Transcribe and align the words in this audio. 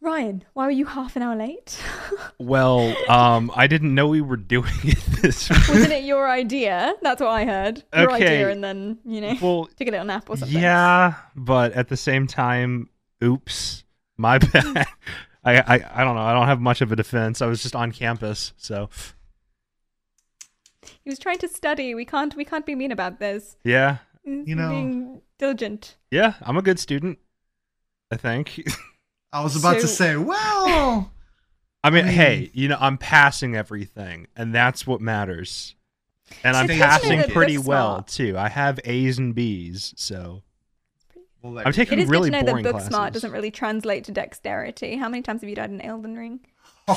Ryan, 0.00 0.44
why 0.54 0.64
were 0.64 0.70
you 0.70 0.86
half 0.86 1.16
an 1.16 1.22
hour 1.22 1.34
late? 1.36 1.78
Well, 2.40 2.94
um, 3.10 3.50
I 3.54 3.66
didn't 3.66 3.94
know 3.94 4.06
we 4.06 4.20
were 4.20 4.36
doing 4.36 4.70
it 4.84 4.98
this. 5.22 5.50
Wasn't 5.50 5.92
it 5.92 6.04
your 6.04 6.30
idea? 6.30 6.94
That's 7.02 7.20
what 7.20 7.30
I 7.30 7.44
heard. 7.44 7.82
Your 7.94 8.12
Okay. 8.12 8.24
idea, 8.26 8.48
and 8.50 8.62
then 8.62 8.98
you 9.04 9.20
know, 9.20 9.34
well, 9.42 9.64
took 9.76 9.88
a 9.88 9.90
little 9.90 10.06
nap 10.06 10.30
or 10.30 10.36
something. 10.36 10.56
yeah, 10.56 11.14
but 11.34 11.72
at 11.72 11.88
the 11.88 11.96
same 11.96 12.26
time, 12.28 12.88
oops, 13.22 13.82
my 14.16 14.38
bad. 14.38 14.86
I, 15.44 15.56
I 15.58 15.74
I 15.96 16.04
don't 16.04 16.14
know. 16.14 16.22
I 16.22 16.32
don't 16.32 16.46
have 16.46 16.60
much 16.60 16.80
of 16.80 16.92
a 16.92 16.96
defense. 16.96 17.42
I 17.42 17.46
was 17.46 17.60
just 17.60 17.74
on 17.74 17.90
campus, 17.90 18.52
so 18.56 18.88
He 21.02 21.10
was 21.10 21.18
trying 21.18 21.38
to 21.38 21.48
study. 21.48 21.94
We 21.96 22.04
can't. 22.04 22.34
We 22.36 22.44
can't 22.44 22.64
be 22.64 22.74
mean 22.76 22.92
about 22.92 23.18
this. 23.18 23.56
yeah, 23.64 23.98
You 24.24 24.54
know- 24.54 24.70
being 24.70 25.20
diligent. 25.38 25.96
yeah. 26.12 26.34
I'm 26.42 26.56
a 26.56 26.62
good 26.62 26.78
student. 26.78 27.18
I 28.12 28.16
think. 28.16 28.62
I 29.32 29.42
was 29.42 29.56
about 29.56 29.80
to 29.80 29.86
say, 29.88 30.16
well, 30.16 31.10
I 31.84 31.90
mean, 31.90 32.04
I 32.04 32.06
mean- 32.08 32.14
hey, 32.14 32.50
you 32.54 32.68
know, 32.68 32.78
I'm 32.80 32.98
passing 32.98 33.54
everything, 33.56 34.26
and 34.36 34.54
that's 34.54 34.86
what 34.86 35.00
matters. 35.00 35.74
And 36.44 36.56
I'm 36.56 36.64
It's 36.66 36.72
good 36.72 36.74
to 36.74 36.78
know 36.78 37.22
passing 37.22 37.32
pretty 37.32 37.56
well 37.58 37.94
smart. 37.94 38.06
too. 38.08 38.36
I 38.38 38.48
have 38.48 38.78
A's 38.84 39.18
and 39.18 39.34
B's, 39.34 39.94
so 39.96 40.42
well 41.42 41.54
there 41.54 41.62
I'm 41.66 41.68
you 41.70 41.72
taking 41.72 41.98
It 42.00 42.02
is 42.02 42.08
really 42.08 42.28
good 42.30 42.40
to 42.40 42.42
know 42.44 42.50
boring 42.52 42.64
that 42.64 42.72
book 42.72 42.82
smart 42.82 43.12
doesn't 43.14 43.30
really 43.32 43.50
translate 43.50 44.04
to 44.04 44.12
dexterity. 44.12 44.96
How 44.96 45.08
many 45.08 45.22
times 45.22 45.40
have 45.40 45.48
you 45.48 45.56
died 45.56 45.70
in 45.70 45.80
Elden 45.80 46.16
Ring? 46.16 46.40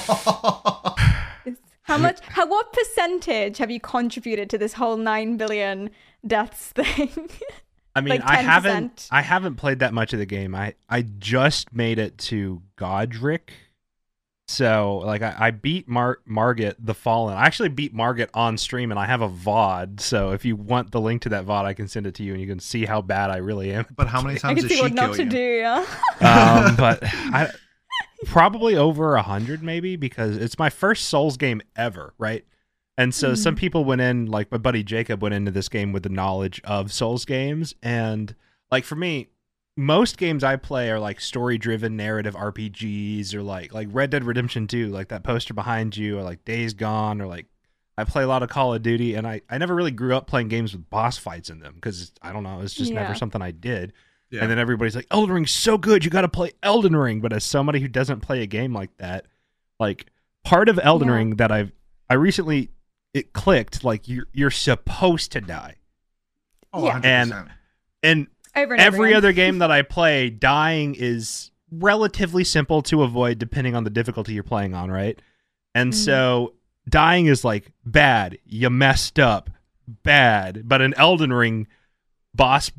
How 1.84 1.98
much? 1.98 2.20
How 2.22 2.46
what 2.48 2.72
percentage 2.74 3.58
have 3.58 3.72
you 3.72 3.80
contributed 3.80 4.50
to 4.52 4.58
this 4.58 4.74
whole 4.74 4.98
nine 4.98 5.38
billion 5.38 5.90
deaths 6.26 6.72
thing? 6.72 7.30
I 7.96 8.02
mean, 8.02 8.10
Like 8.20 8.24
I 8.24 8.38
haven't 8.38 9.08
I 9.12 9.22
haven't 9.22 9.56
played 9.56 9.80
that 9.80 9.94
much 9.94 10.14
of 10.14 10.20
the 10.20 10.26
game. 10.26 10.56
I 10.56 10.76
I 10.90 11.02
just 11.02 11.74
made 11.74 12.00
it 12.00 12.18
to 12.20 12.62
Godrick. 12.78 13.50
So, 14.48 14.98
like 15.06 15.22
I, 15.22 15.34
I 15.40 15.52
beat 15.52 15.88
Mar- 15.88 16.20
Margit 16.26 16.76
the 16.78 16.94
Fallen. 16.94 17.38
I 17.38 17.46
actually 17.46 17.70
beat 17.70 17.94
Margit 17.94 18.30
on 18.34 18.58
stream 18.58 18.92
and 18.92 19.00
I 19.00 19.06
have 19.06 19.22
a 19.22 19.30
VOD. 19.30 20.02
So, 20.02 20.32
if 20.32 20.44
you 20.44 20.58
want 20.58 20.92
the 20.92 21.00
link 21.00 21.22
to 21.22 21.30
that 21.30 21.46
VOD, 21.46 21.64
I 21.64 21.74
can 21.74 21.88
send 21.88 22.06
it 22.06 22.16
to 22.16 22.24
you 22.24 22.34
and 22.34 22.42
you 22.42 22.48
can 22.48 22.60
see 22.60 22.86
how 22.86 23.02
bad 23.02 23.30
I 23.30 23.38
really 23.38 23.72
am. 23.72 23.86
but 23.96 24.08
how 24.08 24.22
many 24.22 24.36
I 24.44 24.54
times 24.54 24.60
can 24.60 24.68
does 24.68 24.72
see 24.72 24.76
she 24.78 24.82
what 24.82 24.96
kill 24.98 25.08
not 25.08 25.16
to 25.16 25.24
you? 25.24 25.30
do. 25.30 25.38
Yeah. 25.40 25.86
Um, 26.20 26.76
but 26.78 27.00
I 27.04 27.50
probably 28.26 28.76
over 28.76 29.16
a 29.16 29.22
hundred 29.22 29.64
maybe 29.64 29.96
because 29.96 30.36
it's 30.36 30.60
my 30.60 30.70
first 30.70 31.06
Souls 31.08 31.38
game 31.38 31.62
ever, 31.78 32.14
right? 32.18 32.44
And 32.98 33.16
so 33.16 33.36
some 33.36 33.56
mm-hmm. 33.56 33.60
people 33.60 33.86
went 33.86 34.02
in, 34.02 34.26
like 34.28 34.52
my 34.52 34.58
buddy 34.58 34.84
Jacob 34.84 35.22
went 35.22 35.34
into 35.34 35.52
this 35.52 35.70
game 35.70 35.92
with 35.92 36.04
the 36.04 36.10
knowledge 36.10 36.62
of 36.64 36.92
Souls 36.92 37.26
games, 37.26 37.74
and 37.82 38.36
like 38.70 38.84
for 38.84 38.96
me, 38.96 39.30
most 39.78 40.18
games 40.18 40.44
I 40.44 40.58
play 40.58 40.92
are 40.92 41.00
like 41.00 41.22
story-driven 41.22 41.96
narrative 41.96 42.36
RPGs, 42.36 43.34
or 43.34 43.42
like 43.42 43.74
like 43.74 43.88
Red 43.92 44.10
Dead 44.10 44.24
Redemption 44.24 44.68
2, 44.68 44.90
like 44.90 45.08
that 45.08 45.24
poster 45.24 45.54
behind 45.54 45.96
you, 45.96 46.20
or 46.20 46.24
like 46.24 46.44
Days 46.44 46.74
Gone, 46.74 47.22
or 47.22 47.28
like 47.28 47.46
I 47.98 48.04
play 48.04 48.24
a 48.24 48.28
lot 48.28 48.44
of 48.44 48.50
Call 48.50 48.74
of 48.74 48.82
Duty, 48.84 49.16
and 49.16 49.26
I 49.26 49.42
I 49.50 49.58
never 49.58 49.74
really 49.74 49.92
grew 49.92 50.16
up 50.16 50.28
playing 50.28 50.50
games 50.50 50.74
with 50.74 50.90
boss 50.90 51.18
fights 51.18 51.50
in 51.50 51.60
them 51.60 51.76
because 51.76 52.12
I 52.22 52.34
don't 52.34 52.44
know, 52.44 52.60
it's 52.62 52.74
just 52.74 52.92
Yeah. 52.92 53.02
never 53.02 53.16
something 53.16 53.42
I 53.42 53.52
did. 53.52 53.94
Yeah. 54.30 54.42
And 54.42 54.52
then 54.52 54.60
everybody's 54.60 54.96
like, 54.96 55.08
Elden 55.12 55.34
Ring's 55.34 55.52
so 55.52 55.78
good, 55.78 56.06
you 56.06 56.12
got 56.12 56.22
to 56.22 56.30
play 56.30 56.52
Elden 56.64 56.96
Ring. 56.96 57.20
But 57.20 57.34
as 57.34 57.44
somebody 57.44 57.80
who 57.80 57.88
doesn't 57.88 58.22
play 58.22 58.42
a 58.42 58.48
game 58.48 58.74
like 58.74 58.96
that, 58.98 59.26
like 59.80 60.06
part 60.44 60.70
of 60.70 60.80
Elden 60.82 61.08
Yeah. 61.08 61.16
Ring 61.16 61.36
that 61.38 61.52
I've 61.52 61.72
I 62.10 62.16
recently 62.16 62.70
it 63.14 63.34
clicked 63.34 63.84
like 63.84 64.08
you're 64.08 64.28
you're 64.34 64.50
supposed 64.52 65.32
to 65.34 65.42
die. 65.42 65.76
oh, 66.74 66.86
Yeah. 66.86 67.00
100%. 67.00 67.04
And- 67.06 67.50
And 68.04 68.28
Over 68.56 68.74
and 68.74 68.82
every 68.82 69.10
over 69.12 69.18
other 69.18 69.34
game 69.34 69.60
that 69.60 69.70
I 69.72 69.82
play, 69.84 70.30
dying 70.30 70.96
is 70.98 71.52
relatively 71.72 72.44
simple 72.44 72.82
to 72.84 73.04
avoid 73.04 73.38
depending 73.40 73.76
on 73.76 73.84
the 73.84 73.90
difficulty 73.90 74.34
you're 74.34 74.44
playing 74.44 74.74
on, 74.74 74.90
right? 74.92 75.22
And 75.76 75.94
Mhm. 75.94 75.96
so 75.96 76.54
dying 76.90 77.28
is 77.28 77.46
like 77.46 77.72
bad, 77.86 78.40
you 78.46 78.70
messed 78.70 79.20
up, 79.20 79.50
bad. 79.88 80.68
But 80.68 80.82
an 80.82 80.94
Elden 80.98 81.32
Ring 81.32 81.68
boss 82.34 82.72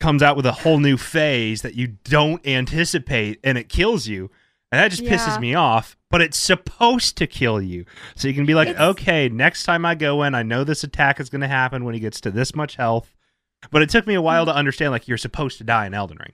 comes 0.00 0.22
out 0.22 0.36
with 0.36 0.46
a 0.46 0.52
whole 0.52 0.78
new 0.78 0.96
phase 0.96 1.62
that 1.62 1.74
you 1.74 1.88
don't 2.04 2.46
anticipate 2.46 3.40
and 3.42 3.58
it 3.58 3.68
kills 3.68 4.06
you. 4.06 4.30
And 4.70 4.78
that 4.78 4.90
just 4.92 5.02
Yeah. 5.02 5.16
pisses 5.16 5.40
me 5.40 5.54
off, 5.54 5.96
but 6.10 6.20
it's 6.22 6.38
supposed 6.38 7.16
to 7.18 7.26
kill 7.26 7.60
you. 7.60 7.84
So 8.16 8.28
you 8.28 8.34
can 8.34 8.46
be 8.46 8.54
like, 8.54 8.68
It's- 8.68 8.82
okay, 8.82 9.28
next 9.28 9.64
time 9.64 9.84
I 9.84 9.94
go 9.94 10.22
in, 10.22 10.34
I 10.34 10.42
know 10.42 10.64
this 10.64 10.84
attack 10.84 11.20
is 11.20 11.28
going 11.30 11.40
to 11.42 11.48
happen 11.48 11.84
when 11.84 11.94
he 11.94 12.00
gets 12.00 12.20
to 12.22 12.30
this 12.30 12.54
much 12.54 12.76
health. 12.76 13.14
But 13.70 13.82
it 13.82 13.90
took 13.90 14.06
me 14.06 14.14
a 14.14 14.22
while 14.22 14.46
to 14.46 14.54
understand 14.54 14.92
like 14.92 15.08
you're 15.08 15.18
supposed 15.18 15.58
to 15.58 15.64
die 15.64 15.86
in 15.86 15.92
Elden 15.94 16.18
Ring. 16.20 16.32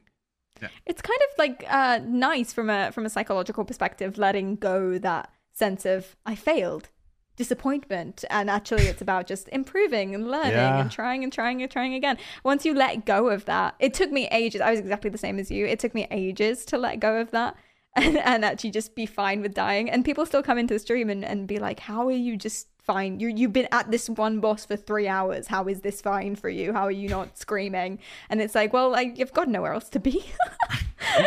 it's 0.87 1.01
kind 1.03 1.19
of 1.31 1.39
like 1.39 1.65
uh, 1.69 1.99
nice 2.05 2.53
from 2.53 2.69
a 2.71 2.93
from 2.93 3.07
a 3.07 3.11
psychological 3.11 3.65
perspective, 3.65 4.19
letting 4.19 4.57
go 4.57 4.99
that 4.99 5.31
sense 5.53 5.85
of 5.87 6.17
I 6.27 6.35
failed, 6.35 6.91
disappointment, 7.37 8.25
and 8.31 8.49
actually 8.51 8.85
it's 8.85 9.03
about 9.03 9.27
just 9.27 9.49
improving 9.51 10.15
and 10.15 10.31
learning 10.31 10.53
Yeah. 10.53 10.81
and 10.81 10.91
trying 10.91 11.25
and 11.25 11.33
trying 11.33 11.63
and 11.63 11.71
trying 11.71 11.95
again. 11.95 12.19
Once 12.45 12.65
you 12.65 12.75
let 12.75 13.05
go 13.07 13.29
of 13.29 13.45
that, 13.47 13.75
it 13.79 13.95
took 13.95 14.11
me 14.13 14.29
ages. 14.31 14.61
I 14.61 14.71
was 14.71 14.81
exactly 14.81 15.11
the 15.11 15.19
same 15.19 15.39
as 15.39 15.51
you. 15.51 15.67
It 15.67 15.79
took 15.81 15.95
me 15.95 16.07
ages 16.11 16.65
to 16.67 16.79
let 16.79 17.01
go 17.01 17.17
of 17.17 17.31
that. 17.33 17.57
And, 18.05 18.19
and 18.19 18.45
actually 18.45 18.73
just 18.73 18.97
be 18.97 19.07
fine 19.07 19.41
with 19.41 19.55
dying 19.55 19.89
and 19.89 20.05
people 20.05 20.27
still 20.27 20.43
come 20.43 20.59
into 20.59 20.75
the 20.75 20.81
stream 20.81 21.09
and, 21.11 21.25
and 21.25 21.47
be 21.47 21.59
like 21.61 21.79
how 21.79 22.09
are 22.09 22.13
you 22.13 22.37
just 22.37 22.67
fine 22.83 23.21
you 23.21 23.29
you've 23.29 23.53
been 23.53 23.69
at 23.71 23.89
this 23.93 24.11
one 24.11 24.41
boss 24.41 24.67
for 24.67 24.75
three 24.75 25.07
hours 25.07 25.47
how 25.47 25.69
is 25.69 25.81
this 25.83 26.01
fine 26.01 26.35
for 26.35 26.49
you 26.49 26.73
how 26.73 26.83
are 26.83 26.91
you 26.91 27.09
not 27.09 27.39
screaming 27.39 28.01
and 28.31 28.41
it's 28.41 28.55
like 28.57 28.73
well 28.73 28.91
like 28.91 29.17
you've 29.17 29.33
got 29.33 29.47
nowhere 29.49 29.73
else 29.73 29.89
to 29.91 30.01
be 30.01 30.25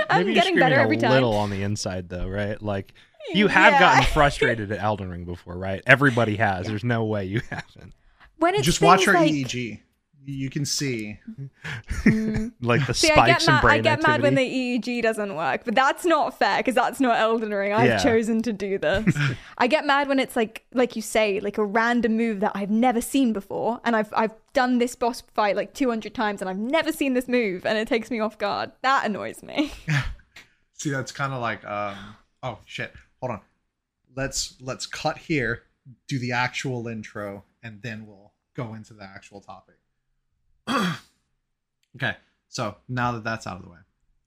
I'm 0.10 0.26
Maybe 0.26 0.34
getting 0.34 0.56
you're 0.56 0.60
better 0.64 0.76
screaming 0.76 0.80
every 0.80 0.98
a 0.98 1.02
time. 1.02 1.12
little 1.12 1.36
on 1.36 1.50
the 1.52 1.64
inside 1.64 2.10
though, 2.10 2.28
right? 2.28 2.62
Like 2.62 2.94
you 3.34 3.48
have 3.48 3.74
Yeah. 3.74 3.80
gotten 3.80 4.04
frustrated 4.14 4.72
at 4.72 4.80
Elden 4.84 5.10
Ring 5.10 5.24
before, 5.24 5.58
right? 5.58 5.82
Everybody 5.86 6.36
has. 6.38 6.68
There's 6.68 6.84
no 6.84 7.06
way 7.06 7.26
you 7.26 7.42
haven't. 7.50 7.94
When 8.40 8.56
it's 8.56 8.66
Just 8.66 8.82
watch 8.82 9.06
things 9.06 9.08
her 9.08 9.14
like, 9.14 9.32
EEG. 9.32 9.80
You 10.30 10.50
can 10.50 10.66
see. 10.66 11.18
Like 12.62 12.86
the 12.86 12.94
See, 12.94 13.10
I 13.10 13.14
spikes 13.14 13.28
get 13.32 13.42
in 13.48 13.54
mad. 13.56 13.62
brain 13.62 13.80
I 13.80 13.82
get 13.82 14.04
mad 14.04 14.22
when 14.22 14.36
the 14.36 14.42
EEG 14.42 15.02
doesn't 15.02 15.34
work, 15.36 15.62
but 15.64 15.74
that's 15.74 16.04
not 16.04 16.38
fair 16.38 16.58
because 16.58 16.76
that's 16.76 17.00
not 17.00 17.18
Elden 17.18 17.52
Ring. 17.54 17.72
I've 17.72 17.88
Yeah. 17.88 17.98
chosen 17.98 18.42
to 18.42 18.52
do 18.52 18.78
this. 18.78 19.18
I 19.58 19.68
get 19.68 19.86
mad 19.86 20.10
when 20.10 20.20
it's 20.20 20.36
like, 20.36 20.66
like 20.74 20.98
you 20.98 21.02
say, 21.02 21.40
like 21.40 21.58
a 21.58 21.64
random 21.64 22.18
move 22.18 22.42
that 22.42 22.52
I've 22.56 22.70
never 22.70 23.00
seen 23.00 23.32
before, 23.32 23.80
and 23.86 23.96
I've 23.96 24.14
I've 24.14 24.34
done 24.52 24.80
this 24.80 24.96
boss 24.96 25.22
fight 25.34 25.56
like 25.56 25.74
200 25.74 26.14
times, 26.14 26.42
and 26.42 26.50
I've 26.50 26.58
never 26.58 26.92
seen 26.92 27.14
this 27.14 27.30
move, 27.30 27.66
and 27.66 27.78
it 27.78 27.88
takes 27.88 28.12
me 28.12 28.20
off 28.20 28.38
guard. 28.38 28.74
That 28.82 29.06
annoys 29.06 29.42
me. 29.44 29.72
See, 30.74 30.90
that's 30.90 31.14
kind 31.14 31.32
of 31.32 31.40
like, 31.42 31.64
um, 31.66 31.96
oh 32.44 32.60
shit, 32.66 32.92
hold 33.22 33.32
on. 33.32 33.42
Let's 34.14 34.56
let's 34.60 34.86
cut 34.88 35.18
here, 35.18 35.64
do 36.10 36.20
the 36.20 36.34
actual 36.34 36.88
intro, 36.90 37.46
and 37.64 37.82
then 37.82 38.06
we'll 38.06 38.34
go 38.56 38.74
into 38.74 38.94
the 38.94 39.04
actual 39.04 39.40
topic. 39.40 39.76
okay, 41.96 42.16
so 42.50 42.76
now 42.88 43.12
that 43.14 43.24
that's 43.24 43.48
out 43.48 43.58
of 43.58 43.64
the 43.64 43.70
way, 43.70 43.78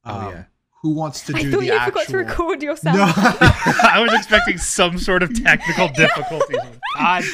Oh, 0.04 0.14
um, 0.20 0.32
yeah. 0.32 0.44
who 0.82 0.94
wants 0.94 1.24
to 1.26 1.36
I 1.36 1.42
do 1.42 1.50
thought 1.52 1.60
the 1.60 1.66
you 1.66 1.72
actual? 1.72 1.92
forgot 1.92 2.06
to 2.08 2.16
record 2.16 2.62
your 2.62 2.76
sound. 2.76 2.98
No, 2.98 3.04
I 3.14 4.00
was 4.02 4.12
expecting 4.14 4.58
some 4.58 4.98
sort 4.98 5.22
of 5.22 5.34
technical 5.42 5.88
difficulties. 5.94 6.58
God 6.96 7.24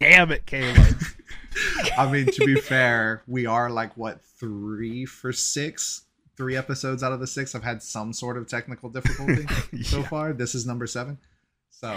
damn 0.00 0.30
it, 0.32 0.46
Caleb. 0.46 0.96
I 1.98 2.10
mean 2.10 2.26
to 2.26 2.44
be 2.46 2.54
fair, 2.56 3.22
we 3.26 3.46
are 3.46 3.68
like 3.70 3.96
what 3.96 4.20
three 4.38 5.04
for 5.06 5.32
six. 5.32 6.02
Three 6.34 6.56
episodes 6.56 7.02
out 7.02 7.12
of 7.12 7.20
the 7.20 7.26
six 7.26 7.52
have 7.52 7.62
had 7.62 7.82
some 7.82 8.12
sort 8.14 8.38
of 8.38 8.48
technical 8.48 8.88
difficulty 8.88 9.46
so 9.82 10.02
far. 10.02 10.32
This 10.32 10.54
is 10.54 10.64
number 10.66 10.86
seven. 10.86 11.18
So 11.70 11.94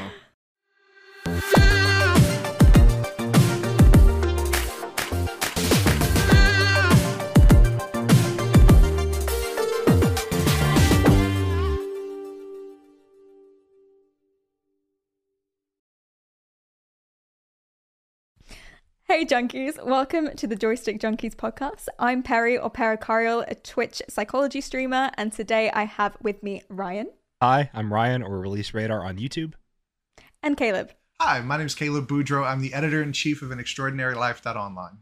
Hey 19.15 19.23
junkies, 19.23 19.81
welcome 19.81 20.35
to 20.35 20.45
the 20.45 20.57
Joystick 20.57 20.99
Junkies 20.99 21.35
podcast. 21.35 21.87
I'm 21.97 22.21
Perry 22.21 22.57
or 22.57 22.69
Pericarial, 22.69 23.45
a 23.47 23.55
Twitch 23.55 24.01
psychology 24.09 24.59
streamer, 24.59 25.09
and 25.13 25.31
today 25.31 25.71
I 25.71 25.85
have 25.85 26.17
with 26.21 26.43
me 26.43 26.63
Ryan 26.67 27.07
Hi, 27.41 27.69
I'm 27.73 27.93
Ryan 27.93 28.23
or 28.23 28.37
Release 28.37 28.73
Radar 28.73 29.05
on 29.05 29.17
YouTube. 29.17 29.53
and 30.43 30.57
Caleb. 30.57 30.91
Hi, 31.21 31.39
my 31.39 31.55
name 31.55 31.65
is 31.65 31.75
Caleb 31.75 32.09
Boudreau. 32.09 32.45
I'm 32.45 32.59
the 32.59 32.73
editor 32.73 33.01
in 33.01 33.13
chief 33.13 33.41
of 33.41 33.51
an 33.51 33.59
extraordinary 33.61 34.15
life.online. 34.15 34.97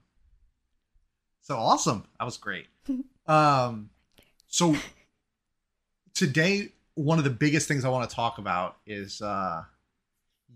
So 1.42 1.58
awesome. 1.58 2.06
That 2.20 2.26
was 2.26 2.38
great. 2.38 2.68
um 3.26 3.90
so 4.48 4.76
today 6.14 6.70
one 6.94 7.18
of 7.18 7.24
the 7.24 7.32
biggest 7.32 7.68
things 7.68 7.84
I 7.84 7.90
want 7.90 8.08
to 8.08 8.16
talk 8.16 8.38
about 8.38 8.78
is 8.86 9.24
uh 9.24 9.64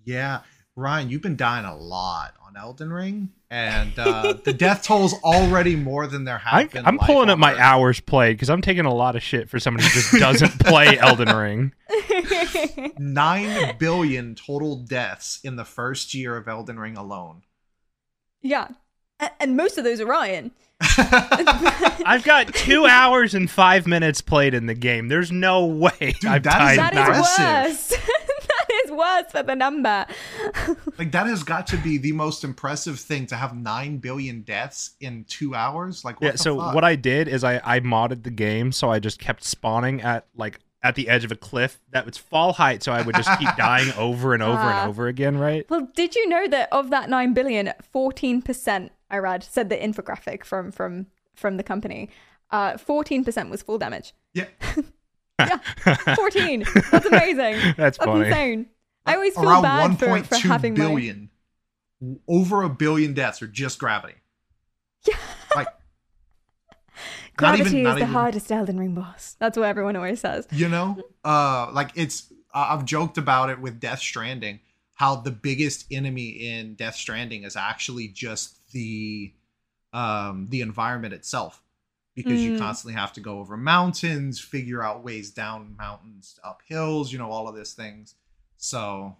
yeah, 0.06 0.42
Ryan, 0.78 1.10
you've 1.10 1.24
been 1.24 1.36
dying 1.36 1.66
a 1.66 1.76
lot 1.76 2.36
on 2.46 2.56
Elden 2.56 2.94
Ring, 2.94 3.30
and 3.50 3.98
uh, 3.98 4.34
the 4.44 4.54
death 4.54 4.84
toll's 4.84 5.16
already 5.24 5.76
more 5.76 6.06
than 6.06 6.24
there 6.24 6.38
have 6.38 6.54
I, 6.54 6.66
been. 6.66 6.86
I'm 6.86 7.00
pulling 7.00 7.30
up 7.30 7.40
my 7.40 7.54
Earth. 7.54 7.60
hours 7.60 8.00
played 8.00 8.34
because 8.38 8.52
I'm 8.52 8.62
taking 8.62 8.86
a 8.86 8.94
lot 8.94 9.16
of 9.16 9.24
shit 9.24 9.50
for 9.50 9.60
somebody 9.60 9.88
who 9.88 9.94
just 10.00 10.14
doesn't 10.14 10.60
play 10.60 11.00
Elden 11.00 11.36
Ring. 11.36 11.74
Nine 13.00 13.76
billion 13.80 14.36
total 14.36 14.76
deaths 14.76 15.40
in 15.44 15.56
the 15.56 15.66
first 15.66 16.14
year 16.14 16.38
of 16.38 16.48
Elden 16.48 16.80
Ring 16.80 16.96
alone. 16.96 17.42
yeah. 18.42 18.68
A- 19.20 19.32
And 19.42 19.58
most 19.58 19.80
of 19.80 19.84
those 19.84 20.00
are 20.00 20.06
Ryan. 20.06 20.52
I've 20.80 22.24
got 22.24 22.54
two 22.54 22.86
hours 22.86 23.34
and 23.34 23.50
five 23.50 23.88
minutes 23.88 24.22
played 24.22 24.54
in 24.54 24.68
the 24.68 24.76
game. 24.76 25.08
There's 25.08 25.32
no 25.32 25.66
way 25.66 26.14
I've 26.24 26.44
that 26.44 26.72
is- 26.72 26.78
tied 26.78 26.80
That 26.80 26.94
nine. 26.94 27.10
is 27.10 27.18
impressive. 27.18 27.98
worse. 27.98 28.14
That 28.88 28.94
is 28.94 28.98
worse 28.98 29.32
for 29.32 29.44
the 29.44 29.56
number. 29.56 30.06
Like 30.98 31.12
that 31.12 31.28
has 31.28 31.44
got 31.44 31.68
to 31.68 31.78
be 31.78 31.98
the 32.00 32.12
most 32.12 32.44
impressive 32.44 33.00
thing 33.00 33.28
to 33.28 33.36
have 33.36 33.56
nine 33.56 33.98
billion 33.98 34.42
deaths 34.42 34.96
in 35.00 35.26
two 35.26 35.54
hours. 35.54 36.04
Like 36.04 36.20
what 36.20 36.26
Yeah, 36.26 36.32
the 36.32 36.38
so 36.40 36.58
fuck? 36.60 36.74
what 36.74 36.84
I 36.84 36.96
did 36.96 37.28
is 37.28 37.44
I, 37.44 37.62
I 37.64 37.80
modded 37.82 38.24
the 38.24 38.32
game 38.32 38.72
so 38.72 38.90
I 38.90 39.00
just 39.00 39.20
kept 39.20 39.44
spawning 39.44 40.02
at 40.02 40.26
like 40.36 40.60
at 40.82 40.96
the 40.96 41.08
edge 41.10 41.24
of 41.24 41.32
a 41.32 41.36
cliff 41.36 41.80
that 41.92 42.06
was 42.06 42.18
fall 42.18 42.54
height 42.54 42.82
so 42.82 42.92
I 42.92 43.02
would 43.04 43.16
just 43.16 43.30
keep 43.40 43.50
dying 43.58 43.92
over 43.98 44.34
and 44.34 44.42
over 44.42 44.58
Ah. 44.60 44.82
and 44.82 44.90
over 44.90 45.08
again, 45.08 45.38
right? 45.38 45.70
Well, 45.70 45.88
did 45.96 46.16
you 46.16 46.28
know 46.30 46.48
that 46.48 46.70
of 46.72 46.90
that 46.90 47.10
9 47.10 47.34
billion, 47.34 47.72
14% 47.94 48.90
I 49.12 49.18
read 49.20 49.44
said 49.44 49.70
the 49.70 49.78
infographic 49.78 50.44
from 50.44 50.72
from 50.72 51.08
from 51.36 51.58
the 51.58 51.64
company. 51.64 52.10
Uh 52.50 52.74
14% 52.74 53.50
was 53.52 53.62
full 53.62 53.78
damage. 53.78 54.14
Yeah. 54.34 54.46
yeah, 55.40 55.58
14. 56.16 56.66
That's 56.92 57.06
amazing. 57.06 57.56
That's 57.56 57.76
That's 57.78 57.98
funny. 57.98 58.26
insane. 58.28 58.66
I 59.08 59.16
always 59.16 59.34
feel 59.36 59.50
around 59.50 59.62
bad 59.64 59.82
one 59.82 59.96
for, 59.98 60.24
for 60.24 60.48
having 60.48 60.74
my 60.74 60.78
billion, 60.80 61.30
over 62.28 62.64
a 62.64 62.70
billion 62.70 63.14
deaths 63.14 63.42
are 63.42 63.48
just 63.48 63.80
gravity. 63.80 64.16
Yeah. 65.08 65.16
Like 65.56 65.68
Gravity 67.38 67.70
even- 67.80 67.88
is 67.88 67.94
the 67.96 67.98
even- 68.02 68.08
hardest 68.10 68.52
Elden 68.52 68.80
Ring 68.80 68.94
boss. 68.94 69.36
That's 69.40 69.58
what 69.58 69.68
everyone 69.68 69.96
always 69.96 70.20
says. 70.20 70.48
you 70.52 70.68
know 70.70 70.98
uh 71.24 71.70
like 71.72 71.92
it's 71.96 72.32
i've 72.54 72.86
joked 72.86 73.18
about 73.18 73.50
it 73.50 73.60
with 73.60 73.80
death 73.80 74.00
stranding 74.00 74.60
how 74.96 75.16
the 75.16 75.30
biggest 75.32 75.86
enemy 75.92 76.30
in 76.30 76.74
death 76.76 76.96
stranding 76.96 77.44
is 77.44 77.56
actually 77.56 78.08
just 78.08 78.56
the 78.72 79.32
um 79.94 80.48
the 80.50 80.62
environment 80.62 81.14
itself 81.14 81.62
because 82.16 82.42
you 82.42 82.54
Mm. 82.54 82.60
constantly 82.60 82.94
have 83.00 83.14
to 83.14 83.20
go 83.22 83.40
over 83.40 83.56
mountains 83.58 84.40
figure 84.40 84.82
out 84.82 85.04
ways 85.04 85.30
down 85.30 85.76
mountains 85.78 86.40
up 86.44 86.62
hills 86.68 87.12
you 87.12 87.20
know 87.20 87.30
all 87.30 87.48
of 87.48 87.56
these 87.56 87.74
things 87.74 88.16
so 88.58 89.16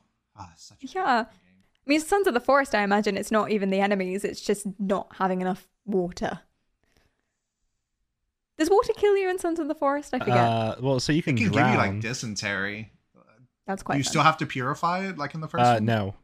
it's 0.54 0.64
such 0.68 0.84
a 0.84 0.88
Yeah. 0.88 1.26
I 1.30 1.90
mean, 1.90 2.02
Sons 2.02 2.28
of 2.28 2.34
the 2.34 2.40
Forest, 2.42 2.76
I 2.76 2.84
imagine 2.84 3.16
it's 3.16 3.32
not 3.32 3.50
even 3.52 3.70
the 3.70 3.80
enemies, 3.80 4.26
it's 4.26 4.42
just 4.42 4.66
not 4.80 5.08
having 5.16 5.42
enough 5.42 5.68
water. 5.86 6.42
Does 8.58 8.70
water 8.70 8.94
kill 8.98 9.16
you 9.16 9.30
in 9.30 9.38
Sons 9.40 9.60
of 9.60 9.68
the 9.68 9.76
Forest? 9.76 10.14
I 10.14 10.20
forget. 10.20 10.38
Uh, 10.38 10.76
well, 10.82 11.00
so 11.00 11.12
you 11.14 11.20
it 11.20 11.26
can, 11.26 11.38
can 11.38 11.52
drown. 11.52 11.72
give 11.74 11.74
you 11.74 11.92
like 11.92 12.02
dysentery 12.02 12.92
That's 13.68 13.84
quite 13.84 13.98
you 14.00 14.04
fun. 14.04 14.10
still 14.10 14.24
have 14.24 14.38
to 14.38 14.46
purify 14.46 15.06
it 15.08 15.18
like 15.18 15.36
in 15.36 15.42
the 15.42 15.48
first 15.48 15.64
uh, 15.64 15.74
one 15.76 15.86
no. 15.86 16.16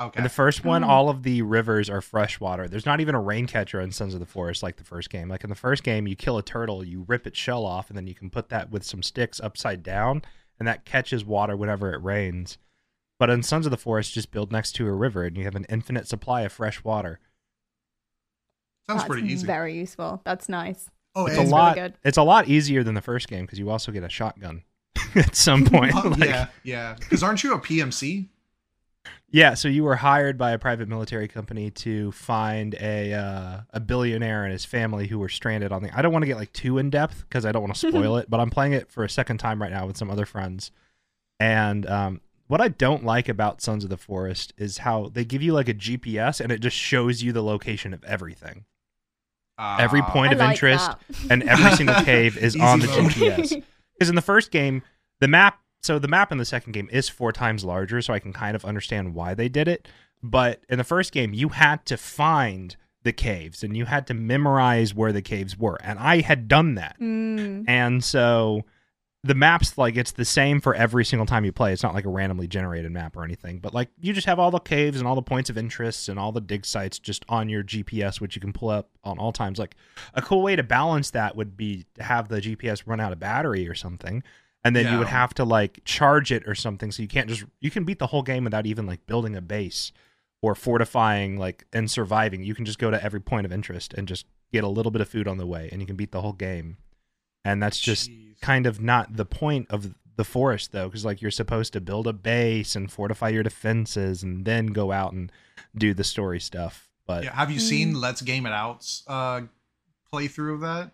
okay 0.00 0.18
In 0.18 0.22
the 0.24 0.30
first 0.30 0.64
one, 0.64 0.82
Oh. 0.84 0.88
all 0.88 1.10
of 1.10 1.22
the 1.22 1.42
rivers 1.42 1.90
are 1.90 2.00
freshwater. 2.00 2.66
There's 2.66 2.86
not 2.86 3.00
even 3.00 3.14
a 3.14 3.20
rain 3.20 3.46
catcher 3.46 3.80
in 3.80 3.92
Sons 3.92 4.14
of 4.14 4.20
the 4.20 4.26
Forest 4.26 4.62
like 4.62 4.76
the 4.76 4.84
first 4.84 5.10
game. 5.10 5.28
Like 5.28 5.44
in 5.44 5.50
the 5.50 5.56
first 5.56 5.82
game, 5.82 6.06
you 6.08 6.16
kill 6.16 6.38
a 6.38 6.42
turtle, 6.42 6.82
you 6.82 7.04
rip 7.06 7.26
its 7.26 7.38
shell 7.38 7.66
off, 7.66 7.90
and 7.90 7.96
then 7.96 8.06
you 8.06 8.14
can 8.14 8.30
put 8.30 8.48
that 8.48 8.70
with 8.70 8.84
some 8.84 9.02
sticks 9.02 9.38
upside 9.40 9.82
down, 9.82 10.22
and 10.58 10.66
that 10.68 10.84
catches 10.84 11.24
water 11.24 11.56
whenever 11.56 11.92
it 11.92 12.02
rains. 12.02 12.58
But 13.18 13.30
in 13.30 13.42
Sons 13.42 13.66
of 13.66 13.70
the 13.70 13.76
Forest, 13.76 14.14
just 14.14 14.30
build 14.30 14.50
next 14.52 14.72
to 14.72 14.86
a 14.86 14.92
river, 14.92 15.24
and 15.24 15.36
you 15.36 15.44
have 15.44 15.54
an 15.54 15.66
infinite 15.68 16.08
supply 16.08 16.42
of 16.42 16.52
fresh 16.52 16.82
water. 16.82 17.20
sounds 18.88 19.02
That's 19.02 19.08
pretty 19.08 19.28
easy 19.32 19.46
Very 19.46 19.76
useful. 19.76 20.20
That's 20.24 20.48
nice. 20.48 20.90
oh 21.14 21.26
It's 21.26 21.36
and 21.36 21.42
a 21.42 21.42
really 21.42 21.52
lot. 21.52 21.74
good. 21.76 21.94
It's 22.04 22.18
a 22.18 22.22
lot 22.22 22.48
easier 22.48 22.82
than 22.82 22.94
the 22.94 23.00
first 23.02 23.28
game 23.28 23.44
because 23.44 23.58
you 23.58 23.70
also 23.70 23.92
get 23.92 24.02
a 24.02 24.08
shotgun 24.08 24.62
at 25.14 25.36
some 25.36 25.64
point. 25.66 25.92
Oh, 25.94 26.08
Like- 26.18 26.28
yeah 26.30 26.46
yeah 26.64 26.94
because 26.98 27.22
aren't 27.22 27.44
you 27.44 27.54
a 27.54 27.58
pmc 27.60 28.28
Yeah, 29.30 29.54
so 29.54 29.68
you 29.68 29.82
were 29.84 29.96
hired 29.96 30.36
by 30.36 30.50
a 30.52 30.58
private 30.58 30.88
military 30.88 31.26
company 31.26 31.70
to 31.70 32.12
find 32.12 32.74
a 32.74 33.14
uh, 33.14 33.60
a 33.70 33.80
billionaire 33.80 34.44
and 34.44 34.52
his 34.52 34.64
family 34.66 35.06
who 35.06 35.18
were 35.18 35.30
stranded 35.30 35.72
on 35.72 35.82
the. 35.82 35.96
I 35.96 36.02
don't 36.02 36.12
want 36.12 36.22
to 36.22 36.26
get 36.26 36.36
like 36.36 36.52
too 36.52 36.76
in 36.78 36.90
depth 36.90 37.24
because 37.28 37.46
I 37.46 37.52
don't 37.52 37.62
want 37.62 37.74
to 37.74 37.88
spoil 37.90 38.16
it, 38.18 38.28
but 38.28 38.40
I'm 38.40 38.50
playing 38.50 38.74
it 38.74 38.90
for 38.90 39.04
a 39.04 39.08
second 39.10 39.38
time 39.38 39.60
right 39.62 39.70
now 39.72 39.86
with 39.86 39.96
some 39.96 40.10
other 40.10 40.26
friends. 40.26 40.70
And 41.40 41.86
um, 41.86 42.20
what 42.46 42.60
I 42.60 42.68
don't 42.68 43.04
like 43.04 43.28
about 43.28 43.62
Sons 43.62 43.84
of 43.84 43.90
the 43.90 43.96
Forest 43.96 44.52
is 44.58 44.78
how 44.78 45.10
they 45.12 45.24
give 45.24 45.42
you 45.42 45.54
like 45.54 45.68
a 45.68 45.74
GPS 45.74 46.40
and 46.40 46.52
it 46.52 46.60
just 46.60 46.76
shows 46.76 47.22
you 47.22 47.32
the 47.32 47.42
location 47.42 47.94
of 47.94 48.04
everything. 48.04 48.66
Every 49.58 50.00
Ah. 50.02 50.10
point 50.10 50.30
I 50.30 50.34
of 50.34 50.38
like 50.40 50.50
interest 50.50 50.90
that. 50.90 51.30
and 51.30 51.42
every 51.44 51.70
single 51.72 51.94
cave 52.04 52.36
is 52.36 52.54
on 52.56 52.80
the 52.80 52.86
mode. 52.88 53.10
GPS. 53.12 53.62
Because 53.94 54.08
in 54.10 54.14
the 54.14 54.20
first 54.22 54.50
game, 54.50 54.82
the 55.20 55.28
map, 55.28 55.58
so 55.82 55.98
the 55.98 56.08
map 56.08 56.32
in 56.32 56.38
the 56.38 56.44
second 56.44 56.72
game 56.72 56.88
is 56.92 57.08
four 57.08 57.32
times 57.32 57.64
larger, 57.64 58.00
so 58.00 58.14
I 58.14 58.18
can 58.18 58.32
kind 58.32 58.54
of 58.54 58.64
understand 58.64 59.14
why 59.14 59.34
they 59.34 59.48
did 59.48 59.68
it. 59.68 59.88
But 60.22 60.62
in 60.68 60.78
the 60.78 60.84
first 60.84 61.12
game, 61.12 61.34
you 61.34 61.48
had 61.50 61.84
to 61.86 61.96
find 61.96 62.76
the 63.02 63.12
caves 63.12 63.64
and 63.64 63.76
you 63.76 63.84
had 63.84 64.06
to 64.06 64.14
memorize 64.14 64.94
where 64.94 65.12
the 65.12 65.22
caves 65.22 65.58
were. 65.58 65.78
And 65.82 65.98
I 65.98 66.20
had 66.20 66.46
done 66.46 66.76
that. 66.76 66.96
Mm. 67.00 67.64
And 67.66 68.04
so 68.04 68.62
the 69.24 69.34
maps, 69.34 69.76
like, 69.78 69.96
it's 69.96 70.12
the 70.12 70.24
same 70.24 70.60
for 70.60 70.74
every 70.74 71.04
single 71.04 71.26
time 71.26 71.44
you 71.44 71.52
play. 71.52 71.72
It's 71.72 71.82
not 71.82 71.94
like 71.94 72.04
a 72.04 72.10
randomly 72.10 72.46
generated 72.46 72.90
map 72.90 73.16
or 73.16 73.24
anything, 73.24 73.58
but 73.58 73.74
like, 73.74 73.88
you 74.00 74.12
just 74.12 74.26
have 74.26 74.38
all 74.38 74.50
the 74.50 74.60
caves 74.60 74.98
and 74.98 75.06
all 75.06 75.14
the 75.14 75.22
points 75.22 75.50
of 75.50 75.58
interest 75.58 76.08
and 76.08 76.18
all 76.18 76.32
the 76.32 76.40
dig 76.40 76.64
sites 76.64 76.98
just 76.98 77.24
on 77.28 77.48
your 77.48 77.62
GPS, 77.62 78.20
which 78.20 78.36
you 78.36 78.40
can 78.40 78.52
pull 78.52 78.70
up 78.70 78.90
on 79.04 79.18
all 79.18 79.32
times. 79.32 79.58
Like, 79.58 79.76
a 80.14 80.22
cool 80.22 80.42
way 80.42 80.54
to 80.54 80.62
balance 80.62 81.10
that 81.10 81.36
would 81.36 81.56
be 81.56 81.84
to 81.96 82.02
have 82.02 82.28
the 82.28 82.40
GPS 82.40 82.84
run 82.86 83.00
out 83.00 83.12
of 83.12 83.18
battery 83.18 83.68
or 83.68 83.74
something. 83.74 84.22
And 84.64 84.76
then 84.76 84.92
you 84.92 84.98
would 84.98 85.08
have 85.08 85.34
to 85.34 85.44
like 85.44 85.80
charge 85.84 86.30
it 86.30 86.46
or 86.46 86.54
something. 86.54 86.92
So 86.92 87.02
you 87.02 87.08
can't 87.08 87.28
just, 87.28 87.44
you 87.60 87.70
can 87.70 87.84
beat 87.84 87.98
the 87.98 88.06
whole 88.06 88.22
game 88.22 88.44
without 88.44 88.64
even 88.64 88.86
like 88.86 89.06
building 89.06 89.34
a 89.34 89.40
base 89.40 89.90
or 90.40 90.54
fortifying 90.54 91.36
like 91.36 91.66
and 91.72 91.90
surviving. 91.90 92.44
You 92.44 92.54
can 92.54 92.64
just 92.64 92.78
go 92.78 92.90
to 92.90 93.02
every 93.02 93.20
point 93.20 93.44
of 93.44 93.52
interest 93.52 93.92
and 93.94 94.06
just 94.06 94.26
get 94.52 94.62
a 94.62 94.68
little 94.68 94.92
bit 94.92 95.00
of 95.00 95.08
food 95.08 95.26
on 95.26 95.38
the 95.38 95.46
way 95.46 95.68
and 95.72 95.80
you 95.80 95.86
can 95.86 95.96
beat 95.96 96.12
the 96.12 96.20
whole 96.20 96.32
game. 96.32 96.76
And 97.44 97.60
that's 97.60 97.80
just 97.80 98.08
Jeez. 98.08 98.40
kind 98.40 98.66
of 98.66 98.80
not 98.80 99.16
the 99.16 99.24
point 99.24 99.66
of 99.70 99.94
the 100.14 100.24
forest 100.24 100.72
though 100.72 100.86
because 100.86 101.04
like 101.04 101.22
you're 101.22 101.30
supposed 101.30 101.72
to 101.72 101.80
build 101.80 102.06
a 102.06 102.12
base 102.12 102.76
and 102.76 102.92
fortify 102.92 103.30
your 103.30 103.42
defenses 103.42 104.22
and 104.22 104.44
then 104.44 104.66
go 104.66 104.92
out 104.92 105.12
and 105.12 105.32
do 105.74 105.94
the 105.94 106.04
story 106.04 106.38
stuff 106.38 106.90
but 107.06 107.24
Yeah, 107.24 107.34
have 107.34 107.50
you 107.50 107.60
seen 107.60 108.00
Let's 108.00 108.22
Game 108.22 108.46
It 108.46 108.52
Out's 108.52 109.02
uh, 109.06 109.42
playthrough 110.12 110.54
of 110.54 110.60
that? 110.60 110.90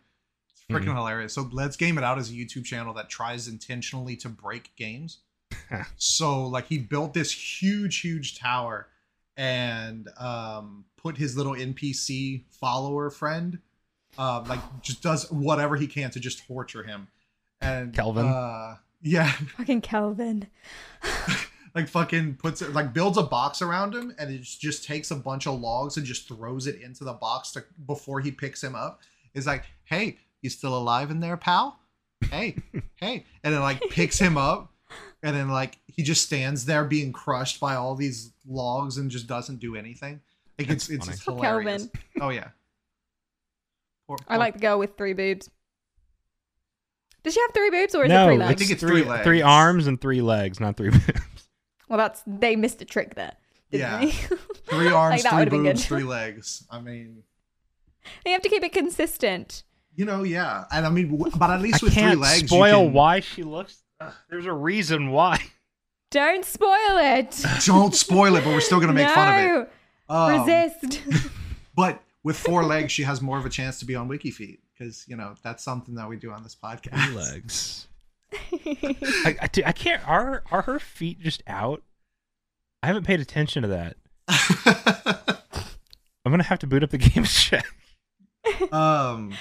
It's 0.68 0.76
freaking 0.78 0.88
Mhm. 0.92 0.96
hilarious. 0.96 1.32
So 1.34 1.48
Let's 1.52 1.76
Game 1.76 1.98
It 1.98 2.04
Out 2.04 2.18
as 2.18 2.30
a 2.30 2.34
YouTube 2.34 2.64
channel 2.64 2.92
that 2.94 3.08
tries 3.08 3.48
intentionally 3.48 4.16
to 4.16 4.28
break 4.28 4.74
games. 4.76 5.18
so 5.96 6.46
like 6.46 6.66
he 6.66 6.78
built 6.78 7.14
this 7.14 7.32
huge, 7.62 8.00
huge 8.00 8.38
tower 8.38 8.88
and 9.36 10.08
um, 10.18 10.84
put 10.96 11.16
his 11.16 11.36
little 11.36 11.54
NPC 11.54 12.44
follower 12.50 13.08
friend, 13.10 13.58
uh, 14.18 14.44
like 14.48 14.60
just 14.82 15.02
does 15.02 15.30
whatever 15.30 15.76
he 15.76 15.86
can 15.86 16.10
to 16.10 16.20
just 16.20 16.46
torture 16.46 16.82
him. 16.82 17.08
And 17.60 17.94
Kelvin? 17.94 18.26
uh, 18.26 18.76
yeah, 19.02 19.30
Fucking 19.56 19.80
Kelvin. 19.80 20.48
like 21.74 21.88
fucking 21.88 22.34
puts 22.34 22.60
it 22.62 22.72
like 22.72 22.92
builds 22.92 23.16
a 23.18 23.22
box 23.22 23.62
around 23.62 23.94
him 23.94 24.14
and 24.18 24.30
it 24.30 24.42
just 24.42 24.84
takes 24.84 25.10
a 25.10 25.16
bunch 25.16 25.46
of 25.46 25.60
logs 25.60 25.96
and 25.96 26.04
just 26.06 26.26
throws 26.28 26.66
it 26.66 26.80
into 26.80 27.04
the 27.04 27.12
box 27.12 27.52
to, 27.52 27.64
before 27.86 28.20
he 28.20 28.30
picks 28.32 28.62
him 28.64 28.74
up 28.74 29.00
is 29.34 29.46
like 29.46 29.64
hey 29.84 30.18
you 30.42 30.50
still 30.50 30.76
alive 30.76 31.10
in 31.10 31.20
there 31.20 31.36
pal 31.36 31.78
hey 32.30 32.56
hey 32.96 33.24
and 33.44 33.54
then 33.54 33.60
like 33.60 33.80
picks 33.90 34.18
him 34.18 34.36
up 34.36 34.72
and 35.22 35.34
then 35.36 35.48
like 35.48 35.78
he 35.86 36.02
just 36.02 36.22
stands 36.24 36.64
there 36.64 36.84
being 36.84 37.12
crushed 37.12 37.58
by 37.60 37.74
all 37.74 37.94
these 37.94 38.32
logs 38.46 38.98
and 38.98 39.10
just 39.10 39.26
doesn't 39.26 39.58
do 39.58 39.76
anything 39.76 40.20
like 40.58 40.68
it's 40.70 40.86
That's 40.88 40.90
it's, 40.90 41.04
funny. 41.06 41.14
it's 41.16 41.24
Poor 41.24 41.34
hilarious 41.36 41.82
Kelvin. 41.82 42.00
oh 42.22 42.28
yeah 42.30 42.48
Poor- 44.06 44.18
I 44.28 44.36
like 44.36 44.54
the 44.54 44.60
girl 44.60 44.78
with 44.78 44.96
three 44.96 45.12
boobs. 45.12 45.50
Does 47.22 47.34
she 47.34 47.40
have 47.40 47.50
three 47.52 47.70
boobs 47.70 47.94
or 47.94 48.04
is 48.04 48.08
no 48.08 48.24
it 48.24 48.26
three 48.28 48.38
legs? 48.38 48.50
I 48.50 48.54
think 48.54 48.70
it's 48.70 48.82
it's 48.82 48.90
three, 48.90 49.00
three 49.02 49.10
legs. 49.10 49.24
three 49.24 49.42
arms 49.42 49.86
and 49.86 50.00
three 50.00 50.22
legs 50.22 50.60
not 50.60 50.76
three 50.76 50.90
boobs. 50.92 51.48
Well, 51.88 51.98
that's 51.98 52.22
they 52.26 52.56
missed 52.56 52.80
a 52.80 52.84
trick 52.84 53.14
there, 53.16 53.32
didn't 53.70 53.80
Yeah. 53.80 53.98
they? 54.00 54.10
three 54.66 54.88
arms 54.92 55.22
that 55.24 55.48
three 55.48 55.58
boobs 55.58 55.84
three 55.84 56.02
legs 56.04 56.64
i 56.70 56.80
mean 56.80 57.22
they 58.24 58.30
have 58.30 58.40
to 58.42 58.48
keep 58.48 58.62
it 58.62 58.72
consistent. 58.72 59.62
You 59.98 60.04
know 60.06 60.22
yeah 60.22 60.64
and 60.72 60.86
i 60.86 60.88
mean 60.88 61.14
but 61.36 61.50
at 61.50 61.50
i 61.50 61.58
least 61.58 61.82
with 61.82 61.92
can't 61.92 62.12
three 62.12 62.22
legs 62.22 62.42
you 62.42 62.48
spoil 62.48 62.84
can- 62.84 62.92
why 62.94 63.20
she 63.20 63.42
looks 63.42 63.82
Ugh, 64.00 64.12
there's 64.30 64.46
a 64.46 64.52
reason 64.52 65.10
why 65.10 65.42
Don't 66.10 66.44
spoil 66.44 66.96
it. 66.96 67.44
Don't 67.66 67.94
spoil 67.94 68.34
it, 68.36 68.44
but 68.44 68.54
we're 68.54 68.60
still 68.60 68.80
gonna 68.80 68.94
make 68.94 69.08
no, 69.08 69.14
fun 69.14 69.28
of 69.28 69.62
it. 69.62 69.72
Um, 70.08 70.40
resist. 70.46 71.02
But 71.76 72.02
with 72.24 72.36
four 72.36 72.64
legs, 72.64 72.92
she 72.92 73.02
has 73.02 73.20
more 73.20 73.38
of 73.38 73.44
a 73.44 73.50
chance 73.50 73.78
to 73.80 73.84
be 73.84 73.94
on 73.94 74.08
WikiFeet 74.08 74.58
because 74.72 75.04
you 75.06 75.16
know 75.16 75.34
that's 75.42 75.62
something 75.62 75.96
that 75.96 76.08
we 76.08 76.16
do 76.16 76.30
on 76.32 76.42
this 76.42 76.56
podcast. 76.56 77.04
Three 77.04 77.14
legs 77.14 77.88
I, 78.32 79.36
I, 79.42 79.48
I 79.66 79.72
can't 79.72 80.08
are 80.08 80.42
are 80.50 80.62
her 80.62 80.78
feet 80.78 81.20
just 81.20 81.42
out 81.46 81.82
I 82.82 82.86
haven't 82.86 83.04
paid 83.04 83.20
attention 83.20 83.62
to 83.62 83.68
that. 83.68 83.96
I'm 86.24 86.32
gonna 86.32 86.42
have 86.44 86.60
to 86.60 86.66
boot 86.66 86.82
up 86.82 86.90
the 86.90 86.98
game 86.98 87.10
and 87.16 87.26
check. 87.28 87.66
um, 88.72 89.34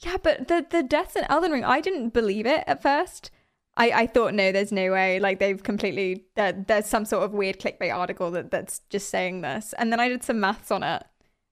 Yeah, 0.00 0.16
but 0.22 0.48
the 0.48 0.66
the 0.68 0.82
deaths 0.82 1.16
in 1.16 1.24
Elden 1.28 1.52
Ring, 1.52 1.64
I 1.64 1.80
didn't 1.80 2.10
believe 2.10 2.46
it 2.46 2.64
at 2.66 2.82
first. 2.82 3.30
I, 3.76 3.90
I 3.92 4.06
thought 4.06 4.34
no, 4.34 4.50
there's 4.52 4.72
no 4.72 4.90
way. 4.92 5.20
Like 5.20 5.38
they've 5.38 5.62
completely 5.62 6.24
there, 6.36 6.52
there's 6.52 6.86
some 6.86 7.04
sort 7.04 7.22
of 7.24 7.32
weird 7.32 7.60
clickbait 7.60 7.94
article 7.94 8.30
that 8.32 8.50
that's 8.50 8.80
just 8.90 9.10
saying 9.10 9.42
this, 9.42 9.74
and 9.78 9.92
then 9.92 10.00
I 10.00 10.08
did 10.08 10.22
some 10.22 10.40
maths 10.40 10.70
on 10.70 10.82
it, 10.82 11.02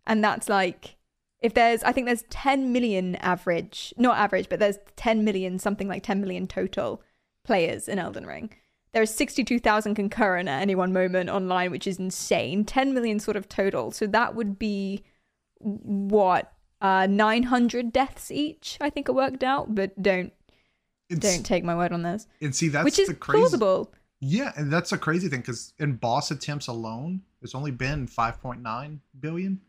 and 0.06 0.24
that's 0.24 0.48
like 0.48 0.96
if 1.40 1.54
there's 1.54 1.82
I 1.82 1.92
think 1.92 2.06
there's 2.06 2.24
10 2.30 2.72
million 2.72 3.16
average, 3.16 3.94
not 3.96 4.18
average, 4.18 4.48
but 4.48 4.58
there's 4.58 4.78
10 4.96 5.24
million 5.24 5.58
something 5.58 5.88
like 5.88 6.02
10 6.02 6.20
million 6.20 6.46
total 6.46 7.02
players 7.44 7.88
in 7.88 7.98
Elden 7.98 8.26
Ring. 8.26 8.50
There 8.92 9.02
are 9.02 9.06
62,000 9.06 9.94
concurrent 9.94 10.48
at 10.48 10.62
any 10.62 10.74
one 10.74 10.92
moment 10.92 11.28
online, 11.28 11.70
which 11.70 11.86
is 11.86 11.98
insane. 11.98 12.64
10 12.64 12.94
million 12.94 13.20
sort 13.20 13.36
of 13.36 13.48
total. 13.48 13.90
So 13.90 14.06
that 14.06 14.34
would 14.34 14.58
be 14.58 15.04
what 15.60 16.52
uh 16.80 17.06
900 17.06 17.92
deaths 17.92 18.30
each 18.30 18.78
i 18.80 18.88
think 18.90 19.08
it 19.08 19.12
worked 19.12 19.42
out 19.42 19.75
but 19.75 20.00
don't 20.00 20.32
it's, 21.08 21.20
don't 21.20 21.44
take 21.44 21.64
my 21.64 21.75
word 21.76 21.92
on 21.92 22.02
this 22.02 22.26
and 22.40 22.54
see 22.54 22.68
that's 22.68 22.85
which 22.85 22.99
is 22.99 23.08
the 23.08 23.14
crazy. 23.14 23.40
plausible 23.42 23.92
Yeah, 24.20 24.52
and 24.56 24.73
that's 24.73 24.92
a 24.92 24.99
crazy 24.99 25.28
thing 25.28 25.40
because 25.40 25.73
in 25.78 25.94
boss 25.94 26.30
attempts 26.32 26.66
alone, 26.66 27.23
it's 27.40 27.54
only 27.54 27.70
been 27.70 28.06
5.9 28.08 28.99
billion 29.20 29.61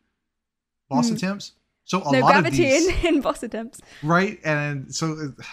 boss 0.90 1.10
Hmm. 1.10 1.16
attempts. 1.16 1.54
So 1.86 2.02
a 2.06 2.12
no 2.12 2.20
lot 2.22 2.36
of 2.46 2.52
these, 2.52 2.88
in, 2.88 3.16
in 3.16 3.22
boss 3.22 3.44
attempts 3.44 3.80
right? 4.04 4.40
And 4.44 4.94
so 4.94 5.14
uh, 5.14 5.44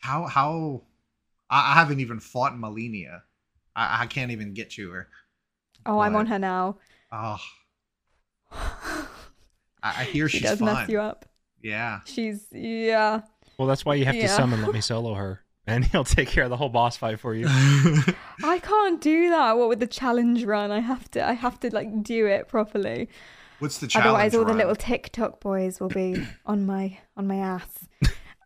how 0.00 0.26
how 0.26 0.82
I, 1.50 1.72
I 1.72 1.74
haven't 1.74 2.00
even 2.00 2.20
fought 2.20 2.54
Malenia. 2.54 3.22
I, 3.74 4.02
I 4.02 4.06
can't 4.06 4.30
even 4.30 4.54
get 4.54 4.70
to 4.72 4.90
her. 4.90 5.08
oh 5.86 6.00
i'm 6.00 6.16
on 6.16 6.26
her 6.26 6.38
now 6.38 6.76
Oh, 7.12 7.38
I, 9.96 10.00
I 10.00 10.04
hear 10.04 10.28
she 10.28 10.38
she's 10.38 10.48
does 10.50 10.58
fun. 10.58 10.72
mess 10.74 10.88
you 10.88 11.00
up 11.00 11.26
Yeah. 11.62 12.00
she's 12.04 12.46
yeah 12.52 13.20
Well, 13.58 13.68
that's 13.68 13.84
why 13.84 13.94
you 13.94 14.04
have 14.04 14.14
to 14.14 14.28
summon 14.28 14.62
Let 14.62 14.72
Me 14.72 14.80
Solo 14.80 15.14
her, 15.14 15.42
and 15.66 15.84
he'll 15.90 16.04
take 16.04 16.28
care 16.28 16.44
of 16.44 16.50
the 16.50 16.56
whole 16.56 16.68
boss 16.68 16.96
fight 16.96 17.18
for 17.20 17.34
you. 17.34 17.46
i 18.44 18.58
can't 18.62 19.00
do 19.00 19.30
that 19.30 19.56
what 19.56 19.68
with 19.68 19.80
the 19.80 19.86
challenge 19.86 20.44
run 20.44 20.70
i 20.70 20.80
have 20.80 21.10
to 21.12 21.26
i 21.26 21.32
have 21.32 21.58
to 21.60 21.74
like 21.74 22.02
do 22.02 22.26
it 22.26 22.48
properly 22.48 23.08
What's 23.58 23.78
the 23.78 23.86
challenge? 23.86 24.06
otherwise 24.06 24.34
all 24.34 24.42
the 24.44 24.48
run? 24.48 24.58
little 24.58 24.76
tiktok 24.76 25.40
boys 25.40 25.80
will 25.80 25.88
be 25.88 26.22
on 26.46 26.66
my 26.66 26.98
on 27.16 27.26
my 27.26 27.36
ass 27.36 27.86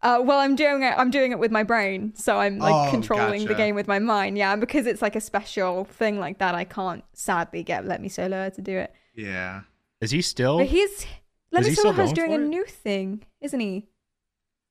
uh, 0.03 0.19
well, 0.25 0.39
I'm 0.39 0.57
doing 0.57 0.83
it. 0.83 0.95
I'm 0.97 1.11
doing 1.11 1.31
it 1.31 1.39
with 1.39 1.51
my 1.51 1.63
brain, 1.63 2.15
so 2.17 2.39
I'm 2.39 2.57
like 2.59 2.89
Oh, 2.89 2.91
controlling 2.91 3.45
the 3.45 3.55
game 3.55 3.75
with 3.75 3.87
my 3.87 3.99
mind. 3.99 4.39
Yeah, 4.39 4.51
and 4.53 4.59
because 4.59 4.87
it's 4.87 5.03
like 5.03 5.15
a 5.15 5.21
special 5.21 5.85
thing 5.85 6.19
like 6.19 6.39
that, 6.39 6.55
I 6.55 6.65
can't 6.65 7.05
sadly 7.13 7.63
get 7.63 7.85
Let 7.85 8.01
Me 8.01 8.09
Solo 8.09 8.45
her 8.45 8.49
to 8.49 8.63
do 8.63 8.79
it. 8.79 8.95
Yeah. 9.15 9.61
Is 10.01 10.11
he 10.11 10.23
still? 10.23 10.57
But 10.57 10.69
he's 10.69 11.05
Let 11.52 11.62
Is 11.62 11.66
Me 11.66 11.71
he 11.71 11.76
Solo 11.76 11.92
still 11.95 12.12
doing 12.12 12.33
a 12.35 12.38
new 12.38 12.64
thing, 12.64 13.25
isn't 13.40 13.59
he? 13.61 13.87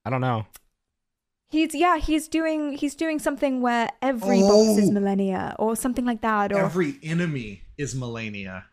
I 0.06 0.10
don't 0.10 0.22
know. 0.22 0.46
He's 1.50 1.74
yeah, 1.74 1.98
he's 1.98 2.28
doing 2.28 2.74
he's 2.74 2.96
doing 2.96 3.18
something 3.20 3.62
where 3.62 3.90
every 4.02 4.40
boss 4.42 4.78
is 4.78 4.90
Oh. 4.90 4.94
Malenia 4.94 5.56
or 5.58 5.76
something 5.76 6.06
like 6.06 6.22
that, 6.22 6.52
or 6.52 6.60
every, 6.60 6.90
Every 6.96 7.10
enemy 7.10 7.62
is 7.78 7.96
Malenia. 7.96 8.64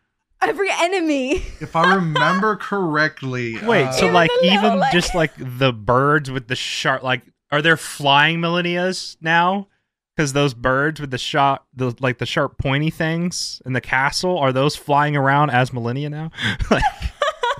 enemy. 0.41 1.37
If 1.59 1.75
I 1.75 1.95
remember 1.95 2.55
correctly. 2.55 3.57
Wait, 3.63 3.85
uh, 3.85 3.91
so 3.93 4.03
Even 4.05 4.13
like 4.13 4.29
the 4.29 4.47
little, 4.47 4.65
even 4.65 4.79
like- 4.79 4.93
just 4.93 5.15
like 5.15 5.31
the 5.37 5.73
birds 5.73 6.29
with 6.29 6.47
the 6.47 6.55
sharp, 6.55 7.01
like 7.03 7.23
are 7.51 7.61
there 7.61 7.77
flying 7.77 8.39
Malenias 8.39 9.17
now? 9.21 9.67
Because 10.15 10.33
those 10.33 10.53
birds 10.53 10.99
with 11.01 11.11
the 11.11 11.17
shot, 11.17 11.65
the 11.75 11.95
like 11.99 12.19
the 12.19 12.25
sharp 12.25 12.57
pointy 12.59 12.89
things 12.91 13.61
in 13.65 13.73
the 13.73 13.81
castle, 13.81 14.37
are 14.37 14.51
those 14.53 14.75
flying 14.75 15.15
around 15.15 15.49
as 15.49 15.71
Malenia 15.71 16.09
now? 16.11 16.31
like, 16.71 16.83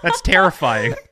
that's 0.04 0.22
terrifying. 0.22 0.96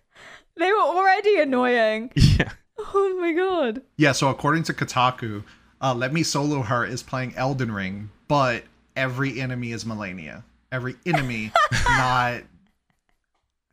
They 0.57 0.71
were 0.71 0.79
already 0.79 1.41
annoying. 1.41 2.11
yeah. 2.15 2.49
Oh 2.79 3.17
my 3.19 3.33
god. 3.33 3.81
Yeah, 3.97 4.13
so 4.13 4.29
according 4.29 4.63
to 4.63 4.73
Kotaku, 4.73 5.43
uh, 5.81 5.93
Let 5.93 6.13
Me 6.13 6.23
Solo 6.23 6.61
Her 6.61 6.85
is 6.85 7.03
playing 7.03 7.35
Elden 7.35 7.73
Ring, 7.73 8.09
but 8.29 8.63
every 8.95 9.41
enemy 9.41 9.73
is 9.73 9.83
Malenia. 9.83 10.43
Every 10.71 10.95
enemy, 11.05 11.51
not. 11.89 12.43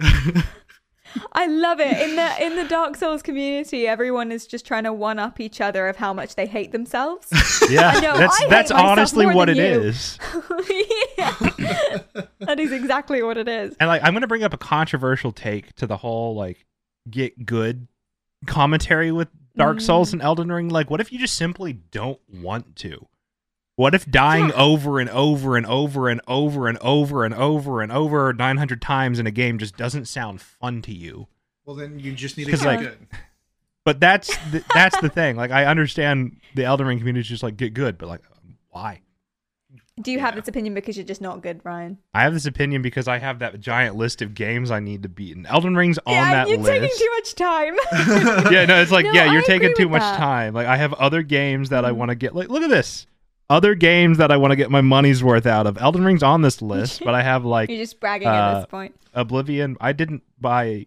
I 1.33 1.47
love 1.47 1.81
it. 1.81 1.99
In 2.09 2.17
the 2.17 2.45
in 2.45 2.57
the 2.57 2.65
Dark 2.65 2.97
Souls 2.97 3.23
community, 3.23 3.87
everyone 3.87 4.33
is 4.33 4.47
just 4.47 4.67
trying 4.67 4.85
to 4.85 4.93
one 4.93 5.19
up 5.19 5.41
each 5.41 5.61
other 5.61 5.89
of 5.89 5.97
how 5.97 6.13
much 6.13 6.35
they 6.35 6.47
hate 6.47 6.73
themselves. 6.73 7.29
Yeah, 7.71 7.93
I 7.95 8.01
know, 8.01 8.19
that's 8.19 8.47
that's 8.49 8.71
honestly 8.71 9.27
what 9.27 9.49
it 9.49 9.57
you. 9.57 9.63
is. 9.63 10.19
yeah. 11.19 11.37
that 12.41 12.59
is 12.59 12.73
exactly 12.73 13.23
what 13.23 13.37
it 13.37 13.49
is. 13.49 13.77
And 13.79 13.89
like 13.89 14.03
I'm 14.03 14.13
gonna 14.15 14.27
bring 14.27 14.43
up 14.43 14.53
a 14.53 14.59
controversial 14.59 15.33
take 15.33 15.75
to 15.77 15.87
the 15.87 15.97
whole 15.97 16.35
like 16.35 16.67
get 17.09 17.47
good 17.47 17.87
commentary 18.47 19.13
with 19.13 19.29
Dark 19.57 19.79
Mm. 19.79 19.83
Souls 19.83 20.13
and 20.13 20.23
Elden 20.23 20.51
Ring. 20.51 20.69
Like, 20.69 20.91
what 20.91 21.01
if 21.01 21.13
you 21.13 21.19
just 21.19 21.35
simply 21.35 21.73
don't 21.75 22.21
want 22.33 22.75
to? 22.77 23.07
What 23.83 23.97
if 23.97 24.07
dying 24.09 24.51
Yeah. 24.51 24.55
over 24.55 25.01
and 25.01 25.11
over 25.11 25.57
and 25.57 25.67
over 25.67 26.09
and 26.09 26.21
over 26.29 26.69
and 26.69 26.79
over 26.79 27.25
and 27.25 27.35
over 27.35 27.83
and 27.83 27.91
over 27.91 28.33
900 28.33 28.81
times 28.81 29.19
in 29.19 29.27
a 29.27 29.33
game 29.33 29.59
just 29.59 29.77
doesn't 29.77 30.05
sound 30.07 30.41
fun 30.41 30.83
to 30.83 30.93
you? 30.95 31.27
Well, 31.65 31.75
then 31.75 31.99
you 31.99 32.13
just 32.13 32.39
need 32.39 32.45
to 32.45 32.53
get 32.53 32.61
like, 32.65 32.79
good. 32.79 32.99
But 33.85 33.99
that's 33.99 34.29
the, 34.53 34.63
that's 34.73 35.01
the 35.01 35.09
thing. 35.09 35.35
Like, 35.35 35.51
I 35.51 35.65
understand 35.65 36.37
the 36.55 36.63
Elden 36.65 36.87
Ring 36.87 36.99
community 36.99 37.23
is 37.23 37.29
just 37.29 37.43
like 37.43 37.57
get 37.57 37.75
good, 37.75 37.99
but 37.99 38.09
like, 38.09 38.21
why? 38.71 39.01
Do 40.01 40.13
you 40.13 40.21
have 40.21 40.37
this 40.37 40.47
opinion 40.47 40.75
because 40.75 40.97
you're 40.97 41.05
just 41.05 41.21
not 41.21 41.43
good, 41.43 41.61
Ryan? 41.65 41.99
I 42.15 42.23
have 42.23 42.35
this 42.35 42.47
opinion 42.47 42.83
because 42.83 43.09
I 43.09 43.19
have 43.19 43.41
that 43.41 43.61
giant 43.61 43.97
list 43.97 44.23
of 44.23 44.33
games 44.35 44.71
I 44.71 44.79
need 44.79 45.03
to 45.03 45.09
beat, 45.09 45.37
and 45.37 45.45
Elden 45.49 45.75
Ring's 45.77 45.99
on 46.07 46.15
yeah, 46.15 46.31
that 46.31 46.49
you're 46.49 46.59
list. 46.59 46.71
taking 46.81 46.97
too 46.97 47.11
much 47.17 47.35
time. 47.35 47.75
yeah, 48.53 48.65
no, 48.65 48.81
it's 48.81 48.93
like 48.93 49.07
No, 49.07 49.13
yeah, 49.13 49.33
you're 49.33 49.43
I 49.43 49.47
taking 49.47 49.75
too 49.77 49.89
much 49.89 50.01
that. 50.03 50.19
time. 50.19 50.55
Like 50.55 50.69
I 50.69 50.77
have 50.77 50.95
other 50.95 51.23
games 51.23 51.71
that 51.71 51.85
I 51.85 51.91
Mm. 51.91 51.97
want 51.97 52.09
to 52.11 52.15
get. 52.15 52.33
Like 52.35 52.49
look 52.49 52.63
at 52.63 52.71
this, 52.71 53.07
other 53.53 53.75
games 53.75 54.19
that 54.19 54.31
I 54.33 54.37
want 54.39 54.53
to 54.53 54.57
get 54.57 54.71
my 54.71 54.81
money's 54.81 55.23
worth 55.23 55.47
out 55.47 55.67
of. 55.67 55.77
Elden 55.79 56.05
Ring's 56.05 56.23
on 56.23 56.41
this 56.43 56.63
list, 56.63 57.01
but 57.05 57.15
I 57.15 57.23
have 57.23 57.45
like 57.45 57.69
you're 57.69 57.79
just 57.79 58.01
bragging 58.01 58.29
at 58.29 58.35
uh, 58.35 58.61
this 58.61 58.67
point. 58.67 58.95
Oblivion. 59.15 59.77
I 59.81 59.93
didn't 59.93 60.23
buy. 60.41 60.87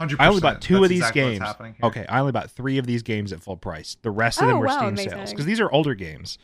100%. 0.00 0.16
I 0.18 0.26
only 0.28 0.40
bought 0.40 0.60
two 0.60 0.74
That's 0.74 0.84
of 0.84 0.88
these 0.88 0.98
exactly 0.98 1.22
games. 1.38 1.76
Okay, 1.82 2.04
I 2.08 2.18
only 2.20 2.32
bought 2.32 2.50
three 2.50 2.78
of 2.78 2.86
these 2.86 3.02
games 3.04 3.32
at 3.32 3.40
full 3.40 3.56
price. 3.56 3.96
The 4.02 4.10
rest 4.10 4.38
of 4.40 4.44
Oh, 4.44 4.48
them 4.48 4.58
were 4.58 4.66
wow, 4.66 4.78
Steam 4.78 4.88
amazing. 4.88 5.10
sales 5.10 5.30
because 5.30 5.46
these 5.46 5.60
are 5.60 5.70
older 5.70 5.94
games. 5.94 6.38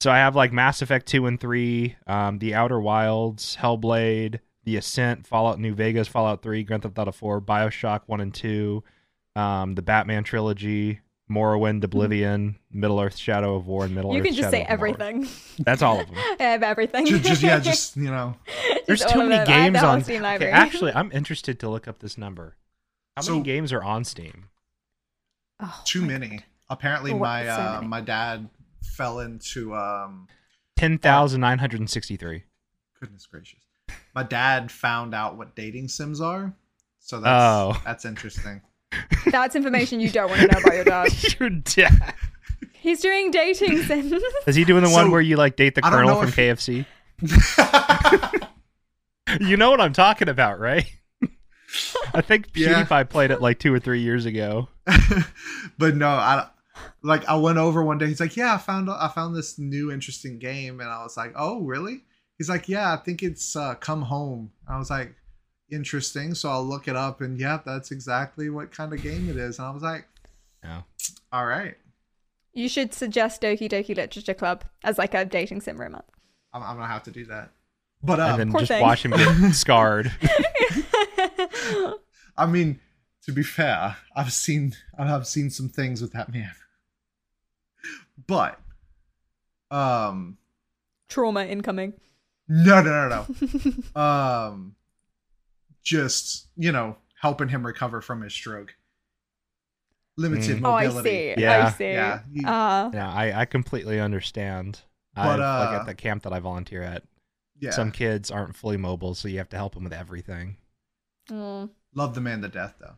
So 0.00 0.10
I 0.10 0.18
have 0.18 0.34
like 0.36 0.52
Mass 0.52 0.82
Effect 0.82 1.06
two 1.06 1.26
and 1.26 1.38
three, 1.40 1.96
um, 2.06 2.38
The 2.38 2.54
Outer 2.54 2.80
Wilds, 2.80 3.56
Hellblade, 3.60 4.38
The 4.64 4.76
Ascent, 4.76 5.26
Fallout 5.26 5.58
New 5.58 5.74
Vegas, 5.74 6.06
Fallout 6.08 6.42
three, 6.42 6.62
Grand 6.62 6.84
Theft 6.84 6.98
Auto 6.98 7.12
four, 7.12 7.40
Bioshock 7.40 8.02
one 8.06 8.20
and 8.20 8.32
two, 8.32 8.84
um, 9.36 9.74
the 9.74 9.82
Batman 9.82 10.22
trilogy, 10.24 11.00
Morrowind, 11.32 11.82
Oblivion, 11.84 12.58
Middle 12.70 13.00
Earth: 13.00 13.16
Shadow 13.16 13.54
of 13.56 13.66
War, 13.66 13.84
and 13.84 13.94
Middle 13.94 14.12
You 14.12 14.20
Earth: 14.20 14.26
You 14.26 14.30
can 14.30 14.36
just 14.36 14.46
Shadow 14.52 14.64
say 14.64 14.68
everything. 14.70 15.26
That's 15.60 15.82
all 15.82 16.00
of 16.00 16.06
them. 16.06 16.16
I 16.40 16.42
have 16.44 16.62
everything. 16.62 17.06
Just, 17.06 17.24
just 17.24 17.42
yeah, 17.42 17.58
just 17.58 17.96
you 18.04 18.04
know. 18.10 18.34
There's 18.86 19.00
Just 19.00 19.12
too 19.12 19.20
many 19.20 19.30
them. 19.30 19.48
I 19.48 19.52
have 19.52 19.72
games 19.72 19.80
the 19.80 19.86
on. 19.86 20.04
Steam 20.04 20.24
Okay, 20.24 20.50
actually, 20.50 20.92
I'm 20.92 21.10
interested 21.12 21.58
to 21.60 21.68
look 21.68 21.88
up 21.88 22.00
this 22.00 22.16
number. 22.18 22.56
How 23.16 23.22
So- 23.22 23.32
many 23.32 23.44
games 23.44 23.72
are 23.72 23.82
on 23.82 24.04
Steam? 24.04 24.48
Oh, 25.60 25.80
Too 25.84 26.00
my 26.02 26.06
many. 26.08 26.40
Apparently, 26.68 27.12
What, 27.12 27.20
my 27.20 27.44
so 27.44 27.50
uh, 27.52 27.74
many? 27.76 27.86
my 27.88 28.00
dad 28.00 28.48
fell 28.82 29.20
into 29.20 29.74
um. 29.74 30.26
Ten 30.76 30.98
thousand 30.98 31.40
nine 31.40 31.58
hundred 31.58 31.88
sixty-three. 31.88 32.44
Goodness 33.00 33.26
gracious, 33.26 33.60
my 34.14 34.22
dad 34.22 34.70
found 34.70 35.14
out 35.14 35.36
what 35.36 35.54
dating 35.54 35.88
sims 35.88 36.20
are, 36.20 36.52
so 36.98 37.20
that's 37.20 37.30
Oh. 37.76 37.80
that's 37.84 38.04
interesting. 38.04 38.60
That's 39.30 39.56
information 39.56 40.00
you 40.00 40.10
don't 40.10 40.28
want 40.30 40.42
to 40.42 40.46
know 40.48 40.58
about 40.60 40.74
your 40.74 40.84
dad. 40.84 41.08
Your 41.40 41.50
dad. 41.50 42.14
He's 42.74 43.00
doing 43.00 43.30
dating 43.30 43.82
sims. 43.84 44.12
Is 44.46 44.56
he 44.56 44.64
doing 44.64 44.82
the 44.82 44.90
one 44.90 45.10
where 45.10 45.20
you 45.20 45.36
like 45.36 45.56
date 45.56 45.74
the 45.76 45.82
colonel 45.82 46.18
from 46.20 46.28
if- 46.28 46.36
KFC? 46.36 46.84
You 49.40 49.56
know 49.56 49.70
what 49.70 49.80
I'm 49.80 49.92
talking 49.94 50.28
about, 50.28 50.58
right? 50.60 50.84
I 52.12 52.20
think 52.20 52.48
Yeah. 52.54 52.84
PewDiePie 52.84 53.08
played 53.08 53.30
it 53.30 53.40
like 53.40 53.58
two 53.58 53.72
or 53.72 53.78
three 53.78 54.00
years 54.02 54.26
ago. 54.26 54.68
but 55.78 55.96
no, 55.96 56.08
I 56.08 56.48
like 57.02 57.24
I 57.26 57.36
went 57.36 57.56
over 57.56 57.82
one 57.82 57.96
day. 57.98 58.08
He's 58.08 58.20
like, 58.20 58.36
"Yeah, 58.36 58.54
I 58.54 58.58
found 58.58 58.90
I 58.90 59.08
found 59.08 59.34
this 59.34 59.58
new 59.58 59.90
interesting 59.90 60.38
game," 60.38 60.80
and 60.80 60.90
I 60.90 61.02
was 61.02 61.16
like, 61.16 61.32
"Oh, 61.34 61.60
really?" 61.62 62.02
He's 62.36 62.50
like, 62.50 62.68
"Yeah, 62.68 62.92
I 62.92 62.96
think 62.96 63.22
it's 63.22 63.56
uh, 63.56 63.74
Come 63.76 64.02
Home." 64.02 64.50
I 64.68 64.76
was 64.76 64.90
like, 64.90 65.14
"Interesting." 65.72 66.34
So 66.34 66.48
I'll 66.50 66.64
look 66.64 66.86
it 66.86 66.94
up, 66.96 67.20
and 67.20 67.38
yeah, 67.38 67.58
that's 67.64 67.90
exactly 67.90 68.50
what 68.50 68.70
kind 68.70 68.92
of 68.92 69.02
game 69.02 69.28
it 69.28 69.36
is. 69.36 69.58
And 69.58 69.66
I 69.66 69.70
was 69.70 69.82
like, 69.82 70.06
Yeah. 70.62 70.82
"All 71.32 71.46
right, 71.46 71.76
You 72.52 72.68
should 72.68 72.92
suggest 72.94 73.42
Doki 73.42 73.68
Doki 73.70 73.96
Literature 73.96 74.34
Club 74.34 74.64
as 74.84 74.98
like 74.98 75.14
a 75.14 75.24
dating 75.24 75.62
sim 75.62 75.80
romance. 75.80 76.06
I'm, 76.52 76.62
I'm 76.62 76.76
gonna 76.76 76.86
have 76.86 77.02
to 77.04 77.10
do 77.10 77.24
that." 77.26 77.50
But 78.02 78.20
and 78.20 78.32
uh, 78.32 78.36
then 78.36 78.52
just 78.52 78.68
thing. 78.68 78.82
watch 78.82 79.04
him 79.04 79.12
get 79.12 79.52
scarred. 79.54 80.12
I 82.36 82.46
mean, 82.46 82.80
to 83.24 83.32
be 83.32 83.42
fair, 83.42 83.96
I've 84.16 84.32
seen 84.32 84.74
I've 84.98 85.26
seen 85.26 85.50
some 85.50 85.68
things 85.68 86.02
with 86.02 86.12
that 86.12 86.32
man. 86.32 86.52
But 88.26 88.58
um 89.70 90.38
trauma 91.08 91.44
incoming. 91.44 91.94
No, 92.48 92.82
no, 92.82 93.08
no, 93.08 93.26
no. 93.94 94.00
um, 94.00 94.74
just 95.82 96.48
you 96.56 96.72
know, 96.72 96.96
helping 97.20 97.48
him 97.48 97.66
recover 97.66 98.00
from 98.00 98.20
his 98.22 98.32
stroke. 98.32 98.74
Limited 100.16 100.58
Mm. 100.58 100.66
Oh, 100.66 100.72
I 100.72 100.86
mobility. 100.86 101.08
see. 101.08 101.30
I 101.32 101.40
Yeah. 101.40 101.70
see. 101.72 101.84
Yeah. 101.92 102.20
you- 102.30 102.46
Uh, 102.46 102.90
Yeah, 102.92 103.10
I, 103.12 103.40
I 103.40 103.44
completely 103.46 103.98
understand. 103.98 104.80
But, 105.14 105.40
I, 105.40 105.58
like 105.60 105.70
uh, 105.76 105.80
at 105.80 105.86
the 105.86 105.94
camp 105.94 106.22
that 106.24 106.32
I 106.32 106.38
volunteer 106.40 106.82
at, 106.82 107.02
yeah. 107.58 107.70
some 107.70 107.90
kids 107.92 108.30
aren't 108.30 108.56
fully 108.56 108.76
mobile, 108.76 109.14
so 109.14 109.28
you 109.28 109.38
have 109.38 109.48
to 109.50 109.56
help 109.56 109.74
them 109.74 109.84
with 109.84 109.92
everything. 109.92 110.56
mm. 111.30 111.70
Love 111.94 112.14
the 112.14 112.20
man 112.22 112.40
to 112.42 112.48
death 112.48 112.74
though. 112.80 112.94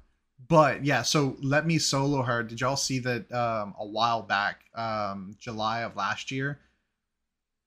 But 0.46 0.84
yeah, 0.84 1.02
so 1.02 1.36
let 1.40 1.66
me 1.66 1.78
solo 1.78 2.22
her. 2.22 2.42
Did 2.44 2.60
y'all 2.60 2.76
see 2.76 2.98
that 3.00 3.30
um 3.32 3.74
a 3.78 3.86
while 3.86 4.22
back, 4.22 4.64
um 4.74 5.34
July 5.38 5.80
of 5.82 5.96
last 5.96 6.30
year, 6.30 6.60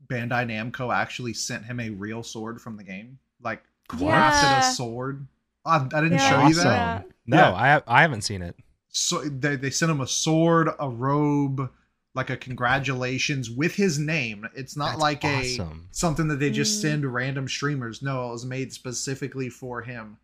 Bandai 0.07 0.45
Namco 0.45 0.93
actually 0.95 1.33
sent 1.33 1.65
him 1.65 1.79
a 1.79 1.89
real 1.89 2.23
sword 2.23 2.61
from 2.61 2.77
the 2.77 2.83
game? 2.83 3.19
Like 3.41 3.63
crafted 3.89 4.01
Yeah. 4.43 4.69
a 4.71 4.73
sword. 4.73 5.27
I, 5.65 5.77
I 5.77 6.01
didn't 6.01 6.13
Yeah, 6.13 6.29
show 6.29 6.35
I 6.37 6.47
you 6.47 6.53
saw 6.53 6.63
that. 6.63 7.07
that. 7.07 7.15
No, 7.25 7.37
Yeah. 7.37 7.81
I 7.87 7.97
I 7.99 8.01
haven't 8.01 8.21
seen 8.21 8.41
it. 8.41 8.55
So 8.89 9.21
they, 9.21 9.55
they 9.57 9.69
sent 9.69 9.91
him 9.91 10.01
a 10.01 10.07
sword, 10.07 10.69
a 10.79 10.89
robe, 10.89 11.69
like 12.15 12.29
a 12.29 12.37
congratulations 12.37 13.49
with 13.51 13.75
his 13.75 13.99
name. 13.99 14.47
It's 14.55 14.75
not 14.75 14.91
That's 14.91 15.01
like 15.01 15.23
a 15.25 15.59
something 15.91 16.27
that 16.29 16.37
they 16.39 16.49
just 16.49 16.79
Mm. 16.79 16.81
send 16.81 17.13
random 17.13 17.47
streamers. 17.47 18.01
No, 18.01 18.29
it 18.29 18.31
was 18.31 18.45
made 18.45 18.73
specifically 18.73 19.49
for 19.49 19.81
him. 19.83 20.17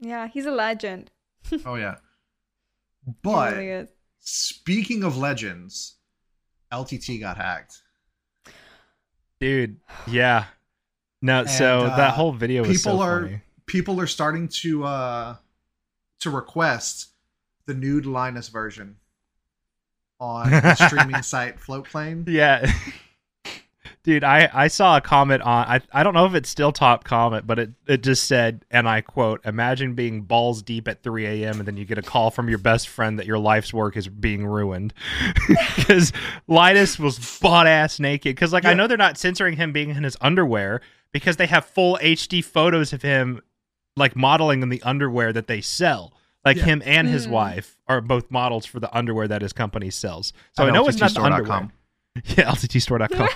Yeah, 0.00 0.26
he's 0.28 0.46
a 0.46 0.50
legend. 0.50 1.10
Oh 1.66 1.74
yeah. 1.76 1.96
But 3.22 3.56
really. 3.56 3.86
Speaking 4.20 5.04
of 5.04 5.16
legends, 5.18 5.96
LTT 6.72 7.20
got 7.20 7.36
hacked. 7.36 7.82
Dude, 9.40 9.76
yeah. 10.06 10.46
No, 11.24 11.40
And, 11.40 11.50
so 11.50 11.80
uh, 11.80 11.96
that 11.96 12.12
whole 12.12 12.32
video 12.32 12.60
was 12.62 12.76
people 12.76 12.98
so 12.98 13.02
are- 13.02 13.22
funny. 13.22 13.40
People 13.66 13.98
are 13.98 14.06
starting 14.06 14.46
to 14.48 14.84
uh 14.84 15.36
to 16.20 16.30
request 16.30 17.08
the 17.64 17.72
nude 17.72 18.04
Linus 18.04 18.48
version 18.48 18.96
on 20.20 20.50
the 20.50 20.74
streaming 20.86 21.22
site 21.22 21.58
Floatplane. 21.58 22.28
Yeah. 22.28 22.70
Dude, 24.02 24.22
I, 24.22 24.50
I 24.52 24.68
saw 24.68 24.98
a 24.98 25.00
comment 25.00 25.40
on 25.42 25.64
I, 25.66 25.80
I 25.90 26.02
don't 26.02 26.12
know 26.12 26.26
if 26.26 26.34
it's 26.34 26.50
still 26.50 26.72
top 26.72 27.04
comment, 27.04 27.46
but 27.46 27.58
it, 27.58 27.70
it 27.86 28.02
just 28.02 28.26
said, 28.26 28.66
and 28.70 28.86
I 28.86 29.00
quote, 29.00 29.40
imagine 29.46 29.94
being 29.94 30.20
balls 30.20 30.62
deep 30.62 30.88
at 30.88 31.02
three 31.02 31.24
AM 31.24 31.58
and 31.58 31.66
then 31.66 31.78
you 31.78 31.86
get 31.86 31.96
a 31.96 32.02
call 32.02 32.30
from 32.30 32.50
your 32.50 32.58
best 32.58 32.86
friend 32.88 33.18
that 33.18 33.24
your 33.24 33.38
life's 33.38 33.72
work 33.72 33.96
is 33.96 34.08
being 34.08 34.44
ruined. 34.46 34.92
Because 35.76 36.12
Linus 36.48 36.98
was 36.98 37.38
butt 37.40 37.66
ass 37.66 37.98
naked. 37.98 38.34
Because 38.36 38.52
like 38.52 38.66
I 38.66 38.74
know 38.74 38.86
they're 38.86 38.98
not 38.98 39.16
censoring 39.16 39.56
him 39.56 39.72
being 39.72 39.88
in 39.88 40.02
his 40.04 40.18
underwear 40.20 40.82
because 41.14 41.36
they 41.38 41.46
have 41.46 41.64
full 41.64 41.96
HD 42.02 42.44
photos 42.44 42.92
of 42.92 43.00
him 43.00 43.40
like 43.96 44.14
modeling 44.16 44.60
in 44.62 44.68
the 44.68 44.82
underwear 44.82 45.32
that 45.32 45.46
they 45.46 45.62
sell. 45.62 46.12
Like 46.44 46.58
Yeah. 46.58 46.64
him 46.64 46.82
and 46.84 47.08
his 47.08 47.26
Mm. 47.26 47.30
wife 47.30 47.78
are 47.88 48.02
both 48.02 48.30
models 48.30 48.66
for 48.66 48.78
the 48.80 48.94
underwear 48.94 49.26
that 49.28 49.40
his 49.40 49.54
company 49.54 49.88
sells. 49.88 50.34
So 50.52 50.64
At 50.64 50.68
I 50.68 50.72
know 50.72 50.86
it's 50.86 50.98
not 50.98 51.14
the 51.14 51.20
LTTstore.com. 51.20 51.30
underwear. 51.40 51.70
Yeah, 52.26 52.44
LTTstore.com. 52.52 53.28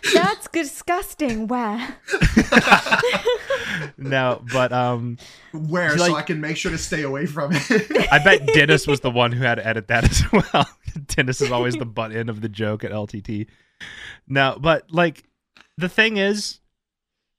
That's 0.14 0.46
disgusting. 0.48 1.46
Where? 1.48 1.96
no, 3.96 4.42
but 4.52 4.72
um, 4.72 5.16
Where 5.52 5.96
so 5.96 6.04
like- 6.12 6.14
I 6.14 6.22
can 6.22 6.40
make 6.40 6.56
sure 6.56 6.70
to 6.70 6.78
stay 6.78 7.02
away 7.02 7.26
from 7.26 7.52
it. 7.54 8.08
I 8.12 8.18
bet 8.22 8.46
Dennis 8.48 8.86
was 8.86 9.00
the 9.00 9.10
one 9.10 9.32
who 9.32 9.42
had 9.42 9.56
to 9.56 9.66
edit 9.66 9.88
that 9.88 10.04
as 10.04 10.22
well. 10.32 10.68
Dennis 11.08 11.40
is 11.40 11.50
always 11.50 11.76
the 11.76 11.86
butt 11.86 12.12
end 12.12 12.28
of 12.30 12.40
the 12.40 12.48
joke 12.48 12.84
at 12.84 12.90
LTT. 12.90 13.46
No, 14.28 14.56
but 14.60 14.90
like 14.90 15.24
the 15.76 15.88
thing 15.88 16.16
is, 16.16 16.60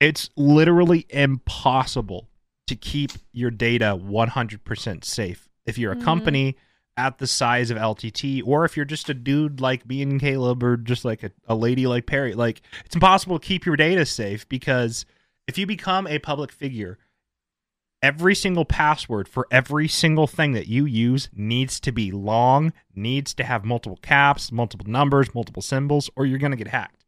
it's 0.00 0.30
literally 0.36 1.06
impossible 1.10 2.28
to 2.68 2.76
keep 2.76 3.12
your 3.32 3.50
data 3.50 3.96
100% 3.96 5.04
safe. 5.04 5.48
If 5.66 5.78
you're 5.78 5.92
a 5.92 5.96
Mhm. 5.96 6.02
company 6.02 6.56
at 6.96 7.18
the 7.18 7.26
size 7.26 7.70
of 7.70 7.78
LTT, 7.78 8.42
or 8.42 8.64
if 8.64 8.76
you're 8.76 8.84
just 8.86 9.08
a 9.08 9.14
dude 9.14 9.60
like 9.60 9.88
me 9.88 10.02
and 10.02 10.20
Caleb, 10.20 10.62
or 10.62 10.76
just 10.76 11.04
like 11.04 11.22
a, 11.22 11.30
a 11.46 11.54
lady 11.54 11.86
like 11.86 12.06
Perry, 12.06 12.34
like 12.34 12.60
it's 12.84 12.94
impossible 12.94 13.38
to 13.38 13.46
keep 13.46 13.64
your 13.66 13.76
data 13.76 14.04
safe 14.04 14.48
because 14.48 15.04
if 15.46 15.56
you 15.58 15.66
become 15.66 16.06
a 16.06 16.18
public 16.18 16.52
figure, 16.52 16.98
every 18.02 18.34
single 18.34 18.64
password 18.64 19.28
for 19.28 19.46
every 19.50 19.88
single 19.88 20.26
thing 20.26 20.52
that 20.52 20.68
you 20.68 20.84
use 20.84 21.28
needs 21.32 21.80
to 21.80 21.92
be 21.92 22.10
long, 22.12 22.72
needs 22.94 23.34
to 23.34 23.44
have 23.44 23.64
multiple 23.64 23.98
caps, 24.02 24.52
multiple 24.52 24.86
numbers, 24.88 25.34
multiple 25.34 25.62
symbols, 25.62 26.10
or 26.16 26.26
you're 26.26 26.38
going 26.38 26.52
to 26.52 26.56
get 26.56 26.68
hacked. 26.68 27.04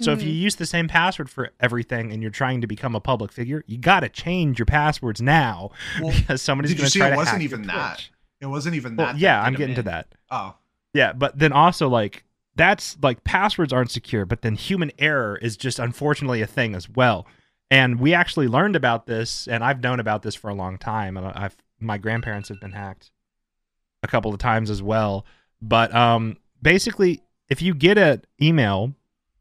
So 0.00 0.12
if 0.12 0.22
you 0.22 0.30
Mhm. 0.32 0.38
use 0.38 0.56
the 0.56 0.66
same 0.66 0.88
password 0.88 1.30
for 1.30 1.50
everything 1.60 2.12
and 2.12 2.20
you're 2.22 2.30
trying 2.30 2.60
to 2.60 2.66
become 2.66 2.94
a 2.94 3.00
public 3.00 3.32
figure, 3.32 3.62
you 3.66 3.78
got 3.78 4.00
to 4.00 4.08
change 4.08 4.58
your 4.58 4.66
passwords 4.66 5.20
now 5.22 5.70
Well, 6.00 6.12
because 6.12 6.42
somebody's 6.42 6.70
did 6.72 6.78
you 6.78 6.82
going 6.82 6.86
to 6.86 6.90
see 6.90 6.98
try 6.98 7.08
it 7.08 7.10
to 7.12 7.16
wasn't 7.16 7.36
hack 7.36 7.42
even 7.44 7.62
your 7.64 7.72
that. 7.72 7.94
Twitch. 7.98 8.10
it 8.40 8.46
wasn't 8.46 8.74
even 8.76 8.96
Well, 8.96 9.06
that. 9.06 9.12
that 9.14 9.18
yeah, 9.20 9.40
did 9.40 9.46
I'm 9.46 9.54
him 9.54 9.58
getting 9.58 9.74
to 9.76 9.82
that. 9.84 10.08
Oh. 10.30 10.54
Yeah, 10.94 11.12
but 11.12 11.38
then 11.38 11.52
also 11.52 11.88
like 11.88 12.24
that's 12.56 12.96
like 13.02 13.22
passwords 13.22 13.72
aren't 13.72 13.90
secure, 13.90 14.24
but 14.24 14.42
then 14.42 14.56
human 14.56 14.90
error 14.98 15.38
is 15.40 15.56
just 15.56 15.78
unfortunately 15.78 16.42
a 16.42 16.46
thing 16.46 16.74
as 16.74 16.88
well. 16.88 17.26
And 17.70 18.00
we 18.00 18.14
actually 18.14 18.48
learned 18.48 18.74
about 18.74 19.06
this, 19.06 19.46
and 19.46 19.62
I've 19.62 19.82
known 19.82 20.00
about 20.00 20.22
this 20.22 20.34
for 20.34 20.48
a 20.50 20.54
long 20.54 20.78
time. 20.78 21.16
And 21.16 21.26
I've 21.26 21.56
my 21.78 21.98
grandparents 21.98 22.48
have 22.48 22.58
been 22.60 22.72
hacked 22.72 23.12
a 24.02 24.08
couple 24.08 24.32
of 24.32 24.38
times 24.40 24.70
as 24.70 24.82
well. 24.82 25.24
But 25.62 25.94
um, 25.94 26.38
basically, 26.62 27.22
if 27.48 27.62
you 27.62 27.74
get 27.74 27.96
an 27.98 28.22
email 28.42 28.94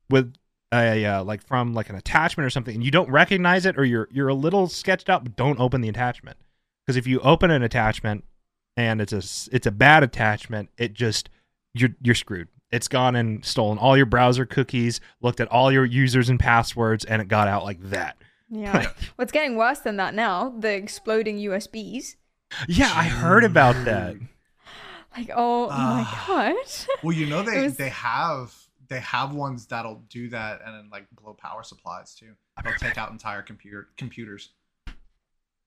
with 0.10 0.34
a 0.74 1.06
uh, 1.06 1.24
like 1.24 1.46
from 1.46 1.74
like 1.74 1.90
an 1.90 1.96
attachment 1.96 2.46
or 2.46 2.50
something, 2.50 2.76
and 2.76 2.84
you 2.84 2.92
don't 2.92 3.10
recognize 3.10 3.66
it, 3.66 3.78
or 3.78 3.86
you're 3.86 4.08
you're 4.12 4.28
a 4.28 4.34
little 4.34 4.68
sketched 4.68 5.10
out, 5.10 5.24
but 5.24 5.36
don't 5.36 5.60
open 5.60 5.82
the 5.82 5.90
attachment 5.90 6.38
because 6.86 6.98
if 6.98 7.08
you 7.08 7.20
open 7.22 7.52
an 7.52 7.64
attachment 7.64 8.24
and 8.76 9.00
it's 9.02 9.14
a 9.14 9.18
it's 9.56 9.66
a 9.68 9.72
bad 9.72 10.04
attachment, 10.04 10.70
it 10.78 10.94
just 10.94 11.30
you're 11.74 11.92
you're 12.02 12.16
screwed. 12.16 12.48
It's 12.70 12.90
gone 12.90 13.16
and 13.16 13.46
stolen 13.46 13.78
all 13.78 13.96
your 13.96 14.06
browser 14.06 14.46
cookies, 14.46 15.00
looked 15.22 15.40
at 15.40 15.48
all 15.48 15.72
your 15.72 15.86
users 15.86 16.28
and 16.30 16.38
passwords, 16.38 17.06
and 17.06 17.22
it 17.22 17.30
got 17.30 17.48
out 17.48 17.64
like 17.64 17.80
that. 17.92 18.18
Yeah. 18.50 18.92
What's 19.16 19.32
getting 19.32 19.56
worse 19.56 19.80
than 19.80 19.96
that 19.98 20.14
now? 20.14 20.54
The 20.60 20.74
exploding 20.74 21.38
USBs. 21.38 22.16
Yeah, 22.68 22.92
I 22.94 23.06
heard 23.06 23.44
about 23.46 23.86
that. 23.86 24.16
Like, 25.16 25.30
oh 25.34 25.68
my 25.70 25.76
Ah. 26.06 26.24
god. 26.28 26.56
Well, 27.04 27.16
you 27.16 27.26
know 27.26 27.42
they 27.44 27.64
was- 27.64 27.78
they 27.78 27.90
have 27.90 28.54
they 28.90 29.00
have 29.02 29.34
ones 29.34 29.66
that'll 29.68 30.04
do 30.10 30.30
that 30.30 30.62
and 30.66 30.74
then 30.76 30.90
like 30.92 31.06
blow 31.22 31.34
power 31.34 31.64
supplies 31.64 32.16
too. 32.16 32.34
They'll 32.64 32.74
take 32.76 32.98
out 32.98 33.12
entire 33.12 33.42
computer 33.42 33.90
computers. 33.98 34.50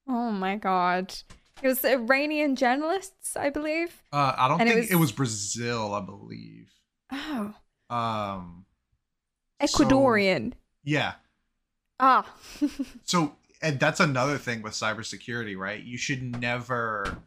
Oh 0.08 0.30
my 0.30 0.56
god. 0.56 1.14
It 1.62 1.66
was 1.68 1.84
Iranian 1.84 2.56
journalists, 2.56 3.36
I 3.36 3.50
believe. 3.50 4.02
Uh, 4.12 4.34
I 4.36 4.48
don't 4.48 4.60
And 4.60 4.70
think 4.70 4.90
it 4.90 4.94
was, 4.94 5.00
was- 5.10 5.12
Brazil, 5.12 5.92
I 5.94 6.00
believe. 6.00 6.70
Oh. 7.12 7.54
Um, 7.90 8.64
Ecuadorian. 9.60 10.52
yeah. 10.84 11.14
ah. 11.98 12.24
So 13.04 13.36
and 13.62 13.78
that's 13.78 14.00
another 14.00 14.38
thing 14.38 14.62
with 14.62 14.72
cybersecurity, 14.72 15.54
right? 15.56 15.82
You 15.82 15.98
should 15.98 16.22
never, 16.40 17.18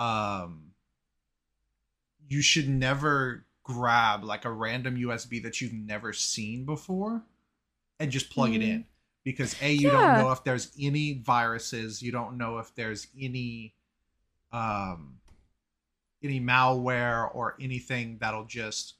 um, 0.00 0.72
you 2.28 2.42
should 2.42 2.68
never 2.68 3.44
grab 3.74 4.24
like 4.24 4.44
a 4.44 4.50
random 4.50 4.96
USB 4.96 5.42
that 5.42 5.60
you've 5.60 5.72
never 5.72 6.12
seen 6.12 6.64
before 6.64 7.22
and 7.98 8.10
just 8.10 8.30
plug 8.30 8.50
it 8.54 8.60
Mhm. 8.60 8.68
in 8.68 8.86
because 9.24 9.54
a 9.62 9.72
you 9.72 9.88
Yeah. 9.88 9.92
don't 9.92 10.18
know 10.18 10.32
if 10.32 10.42
there's 10.44 10.72
any 10.78 11.14
viruses, 11.14 12.02
you 12.02 12.10
don't 12.12 12.36
know 12.36 12.58
if 12.58 12.74
there's 12.74 13.06
any, 13.18 13.74
um, 14.52 15.20
any 16.22 16.40
malware 16.40 17.32
or 17.34 17.56
anything 17.60 18.18
that'll 18.18 18.44
just 18.44 18.94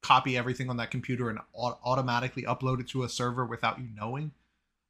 copy 0.00 0.36
everything 0.36 0.68
on 0.70 0.76
that 0.78 0.90
computer 0.90 1.30
and 1.30 1.38
au- 1.54 1.78
automatically 1.84 2.42
upload 2.44 2.80
it 2.80 2.88
to 2.88 3.02
a 3.04 3.08
server 3.08 3.44
without 3.46 3.78
you 3.78 3.88
knowing. 3.94 4.32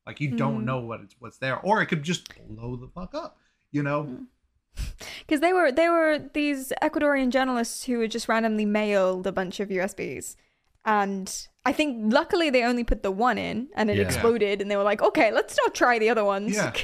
Like 0.06 0.20
you 0.20 0.36
don't 0.36 0.60
Mhm. 0.62 0.64
know 0.64 0.80
what 0.80 1.00
it's 1.00 1.14
what's 1.18 1.38
there, 1.38 1.58
or 1.60 1.80
it 1.82 1.86
could 1.86 2.02
just 2.02 2.28
blow 2.48 2.76
the 2.76 2.88
fuck 2.88 3.14
up. 3.14 3.38
You 3.70 3.82
know? 3.82 4.26
Because 5.26 5.40
they 5.40 5.52
were 5.52 5.72
they 5.72 5.88
were 5.88 6.18
these 6.34 6.72
Ecuadorian 6.82 7.30
journalists 7.30 7.84
who 7.84 8.00
had 8.00 8.10
just 8.10 8.28
randomly 8.28 8.64
mailed 8.66 9.26
a 9.26 9.32
bunch 9.32 9.58
of 9.60 9.68
USBs, 9.70 10.36
and 10.84 11.46
I 11.66 11.72
think 11.72 12.12
luckily 12.12 12.50
they 12.50 12.62
only 12.62 12.84
put 12.84 13.02
the 13.02 13.10
one 13.10 13.38
in, 13.38 13.68
and 13.74 13.88
it 13.90 13.96
Yeah. 13.96 14.02
exploded, 14.04 14.60
and 14.60 14.70
they 14.70 14.76
were 14.76 14.82
like, 14.82 15.00
okay, 15.00 15.32
let's 15.32 15.56
not 15.64 15.74
try 15.74 15.98
the 15.98 16.10
other 16.10 16.24
ones. 16.24 16.54
Yeah. 16.54 16.72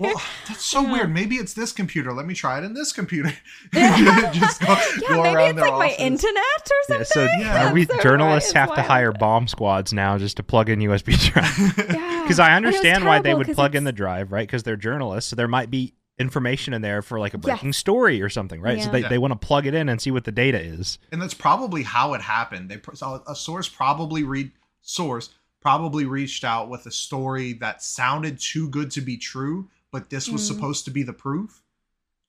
Well, 0.00 0.12
ah, 0.16 0.30
that's 0.46 0.64
so 0.64 0.82
Yeah. 0.82 0.92
weird. 0.92 1.12
Maybe 1.14 1.36
it's 1.36 1.54
this 1.54 1.72
computer. 1.72 2.12
Let 2.12 2.24
me 2.26 2.32
try 2.34 2.58
it 2.58 2.64
in 2.64 2.72
this 2.74 2.92
computer. 2.92 3.32
Yeah. 3.72 4.30
just 4.32 4.60
go, 4.60 4.68
yeah, 4.68 5.08
go 5.08 5.22
maybe 5.22 5.34
around 5.36 5.48
it's 5.50 5.60
their 5.60 5.70
like 5.70 5.98
my 5.98 6.04
internet 6.04 6.36
or 6.70 6.94
Yeah, 6.98 7.02
something. 7.02 7.04
so 7.06 7.22
Yeah. 7.40 7.72
we 7.72 7.84
so 7.86 8.00
journalists 8.00 8.54
right, 8.54 8.60
have 8.60 8.68
it's 8.68 8.76
to 8.76 8.82
hire 8.82 9.10
bomb 9.12 9.48
squads 9.48 9.92
now 9.92 10.16
just 10.18 10.36
to 10.36 10.42
plug 10.44 10.68
in 10.68 10.78
USB 10.80 11.16
drives. 11.32 11.58
Yeah. 11.78 12.22
Because 12.22 12.38
I 12.38 12.50
And 12.50 12.64
it 12.64 12.68
was 12.68 12.76
understand 12.76 13.06
why 13.06 13.18
they 13.20 13.30
would 13.34 13.38
would 13.38 13.46
'cause 13.48 13.54
plug 13.56 13.74
in 13.74 13.82
the 13.84 13.92
drive, 13.92 14.30
right? 14.30 14.46
Because 14.46 14.62
they're 14.62 14.76
journalists, 14.76 15.30
so 15.30 15.36
there 15.36 15.48
might 15.48 15.70
be 15.70 15.94
information 16.18 16.74
in 16.74 16.82
there 16.82 17.00
for 17.02 17.18
like 17.20 17.34
a 17.34 17.38
breaking 17.38 17.68
Yes. 17.68 17.76
story 17.76 18.20
or 18.20 18.28
something, 18.28 18.60
right? 18.60 18.82
So 18.82 18.90
they, 18.90 19.00
Yeah. 19.02 19.08
they 19.08 19.18
want 19.18 19.32
to 19.40 19.46
plug 19.46 19.66
it 19.66 19.74
in 19.74 19.88
and 19.88 20.00
see 20.00 20.10
what 20.10 20.24
the 20.24 20.32
data 20.32 20.60
is. 20.60 20.98
and 21.12 21.20
that's 21.22 21.34
probably 21.34 21.82
how 21.84 22.14
it 22.14 22.20
happened. 22.22 22.68
They 22.70 22.80
so 22.94 23.22
a 23.26 23.34
source 23.36 23.68
probably 23.68 24.22
read 24.24 24.52
source 24.80 25.30
probably 25.60 26.04
reached 26.04 26.44
out 26.44 26.68
with 26.68 26.86
a 26.86 26.90
story 26.90 27.52
that 27.52 27.82
sounded 27.82 28.38
too 28.38 28.68
good 28.68 28.90
to 28.92 29.00
be 29.00 29.16
true, 29.16 29.68
but 29.90 30.08
this 30.10 30.28
was 30.28 30.42
Mm. 30.42 30.54
supposed 30.54 30.84
to 30.84 30.90
be 30.90 31.02
the 31.02 31.12
proof. 31.12 31.62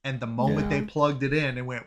And 0.04 0.19
the 0.19 0.28
moment 0.28 0.71
Yeah. 0.71 0.80
they 0.80 0.86
plugged 0.86 1.21
it 1.23 1.34
in, 1.34 1.58
it 1.58 1.65
went 1.65 1.86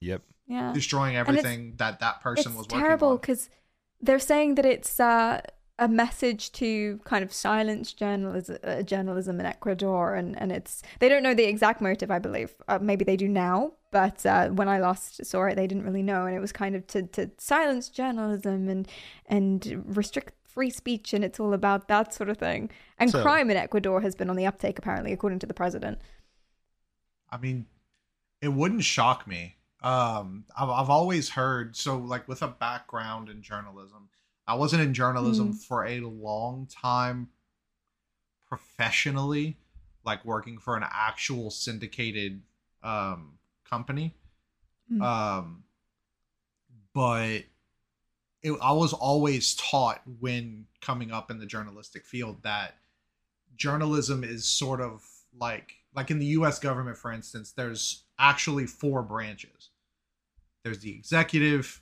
Yep. 0.00 0.22
Yeah. 0.46 0.72
destroying 0.72 1.16
everything 1.16 1.74
that 1.76 2.00
that 2.00 2.20
person 2.20 2.52
it's 2.52 2.58
was 2.58 2.66
terrible 2.66 3.16
because 3.16 3.48
they're 4.00 4.18
saying 4.18 4.56
that 4.56 4.66
it's 4.66 5.00
uh, 5.00 5.40
a 5.78 5.88
message 5.88 6.52
to 6.52 7.00
kind 7.04 7.24
of 7.24 7.32
silence 7.32 7.92
journalism, 7.92 8.58
uh, 8.62 8.82
journalism 8.82 9.40
in 9.40 9.46
Ecuador, 9.46 10.14
and, 10.14 10.40
and 10.40 10.52
it's 10.52 10.82
they 11.00 11.08
don't 11.08 11.22
know 11.22 11.34
the 11.34 11.44
exact 11.44 11.80
motive. 11.80 12.10
I 12.10 12.18
believe 12.20 12.54
uh, 12.68 12.78
maybe 12.80 13.04
they 13.04 13.16
do 13.16 13.28
now, 13.28 13.72
but 13.90 14.24
uh, 14.24 14.48
when 14.50 14.68
I 14.68 14.78
last 14.78 15.24
saw 15.24 15.44
it, 15.46 15.56
they 15.56 15.66
didn't 15.66 15.84
really 15.84 16.02
know, 16.02 16.26
and 16.26 16.36
it 16.36 16.40
was 16.40 16.52
kind 16.52 16.76
of 16.76 16.86
to, 16.88 17.02
to 17.02 17.30
silence 17.38 17.88
journalism 17.88 18.68
and 18.68 18.88
and 19.26 19.84
restrict 19.96 20.34
free 20.44 20.70
speech, 20.70 21.12
and 21.12 21.24
it's 21.24 21.40
all 21.40 21.52
about 21.52 21.88
that 21.88 22.14
sort 22.14 22.28
of 22.28 22.38
thing. 22.38 22.70
And 22.98 23.10
So- 23.10 23.22
crime 23.22 23.50
in 23.50 23.56
Ecuador 23.56 24.00
has 24.00 24.14
been 24.14 24.30
on 24.30 24.36
the 24.36 24.46
uptake, 24.46 24.78
apparently, 24.78 25.12
according 25.12 25.40
to 25.40 25.46
the 25.46 25.54
president. 25.54 25.98
I 27.30 27.38
mean, 27.38 27.66
it 28.40 28.48
wouldn't 28.48 28.84
shock 28.84 29.26
me. 29.26 29.56
Um, 29.82 30.44
I've, 30.56 30.68
I've 30.70 30.90
always 30.90 31.30
heard 31.30 31.74
so 31.74 31.98
like 31.98 32.28
with 32.28 32.42
a 32.42 32.48
background 32.48 33.28
in 33.28 33.42
journalism. 33.42 34.08
I 34.46 34.54
wasn't 34.54 34.82
in 34.82 34.94
journalism 34.94 35.54
Mm. 35.54 35.62
for 35.64 35.86
a 35.86 36.00
long 36.00 36.66
time 36.66 37.30
professionally, 38.46 39.56
like 40.04 40.24
working 40.24 40.58
for 40.58 40.76
an 40.76 40.84
actual 40.90 41.50
syndicated 41.50 42.42
um 42.82 43.38
company. 43.64 44.14
Mm. 44.92 45.02
Um, 45.02 45.64
but 46.92 47.44
it, 48.42 48.52
I 48.60 48.72
was 48.72 48.92
always 48.92 49.54
taught 49.54 50.02
when 50.20 50.66
coming 50.80 51.10
up 51.10 51.30
in 51.30 51.38
the 51.38 51.46
journalistic 51.46 52.04
field 52.04 52.42
that 52.42 52.76
journalism 53.56 54.22
is 54.22 54.44
sort 54.44 54.80
of 54.80 55.02
like 55.38 55.76
like 55.94 56.10
in 56.10 56.18
the 56.18 56.26
US 56.26 56.58
government 56.58 56.98
for 56.98 57.10
instance 57.12 57.52
there's 57.52 58.02
actually 58.18 58.66
four 58.66 59.02
branches 59.02 59.70
there's 60.62 60.80
the 60.80 60.90
executive 60.90 61.80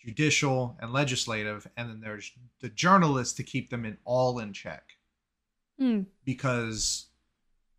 judicial 0.00 0.76
and 0.80 0.92
legislative 0.92 1.66
and 1.76 1.88
then 1.90 2.00
there's 2.00 2.30
the 2.60 2.68
journalists 2.68 3.34
to 3.34 3.42
keep 3.42 3.70
them 3.70 3.84
in 3.84 3.96
all 4.04 4.38
in 4.38 4.52
check 4.52 4.82
Mm. 5.80 6.06
because 6.24 7.06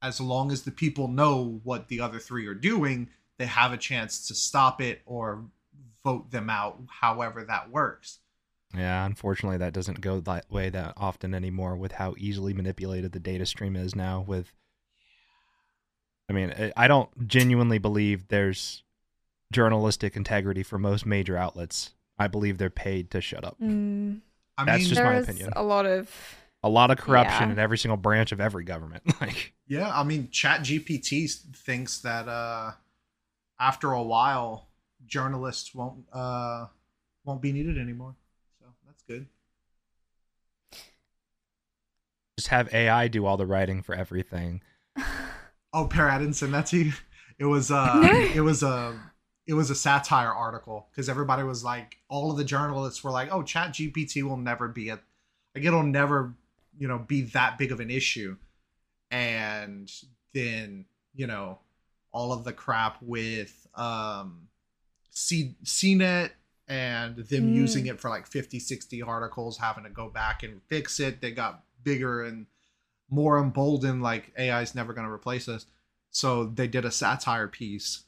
as 0.02 0.22
long 0.22 0.52
as 0.54 0.62
the 0.64 0.72
people 0.72 1.10
know 1.10 1.60
what 1.64 1.90
the 1.90 2.00
other 2.00 2.20
three 2.20 2.46
are 2.48 2.54
doing 2.54 3.10
they 3.38 3.46
have 3.46 3.74
a 3.74 3.78
chance 3.78 4.28
to 4.28 4.36
stop 4.36 4.80
it 4.82 5.02
or 5.06 5.46
vote 6.04 6.32
them 6.32 6.50
out 6.50 6.80
however 7.02 7.44
that 7.44 7.70
works 7.70 8.20
Yeah, 8.74 9.06
unfortunately, 9.06 9.58
that 9.58 9.74
doesn't 9.74 10.00
go 10.02 10.20
that 10.22 10.50
way 10.52 10.70
that 10.70 10.94
often 10.96 11.34
anymore 11.34 11.76
with 11.76 11.94
how 11.94 12.14
easily 12.18 12.54
manipulated 12.54 13.12
the 13.14 13.20
data 13.20 13.46
stream 13.48 13.76
is 13.76 13.96
now. 13.96 14.22
With, 14.22 14.54
I 16.30 16.34
mean, 16.34 16.52
I- 16.52 16.72
I 16.78 16.88
don't 16.88 17.28
genuinely 17.28 17.80
believe 17.80 18.28
there's 18.28 18.84
journalistic 19.52 20.16
integrity 20.16 20.62
for 20.62 20.78
most 20.78 21.04
major 21.06 21.36
outlets. 21.36 21.96
I 22.20 22.28
believe 22.28 22.58
they're 22.58 22.70
paid 22.70 23.12
to 23.12 23.22
shut 23.22 23.44
up. 23.44 23.58
Mm. 23.62 24.20
i 24.58 24.66
That's 24.66 24.80
mean 24.82 24.90
just 24.90 25.02
my 25.02 25.14
opinion. 25.16 25.50
a 25.56 25.64
lot 25.64 25.86
of 25.86 26.10
A 26.64 26.70
lot 26.70 26.92
of 26.92 26.98
corruption 26.98 27.48
Yeah. 27.48 27.54
in 27.54 27.60
every 27.60 27.78
single 27.78 27.98
branch 27.98 28.32
of 28.32 28.40
every 28.42 28.64
government. 28.66 29.04
Like, 29.22 29.54
Yeah, 29.68 29.90
I 29.94 30.04
mean, 30.04 30.30
Chat 30.32 30.62
GPT 30.62 31.32
thinks 31.56 32.00
that 32.00 32.28
uh, 32.28 32.72
after 33.60 33.92
a 33.94 34.04
while, 34.04 34.68
journalists 35.06 35.74
won't 35.74 36.04
uh, 36.14 36.66
won't 37.24 37.42
be 37.42 37.52
needed 37.54 37.78
anymore. 37.78 38.16
So 38.60 38.66
that's 38.86 39.04
good. 39.04 39.28
just 42.38 42.50
have 42.50 42.74
AI 42.74 43.08
do 43.10 43.26
all 43.26 43.38
the 43.38 43.46
writing 43.46 43.82
for 43.82 43.96
everything. 43.96 44.62
Oh, 45.72 45.86
Per, 45.86 46.10
I 46.10 46.18
didn't 46.18 46.34
send 46.34 46.52
that 46.56 46.66
to 46.68 46.78
you. 46.84 46.94
It 47.38 47.46
was 47.46 47.70
uh, 47.70 48.00
No. 48.02 48.10
it 48.12 48.40
was 48.42 48.64
a 48.64 49.00
it 49.50 49.56
was 49.56 49.72
a 49.72 49.76
satire 49.76 50.32
article 50.32 50.88
because 50.92 51.10
everybody 51.10 51.42
was 51.42 51.64
like, 51.64 51.98
all 52.08 52.30
of 52.30 52.38
the 52.38 52.44
journalists 52.44 53.04
were 53.04 53.10
like, 53.10 53.34
"Oh, 53.34 53.42
Chat 53.42 53.72
GPT 53.74 54.22
will 54.22 54.38
never 54.38 54.68
be 54.68 54.90
a 54.90 55.00
like 55.56 55.66
it'll 55.66 55.82
never 55.82 56.36
you 56.78 56.88
know 56.88 57.00
be 57.00 57.24
that 57.24 57.58
big 57.58 57.72
of 57.72 57.80
an 57.80 57.90
issue," 57.90 58.38
and 59.10 59.92
then 60.36 60.86
you 61.16 61.26
know 61.26 61.58
all 62.12 62.32
of 62.32 62.44
the 62.44 62.54
crap 62.54 63.02
with 63.02 63.68
um 63.74 64.50
C 65.10 65.56
CNET 65.64 66.30
and 66.68 67.18
them 67.18 67.48
Mm. 67.48 67.56
using 67.56 67.88
it 67.88 68.00
for 68.00 68.10
like 68.10 68.28
50 68.28 68.60
60 68.60 69.02
articles 69.02 69.58
having 69.58 69.84
to 69.84 69.90
go 69.90 70.10
back 70.10 70.44
and 70.44 70.62
fix 70.68 71.00
it 71.00 71.22
they 71.22 71.32
got 71.32 71.64
bigger 71.84 72.22
and 72.24 72.46
more 73.10 73.40
emboldened 73.40 74.04
like 74.04 74.32
ai 74.38 74.62
is 74.62 74.76
never 74.76 74.94
going 74.94 75.08
to 75.08 75.12
replace 75.12 75.48
us 75.48 75.66
so 76.12 76.46
they 76.46 76.68
did 76.68 76.86
a 76.86 76.92
satire 76.92 77.48
piece 77.48 78.04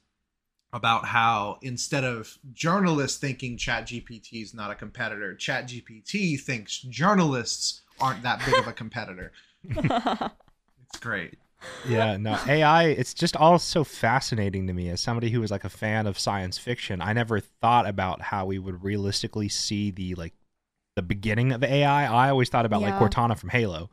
about 0.73 1.05
how 1.05 1.57
instead 1.61 2.03
of 2.03 2.37
journalists 2.53 3.17
thinking 3.17 3.57
chat 3.57 3.85
gpt 3.87 4.41
is 4.41 4.53
not 4.53 4.71
a 4.71 4.75
competitor 4.75 5.35
chat 5.35 5.67
gpt 5.67 6.39
thinks 6.39 6.79
journalists 6.79 7.81
aren't 7.99 8.23
that 8.23 8.39
big 8.45 8.55
of 8.57 8.67
a 8.67 8.73
competitor. 8.73 9.31
It's 10.89 10.99
great. 10.99 11.37
Yeah 11.87 12.17
no 12.17 12.37
ai 12.47 12.85
it's 12.85 13.13
just 13.13 13.35
all 13.37 13.59
so 13.59 13.83
fascinating 13.83 14.67
to 14.67 14.73
me 14.73 14.89
as 14.89 14.99
somebody 14.99 15.29
who 15.29 15.39
was 15.39 15.51
like 15.51 15.63
a 15.63 15.69
fan 15.69 16.07
of 16.07 16.17
science 16.19 16.57
fiction. 16.57 17.01
I 17.01 17.13
never 17.13 17.39
thought 17.39 17.87
about 17.87 18.21
how 18.21 18.45
we 18.45 18.59
would 18.59 18.83
realistically 18.83 19.47
see 19.47 19.91
the 19.91 20.15
like 20.15 20.33
the 20.95 21.01
beginning 21.01 21.51
of 21.53 21.63
ai 21.63 22.05
i. 22.11 22.29
Always 22.29 22.49
thought 22.49 22.65
about 22.65 22.81
Yeah. 22.81 22.97
like 22.99 23.11
cortana 23.11 23.37
from 23.37 23.49
halo 23.49 23.89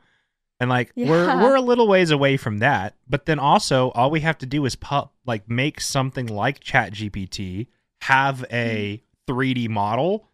and 0.61 0.69
like 0.71 0.93
we're 0.97 1.27
we're 1.43 1.55
a 1.55 1.61
little 1.61 1.87
ways 1.89 2.11
away 2.11 2.37
from 2.37 2.59
that 2.59 2.95
but 3.09 3.27
then 3.27 3.39
also 3.39 3.91
all 3.91 4.11
we 4.11 4.21
have 4.21 4.39
to 4.39 4.47
do 4.47 4.65
is 4.65 4.75
pop 4.77 5.13
like 5.27 5.49
make 5.49 5.81
something 5.81 6.27
like 6.27 6.61
chat 6.61 6.93
gpt 6.93 7.67
have 8.03 8.45
a 8.53 9.03
3d 9.29 9.69
model 9.69 10.29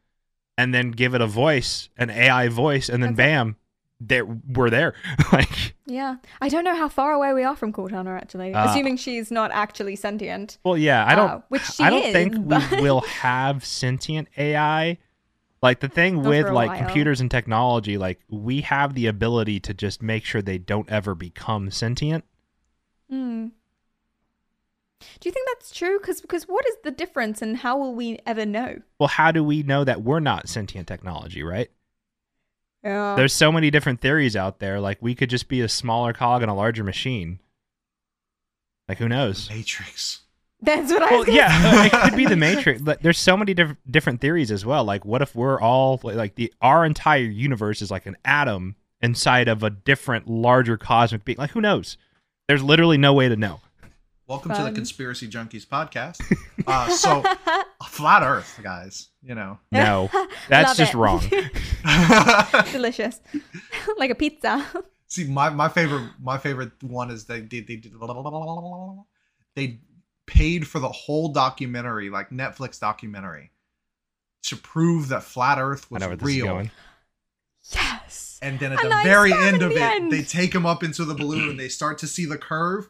and 0.56 0.72
then 0.72 0.90
give 0.90 1.14
it 1.14 1.20
a 1.20 1.26
voice 1.26 1.88
an 1.98 2.10
ai 2.10 2.48
voice 2.48 2.88
and 2.88 3.02
then 3.02 3.14
That's 3.14 3.26
bam 3.28 3.56
there 4.00 4.24
we're 4.24 4.70
there 4.70 4.94
like 5.32 5.74
Yeah, 5.87 6.16
I 6.40 6.48
don't 6.48 6.64
know 6.64 6.74
how 6.74 6.88
far 6.88 7.12
away 7.12 7.32
we 7.34 7.44
are 7.44 7.54
from 7.54 7.72
Cortana 7.72 8.16
actually. 8.16 8.54
Uh, 8.54 8.70
Assuming 8.70 8.96
she's 8.96 9.30
not 9.30 9.50
actually 9.52 9.96
sentient. 9.96 10.56
Well, 10.64 10.78
yeah, 10.78 11.04
I 11.06 11.14
don't. 11.14 11.30
Uh, 11.30 11.40
which 11.48 11.78
I 11.78 11.90
don't 11.90 12.04
is, 12.04 12.12
think 12.12 12.48
but- 12.48 12.70
we 12.72 12.80
will 12.80 13.00
have 13.22 13.64
sentient 13.66 14.28
AI. 14.38 14.96
Like 15.64 15.81
the 15.81 15.88
thing 15.88 16.16
Not 16.16 16.27
with 16.27 16.50
like 16.50 16.68
while. 16.68 16.79
computers 16.79 17.22
and 17.22 17.31
technology, 17.31 17.96
like 17.96 18.20
we 18.29 18.61
have 18.61 18.92
the 18.92 19.07
ability 19.07 19.61
to 19.61 19.72
just 19.72 20.03
make 20.03 20.22
sure 20.22 20.42
they 20.42 20.59
don't 20.59 20.90
ever 20.90 21.14
become 21.14 21.70
sentient. 21.70 22.22
Hmm. 23.09 23.46
Do 25.20 25.29
you 25.29 25.33
think 25.33 25.48
that's 25.55 25.74
true? 25.74 25.98
Because 25.98 26.20
because 26.20 26.44
what 26.44 26.66
is 26.68 26.77
the 26.85 26.90
difference, 26.90 27.40
and 27.40 27.57
how 27.57 27.79
will 27.79 27.94
we 27.94 28.18
ever 28.27 28.44
know? 28.44 28.83
Well, 28.98 29.09
how 29.09 29.33
do 29.33 29.42
we 29.42 29.62
know 29.62 29.85
that 29.85 30.03
we're 30.03 30.20
not 30.20 30.50
sentient 30.50 30.87
technology, 30.87 31.42
right? 31.42 31.70
Yeah. 32.83 33.14
There's 33.16 33.33
so 33.33 33.50
many 33.50 33.70
different 33.70 34.03
theories 34.03 34.37
out 34.37 34.59
there. 34.59 34.81
Like 34.81 34.98
we 35.00 35.14
could 35.14 35.31
just 35.31 35.48
be 35.48 35.62
a 35.62 35.68
smaller 35.70 36.12
cog 36.12 36.42
in 36.42 36.50
a 36.50 36.55
larger 36.55 36.85
machine. 36.85 37.38
Like 38.87 38.98
who 38.98 39.09
knows? 39.09 39.48
matrix 39.48 40.23
That's 40.64 40.90
what 40.92 41.03
I 41.03 41.11
Well, 41.11 41.18
was. 41.24 41.29
yeah, 41.35 41.72
say. 41.72 41.87
it 41.98 42.03
could 42.03 42.16
be 42.16 42.27
the 42.27 42.37
Matrix. 42.37 42.81
But 42.83 43.03
there's 43.03 43.18
so 43.18 43.37
many 43.37 43.55
diff- 43.55 43.77
different 43.90 44.20
theories 44.20 44.50
as 44.50 44.64
well. 44.64 44.85
Like, 44.85 45.05
what 45.05 45.22
if 45.22 45.35
we're 45.35 45.61
all 45.61 46.00
like 46.03 46.35
the 46.37 46.53
our 46.61 46.85
entire 46.85 47.18
universe 47.22 47.83
is 47.83 47.90
like 47.90 48.07
an 48.07 48.16
atom 48.24 48.77
inside 49.00 49.48
of 49.48 49.62
a 49.62 49.70
different, 49.70 50.29
larger 50.29 50.77
cosmic 50.79 51.24
being? 51.24 51.38
Like, 51.38 51.50
who 51.50 51.61
knows? 51.61 51.96
There's 52.48 52.62
literally 52.62 52.98
no 52.98 53.12
way 53.12 53.29
to 53.29 53.37
know. 53.37 53.61
welcome 54.27 54.53
to 54.55 54.62
the 54.62 54.72
conspiracy 54.72 55.29
junkies 55.29 55.66
podcast 55.66 56.16
uh 56.66 56.88
so 56.88 57.22
flat 57.88 58.22
earth 58.22 58.59
guys 58.62 59.11
you 59.22 59.35
know 59.35 59.59
No, 59.70 60.09
that's 60.48 60.77
just 60.79 60.94
it. 60.94 60.96
wrong. 60.96 61.20
Delicious, 62.72 63.20
like 63.98 64.11
a 64.11 64.14
pizza. 64.14 64.64
See, 65.09 65.24
my, 65.24 65.50
my 65.50 65.68
favorite 65.68 66.11
my 66.22 66.38
favorite 66.38 66.72
one 66.83 67.11
is 67.11 67.24
they 67.27 67.40
did 67.42 67.66
they 67.66 67.77
did 67.77 67.92
they 69.55 69.79
paid 70.26 70.66
for 70.66 70.78
the 70.78 70.88
whole 70.88 71.28
documentary, 71.28 72.10
like 72.10 72.30
Netflix 72.30 72.78
documentary, 72.80 73.50
to 74.44 74.56
prove 74.56 75.08
that 75.08 75.22
flat 75.22 75.58
Earth 75.58 75.90
was 75.90 76.00
know 76.00 76.08
where 76.08 76.16
this 76.16 76.28
is 76.28 76.42
real. 76.42 76.68
Yes. 77.72 78.38
And 78.42 78.58
then 78.58 78.72
at 78.72 78.82
And 78.82 78.90
the 78.92 78.96
I 78.96 79.04
very 79.04 79.32
end 79.32 79.62
of 79.62 79.70
the 79.70 79.76
it, 79.76 79.94
end. 79.94 80.12
they 80.12 80.22
take 80.22 80.54
him 80.54 80.66
up 80.66 80.82
into 80.82 81.04
the 81.04 81.14
balloon 81.14 81.50
and 81.50 81.58
they 81.60 81.68
start 81.68 81.98
to 81.98 82.06
see 82.06 82.26
the 82.26 82.37
curve. 82.38 82.88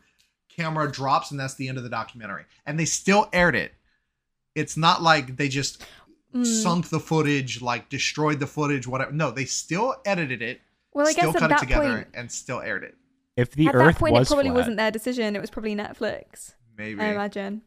Camera 0.48 0.90
drops, 0.90 1.30
and 1.30 1.38
that's 1.38 1.54
the 1.54 1.68
end 1.68 1.78
of 1.78 1.84
the 1.84 1.90
documentary. 1.90 2.44
And 2.66 2.78
they 2.78 2.84
still 2.84 3.28
aired 3.32 3.54
it. 3.56 3.72
It's 4.54 4.76
not 4.76 5.02
like 5.02 5.36
they 5.36 5.48
just 5.48 5.84
Mm. 6.34 6.44
sunk 6.44 6.88
the 6.88 6.98
footage, 6.98 7.62
like 7.62 7.88
destroyed 7.88 8.40
the 8.40 8.46
footage, 8.48 8.88
whatever. 8.88 9.12
No, 9.12 9.30
they 9.30 9.44
still 9.44 9.94
edited 10.04 10.42
it, 10.42 10.60
Well, 10.92 11.06
I 11.06 11.12
still 11.12 11.32
guess 11.32 11.40
cut 11.40 11.42
at 11.44 11.46
it 11.46 11.54
that 11.54 11.60
together, 11.60 11.94
point, 11.94 12.08
and 12.12 12.32
still 12.32 12.60
aired 12.60 12.82
it. 12.82 12.96
If 13.36 13.52
the 13.52 13.68
at 13.68 13.74
Earth 13.76 13.94
that 13.94 14.00
point, 14.00 14.14
was 14.14 14.26
it 14.28 14.34
probably 14.34 14.50
flat, 14.50 14.56
wasn't 14.56 14.76
their 14.76 14.90
decision. 14.90 15.36
It 15.36 15.40
was 15.40 15.50
probably 15.50 15.76
Netflix. 15.76 16.54
Maybe. 16.76 17.00
I 17.00 17.06
imagine. 17.12 17.62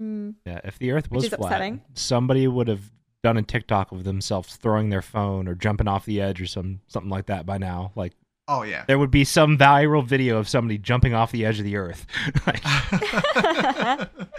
Mm. 0.00 0.36
yeah, 0.46 0.60
if 0.64 0.78
the 0.78 0.92
Earth 0.92 1.10
was 1.10 1.28
flat, 1.28 1.40
upsetting. 1.40 1.82
somebody 1.92 2.48
would 2.48 2.68
have 2.68 2.90
done 3.22 3.36
a 3.36 3.42
TikTok 3.42 3.92
of 3.92 4.04
themselves 4.04 4.56
throwing 4.56 4.88
their 4.88 5.02
phone 5.02 5.46
or 5.46 5.54
jumping 5.54 5.86
off 5.86 6.06
the 6.06 6.22
edge 6.22 6.40
or 6.40 6.46
some 6.46 6.80
something 6.86 7.10
like 7.10 7.26
that 7.26 7.44
by 7.44 7.58
now. 7.58 7.92
Like 7.94 8.14
Oh 8.48 8.62
yeah. 8.62 8.84
there 8.88 8.98
would 8.98 9.10
be 9.10 9.24
some 9.24 9.58
viral 9.58 10.02
video 10.04 10.38
of 10.38 10.48
somebody 10.48 10.78
jumping 10.78 11.12
off 11.12 11.32
the 11.32 11.44
edge 11.44 11.58
of 11.58 11.66
the 11.66 11.76
earth. 11.76 12.06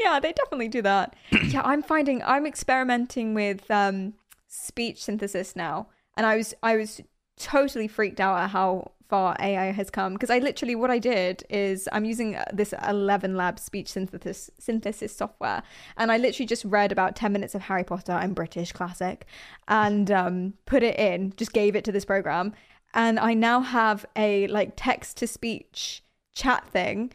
Yeah, 0.00 0.20
they 0.20 0.32
definitely 0.32 0.68
do 0.68 0.82
that. 0.82 1.16
yeah, 1.48 1.62
I'm 1.64 1.82
finding 1.82 2.22
I'm 2.22 2.46
experimenting 2.46 3.34
with 3.34 3.70
um, 3.70 4.14
speech 4.46 5.02
synthesis 5.02 5.56
now, 5.56 5.88
and 6.16 6.26
I 6.26 6.36
was 6.36 6.54
I 6.62 6.76
was 6.76 7.00
totally 7.36 7.88
freaked 7.88 8.20
out 8.20 8.38
at 8.38 8.50
how 8.50 8.92
far 9.08 9.36
AI 9.40 9.72
has 9.72 9.90
come 9.90 10.12
because 10.12 10.30
I 10.30 10.38
literally 10.38 10.74
what 10.74 10.90
I 10.90 10.98
did 10.98 11.44
is 11.48 11.88
I'm 11.92 12.04
using 12.04 12.36
uh, 12.36 12.44
this 12.52 12.74
11 12.86 13.36
Lab 13.36 13.58
speech 13.58 13.88
synthesis 13.88 14.50
synthesis 14.58 15.14
software, 15.14 15.62
and 15.96 16.12
I 16.12 16.18
literally 16.18 16.46
just 16.46 16.64
read 16.64 16.92
about 16.92 17.16
10 17.16 17.32
minutes 17.32 17.54
of 17.54 17.62
Harry 17.62 17.84
Potter. 17.84 18.12
I'm 18.12 18.34
British 18.34 18.72
classic, 18.72 19.26
and 19.66 20.10
um, 20.10 20.54
put 20.66 20.82
it 20.82 20.98
in, 20.98 21.32
just 21.36 21.52
gave 21.52 21.74
it 21.74 21.84
to 21.84 21.92
this 21.92 22.04
program, 22.04 22.52
and 22.94 23.18
I 23.18 23.34
now 23.34 23.60
have 23.60 24.06
a 24.16 24.46
like 24.48 24.72
text 24.76 25.16
to 25.18 25.26
speech 25.26 26.02
chat 26.34 26.68
thing 26.68 27.12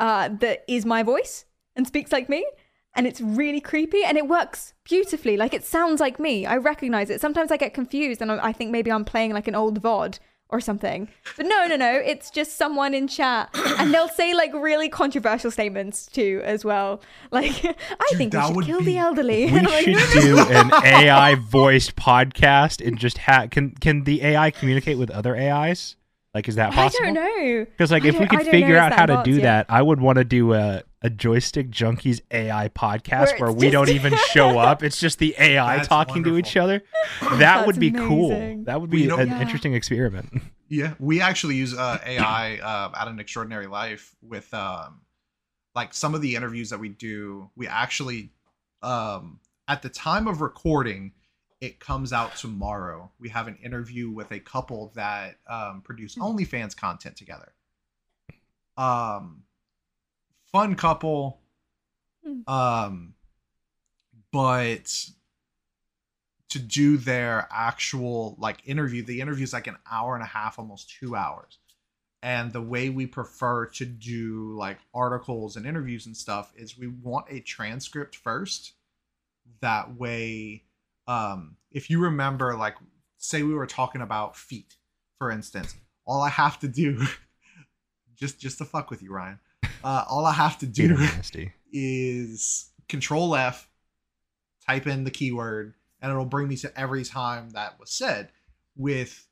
uh, 0.00 0.28
that 0.40 0.64
is 0.68 0.84
my 0.84 1.02
voice 1.02 1.44
and 1.76 1.86
speaks 1.86 2.12
like 2.12 2.28
me. 2.28 2.46
And 2.94 3.06
it's 3.06 3.20
really 3.20 3.60
creepy 3.60 4.02
and 4.02 4.18
it 4.18 4.26
works 4.26 4.72
beautifully. 4.82 5.36
Like 5.36 5.54
it 5.54 5.64
sounds 5.64 6.00
like 6.00 6.18
me. 6.18 6.46
I 6.46 6.56
recognize 6.56 7.10
it. 7.10 7.20
Sometimes 7.20 7.52
I 7.52 7.56
get 7.56 7.72
confused 7.72 8.20
and 8.20 8.32
I 8.32 8.46
I 8.46 8.52
think 8.52 8.72
maybe 8.72 8.90
I'm 8.90 9.04
playing 9.04 9.32
like 9.32 9.46
an 9.46 9.54
old 9.54 9.80
VOD 9.80 10.18
or 10.50 10.60
something. 10.60 11.08
But 11.36 11.46
no, 11.46 11.66
no, 11.66 11.76
no. 11.76 11.92
It's 11.92 12.30
just 12.30 12.56
someone 12.56 12.94
in 12.94 13.06
chat. 13.06 13.50
And 13.78 13.92
they'll 13.92 14.08
say 14.08 14.34
like 14.34 14.52
really 14.54 14.88
controversial 14.88 15.50
statements 15.50 16.06
too, 16.06 16.40
as 16.44 16.64
well. 16.64 17.00
Like, 17.30 17.64
I 17.64 17.74
Dude, 18.10 18.18
think 18.18 18.32
we 18.32 18.40
should 18.40 18.64
kill 18.64 18.78
be- 18.78 18.84
the 18.86 18.98
elderly. 18.98 19.46
we 19.46 19.60
like, 19.60 19.84
should 19.84 19.94
"No, 19.94 20.34
no, 20.34 20.44
do 20.44 20.52
an 20.54 20.70
AI 20.84 21.34
voiced 21.34 21.96
podcast 21.96 22.86
and 22.86 22.98
just 22.98 23.18
have 23.18 23.50
can 23.50 23.72
can 23.72 24.04
the 24.04 24.22
AI 24.22 24.50
communicate 24.50 24.98
with 24.98 25.10
other 25.10 25.36
AIs? 25.36 25.96
Like, 26.34 26.48
is 26.48 26.56
that 26.56 26.72
possible? 26.72 27.08
I 27.08 27.12
don't 27.12 27.14
know. 27.14 27.64
Because 27.64 27.90
like, 27.90 28.04
I 28.04 28.08
if 28.08 28.18
we 28.20 28.26
could 28.26 28.46
figure 28.46 28.76
out 28.76 28.92
how 28.92 29.06
to 29.06 29.22
do 29.24 29.36
yeah. 29.36 29.42
that, 29.42 29.66
I 29.68 29.82
would 29.82 30.00
want 30.00 30.18
to 30.18 30.24
do 30.24 30.54
a 30.54 30.82
a 31.02 31.08
joystick 31.10 31.70
junkies 31.70 32.20
AI 32.30 32.68
podcast 32.70 33.38
Where 33.38 33.50
where, 33.50 33.52
we 33.52 33.70
don't 33.70 33.88
even 33.88 34.14
show 34.30 34.58
up. 34.58 34.82
It's 34.88 34.98
just 34.98 35.18
the 35.18 35.34
AI 35.38 35.76
That's 35.76 35.88
talking 35.88 36.24
to 36.24 36.36
each 36.36 36.56
other. 36.56 36.82
That 37.20 37.38
That's 37.38 37.66
would 37.66 37.78
be 37.78 37.90
cool. 37.92 38.30
That 38.64 38.80
would 38.80 38.90
Well, 38.90 38.96
be 38.98 39.02
you 39.02 39.08
know- 39.08 39.18
an 39.18 39.28
Yeah. 39.28 39.40
interesting 39.40 39.74
experiment. 39.74 40.42
Yeah, 40.70 40.92
we 40.98 41.22
actually 41.22 41.54
use 41.56 41.72
uh, 41.72 41.98
AI 42.04 42.58
uh, 42.58 42.92
at 42.94 43.08
an 43.08 43.18
extraordinary 43.18 43.66
life 43.66 44.14
with 44.20 44.52
um, 44.52 45.00
like 45.74 45.94
some 45.94 46.14
of 46.14 46.20
the 46.20 46.34
interviews 46.36 46.68
that 46.68 46.78
we 46.78 46.90
do. 46.90 47.48
We 47.56 47.66
actually, 47.66 48.32
um, 48.82 49.40
at 49.66 49.80
the 49.80 49.88
time 49.88 50.28
of 50.28 50.42
recording, 50.42 51.12
it 51.62 51.80
comes 51.80 52.12
out 52.12 52.36
tomorrow. 52.36 53.10
We 53.18 53.30
have 53.30 53.48
an 53.48 53.56
interview 53.64 54.10
with 54.10 54.30
a 54.30 54.40
couple 54.40 54.92
that 54.94 55.36
um, 55.48 55.80
produce 55.80 56.16
OnlyFans 56.16 56.76
content 56.76 57.16
together. 57.16 57.54
Um, 58.76 59.44
fun 60.52 60.74
couple. 60.74 61.40
Hmm. 62.24 62.52
Um, 62.52 63.14
but 64.32 64.92
to 66.50 66.58
do 66.58 66.96
their 66.96 67.46
actual 67.50 68.36
like 68.38 68.66
interview 68.66 69.02
the 69.02 69.20
interview 69.20 69.44
is 69.44 69.52
like 69.52 69.66
an 69.66 69.76
hour 69.90 70.14
and 70.14 70.22
a 70.22 70.26
half 70.26 70.58
almost 70.58 70.90
two 70.98 71.14
hours 71.14 71.58
and 72.22 72.52
the 72.52 72.60
way 72.60 72.88
we 72.88 73.06
prefer 73.06 73.66
to 73.66 73.84
do 73.84 74.54
like 74.56 74.78
articles 74.94 75.56
and 75.56 75.66
interviews 75.66 76.06
and 76.06 76.16
stuff 76.16 76.52
is 76.56 76.78
we 76.78 76.88
want 76.88 77.26
a 77.30 77.40
transcript 77.40 78.16
first 78.16 78.72
that 79.60 79.96
way 79.96 80.62
um 81.06 81.56
if 81.70 81.90
you 81.90 82.00
remember 82.00 82.56
like 82.56 82.76
say 83.18 83.42
we 83.42 83.54
were 83.54 83.66
talking 83.66 84.00
about 84.00 84.36
feet 84.36 84.76
for 85.18 85.30
instance 85.30 85.74
all 86.06 86.22
i 86.22 86.28
have 86.28 86.58
to 86.58 86.68
do 86.68 87.06
just 88.16 88.40
just 88.40 88.58
to 88.58 88.64
fuck 88.64 88.90
with 88.90 89.02
you 89.02 89.12
ryan 89.12 89.38
uh 89.84 90.04
all 90.08 90.24
i 90.26 90.32
have 90.32 90.58
to 90.58 90.66
Peter 90.66 90.94
do 90.94 91.00
Nasty. 91.00 91.52
is 91.72 92.70
control 92.88 93.34
F, 93.36 93.68
type 94.66 94.86
in 94.86 95.04
the 95.04 95.10
keyword, 95.10 95.74
and 96.00 96.10
it'll 96.10 96.24
bring 96.24 96.48
me 96.48 96.56
to 96.56 96.80
every 96.80 97.04
time 97.04 97.50
that 97.50 97.78
was 97.78 97.90
said. 97.90 98.30
With 98.76 99.26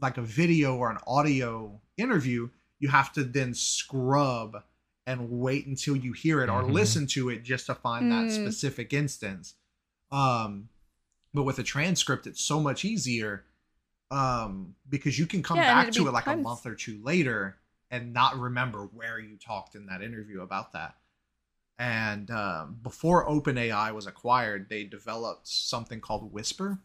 like 0.00 0.18
a 0.18 0.22
video 0.22 0.76
or 0.76 0.90
an 0.90 0.98
audio 1.06 1.80
interview, 1.96 2.50
you 2.78 2.88
have 2.88 3.12
to 3.14 3.24
then 3.24 3.54
scrub 3.54 4.62
and 5.06 5.30
wait 5.30 5.66
until 5.66 5.96
you 5.96 6.12
hear 6.12 6.42
it 6.42 6.50
or 6.50 6.62
Mhm. 6.62 6.72
listen 6.72 7.06
to 7.08 7.30
it 7.30 7.42
just 7.42 7.66
to 7.66 7.74
find 7.74 8.10
that 8.10 8.26
Mm. 8.26 8.30
specific 8.30 8.92
instance. 8.92 9.54
Um, 10.10 10.68
but 11.32 11.44
with 11.44 11.58
a 11.58 11.62
transcript, 11.62 12.26
it's 12.26 12.40
so 12.42 12.60
much 12.60 12.84
easier 12.84 13.44
um, 14.10 14.74
because 14.88 15.18
you 15.20 15.26
can 15.26 15.40
come 15.42 15.58
Yeah, 15.60 15.68
back 15.68 15.82
it'd 15.84 15.94
to 15.94 16.08
it 16.08 16.12
like 16.12 16.26
a 16.26 16.36
month 16.36 16.66
or 16.66 16.74
two 16.74 17.00
later 17.04 17.56
and 17.90 18.12
not 18.12 18.38
remember 18.38 18.88
where 18.92 19.18
you 19.18 19.36
talked 19.36 19.74
in 19.74 19.86
that 19.86 20.02
interview 20.02 20.42
about 20.42 20.72
that. 20.72 20.94
And 21.78 22.30
um, 22.30 22.78
before 22.82 23.26
OpenAI 23.26 23.92
was 23.94 24.06
acquired, 24.06 24.68
they 24.68 24.84
developed 24.84 25.48
something 25.48 26.00
called 26.00 26.32
Whisper. 26.32 26.78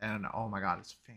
And 0.00 0.24
oh 0.32 0.48
my 0.48 0.60
god, 0.60 0.78
it's 0.80 0.96
fan 1.06 1.16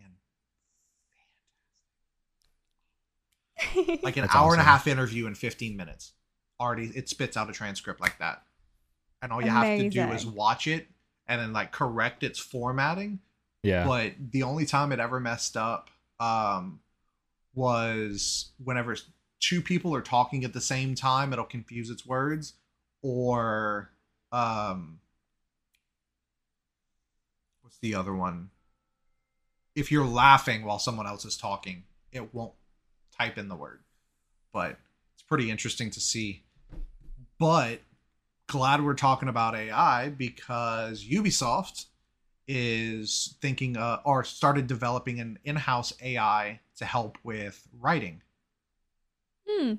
like 4.04 4.18
an 4.18 4.24
That's 4.24 4.36
hour 4.36 4.52
and 4.52 4.62
a 4.62 4.64
half 4.64 4.88
interview 4.88 5.28
in 5.28 5.36
15 5.36 5.76
minutes. 5.78 6.14
Already, 6.60 6.92
it 6.96 7.10
spits 7.10 7.38
out 7.38 7.50
a 7.50 7.54
transcript 7.54 8.02
like 8.02 8.20
that. 8.20 8.44
And 9.22 9.32
all 9.32 9.42
you 9.42 9.50
have 9.50 9.78
to 9.78 9.90
do 9.90 10.12
is 10.12 10.26
watch 10.26 10.68
it 10.68 10.88
and 11.28 11.40
then 11.40 11.54
like 11.54 11.72
correct 11.72 12.24
its 12.24 12.38
formatting 12.40 13.20
Yeah. 13.64 13.86
but 13.86 14.12
the 14.32 14.44
only 14.44 14.66
time 14.66 14.92
it 14.92 15.00
ever 15.00 15.22
messed 15.22 15.56
up 15.56 15.90
um 16.20 16.82
was 17.54 18.52
whenever 18.64 18.96
two 19.40 19.62
people 19.62 19.94
are 19.96 20.02
talking 20.02 20.44
at 20.44 20.54
the 20.54 20.62
same 20.62 20.96
time 20.96 21.34
it'll 21.34 21.46
confuse 21.46 21.90
its 21.90 22.06
words 22.06 22.54
or 23.02 23.92
um 24.32 25.00
what's 27.62 27.78
the 27.80 27.96
other 27.96 28.14
one? 28.14 28.50
If 29.76 29.92
you're 29.92 30.06
laughing 30.06 30.64
while 30.66 30.80
someone 30.80 31.08
else 31.08 31.26
is 31.26 31.38
talking 31.38 31.84
it 32.12 32.34
won't 32.34 32.54
type 33.18 33.38
in 33.38 33.48
the 33.48 33.56
word 33.56 33.80
but 34.52 34.78
it's 35.14 35.24
pretty 35.24 35.52
interesting 35.52 35.90
to 35.92 36.00
see. 36.00 36.44
But 37.40 37.82
glad 38.48 38.84
we're 38.84 38.94
talking 38.94 39.30
about 39.30 39.56
ai 39.56 40.10
because 40.10 41.04
ubisoft 41.04 41.86
is 42.48 43.36
thinking 43.42 43.78
uh, 43.78 44.00
or 44.06 44.24
started 44.24 44.68
developing 44.68 45.20
an 45.20 45.40
in-house 45.44 45.94
AI 46.02 46.60
to 46.78 46.86
help 46.86 47.18
with 47.24 47.68
writing. 47.80 48.22
Hmm. 49.48 49.74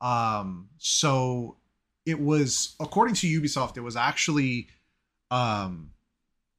Um, 0.00 0.68
so 0.78 1.56
it 2.04 2.20
was 2.20 2.74
according 2.80 3.14
to 3.16 3.26
Ubisoft, 3.26 3.76
it 3.76 3.80
was 3.80 3.96
actually 3.96 4.68
um, 5.30 5.90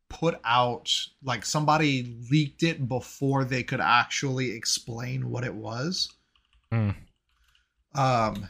put 0.10 0.40
out 0.44 0.92
like 1.24 1.46
somebody 1.46 2.18
leaked 2.32 2.64
it 2.64 2.88
before 2.88 3.44
they 3.44 3.64
could 3.64 3.82
actually 3.82 4.52
explain 4.52 5.30
what 5.30 5.44
it 5.44 5.54
was. 5.54 6.12
Hmm. 6.72 6.92
Um, 7.94 8.50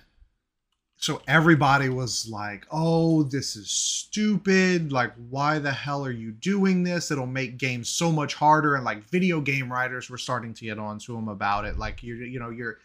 so 1.06 1.22
everybody 1.28 1.88
was 1.88 2.28
like, 2.28 2.66
"Oh, 2.72 3.22
this 3.22 3.56
is 3.56 3.70
stupid! 3.70 4.92
Like, 4.92 5.14
why 5.30 5.60
the 5.60 5.72
hell 5.72 6.04
are 6.04 6.10
you 6.10 6.32
doing 6.32 6.82
this? 6.82 7.12
It'll 7.12 7.28
make 7.28 7.60
games 7.60 7.90
so 7.90 8.12
much 8.12 8.34
harder." 8.34 8.74
And 8.74 8.84
like, 8.84 9.08
video 9.12 9.40
game 9.40 9.72
writers 9.72 10.10
were 10.10 10.18
starting 10.18 10.56
to 10.56 10.66
get 10.66 10.80
on 10.80 10.98
to 11.02 11.16
him 11.16 11.28
about 11.28 11.66
it. 11.66 11.78
Like, 11.78 12.02
you're, 12.02 12.18
you 12.18 12.40
know, 12.40 12.50
you're, 12.50 12.80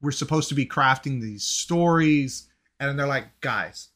we're 0.00 0.10
supposed 0.10 0.48
to 0.48 0.54
be 0.54 0.64
crafting 0.64 1.20
these 1.20 1.44
stories, 1.44 2.48
and 2.78 2.98
they're 2.98 3.06
like, 3.06 3.26
"Guys, 3.42 3.90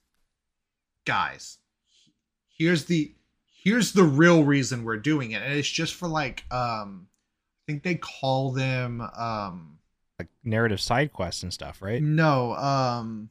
guys, 1.06 1.56
here's 2.58 2.84
the, 2.84 3.14
here's 3.62 3.92
the 3.92 4.04
real 4.04 4.44
reason 4.44 4.84
we're 4.84 4.98
doing 4.98 5.30
it, 5.30 5.40
and 5.40 5.54
it's 5.54 5.70
just 5.70 5.94
for 5.94 6.06
like, 6.06 6.44
um, 6.50 7.06
I 7.62 7.72
think 7.72 7.82
they 7.82 7.94
call 7.94 8.52
them, 8.52 9.00
um." 9.00 9.70
like 10.18 10.28
narrative 10.44 10.80
side 10.80 11.12
quests 11.12 11.42
and 11.42 11.52
stuff, 11.52 11.82
right? 11.82 12.00
No, 12.00 12.52
um 12.54 13.30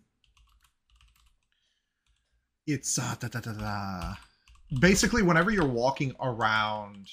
it's 2.68 2.98
uh, 2.98 3.16
da, 3.20 3.28
da, 3.28 3.40
da, 3.40 4.14
basically 4.80 5.22
whenever 5.22 5.52
you're 5.52 5.66
walking 5.68 6.14
around 6.22 7.08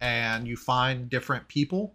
and 0.00 0.46
you 0.48 0.56
find 0.56 1.08
different 1.08 1.46
people 1.48 1.94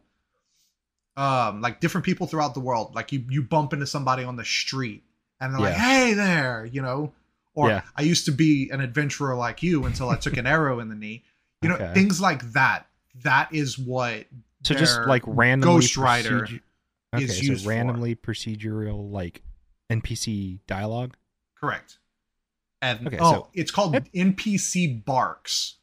um 1.18 1.62
like 1.62 1.80
different 1.82 2.06
people 2.06 2.26
throughout 2.26 2.54
the 2.54 2.60
world 2.60 2.96
like 2.96 3.12
you 3.12 3.24
you 3.30 3.44
bump 3.44 3.74
into 3.74 3.86
somebody 3.86 4.24
on 4.24 4.36
the 4.38 4.46
street 4.46 5.04
and 5.40 5.54
they're 5.54 5.60
like 5.62 5.74
hey 5.74 6.14
there 6.14 6.66
you 6.72 6.82
know 6.82 7.12
or 7.54 7.68
Yeah. 7.70 7.82
i 7.98 8.02
used 8.02 8.26
to 8.26 8.32
be 8.32 8.70
an 8.72 8.80
adventurer 8.82 9.36
like 9.36 9.62
you 9.62 9.86
until 9.86 10.10
i 10.10 10.16
took 10.16 10.38
an 10.38 10.48
arrow 10.58 10.80
in 10.80 10.88
the 10.90 10.96
knee 10.96 11.24
you 11.62 11.70
know 11.70 11.76
Okay. 11.76 11.94
things 11.94 12.22
like 12.22 12.54
that 12.54 12.88
that 13.24 13.54
is 13.54 13.78
what 13.78 14.26
So 14.64 14.74
just 14.74 15.02
like 15.02 15.24
randomly 15.28 15.82
Ghostwriter 15.82 16.40
procedure- 16.40 16.64
Okay, 17.14 17.26
is 17.26 17.38
so 17.40 17.44
used 17.44 17.64
for. 17.66 17.70
randomly 17.72 18.16
procedural 18.16 19.12
like 19.12 19.42
NPC 19.92 20.60
dialogue. 20.66 21.18
correct 21.60 21.98
And 22.82 23.08
Okay, 23.08 23.18
oh, 23.20 23.32
so- 23.32 23.48
it's 23.54 23.72
called 23.72 23.94
NPC 24.14 25.04
Barks. 25.06 25.78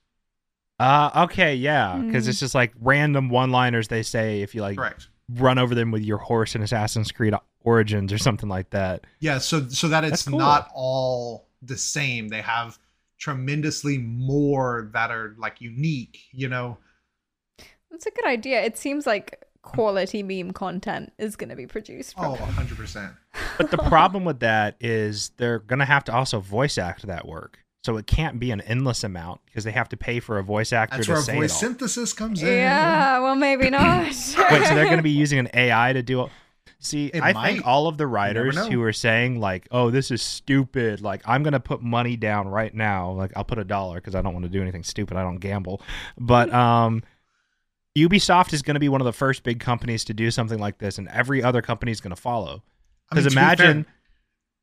Uh, 0.81 1.25
okay, 1.29 1.55
yeah, 1.55 1.97
because 1.99 2.25
Hmm. 2.25 2.31
it's 2.31 2.41
just 2.41 2.55
like 2.55 2.73
random 2.81 3.29
one-liners 3.31 3.89
they 3.89 4.03
say 4.05 4.43
if 4.43 4.55
you 4.55 4.63
like 4.63 4.77
Correct. 4.77 5.09
run 5.35 5.59
over 5.59 5.75
them 5.75 5.91
with 5.91 6.03
your 6.03 6.19
horse 6.19 6.55
in 6.55 6.63
Assassin's 6.63 7.11
Creed 7.11 7.35
Origins 7.63 8.13
or 8.13 8.19
something 8.19 8.49
like 8.49 8.71
that. 8.71 9.05
Yeah, 9.19 9.39
so 9.39 9.69
so 9.69 9.89
that 9.89 10.05
it's 10.05 10.23
cool. 10.29 10.39
not 10.39 10.71
all 10.75 11.49
the 11.63 11.77
same. 11.77 12.29
They 12.29 12.43
have 12.43 12.79
tremendously 13.19 13.99
more 13.99 14.91
that 14.93 15.11
are 15.11 15.35
like 15.39 15.61
unique, 15.61 16.19
you 16.31 16.49
know. 16.49 16.79
That's 17.91 18.07
a 18.07 18.13
good 18.13 18.27
idea. 18.27 18.63
It 18.63 18.79
seems 18.79 19.05
like 19.07 19.45
quality 19.63 20.23
meme 20.23 20.53
content 20.53 21.13
is 21.19 21.35
going 21.35 21.49
to 21.51 21.57
be 21.57 21.67
produced 21.67 22.15
from 22.15 22.27
Oh, 22.27 22.35
it. 22.35 22.41
100%. 22.41 23.17
But 23.59 23.71
the 23.71 23.79
problem 23.79 24.25
with 24.25 24.41
that 24.41 24.77
is 24.81 25.31
they're 25.37 25.59
gonna 25.59 25.85
have 25.85 26.05
to 26.05 26.13
also 26.15 26.41
voice 26.41 26.79
act 26.79 27.07
that 27.07 27.27
work, 27.27 27.59
so 27.85 27.97
it 27.97 28.07
can't 28.07 28.39
be 28.41 28.51
an 28.53 28.61
endless 28.63 29.05
amount 29.05 29.41
because 29.47 29.65
they 29.65 29.73
have 29.73 29.89
to 29.91 29.97
pay 29.97 30.21
for 30.21 30.39
a 30.39 30.43
voice 30.43 30.73
actor 30.73 30.97
That's 30.97 31.07
to 31.07 31.13
where 31.15 31.23
say 31.23 31.35
voice 31.37 31.51
it 31.51 31.55
all. 31.55 31.59
synthesis 31.61 32.13
comes 32.13 32.43
in. 32.43 32.49
Yeah, 32.49 33.19
well, 33.21 33.35
maybe 33.35 33.69
not. 33.71 34.07
Wait, 34.07 34.15
so 34.15 34.37
they're 34.75 34.85
going 34.87 34.97
to 34.99 35.03
be 35.03 35.11
using 35.11 35.39
an 35.41 35.49
AI 35.53 35.93
to 35.93 36.03
do. 36.03 36.23
it. 36.23 36.31
See, 36.81 37.07
It 37.07 37.21
I 37.23 37.33
might. 37.33 37.55
think 37.55 37.67
all 37.67 37.89
of 37.89 37.99
the 37.99 38.07
writers 38.07 38.57
who 38.69 38.81
are 38.85 38.93
saying 38.93 39.41
like, 39.41 39.67
"Oh, 39.73 39.91
this 39.91 40.13
is 40.13 40.23
stupid," 40.23 41.01
like 41.01 41.23
I'm 41.27 41.43
going 41.43 41.53
to 41.55 41.59
put 41.61 41.83
money 41.83 42.17
down 42.17 42.47
right 42.47 42.73
now. 42.73 43.11
Like 43.11 43.33
I'll 43.35 43.43
put 43.45 43.59
a 43.59 43.65
dollar 43.65 43.97
because 43.97 44.15
I 44.15 44.23
don't 44.23 44.33
want 44.33 44.45
to 44.45 44.49
do 44.49 44.63
anything 44.63 44.85
stupid. 44.85 45.17
I 45.17 45.23
don't 45.25 45.39
gamble. 45.39 45.83
But 46.17 46.53
um, 46.55 47.03
Ubisoft 47.97 48.53
is 48.53 48.63
going 48.63 48.75
to 48.75 48.81
be 48.81 48.89
one 48.89 49.01
of 49.01 49.07
the 49.07 49.13
first 49.13 49.43
big 49.43 49.59
companies 49.59 50.05
to 50.05 50.15
do 50.15 50.31
something 50.31 50.61
like 50.61 50.79
this, 50.79 50.99
and 50.99 51.09
every 51.09 51.43
other 51.43 51.63
company 51.63 51.91
is 51.91 52.01
going 52.01 52.15
to 52.15 52.21
follow. 53.11 53.21
I 53.21 53.25
mean, 53.25 53.25
Because 53.25 53.35
fair, 53.35 53.43
imagine, 53.71 53.87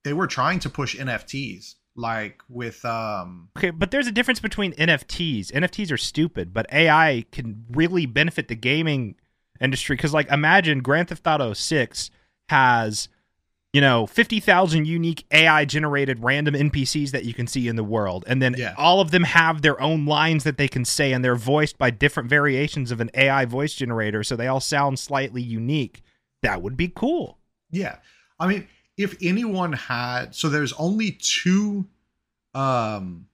they 0.04 0.14
were 0.14 0.28
trying 0.28 0.60
to 0.60 0.70
push 0.70 0.96
NFTs 0.98 1.76
like 1.98 2.42
with 2.50 2.84
um 2.84 3.50
okay, 3.58 3.70
but 3.70 3.90
there's 3.92 4.08
a 4.08 4.12
difference 4.12 4.40
between 4.40 4.74
NFTs. 4.74 5.52
NFTs 5.52 5.92
are 5.92 5.98
stupid, 5.98 6.54
but 6.54 6.66
AI 6.72 7.26
can 7.32 7.66
really 7.72 8.06
benefit 8.06 8.48
the 8.50 8.56
gaming 8.56 9.16
industry. 9.62 9.96
Because 9.96 10.14
like, 10.14 10.30
imagine 10.30 10.80
Grand 10.82 11.08
Theft 11.10 11.26
Auto 11.26 11.54
Six 11.54 12.10
has 12.50 13.08
you 13.74 13.82
know, 13.82 14.06
50,000 14.06 14.88
unique 14.88 15.26
AI 15.32 15.66
generated 15.66 16.24
random 16.24 16.54
NPCs 16.54 17.12
that 17.12 17.26
you 17.26 17.34
can 17.34 17.46
see 17.46 17.68
in 17.68 17.76
the 17.76 17.84
world. 17.84 18.24
And 18.26 18.42
then 18.42 18.56
Yeah. 18.58 18.74
all 18.78 19.02
of 19.02 19.12
them 19.12 19.24
have 19.24 19.64
their 19.64 19.82
own 19.82 20.06
lines 20.06 20.46
that 20.46 20.58
they 20.58 20.70
can 20.70 20.86
say, 20.86 21.12
and 21.12 21.26
they're 21.26 21.36
voiced 21.36 21.78
by 21.78 21.90
different 21.90 22.30
variations 22.30 22.90
of 22.90 23.02
an 23.02 23.10
AI 23.16 23.44
voice 23.44 23.74
generator. 23.74 24.24
So 24.24 24.38
they 24.38 24.48
all 24.48 24.62
sound 24.62 24.98
slightly 24.98 25.42
unique. 25.42 26.02
That 26.42 26.62
would 26.62 26.78
be 26.78 26.88
cool. 26.88 27.38
Yeah. 27.70 27.98
I 28.40 28.48
mean, 28.48 28.68
if 28.98 29.16
anyone 29.22 29.74
had 29.74 30.36
so 30.36 30.50
there's 30.50 30.74
only 30.74 31.12
two 31.12 31.86
um 32.54 33.28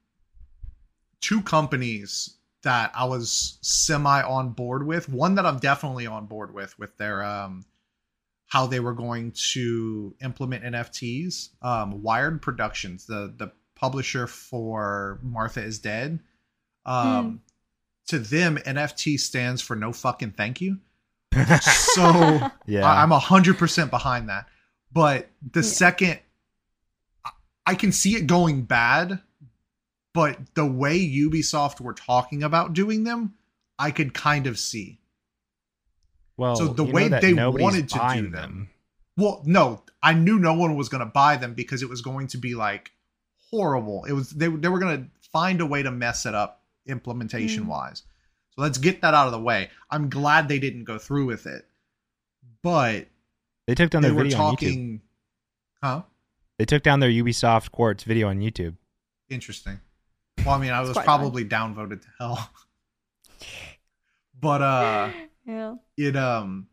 two 1.22 1.42
companies 1.42 2.38
that 2.64 2.92
I 2.96 3.06
was 3.06 3.58
semi 3.62 4.22
on 4.22 4.50
board 4.50 4.86
with. 4.86 5.10
One 5.10 5.36
that 5.36 5.46
I'm 5.46 5.58
definitely 5.60 6.08
on 6.08 6.26
board 6.28 6.54
with 6.54 6.78
with 6.80 6.96
their 6.98 7.24
um 7.24 7.64
how 8.48 8.68
they 8.68 8.80
were 8.82 8.94
going 8.94 9.32
to 9.54 10.14
implement 10.22 10.64
NFTs. 10.64 11.50
Um 11.62 12.02
Wired 12.02 12.42
Productions, 12.42 13.06
the 13.06 13.34
the 13.38 13.52
publisher 13.76 14.28
for 14.28 15.20
Martha 15.24 15.62
is 15.64 15.80
Dead. 15.80 16.20
Um 16.86 17.42
to 18.08 18.20
them 18.20 18.58
NFT 18.58 19.20
stands 19.20 19.62
for 19.62 19.76
no 19.76 19.92
fucking 19.94 20.32
thank 20.32 20.60
you. 20.62 20.80
So 21.62 22.04
Yeah. 22.66 22.86
I- 22.86 23.04
I'm 23.04 23.12
a 23.12 23.20
hundred 23.20 23.58
percent 23.58 23.90
behind 23.92 24.30
that. 24.30 24.48
But 24.94 25.30
the 25.42 25.62
Yeah. 25.62 25.68
second, 25.68 26.20
I- 27.26 27.32
I 27.66 27.76
can 27.76 27.92
see 27.92 28.16
it 28.16 28.28
going 28.28 28.64
bad, 28.64 29.22
but 30.14 30.54
the 30.56 30.66
way 30.66 31.00
Ubisoft 31.00 31.80
were 31.80 31.94
talking 31.94 32.44
about 32.44 32.74
doing 32.74 33.04
them, 33.04 33.36
I 33.80 33.92
could 33.92 34.14
kind 34.14 34.48
of 34.48 34.60
see. 34.60 35.00
well, 36.38 36.56
so 36.56 36.68
the 36.70 36.84
way 36.84 37.08
that 37.08 37.22
they 37.22 37.34
nobody's 37.34 37.64
wanted 37.64 37.90
to 37.90 37.94
do 37.94 38.00
buying 38.00 38.32
them- 38.32 38.70
Well, 39.16 39.44
no, 39.46 39.84
I 40.02 40.14
knew 40.14 40.40
no 40.40 40.54
one 40.54 40.76
was 40.76 40.90
going 40.90 41.06
to 41.06 41.06
buy 41.06 41.38
them 41.38 41.54
because 41.54 41.84
it 41.84 41.90
was 41.90 42.02
going 42.02 42.28
to 42.28 42.38
be 42.38 42.56
like 42.56 42.92
horrible. 43.52 44.06
It 44.06 44.14
was 44.14 44.32
they 44.32 44.48
they 44.48 44.70
were 44.70 44.80
going 44.80 45.04
to 45.04 45.30
find 45.30 45.62
a 45.62 45.66
way 45.66 45.84
to 45.84 45.92
mess 45.92 46.26
it 46.26 46.34
up 46.34 46.64
implementation 46.88 47.66
mm. 47.66 47.68
wise. 47.68 48.04
So 48.52 48.62
let's 48.62 48.78
get 48.80 49.02
that 49.02 49.14
out 49.14 49.28
of 49.28 49.34
the 49.34 49.42
way. 49.42 49.70
I'm 49.92 50.10
glad 50.10 50.48
they 50.48 50.60
didn't 50.60 50.86
go 50.86 50.98
through 50.98 51.26
with 51.26 51.46
it, 51.46 51.68
but 52.64 53.08
They 53.68 53.76
took 53.76 53.90
down 53.90 54.02
they 54.02 54.10
their 54.10 54.16
were 54.16 54.24
video 54.24 54.40
on 54.42 54.56
YouTube. 54.56 55.00
huh? 55.84 56.02
They 56.58 56.66
took 56.66 56.84
down 56.84 57.00
their 57.00 57.10
Ubisoft 57.10 57.72
Quartz 57.72 58.04
video 58.04 58.30
on 58.30 58.40
YouTube. 58.40 58.76
Interesting. 59.30 59.80
Well, 60.46 60.56
I 60.56 60.60
mean, 60.60 60.72
I 60.72 60.82
was 60.82 60.92
quite 60.92 61.06
probably 61.06 61.46
downvoted 61.46 62.02
to 62.02 62.08
hell. 62.18 62.50
but 64.42 64.62
uh 64.62 65.12
yeah. 65.46 65.76
it 65.98 66.16
um 66.16 66.68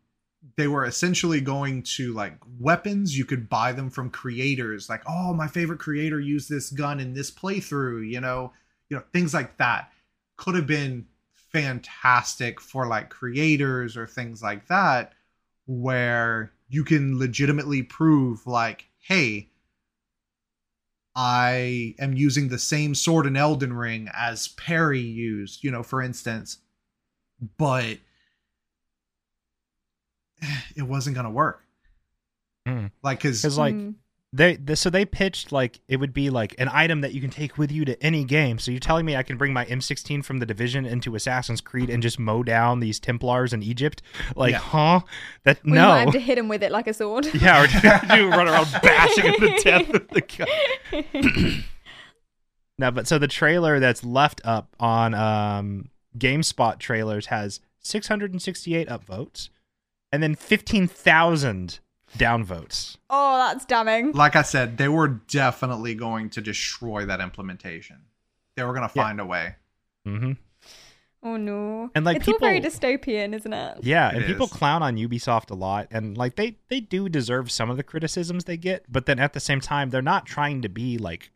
they 0.55 0.67
were 0.67 0.85
essentially 0.85 1.39
going 1.39 1.83
to 1.83 2.13
like 2.13 2.37
weapons 2.59 3.17
you 3.17 3.25
could 3.25 3.49
buy 3.49 3.71
them 3.71 3.89
from 3.89 4.09
creators 4.09 4.89
like 4.89 5.03
oh 5.07 5.33
my 5.33 5.47
favorite 5.47 5.79
creator 5.79 6.19
used 6.19 6.49
this 6.49 6.69
gun 6.69 6.99
in 6.99 7.13
this 7.13 7.31
playthrough 7.31 8.07
you 8.09 8.19
know 8.19 8.51
you 8.89 8.97
know 8.97 9.03
things 9.13 9.33
like 9.33 9.57
that 9.57 9.91
could 10.37 10.55
have 10.55 10.67
been 10.67 11.05
fantastic 11.33 12.59
for 12.59 12.87
like 12.87 13.09
creators 13.09 13.97
or 13.97 14.07
things 14.07 14.41
like 14.41 14.67
that 14.67 15.13
where 15.65 16.51
you 16.69 16.83
can 16.83 17.19
legitimately 17.19 17.83
prove 17.83 18.45
like 18.47 18.85
hey 18.99 19.49
I 21.15 21.95
am 21.99 22.13
using 22.13 22.47
the 22.47 22.59
same 22.59 22.95
sword 22.95 23.25
in 23.25 23.35
Elden 23.35 23.73
Ring 23.73 24.09
as 24.13 24.47
Perry 24.47 25.01
used, 25.01 25.65
you 25.65 25.71
know, 25.71 25.83
for 25.83 26.01
instance. 26.01 26.59
But 27.57 27.97
it 30.77 30.83
wasn't 30.83 31.17
gonna 31.17 31.31
work. 31.31 31.65
Mm. 32.65 32.91
Like, 33.03 33.19
cause 33.19 33.41
Because 33.41 33.57
like 33.57 33.73
Hmm. 33.73 33.91
They, 34.31 34.57
they, 34.57 34.75
so 34.75 34.89
they 34.91 35.05
pitched 35.05 35.51
like 35.51 35.79
it 35.87 35.97
would 35.97 36.13
be 36.13 36.29
like 36.29 36.53
an 36.59 36.69
item 36.71 37.01
that 37.01 37.13
you 37.13 37.21
can 37.21 37.31
take 37.31 37.57
with 37.57 37.71
you 37.71 37.83
to 37.85 38.01
any 38.03 38.23
game. 38.23 38.59
So 38.59 38.69
you're 38.69 38.79
telling 38.79 39.05
me 39.05 39.15
I 39.15 39.23
can 39.23 39.37
bring 39.37 39.53
my 39.53 39.65
M16 39.65 40.23
from 40.23 40.37
the 40.37 40.45
Division 40.45 40.85
into 40.85 41.15
Assassin's 41.15 41.61
Creed 41.61 41.89
and 41.89 42.03
just 42.03 42.19
mow 42.19 42.43
down 42.43 42.79
these 42.79 42.99
Templars 42.99 43.53
in 43.53 43.63
Egypt? 43.63 44.03
Like, 44.35 44.51
Yeah. 44.51 44.59
huh? 44.59 44.99
That 45.45 45.59
Well, 45.65 45.73
you 45.73 45.79
might 45.81 45.99
no. 45.99 46.05
have 46.05 46.13
to 46.13 46.19
hit 46.19 46.37
him 46.37 46.47
with 46.47 46.61
it 46.61 46.71
like 46.71 46.85
a 46.87 46.93
sword. 46.93 47.25
Yeah, 47.33 47.63
or 47.63 47.67
do, 47.67 48.15
do 48.15 48.29
run 48.29 48.47
around 48.47 48.67
bashing 48.83 49.25
him 49.25 49.35
to 49.39 49.61
death 49.63 49.87
with 49.89 50.09
the 50.09 50.21
gun. 50.21 51.63
No, 52.77 52.91
but 52.91 53.07
so 53.07 53.19
the 53.19 53.27
trailer 53.27 53.79
that's 53.81 54.05
left 54.05 54.39
up 54.45 54.73
on 54.79 55.13
um, 55.13 55.89
GameSpot 56.17 56.79
trailers 56.79 57.25
has 57.25 57.59
668 57.81 58.87
upvotes 58.87 59.49
and 60.13 60.23
then 60.23 60.33
15,000 60.35 61.79
downvotes. 62.17 62.97
oh, 63.09 63.37
that's 63.37 63.65
damning. 63.65 64.11
like 64.13 64.35
I 64.35 64.41
said, 64.41 64.77
they 64.77 64.87
were 64.89 65.07
definitely 65.07 65.95
going 65.95 66.29
to 66.31 66.41
destroy 66.41 67.05
that 67.05 67.19
implementation. 67.21 68.01
They 68.55 68.63
were 68.63 68.73
gonna 68.73 68.91
Yeah. 68.93 69.03
find 69.03 69.19
a 69.21 69.25
way. 69.25 69.55
Mm-hmm. 70.07 70.31
Oh 71.21 71.35
no. 71.35 71.91
And, 71.95 72.05
like, 72.05 72.17
it's 72.17 72.27
all 72.29 72.39
very 72.39 72.61
dystopian, 72.61 73.33
isn't 73.35 73.51
it? 73.51 73.79
Yeah, 73.83 74.09
It 74.11 74.15
and 74.17 74.25
people 74.25 74.47
clown 74.47 74.81
on 74.81 74.95
Ubisoft 74.95 75.51
a 75.51 75.53
lot, 75.55 75.87
and 75.91 76.17
like 76.17 76.35
they 76.37 76.57
they 76.69 76.79
do 76.79 77.09
deserve 77.09 77.51
some 77.51 77.69
of 77.69 77.75
the 77.77 77.83
criticisms 77.83 78.45
they 78.45 78.55
get, 78.57 78.85
but 78.89 79.05
then 79.05 79.19
at 79.19 79.33
the 79.33 79.39
same 79.41 79.59
time, 79.59 79.89
they're 79.89 80.01
not 80.01 80.25
trying 80.25 80.61
to 80.61 80.69
be 80.69 80.97
like 80.97 81.31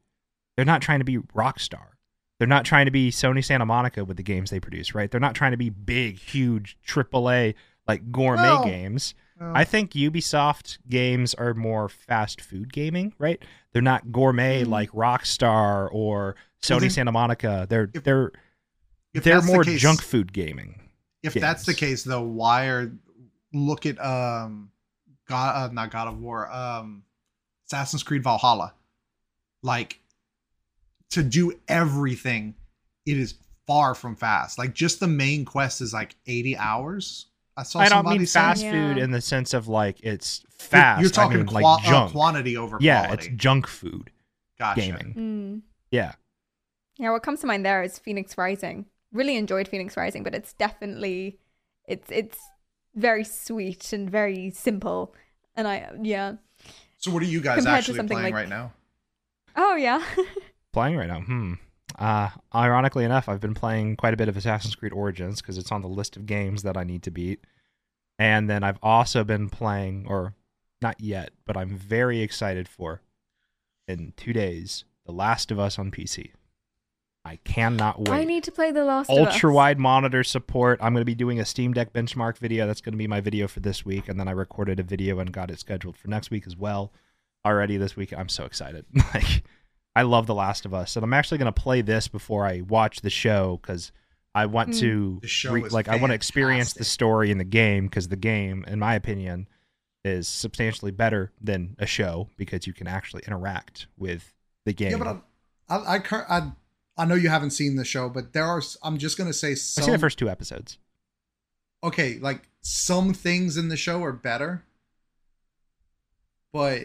they're 0.56 0.66
not 0.66 0.82
trying 0.82 1.00
to 1.00 1.06
be 1.06 1.18
Rockstar. 1.18 1.88
They're 2.40 2.48
not 2.48 2.64
trying 2.66 2.86
to 2.86 2.92
be 2.92 3.12
Sony 3.12 3.44
Santa 3.44 3.66
Monica 3.66 4.06
with 4.06 4.18
the 4.18 4.24
games 4.24 4.50
they 4.52 4.60
produce, 4.60 4.96
right? 4.96 5.10
They're 5.12 5.20
not 5.20 5.36
trying 5.36 5.52
to 5.52 5.58
be 5.58 5.70
big, 5.70 6.18
huge 6.20 6.78
AAA 6.88 7.54
like 7.88 8.12
gourmet 8.12 8.42
Well, 8.42 8.64
games. 8.66 9.14
I 9.54 9.64
think 9.64 9.92
Ubisoft 9.92 10.78
games 10.90 11.34
are 11.34 11.54
more 11.54 11.90
fast 11.90 12.42
food 12.42 12.72
gaming, 12.74 13.14
right? 13.18 13.42
They're 13.72 13.82
not 13.82 14.12
gourmet 14.12 14.64
Mm. 14.64 14.68
like 14.70 14.92
Rockstar 14.92 15.90
or 15.92 16.36
Sony 16.62 16.82
then- 16.82 16.90
Santa 16.92 17.12
Monica. 17.12 17.66
They're 17.70 17.90
if- 17.94 18.04
they're 18.04 18.32
if 19.14 19.24
they're 19.24 19.36
that's 19.36 19.46
the 19.48 19.54
more 19.54 19.64
case- 19.64 19.82
junk 19.82 20.02
food 20.02 20.34
gaming. 20.34 20.80
If 21.22 21.34
that's 21.36 21.66
the 21.66 21.74
case, 21.74 22.04
though, 22.04 22.22
why 22.24 22.66
are 22.68 22.92
look 23.54 23.86
at 23.86 24.04
um, 24.04 24.72
God, 25.28 25.70
uh, 25.70 25.74
not 25.74 25.90
God 25.92 26.08
of 26.10 26.20
War, 26.20 26.52
um, 26.52 27.04
Assassin's 27.68 28.04
Creed 28.04 28.24
Valhalla, 28.24 28.74
like 29.62 30.00
to 31.12 31.24
do 31.24 31.54
everything, 31.68 32.56
it 33.06 33.18
is 33.18 33.36
far 33.68 33.94
from 33.96 34.16
fast. 34.16 34.58
Like 34.58 34.74
just 34.74 35.00
the 35.00 35.08
main 35.08 35.46
quest 35.46 35.80
is 35.82 35.94
like 35.94 36.16
eighty 36.28 36.58
hours. 36.58 37.28
I 37.56 37.64
saw 37.64 37.80
I 37.80 37.90
don't 37.90 38.08
mean 38.08 38.26
fast 38.26 38.64
Yeah. 38.64 38.72
food 38.72 38.98
in 38.98 39.12
the 39.12 39.22
sense 39.22 39.54
of 39.54 39.68
like 39.68 40.00
it's 40.04 40.42
You're- 40.44 40.68
fast. 40.70 41.02
You're 41.02 41.10
talking 41.12 41.36
I 41.38 41.38
mean, 41.38 41.48
qua- 41.48 41.76
like 41.76 41.88
uh, 41.88 41.90
junk. 41.92 42.12
quantity 42.12 42.58
over 42.58 42.78
yeah, 42.82 43.06
quality. 43.06 43.28
it's 43.28 43.36
junk 43.42 43.68
food 43.68 44.10
gotcha. 44.58 44.82
gaming. 44.82 45.14
Mm. 45.16 45.62
Yeah, 45.92 46.14
Yeah, 46.98 47.12
what 47.12 47.22
comes 47.24 47.42
to 47.42 47.48
mind 47.48 47.64
there 47.66 47.84
is 47.84 48.00
Fenyx 48.00 48.38
Rising. 48.38 48.86
Really 49.12 49.36
enjoyed 49.38 49.70
Fenyx 49.70 49.96
Rising, 49.96 50.24
but 50.24 50.34
it's 50.34 50.54
definitely 50.54 51.38
it's 51.88 52.10
it's 52.12 52.40
very 52.96 53.24
sweet 53.24 53.94
and 53.94 54.10
very 54.10 54.50
simple. 54.50 55.14
And 55.56 55.68
I 55.68 55.92
yeah. 56.02 56.34
So 56.98 57.12
what 57.12 57.22
are 57.22 57.28
you 57.28 57.42
guys 57.42 57.58
Compared 57.58 57.74
to 57.74 57.78
actually 57.78 57.98
something 57.98 58.18
playing 58.18 58.34
like- 58.34 58.42
right 58.42 58.50
now? 58.50 58.74
Oh 59.56 59.76
yeah. 59.76 60.04
Playing 60.74 60.98
right 60.98 61.08
now. 61.08 61.22
Hmm. 61.22 61.54
Uh, 61.98 62.30
ironically 62.54 63.04
enough, 63.04 63.30
I've 63.30 63.40
been 63.40 63.54
playing 63.54 63.96
quite 63.98 64.14
a 64.14 64.18
bit 64.18 64.30
of 64.30 64.38
Assassin's 64.38 64.76
Creed 64.76 64.94
Origins 64.94 65.42
because 65.42 65.58
it's 65.58 65.72
on 65.72 65.82
the 65.82 65.88
list 65.88 66.18
of 66.18 66.26
games 66.26 66.64
that 66.64 66.78
I 66.78 66.84
need 66.84 67.04
to 67.04 67.12
beat. 67.12 67.46
And 68.20 68.50
then 68.50 68.64
I've 68.64 68.80
also 68.82 69.24
been 69.24 69.50
playing, 69.50 70.06
or 70.08 70.36
not 70.82 71.00
yet, 71.00 71.32
but 71.46 71.58
I'm 71.58 71.78
very 71.78 72.22
excited 72.22 72.68
for 72.68 73.02
in 73.88 74.14
two 74.16 74.34
days, 74.34 74.86
The 75.06 75.12
Last 75.12 75.52
of 75.52 75.60
Us 75.60 75.78
on 75.78 75.92
PC. 75.92 76.32
I 77.26 77.38
cannot 77.46 78.00
wait. 78.00 78.10
I 78.10 78.24
need 78.26 78.44
to 78.44 78.52
play 78.52 78.72
The 78.72 78.84
Last 78.84 79.10
of 79.10 79.18
Us. 79.18 79.34
Ultra 79.34 79.54
wide 79.54 79.80
monitor 79.80 80.24
support. 80.24 80.80
I'm 80.82 80.94
going 80.94 81.02
to 81.02 81.06
be 81.06 81.16
doing 81.16 81.40
a 81.40 81.46
Steam 81.46 81.74
Deck 81.74 81.94
benchmark 81.94 82.38
video. 82.38 82.68
That's 82.68 82.82
going 82.82 82.94
to 82.94 82.98
be 82.98 83.08
my 83.08 83.22
video 83.22 83.48
for 83.48 83.62
this 83.62 83.86
week. 83.86 84.10
And 84.10 84.20
then 84.20 84.28
I 84.28 84.32
recorded 84.32 84.80
a 84.80 84.84
video 84.84 85.20
and 85.20 85.32
got 85.32 85.50
it 85.50 85.60
scheduled 85.60 85.96
for 85.96 86.10
next 86.10 86.32
week 86.32 86.46
as 86.46 86.58
well. 86.58 86.92
Already 87.46 87.78
this 87.78 87.96
week. 87.96 88.14
I'm 88.14 88.30
so 88.30 88.44
excited. 88.44 88.86
like, 89.14 89.44
I 89.96 90.02
love 90.04 90.26
The 90.28 90.34
Last 90.36 90.66
of 90.66 90.74
Us. 90.74 90.96
And 90.96 91.04
I'm 91.04 91.14
actually 91.14 91.38
going 91.38 91.54
to 91.54 91.62
play 91.62 91.82
this 91.82 92.08
before 92.08 92.46
I 92.46 92.62
watch 92.62 93.02
the 93.02 93.10
show 93.10 93.60
because 93.62 93.92
I 94.36 94.48
want 94.48 94.70
Mm. 94.72 94.80
to, 94.80 95.22
show 95.28 95.54
re- 95.54 95.64
is 95.64 95.74
like, 95.74 95.88
I 95.88 95.98
want 95.98 96.10
to 96.12 96.16
experience 96.16 96.74
the 96.74 96.84
story 96.84 97.30
in 97.30 97.38
the 97.38 97.44
game 97.44 97.86
because 97.86 98.08
the 98.08 98.16
game, 98.16 98.66
in 98.68 98.80
my 98.80 98.96
opinion, 98.96 99.48
is 100.04 100.28
substantially 100.28 100.92
better 100.92 101.32
than 101.40 101.76
a 101.80 101.86
show 101.86 102.30
because 102.38 102.66
you 102.66 102.74
can 102.74 102.88
actually 102.88 103.22
interact 103.28 103.86
with 103.98 104.34
the 104.66 104.74
game. 104.74 104.92
Yeah, 104.92 104.98
but 104.98 105.22
I, 105.70 105.76
I, 105.76 105.96
I, 105.98 106.38
I, 106.38 106.52
I 106.98 107.06
know 107.06 107.16
you 107.16 107.30
haven't 107.30 107.52
seen 107.52 107.76
the 107.76 107.86
show, 107.86 108.10
but 108.10 108.34
there 108.34 108.44
are. 108.46 108.62
I'm 108.84 108.98
just 108.98 109.18
gonna 109.18 109.32
say 109.34 109.52
I've 109.52 109.58
some. 109.60 109.84
seen 109.86 109.94
the 109.94 110.00
first 110.00 110.18
two 110.20 110.30
episodes. 110.30 110.78
okay, 111.84 112.18
like 112.20 112.42
some 112.62 113.14
things 113.14 113.56
in 113.58 113.70
the 113.70 113.78
show 113.78 114.04
are 114.04 114.12
better, 114.12 114.64
but 116.52 116.84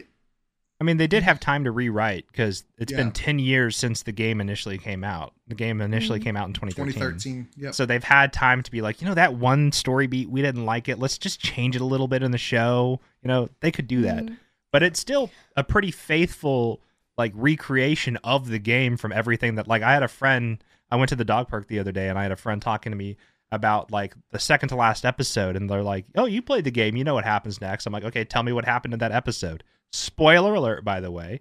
I 0.80 0.84
mean, 0.84 0.96
they 0.96 1.08
did 1.08 1.24
have 1.24 1.40
time 1.40 1.64
to 1.64 1.72
rewrite 1.72 2.26
because 2.28 2.64
it's 2.78 2.92
Yeah. 2.92 2.98
been 2.98 3.10
10 3.10 3.38
years 3.40 3.76
since 3.76 4.02
the 4.04 4.12
game 4.12 4.40
initially 4.40 4.78
came 4.78 5.02
out. 5.02 5.34
The 5.48 5.56
game 5.56 5.80
initially 5.80 6.20
Mhm. 6.20 6.24
came 6.24 6.36
out 6.36 6.46
in 6.46 6.52
2013. 6.54 6.92
2013. 6.94 7.48
Yep. 7.56 7.74
So 7.74 7.84
they've 7.84 8.04
had 8.04 8.32
time 8.32 8.62
to 8.62 8.70
be 8.70 8.80
like, 8.80 9.00
you 9.02 9.08
know, 9.08 9.14
that 9.14 9.34
one 9.34 9.72
story 9.72 10.06
beat, 10.06 10.30
we 10.30 10.40
didn't 10.40 10.64
like 10.64 10.88
it. 10.88 10.98
Let's 11.00 11.18
just 11.18 11.40
change 11.40 11.74
it 11.74 11.82
a 11.82 11.84
little 11.84 12.06
bit 12.06 12.22
in 12.22 12.30
the 12.30 12.38
show. 12.38 13.00
You 13.22 13.28
know, 13.28 13.48
they 13.60 13.72
could 13.72 13.88
do 13.88 14.02
that. 14.02 14.24
Mm. 14.26 14.36
But 14.70 14.84
it's 14.84 15.00
still 15.00 15.30
a 15.56 15.64
pretty 15.64 15.90
faithful, 15.90 16.80
like, 17.16 17.32
recreation 17.34 18.16
of 18.22 18.48
the 18.48 18.58
game 18.60 18.96
from 18.96 19.10
everything 19.12 19.56
that, 19.56 19.66
like, 19.66 19.82
I 19.82 19.92
had 19.94 20.04
a 20.04 20.08
friend, 20.08 20.62
I 20.92 20.96
went 20.96 21.08
to 21.08 21.16
the 21.16 21.24
dog 21.24 21.48
park 21.48 21.66
the 21.66 21.80
other 21.80 21.90
day 21.92 22.08
and 22.08 22.16
I 22.18 22.22
had 22.22 22.32
a 22.32 22.36
friend 22.36 22.62
talking 22.62 22.92
to 22.92 22.96
me 22.96 23.16
about, 23.50 23.90
like, 23.90 24.14
the 24.30 24.38
second 24.38 24.68
to 24.68 24.76
last 24.76 25.04
episode. 25.04 25.56
And 25.56 25.68
they're 25.68 25.82
like, 25.82 26.04
oh, 26.14 26.26
you 26.26 26.40
played 26.40 26.64
the 26.64 26.70
game. 26.70 26.94
You 26.96 27.02
know 27.02 27.14
what 27.14 27.24
happens 27.24 27.60
next. 27.60 27.86
I'm 27.86 27.92
like, 27.92 28.04
okay, 28.04 28.24
tell 28.24 28.42
me 28.44 28.52
what 28.52 28.64
happened 28.66 28.92
in 28.94 29.00
that 29.00 29.10
episode. 29.10 29.64
Spoiler 29.92 30.54
alert, 30.54 30.84
by 30.84 31.00
the 31.00 31.10
way. 31.10 31.40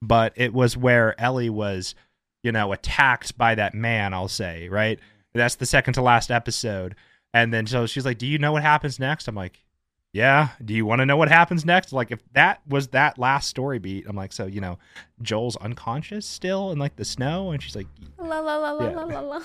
But 0.00 0.32
it 0.36 0.52
was 0.52 0.76
where 0.76 1.20
Ellie 1.20 1.50
was, 1.50 1.94
you 2.42 2.52
know, 2.52 2.72
attacked 2.72 3.36
by 3.36 3.54
that 3.56 3.74
man, 3.74 4.14
I'll 4.14 4.28
say, 4.28 4.68
right? 4.68 4.98
That's 5.34 5.56
the 5.56 5.66
second 5.66 5.94
to 5.94 6.02
last 6.02 6.30
episode. 6.30 6.94
And 7.34 7.52
then 7.52 7.66
so 7.66 7.86
she's 7.86 8.04
like, 8.06 8.18
Do 8.18 8.26
you 8.26 8.38
know 8.38 8.52
what 8.52 8.62
happens 8.62 8.98
next? 8.98 9.26
I'm 9.28 9.34
like, 9.34 9.64
Yeah. 10.12 10.48
Do 10.64 10.72
you 10.72 10.86
want 10.86 11.00
to 11.00 11.06
know 11.06 11.16
what 11.16 11.28
happens 11.28 11.64
next? 11.64 11.92
Like, 11.92 12.10
if 12.12 12.20
that 12.32 12.60
was 12.68 12.88
that 12.88 13.18
last 13.18 13.48
story 13.48 13.78
beat, 13.80 14.06
I'm 14.08 14.16
like, 14.16 14.32
So, 14.32 14.46
you 14.46 14.60
know, 14.60 14.78
Joel's 15.20 15.56
unconscious 15.56 16.26
still 16.26 16.70
in 16.70 16.78
like 16.78 16.94
the 16.96 17.04
snow? 17.04 17.50
And 17.50 17.60
she's 17.62 17.74
like, 17.76 17.88
La 18.18 18.38
la 18.40 18.56
la 18.56 18.70
la 18.72 18.84
Yeah. 18.88 18.94
la 18.96 19.04
la 19.04 19.20
la. 19.20 19.40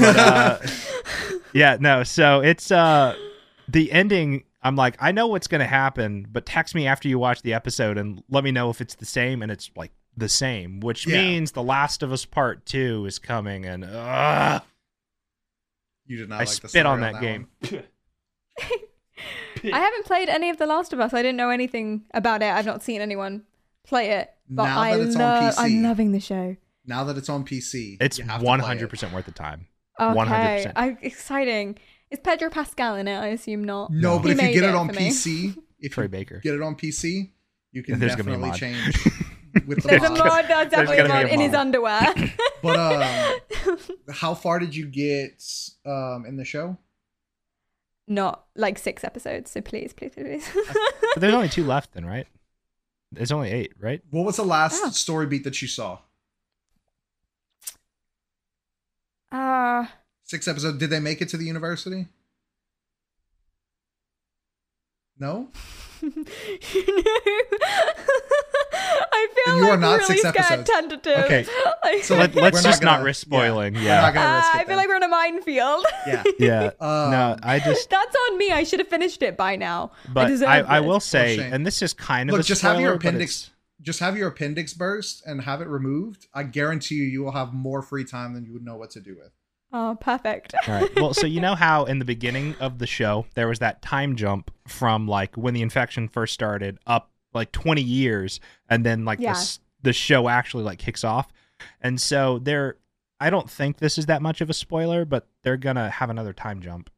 But, 0.00 0.16
uh, 0.16 0.58
Yeah, 1.52 1.76
no. 1.80 2.04
So 2.04 2.40
it's, 2.40 2.70
uh, 2.70 3.14
the 3.68 3.90
ending. 3.92 4.44
I'm 4.68 4.76
like, 4.76 4.96
I 5.00 5.10
know 5.12 5.26
what's 5.26 5.46
going 5.48 5.60
to 5.60 5.66
happen, 5.66 6.26
but 6.30 6.46
text 6.46 6.74
me 6.74 6.86
after 6.86 7.08
you 7.08 7.18
watch 7.18 7.42
the 7.42 7.54
episode 7.54 7.98
and 7.98 8.22
let 8.28 8.44
me 8.44 8.50
know 8.52 8.70
if 8.70 8.80
it's 8.80 8.94
the 8.94 9.06
same. 9.06 9.42
And 9.42 9.50
it's 9.50 9.70
like 9.76 9.90
the 10.16 10.28
same, 10.28 10.80
which 10.80 11.06
Yeah. 11.06 11.22
means 11.22 11.52
The 11.52 11.62
Last 11.62 12.02
of 12.02 12.12
Us 12.12 12.24
Part 12.24 12.66
2 12.66 13.06
is 13.06 13.18
coming. 13.18 13.64
And, 13.64 13.84
uh, 13.84 14.60
you 16.06 16.16
did 16.18 16.28
not 16.28 16.36
I 16.36 16.44
like 16.44 16.48
the 16.60 16.68
spit 16.68 16.86
on 16.86 16.98
story 16.98 17.12
that 17.12 17.20
game. 17.20 17.48
I 19.64 19.78
haven't 19.80 20.06
played 20.06 20.28
any 20.28 20.50
of 20.50 20.58
The 20.58 20.66
Last 20.66 20.92
of 20.92 21.00
Us. 21.00 21.12
I 21.12 21.22
didn't 21.22 21.36
know 21.36 21.50
anything 21.50 22.04
about 22.14 22.42
it. 22.42 22.46
I've 22.52 22.66
not 22.66 22.82
seen 22.82 23.00
anyone 23.00 23.42
play 23.84 24.10
it. 24.10 24.30
But 24.48 24.64
Now 24.64 24.80
I 24.80 24.96
that 24.96 25.06
it's 25.06 25.16
on 25.16 25.22
love. 25.22 25.54
PC. 25.54 25.58
I'm 25.58 25.82
loving 25.82 26.12
the 26.12 26.20
show. 26.20 26.56
Now 26.86 27.04
that 27.04 27.16
it's 27.18 27.28
on 27.28 27.44
PC, 27.44 27.96
It's 28.00 28.18
you 28.18 28.24
have 28.24 28.40
to 28.40 28.46
play 28.46 28.54
it. 28.56 28.62
100% 28.88 29.12
worth 29.12 29.26
the 29.26 29.32
time. 29.32 29.66
Okay, 30.00 30.14
100%. 30.66 30.72
I, 30.76 30.96
exciting. 31.02 31.76
Is 32.10 32.18
Pedro 32.20 32.48
Pascal 32.50 32.96
in 32.96 33.06
it? 33.08 33.16
I 33.18 33.28
assume 33.28 33.64
not. 33.64 33.90
No, 33.90 34.16
No. 34.16 34.18
but 34.18 34.26
He 34.28 34.32
if 34.32 34.42
you 34.42 34.52
get 34.60 34.64
it 34.64 34.68
it 34.70 34.74
on. 34.74 34.88
PC, 34.88 35.56
if 35.78 35.92
Troy 35.92 36.04
you 36.04 36.08
Baker. 36.08 36.40
get 36.42 36.54
it 36.54 36.62
on 36.62 36.74
PC, 36.74 37.30
you 37.72 37.82
can 37.82 37.98
There's 37.98 38.16
gonna 38.16 38.36
be 38.38 38.50
definitely 38.50 38.58
change 38.58 38.94
with 39.66 39.82
the 39.82 39.88
There's 39.88 40.02
a 40.02 40.10
mod. 40.10 40.18
mod. 40.18 40.44
There's 40.48 40.70
definitely 40.70 40.98
a 40.98 41.06
gonna 41.08 41.20
a 41.20 41.22
mod 41.24 41.32
in 41.32 41.40
his 41.40 41.54
underwear. 41.54 42.14
But 42.62 42.76
um, 42.76 43.78
how 44.12 44.34
far 44.34 44.58
did 44.58 44.74
you 44.74 44.86
get 44.86 45.42
um 45.86 46.24
in 46.26 46.36
the 46.36 46.44
show? 46.44 46.76
not 48.10 48.46
like 48.56 48.78
six 48.78 49.04
episodes. 49.04 49.50
So 49.50 49.60
please, 49.60 49.92
please, 49.92 50.12
please. 50.14 50.48
But 51.14 51.20
there's 51.20 51.34
only 51.34 51.48
two 51.50 51.62
left 51.64 51.92
then, 51.92 52.06
right? 52.06 52.26
There's 53.12 53.30
only 53.30 53.50
eight, 53.50 53.74
right? 53.78 54.00
What 54.10 54.24
was 54.24 54.36
the 54.36 54.44
last 54.44 54.80
Oh. 54.82 54.88
story 54.90 55.26
beat 55.26 55.44
that 55.44 55.60
you 55.62 55.68
saw? 55.68 55.98
uh 59.30 59.86
Six 60.28 60.46
episodes. 60.46 60.76
Did 60.78 60.90
they 60.90 61.00
make 61.00 61.22
it 61.22 61.28
to 61.30 61.36
the 61.38 61.46
university? 61.46 62.06
No. 65.18 65.48
I 66.00 66.06
feel 69.34 69.44
Then 69.46 69.56
you 69.56 69.64
are 69.64 69.70
like 69.70 69.80
not 69.80 69.98
really 70.00 70.18
six 70.18 70.20
scared 70.20 70.36
episodes. 70.60 70.70
tentative. 70.70 71.24
Okay, 71.24 71.46
Like- 71.84 72.04
so 72.04 72.16
let, 72.16 72.34
let's 72.36 72.62
just 72.62 72.82
not 72.82 72.98
gonna- 72.98 73.04
risk 73.04 73.26
yeah. 73.26 73.36
spoiling. 73.38 73.74
We're 73.74 73.80
Yeah. 73.80 74.02
not 74.02 74.14
gonna 74.14 74.36
risk 74.36 74.48
Ah, 74.54 74.58
it 74.58 74.60
I 74.60 74.64
feel 74.66 74.76
like 74.76 74.86
we're 74.88 74.96
in 74.96 75.02
a 75.02 75.08
minefield. 75.08 75.84
Yeah. 76.06 76.22
Yeah. 76.38 76.66
Um, 76.78 77.10
no, 77.10 77.36
I 77.42 77.58
just, 77.58 77.90
That's 77.90 78.16
on 78.30 78.38
me. 78.38 78.52
I 78.52 78.62
should 78.62 78.78
have 78.78 78.88
finished 78.88 79.22
it 79.22 79.36
by 79.36 79.56
now. 79.56 79.90
I 80.08 80.12
but 80.12 80.26
deserve 80.28 80.48
I, 80.48 80.58
I 80.60 80.80
will 80.80 81.00
say, 81.00 81.36
shame. 81.38 81.52
and 81.52 81.66
this 81.66 81.82
is 81.82 81.92
kind 81.94 82.28
of 82.28 82.34
Look, 82.34 82.42
a 82.42 82.44
just 82.44 82.62
have 82.62 82.78
your 82.80 82.94
appendix- 82.94 83.50
Just 83.82 83.98
have 84.00 84.16
your 84.16 84.28
appendix 84.28 84.74
burst 84.74 85.24
and 85.26 85.40
have 85.42 85.60
it 85.62 85.68
removed. 85.68 86.28
I 86.32 86.44
guarantee 86.44 86.96
you, 86.96 87.04
you 87.04 87.24
will 87.24 87.32
have 87.32 87.52
more 87.54 87.82
free 87.82 88.04
time 88.04 88.34
than 88.34 88.44
you 88.44 88.52
would 88.52 88.64
know 88.64 88.76
what 88.76 88.90
to 88.90 89.00
do 89.00 89.16
with. 89.16 89.32
Oh, 89.72 89.96
perfect. 90.00 90.54
All 90.66 90.80
right. 90.80 90.94
Well, 90.96 91.12
so 91.14 91.26
you 91.26 91.40
know 91.42 91.54
how 91.54 91.84
in 91.84 91.98
the 91.98 92.04
beginning 92.04 92.54
of 92.60 92.78
the 92.78 92.86
show 92.86 93.26
there 93.34 93.48
was 93.48 93.58
that 93.58 93.82
time 93.82 94.16
jump 94.16 94.50
from 94.66 95.06
like 95.06 95.36
when 95.36 95.54
the 95.54 95.62
infection 95.62 96.08
first 96.08 96.32
started 96.34 96.78
up 96.86 97.10
like 97.34 97.52
20 97.52 97.82
years 97.82 98.40
and 98.70 98.84
then 98.84 99.04
like 99.04 99.20
Yeah. 99.20 99.34
this 99.34 99.60
the 99.82 99.92
show 99.92 100.28
actually 100.28 100.64
like 100.64 100.78
kicks 100.78 101.04
off. 101.04 101.28
And 101.82 102.00
so 102.00 102.38
there 102.38 102.76
I 103.20 103.30
don't 103.30 103.50
think 103.50 103.78
this 103.78 103.98
is 103.98 104.06
that 104.06 104.22
much 104.22 104.40
of 104.40 104.48
a 104.48 104.54
spoiler, 104.54 105.04
but 105.04 105.26
they're 105.42 105.56
going 105.56 105.76
to 105.76 105.90
have 105.90 106.08
another 106.08 106.32
time 106.32 106.60
jump 106.62 106.88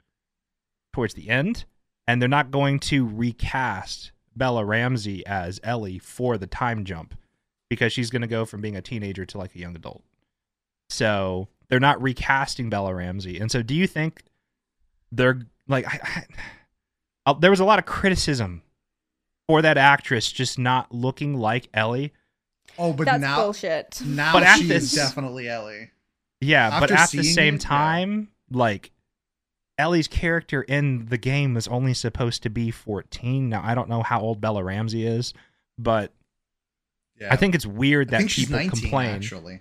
towards 0.93 1.15
the 1.15 1.29
end 1.31 1.65
and 2.07 2.21
they're 2.21 2.29
not 2.29 2.51
going 2.51 2.79
to 2.81 3.07
recast 3.07 4.13
Bella 4.37 4.65
Ramsey 4.65 5.27
as 5.27 5.61
Ellie 5.65 5.99
for 5.99 6.39
the 6.39 6.47
time 6.47 6.85
jump 6.85 7.15
because 7.69 7.93
she's 7.93 8.11
going 8.11 8.23
to 8.23 8.29
go 8.29 8.45
from 8.45 8.61
being 8.61 8.77
a 8.77 8.83
teenager 8.83 9.25
to 9.27 9.39
like 9.39 9.55
a 9.57 9.59
young 9.59 9.75
adult. 9.77 10.03
So 10.89 11.49
they're 11.71 11.81
not 11.81 12.03
recasting 12.03 12.69
Bella 12.69 12.95
Ramsey. 12.95 13.39
And 13.39 13.51
so 13.51 13.63
do 13.63 13.75
you 13.75 13.87
think 13.87 14.23
they're 15.11 15.41
like 15.69 15.87
I, 15.87 16.01
I, 16.05 16.25
uh, 17.27 17.33
there 17.35 17.51
was 17.51 17.61
a 17.61 17.65
lot 17.65 17.79
of 17.79 17.87
criticism 17.87 18.63
for 19.49 19.63
that 19.63 19.79
actress 19.79 20.31
just 20.31 20.59
not 20.59 20.93
looking 20.93 21.35
like 21.35 21.69
Ellie. 21.73 22.13
Oh, 22.79 22.93
but 22.93 23.07
That's 23.07 23.21
now, 23.21 23.43
bullshit. 23.43 24.01
now 24.05 24.33
But 24.33 24.43
at 24.45 24.59
she 24.59 24.65
is 24.65 24.93
this- 24.93 24.95
definitely 24.95 25.49
Ellie. 25.49 25.91
Yeah, 26.43 26.81
but 26.81 26.91
at 26.91 27.11
the 27.11 27.23
same 27.23 27.57
it, 27.57 27.63
yeah. 27.63 27.69
time, 27.69 28.29
like 28.51 28.93
Ellie's 29.77 30.09
character 30.09 30.63
in 30.63 31.07
the 31.07 31.19
game 31.19 31.53
was 31.55 31.69
only 31.69 31.93
supposed 31.95 32.43
to 32.45 32.51
be 32.51 32.71
14. 32.71 33.49
Now 33.49 33.63
I 33.65 33.75
don't 33.75 33.89
know 33.89 34.03
how 34.03 34.21
old 34.21 34.41
Bella 34.41 34.63
Ramsey 34.65 35.07
is, 35.07 35.35
but 35.79 36.13
Yeah. 37.21 37.29
I 37.33 37.37
think 37.37 37.55
it's 37.55 37.67
weird 37.67 38.09
I 38.09 38.11
that 38.13 38.17
think 38.19 38.31
she's 38.31 38.47
people 38.47 38.59
19 38.61 38.81
complain. 38.83 39.11
actually. 39.17 39.61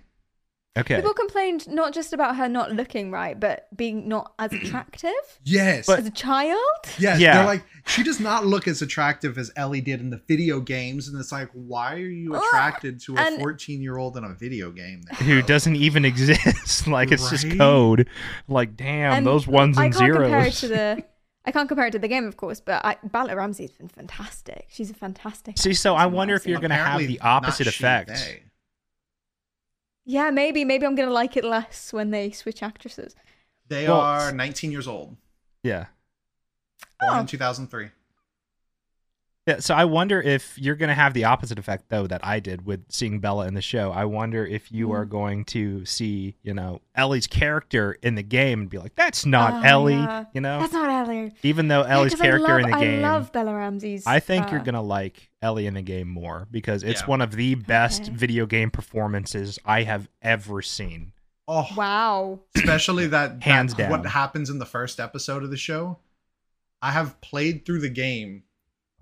Okay. 0.78 0.96
People 0.96 1.14
complained 1.14 1.66
not 1.68 1.92
just 1.92 2.12
about 2.12 2.36
her 2.36 2.48
not 2.48 2.70
looking 2.70 3.10
right, 3.10 3.38
but 3.38 3.66
being 3.76 4.08
not 4.08 4.34
as 4.38 4.52
attractive 4.62 5.10
Yes. 5.44 5.86
But- 5.86 5.98
as 5.98 6.06
a 6.06 6.10
child. 6.12 6.58
yes. 6.98 7.18
Yeah. 7.18 7.38
They're 7.38 7.44
like, 7.44 7.64
she 7.86 8.04
does 8.04 8.20
not 8.20 8.46
look 8.46 8.68
as 8.68 8.80
attractive 8.80 9.36
as 9.36 9.50
Ellie 9.56 9.80
did 9.80 10.00
in 10.00 10.10
the 10.10 10.22
video 10.28 10.60
games. 10.60 11.08
And 11.08 11.18
it's 11.18 11.32
like, 11.32 11.48
why 11.54 11.94
are 11.94 11.98
you 11.98 12.36
attracted 12.36 13.00
to 13.00 13.16
a 13.16 13.20
And- 13.20 13.38
14 13.40 13.82
year 13.82 13.96
old 13.96 14.16
in 14.16 14.22
a 14.22 14.32
video 14.32 14.70
game? 14.70 15.02
then, 15.02 15.16
Who 15.26 15.42
doesn't 15.42 15.74
even 15.74 16.04
exist? 16.12 16.86
like 16.86 17.10
it's 17.10 17.28
just 17.30 17.50
code. 17.58 18.08
Like 18.46 18.76
damn, 18.76 19.12
And 19.14 19.26
those 19.26 19.48
ones 19.48 19.76
I 19.76 19.86
and 19.86 19.94
can't 19.94 20.12
compare 20.12 20.38
it 20.46 20.54
zeros. 20.54 20.60
to 20.60 20.68
the. 20.68 21.04
I 21.46 21.52
can't 21.52 21.68
compare 21.68 21.86
it 21.86 21.92
to 21.92 21.98
the 21.98 22.06
game, 22.06 22.26
of 22.26 22.36
course, 22.36 22.60
but 22.60 22.84
I, 22.84 22.98
Bella 23.02 23.34
Ramsey's 23.34 23.72
been 23.72 23.88
fantastic. 23.88 24.66
She's 24.70 24.90
a 24.90 24.94
fantastic. 24.94 25.56
See, 25.58 25.72
so 25.72 25.94
I 25.96 26.04
wonder 26.06 26.34
if 26.34 26.46
you're 26.46 26.60
gonna 26.60 26.74
have 26.76 27.00
the 27.00 27.18
opposite 27.20 27.66
effect. 27.66 28.08
they. 28.10 28.42
Yeah, 30.10 30.30
maybe. 30.30 30.64
Maybe 30.64 30.84
I'm 30.86 30.96
gonna 30.96 31.12
like 31.12 31.36
it 31.36 31.44
less 31.44 31.92
when 31.92 32.10
they 32.10 32.32
switch 32.32 32.64
actresses. 32.64 33.14
They 33.68 33.86
Well, 33.86 34.00
are 34.00 34.32
19 34.32 34.72
years 34.72 34.88
old. 34.88 35.16
Yeah. 35.62 35.86
Oh. 37.00 37.06
Born 37.06 37.16
Oh. 37.18 37.20
in 37.20 37.26
2003. 37.26 37.90
Yeah, 39.50 39.58
so 39.60 39.74
I 39.74 39.84
wonder 39.84 40.20
if 40.20 40.56
you're 40.58 40.74
going 40.74 40.88
to 40.88 40.94
have 40.94 41.14
the 41.14 41.24
opposite 41.24 41.58
effect 41.58 41.88
though 41.88 42.06
that 42.06 42.20
I 42.24 42.40
did 42.40 42.64
with 42.66 42.84
seeing 42.90 43.20
Bella 43.20 43.46
in 43.46 43.54
the 43.54 43.62
show. 43.62 43.90
I 43.90 44.04
wonder 44.04 44.44
if 44.46 44.70
you 44.72 44.88
Mm. 44.88 44.94
are 44.94 45.04
going 45.04 45.44
to 45.46 45.84
see, 45.86 46.36
you 46.42 46.54
know, 46.54 46.80
Ellie's 46.94 47.26
character 47.26 47.96
in 48.02 48.14
the 48.14 48.22
game 48.22 48.60
and 48.62 48.70
be 48.70 48.78
like, 48.78 48.94
"That's 48.96 49.24
not 49.26 49.64
Oh, 49.64 49.68
Ellie," 49.68 49.94
yeah. 49.94 50.24
you 50.34 50.40
know? 50.40 50.60
That's 50.60 50.72
not 50.72 50.88
Ellie. 51.08 51.32
Even 51.42 51.68
though 51.68 51.82
Yeah, 51.82 51.94
Ellie's 51.94 52.12
'cause 52.12 52.20
I 52.20 52.24
character 52.24 52.48
love- 52.48 52.60
in 52.64 52.70
the 52.70 52.76
game 52.78 53.04
I 53.04 53.10
love 53.12 53.32
Bella 53.32 53.54
Ramsey's. 53.54 54.06
I 54.06 54.20
think 54.20 54.50
you're 54.50 54.60
uh, 54.60 54.64
gonna 54.64 54.82
like 54.82 55.30
Ellie 55.42 55.66
in 55.66 55.74
the 55.74 55.82
game 55.82 56.08
more 56.08 56.46
because 56.50 56.82
it's 56.82 57.00
Yeah. 57.02 57.06
one 57.06 57.20
of 57.20 57.32
the 57.32 57.54
best 57.54 58.02
Okay. 58.02 58.12
video 58.12 58.46
game 58.46 58.70
performances 58.70 59.58
I 59.64 59.82
have 59.84 60.08
ever 60.22 60.62
seen. 60.62 61.12
Oh, 61.48 61.66
Wow. 61.76 62.40
especially 62.54 63.06
that 63.08 63.42
Hands 63.42 63.74
that- 63.74 63.90
What 63.90 64.06
happens 64.06 64.50
in 64.50 64.58
the 64.58 64.66
first 64.66 65.00
episode 65.00 65.42
of 65.42 65.50
the 65.50 65.56
show? 65.56 65.98
I 66.82 66.92
have 66.92 67.20
played 67.20 67.66
through 67.66 67.80
the 67.80 67.88
game. 67.90 68.44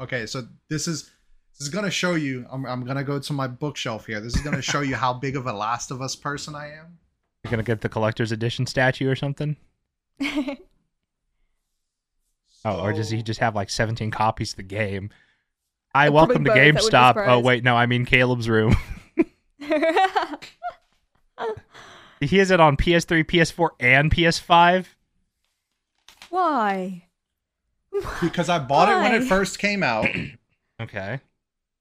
Okay, 0.01 0.26
so 0.26 0.46
this 0.68 0.86
is 0.86 1.11
this 1.53 1.66
is 1.66 1.68
gonna 1.68 1.90
show 1.90 2.14
you. 2.14 2.46
I'm 2.51 2.64
I'm 2.66 2.84
gonna 2.84 3.05
go 3.05 3.18
to 3.18 3.32
my 3.32 3.46
bookshelf 3.46 4.07
here. 4.07 4.20
This 4.20 4.34
is 4.36 4.42
gonna 4.42 4.62
show 4.62 4.80
you 4.80 4.94
how 4.94 5.12
big 5.12 5.36
of 5.36 5.46
a 5.46 5.53
Last 5.53 5.90
of 5.90 6.01
Us 6.01 6.14
person 6.14 6.55
I 6.55 6.72
am. 6.72 6.99
You're 7.44 7.51
gonna 7.51 7.62
get 7.62 7.80
the 7.80 7.88
collector's 7.88 8.32
edition 8.32 8.66
statue 8.66 9.11
or 9.11 9.16
something. 9.16 9.57
Oh, 12.64 12.80
or 12.80 12.92
does 12.92 13.09
he 13.09 13.22
just 13.22 13.38
have 13.40 13.55
like 13.55 13.70
17 13.70 14.11
copies 14.11 14.51
of 14.53 14.57
the 14.57 14.62
game? 14.64 15.11
I 15.94 16.09
welcome 16.11 16.44
to 16.44 16.51
probably 16.51 16.72
both, 16.72 16.92
I 16.92 17.12
wouldn't 17.12 17.22
be 17.22 17.22
GameStop. 17.22 17.28
Oh 17.28 17.40
wait, 17.40 17.64
no, 17.64 17.76
I 17.76 17.86
mean 17.86 18.05
Caleb's 18.05 18.49
room. 18.49 18.76
he 22.20 22.38
has 22.38 22.51
it 22.51 22.61
on 22.61 22.76
PS3, 22.76 23.24
PS4, 23.24 23.70
and 23.80 24.11
PS5. 24.11 24.86
Why? 26.30 27.05
Because 28.20 28.49
I 28.49 28.59
bought 28.59 28.88
it 28.88 28.96
when 29.03 29.14
it 29.20 29.26
first 29.26 29.59
came 29.59 29.82
out, 29.82 30.07
Okay. 30.80 31.20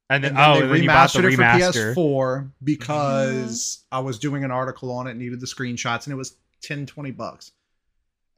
And 0.10 0.24
then, 0.24 0.32
and 0.32 0.38
then 0.38 0.50
oh, 0.50 0.54
they 0.56 0.62
and 0.62 0.72
then 0.74 0.82
you 0.84 0.88
bought 0.90 1.12
the 1.14 1.20
remastered 1.20 1.34
it 1.34 1.40
remaster. 1.40 1.94
for 1.94 2.40
PS4 2.40 2.40
Mm-hmm. 2.40 2.56
because 2.66 3.84
I 3.92 4.00
was 4.00 4.18
doing 4.20 4.44
an 4.44 4.52
article 4.52 4.92
on 4.92 5.08
it, 5.08 5.16
needed 5.16 5.40
the 5.42 5.46
screenshots, 5.48 6.06
and 6.06 6.14
it 6.14 6.16
was 6.18 6.38
10, 6.62 6.86
20 6.86 7.12
bucks. 7.12 7.52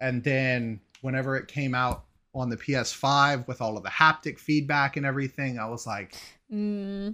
And 0.01 0.23
then 0.23 0.79
whenever 1.01 1.35
it 1.37 1.47
came 1.47 1.75
out 1.75 2.05
on 2.33 2.49
the 2.49 2.57
PS5 2.57 3.47
with 3.47 3.61
all 3.61 3.77
of 3.77 3.83
the 3.83 3.89
haptic 3.89 4.39
feedback 4.39 4.97
and 4.97 5.05
everything, 5.05 5.59
I 5.59 5.67
was 5.67 5.85
like, 5.85 6.15
Mm, 6.51 7.13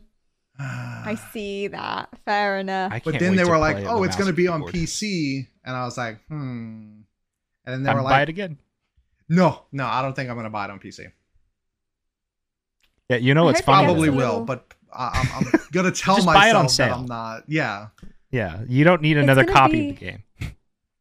"Ah." 0.60 1.04
I 1.06 1.16
see 1.16 1.68
that. 1.68 2.10
Fair 2.24 2.60
enough. 2.60 2.94
But 3.04 3.20
then 3.20 3.36
they 3.36 3.44
were 3.44 3.58
like, 3.58 3.78
it 3.78 3.86
"Oh, 3.88 4.00
with 4.00 4.10
it's 4.10 4.16
going 4.16 4.30
to 4.30 4.34
be 4.34 4.48
on. 4.48 4.62
PC," 4.64 5.48
and 5.66 5.76
I 5.76 5.84
was 5.84 5.98
like, 5.98 6.20
"Hmm." 6.30 7.02
And 7.66 7.74
then 7.74 7.84
they 7.84 7.90
I'd 7.90 7.96
were 7.96 8.04
buy 8.04 8.10
like, 8.12 8.22
it 8.24 8.30
again. 8.30 8.58
"No, 9.30 9.64
no, 9.72 9.86
I 9.86 10.02
don't 10.02 10.16
think 10.16 10.30
I'm 10.30 10.36
going 10.36 10.46
to 10.46 10.50
buy 10.50 10.66
it 10.66 10.72
on 10.72 10.80
PC. 10.80 11.12
Yeah, 13.10 13.18
you 13.18 13.34
know 13.34 13.44
I 13.44 13.46
what's 13.46 13.62
funny? 13.62 13.86
Probably 13.86 14.10
a 14.10 14.12
will, 14.12 14.18
little- 14.18 14.46
but 14.46 14.74
I, 14.94 15.22
I'm, 15.36 15.46
I'm 15.46 15.60
going 15.72 15.86
to 15.92 15.92
tell 15.92 16.16
Just 16.16 16.26
buy 16.28 16.50
it 16.50 16.56
on 16.56 16.64
myself 16.64 16.66
that 16.66 16.72
sale. 16.72 16.96
I'm 16.96 17.06
not. 17.06 17.44
Yeah, 17.48 17.88
Yeah, 18.32 18.62
you 18.68 18.84
don't 18.84 19.02
need 19.02 19.18
another 19.18 19.44
gonna 19.44 19.54
copy 19.58 19.90
of 19.90 19.96
the 20.00 20.06
game. 20.06 20.24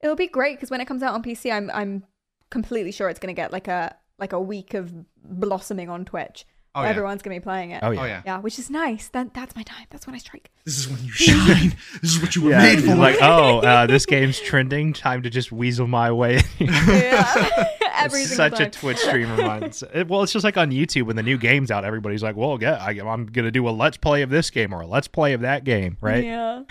It'll 0.03 0.17
be 0.17 0.27
great 0.29 0.57
because 0.59 0.71
when 0.71 0.81
it 0.83 0.85
comes 0.87 1.03
out 1.03 1.15
on 1.15 1.23
PC, 1.23 1.51
I'm 1.51 1.71
I'm 1.73 2.05
completely 2.51 2.93
sure 2.93 3.09
it's 3.09 3.19
going 3.19 3.35
to 3.35 3.41
get 3.41 3.53
like 3.53 3.69
a 3.69 3.97
like 4.19 4.33
a 4.35 4.41
week 4.41 4.75
of 4.75 4.93
blossoming 5.25 5.89
on 5.89 6.05
Twitch. 6.05 6.45
Oh 6.75 6.83
yeah. 6.83 6.89
Everyone's 6.91 7.23
going 7.23 7.35
to 7.35 7.41
be 7.41 7.43
playing 7.43 7.71
it. 7.71 7.83
Oh 7.83 7.91
yeah. 7.91 8.01
Oh 8.03 8.05
yeah. 8.05 8.23
Yeah, 8.27 8.39
which 8.41 8.59
is 8.59 8.69
nice. 8.69 9.09
That 9.09 9.33
that's 9.33 9.57
my 9.57 9.63
time. 9.63 9.87
That's 9.89 10.07
when 10.07 10.15
I 10.15 10.19
strike. 10.19 10.51
This 10.67 10.77
is 10.79 10.89
when 10.91 11.03
you 11.05 11.11
shine. 11.13 11.75
this 12.03 12.17
is 12.17 12.21
what 12.21 12.37
you 12.37 12.43
were 12.43 12.51
Yeah, 12.51 12.59
made 12.63 12.85
for. 12.85 12.95
like, 12.97 13.17
oh, 13.23 13.61
uh, 13.61 13.87
this 13.87 14.05
game's 14.05 14.39
trending. 14.41 14.93
Time 14.93 15.23
to 15.23 15.31
just 15.31 15.51
weasel 15.53 15.87
my 15.87 16.13
way. 16.13 16.41
Yeah. 16.61 17.69
Every 17.97 18.21
It's 18.23 18.37
single 18.37 18.57
such 18.59 18.67
a. 18.67 18.71
Twitch 18.71 18.99
streamer 19.09 19.37
mindset. 19.37 19.95
It- 19.95 20.09
well, 20.09 20.23
it's 20.23 20.33
just 20.33 20.45
like 20.45 20.57
on 20.57 20.71
YouTube 20.71 21.05
when 21.07 21.17
the 21.17 21.23
new 21.23 21.39
game's 21.39 21.71
out, 21.71 21.85
everybody's 21.85 22.23
like, 22.23 22.37
"Well, 22.37 22.59
yeah, 22.61 22.75
I, 22.85 22.91
I'm 23.01 23.27
gonna 23.27 23.51
do 23.51 23.69
a 23.69 23.71
let's 23.71 23.97
play 23.97 24.23
of 24.23 24.31
this 24.31 24.51
game 24.51 24.73
or 24.73 24.81
a 24.83 24.87
let's 24.87 25.09
play 25.09 25.33
of 25.33 25.41
that 25.43 25.65
game, 25.65 25.97
right?" 26.01 26.25
Yeah. 26.25 26.63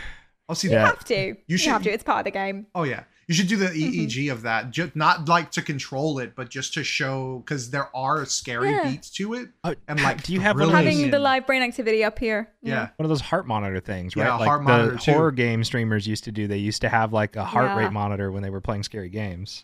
I'll 0.49 0.55
see, 0.55 0.67
You 0.67 0.73
Yeah. 0.73 0.85
have 0.87 1.05
to. 1.05 1.35
You, 1.47 1.57
should- 1.57 1.71
have 1.71 1.83
to. 1.83 1.89
It's 1.91 2.03
part 2.03 2.19
of 2.19 2.25
the 2.25 2.31
game. 2.31 2.67
Oh 2.75 2.83
yeah, 2.83 3.03
you 3.27 3.33
should 3.33 3.47
do 3.47 3.55
the 3.55 3.67
Mm-hmm. 3.67 4.01
EEG 4.01 4.31
of 4.31 4.41
that. 4.41 4.71
Just 4.71 4.93
not 4.95 5.29
like 5.29 5.51
to 5.51 5.61
control 5.61 6.19
it, 6.19 6.35
but 6.35 6.49
just 6.49 6.73
to 6.73 6.83
show 6.83 7.39
because 7.45 7.69
there 7.71 7.87
are 7.95 8.25
scary 8.25 8.69
Yeah. 8.71 8.83
beats 8.91 9.09
to 9.11 9.35
it. 9.35 9.47
Oh, 9.63 9.73
And, 9.87 10.01
like, 10.03 10.21
do 10.23 10.33
you 10.33 10.41
have 10.41 10.55
one 10.57 10.63
of 10.63 10.69
thrilling 10.71 10.97
Having 10.97 11.11
the 11.11 11.19
live 11.19 11.47
brain 11.47 11.61
activity 11.63 12.03
up 12.03 12.19
here. 12.19 12.49
Yeah, 12.61 12.89
one 12.97 13.05
of 13.05 13.09
those 13.09 13.21
heart 13.21 13.47
monitor 13.47 13.79
things, 13.79 14.17
right? 14.17 14.25
Yeah, 14.25 14.35
like 14.35 14.47
heart 14.49 14.61
the 14.61 14.63
monitor, 14.69 14.97
too. 14.97 15.13
horror 15.13 15.31
game 15.31 15.63
streamers 15.63 16.05
used 16.05 16.25
to 16.25 16.31
do. 16.33 16.47
They 16.47 16.57
used 16.57 16.81
to 16.81 16.89
have 16.89 17.13
like 17.13 17.37
a 17.37 17.45
heart 17.45 17.67
Yeah. 17.67 17.77
rate 17.85 17.93
monitor 17.93 18.29
when 18.29 18.43
they 18.43 18.49
were 18.49 18.61
playing 18.61 18.83
scary 18.83 19.09
games. 19.09 19.63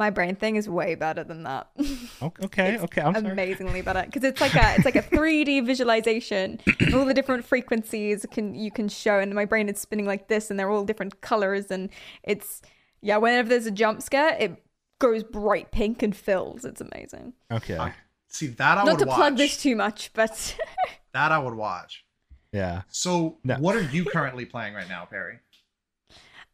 My 0.00 0.08
brain 0.08 0.34
thing 0.34 0.56
is 0.56 0.66
way 0.68 0.94
better 0.94 1.22
than 1.24 1.42
that. 1.42 1.68
Okay, 2.22 2.72
It's 2.74 2.82
okay, 2.84 3.02
I'm 3.02 3.14
sorry. 3.14 3.30
amazingly 3.32 3.82
better 3.82 4.02
because 4.06 4.24
it's 4.24 4.40
like 4.40 4.54
a 4.54 4.74
it's 4.76 4.84
like 4.86 4.96
a 4.96 5.02
3D 5.02 5.64
visualization. 5.72 6.58
all 6.94 7.04
the 7.04 7.12
different 7.12 7.44
frequencies 7.44 8.24
can 8.30 8.54
you 8.54 8.70
can 8.70 8.88
show, 8.88 9.18
and 9.18 9.34
my 9.34 9.44
brain 9.44 9.68
is 9.68 9.78
spinning 9.78 10.06
like 10.06 10.28
this, 10.28 10.50
and 10.50 10.58
they're 10.58 10.70
all 10.70 10.84
different 10.86 11.20
colors, 11.20 11.70
and 11.70 11.90
it's 12.22 12.62
yeah. 13.02 13.18
Whenever 13.18 13.48
there's 13.50 13.66
a 13.66 13.70
jump 13.70 14.00
scare, 14.00 14.34
it 14.40 14.52
goes 15.00 15.22
bright 15.22 15.70
pink 15.70 16.02
and 16.02 16.16
fills. 16.16 16.64
It's 16.64 16.80
amazing. 16.80 17.34
Okay, 17.52 17.76
I- 17.76 17.94
see 18.28 18.46
that 18.46 18.78
I 18.78 18.84
Not 18.84 18.92
would 18.92 18.98
to 19.00 19.06
watch. 19.06 19.16
plug 19.16 19.36
this 19.36 19.60
too 19.62 19.76
much, 19.76 20.12
but 20.14 20.56
that 21.12 21.30
I 21.30 21.38
would 21.38 21.54
watch. 21.54 22.04
yeah. 22.52 22.82
So, 22.88 23.36
No. 23.44 23.56
what 23.56 23.76
are 23.76 23.82
you 23.82 24.04
currently 24.06 24.46
playing 24.46 24.72
right 24.74 24.88
now, 24.88 25.04
Perry? 25.04 25.40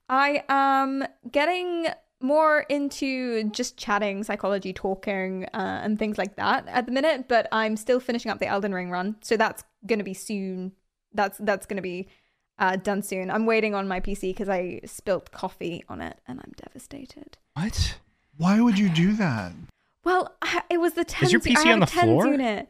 I 0.08 0.42
am 0.48 1.04
getting 1.30 1.88
more 2.20 2.60
into 2.68 3.44
just 3.50 3.76
chatting, 3.76 4.24
psychology, 4.24 4.72
talking, 4.72 5.44
uh, 5.54 5.80
and 5.82 5.98
things 5.98 6.18
like 6.18 6.36
that 6.36 6.66
at 6.68 6.86
the 6.86 6.92
minute. 6.92 7.28
But 7.28 7.48
I'm 7.52 7.76
still 7.76 8.00
finishing 8.00 8.30
up 8.30 8.38
the 8.38 8.46
Elden 8.46 8.72
Ring 8.74 8.90
run, 8.90 9.16
so 9.20 9.36
that's 9.36 9.64
gonna 9.86 10.04
be 10.04 10.14
soon. 10.14 10.72
That's 11.12 11.38
that's 11.38 11.66
gonna 11.66 11.82
be 11.82 12.08
uh, 12.58 12.76
done 12.76 13.02
soon. 13.02 13.30
I'm 13.30 13.46
waiting 13.46 13.74
on 13.74 13.86
my 13.86 14.00
PC 14.00 14.30
because 14.30 14.48
I 14.48 14.80
spilt 14.86 15.30
coffee 15.30 15.84
on 15.88 16.00
it, 16.00 16.18
and 16.26 16.40
I'm 16.40 16.52
devastated. 16.56 17.36
What? 17.54 17.98
Why 18.38 18.60
would 18.60 18.78
you 18.78 18.88
do 18.88 19.12
that? 19.14 19.52
Well, 20.04 20.36
I- 20.40 20.62
it 20.70 20.78
was 20.78 20.92
the 20.94 21.04
10 21.04 21.30
your 21.30 21.40
PC 21.40 21.72
on 21.72 21.80
the 21.80 21.86
floor? 21.86 22.26
unit. 22.26 22.68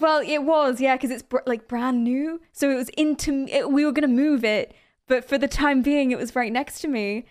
Well, 0.00 0.20
it 0.26 0.42
was, 0.42 0.80
yeah, 0.80 0.96
because 0.96 1.10
it's 1.10 1.22
br- 1.22 1.38
like 1.46 1.68
brand 1.68 2.04
new. 2.04 2.40
So 2.52 2.70
it 2.70 2.74
was 2.74 2.88
into, 2.90 3.46
it, 3.48 3.70
we 3.70 3.84
were 3.86 3.92
going 3.92 4.08
to 4.08 4.14
move 4.14 4.44
it, 4.44 4.74
but 5.06 5.24
for 5.24 5.38
the 5.38 5.48
time 5.48 5.82
being, 5.82 6.10
it 6.10 6.18
was 6.18 6.34
right 6.36 6.52
next 6.52 6.80
to 6.80 6.88
me. 6.88 7.24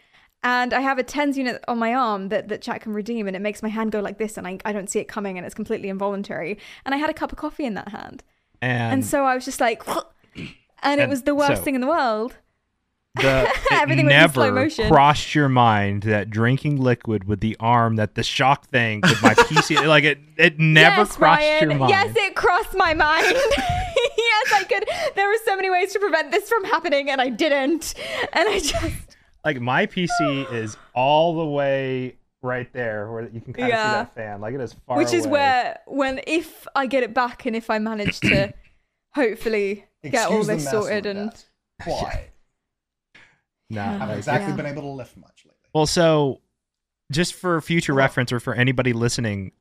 And 0.44 0.74
I 0.74 0.82
have 0.82 0.98
a 0.98 1.04
tens 1.04 1.38
unit 1.38 1.64
on 1.68 1.78
my 1.80 1.94
arm 1.94 2.30
that, 2.30 2.48
that 2.48 2.62
chat 2.62 2.82
can 2.82 2.94
redeem, 2.94 3.28
and 3.28 3.36
it 3.36 3.42
makes 3.42 3.62
my 3.64 3.70
hand 3.70 3.92
go 3.92 4.00
like 4.00 4.18
this, 4.18 4.38
and 4.38 4.48
I, 4.48 4.60
I 4.64 4.72
don't 4.72 4.90
see 4.90 5.00
it 5.00 5.08
coming, 5.08 5.38
and 5.38 5.46
it's 5.46 5.56
completely 5.56 5.90
involuntary. 5.90 6.58
And 6.86 6.94
I 6.96 6.98
had 7.00 7.10
a 7.10 7.14
cup 7.14 7.32
of 7.32 7.38
coffee 7.38 7.66
in 7.66 7.74
that 7.74 7.90
hand. 7.90 8.24
And, 8.62 8.94
And 8.94 9.06
so 9.06 9.26
I 9.26 9.36
was 9.36 9.46
just 9.46 9.60
like, 9.60 9.84
and 10.84 11.02
it 11.02 11.10
was 11.10 11.24
the 11.24 11.36
worst 11.36 11.58
so- 11.58 11.64
thing 11.64 11.76
in 11.76 11.82
the 11.82 11.88
world. 11.88 12.36
the, 13.18 13.52
Everything 13.72 14.06
was 14.06 14.14
in 14.14 14.30
slow 14.30 14.46
never 14.46 14.56
motion. 14.56 14.90
crossed 14.90 15.34
your 15.34 15.50
mind 15.50 16.04
that 16.04 16.30
drinking 16.30 16.78
liquid 16.78 17.24
with 17.24 17.40
the 17.40 17.58
arm 17.60 17.96
that 17.96 18.14
the 18.14 18.22
shock 18.22 18.68
thing 18.68 19.02
with 19.02 19.20
my 19.24 19.34
PC 19.34 19.84
like 19.88 20.04
it 20.04 20.20
it 20.38 20.60
never 20.60 20.98
yes, 20.98 21.16
crossed 21.16 21.20
Ryan. 21.42 21.70
your 21.72 21.80
mind. 21.80 21.90
Yes, 21.90 22.14
it 22.16 22.36
crossed 22.36 22.76
my 22.76 22.94
mind. 22.94 23.26
yes, 23.26 24.54
I 24.54 24.64
could. 24.70 24.88
There 25.16 25.28
were 25.28 25.38
so 25.46 25.56
many 25.56 25.72
ways 25.72 25.94
to 25.94 26.00
prevent 26.00 26.30
this 26.32 26.48
from 26.48 26.64
happening, 26.66 27.10
and 27.10 27.20
I 27.20 27.30
didn't. 27.30 27.96
And 28.34 28.48
I 28.48 28.60
just. 28.60 29.17
Like 29.46 29.60
my 29.62 29.86
PC 29.86 30.52
is 30.52 30.78
all 30.94 31.38
the 31.38 31.46
way 31.46 32.16
right 32.42 32.72
there 32.74 33.12
where 33.12 33.24
you 33.30 33.42
can 33.42 33.54
kind 33.54 33.66
of 33.74 33.78
see 33.80 33.84
Yeah. 33.84 33.92
that 33.92 34.14
fan. 34.14 34.42
Like 34.42 34.54
it 34.54 34.62
is 34.62 34.74
far 34.86 34.98
Which 34.98 35.14
is 35.14 35.26
where, 35.28 35.80
when, 35.88 36.22
if 36.28 36.68
I 36.76 36.86
get 36.86 37.04
it 37.04 37.14
back 37.14 37.46
and 37.46 37.56
if 37.56 37.70
I 37.70 37.80
manage 37.80 38.20
to 38.22 38.54
hopefully 39.16 39.86
get 40.04 40.30
all 40.30 40.44
this 40.44 40.70
sorted 40.70 41.06
and. 41.06 41.32
why? 41.86 42.30
Nah, 43.70 43.82
I 43.82 43.86
I 43.86 43.98
haven't 43.98 44.18
exactly 44.20 44.52
Yeah. 44.52 44.56
been 44.56 44.66
able 44.66 44.82
to 44.84 44.88
lift 44.90 45.18
much 45.18 45.44
lately. 45.46 45.58
Well, 45.74 45.86
so 45.88 46.40
just 47.12 47.34
for 47.34 47.60
future 47.60 47.92
Hold 47.92 47.98
reference 47.98 48.32
or 48.32 48.40
for 48.40 48.54
anybody 48.54 48.94
listening, 48.94 49.40
w- 49.40 49.52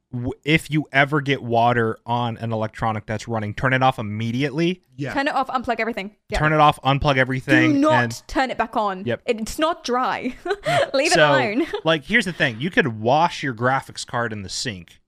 if 0.44 0.70
you 0.70 0.86
ever 0.92 1.20
get 1.20 1.42
water 1.42 1.98
on 2.06 2.36
an 2.38 2.52
electronic 2.52 3.06
that's 3.06 3.26
running, 3.28 3.54
turn 3.54 3.72
it 3.72 3.82
off 3.82 3.98
immediately. 3.98 4.82
Yeah, 4.96 5.12
Turn 5.12 5.28
it 5.28 5.34
off, 5.34 5.48
unplug 5.48 5.80
everything. 5.80 6.16
Yeah. 6.28 6.38
Turn 6.38 6.52
it 6.52 6.60
off, 6.60 6.80
unplug 6.82 7.16
everything. 7.16 7.74
Do 7.74 7.78
not 7.78 8.04
and 8.04 8.22
turn 8.28 8.50
it 8.50 8.58
back 8.58 8.76
on. 8.76 9.04
Yep. 9.04 9.22
It's 9.26 9.58
not 9.58 9.84
dry. 9.84 10.34
Leave 10.94 11.12
so, 11.12 11.34
it 11.34 11.56
alone. 11.58 11.66
like, 11.84 12.04
here's 12.04 12.24
the 12.24 12.32
thing: 12.32 12.60
you 12.60 12.70
could 12.70 13.00
wash 13.00 13.42
your 13.42 13.54
graphics 13.54 14.06
card 14.06 14.32
in 14.32 14.42
the 14.42 14.48
sink. 14.48 15.00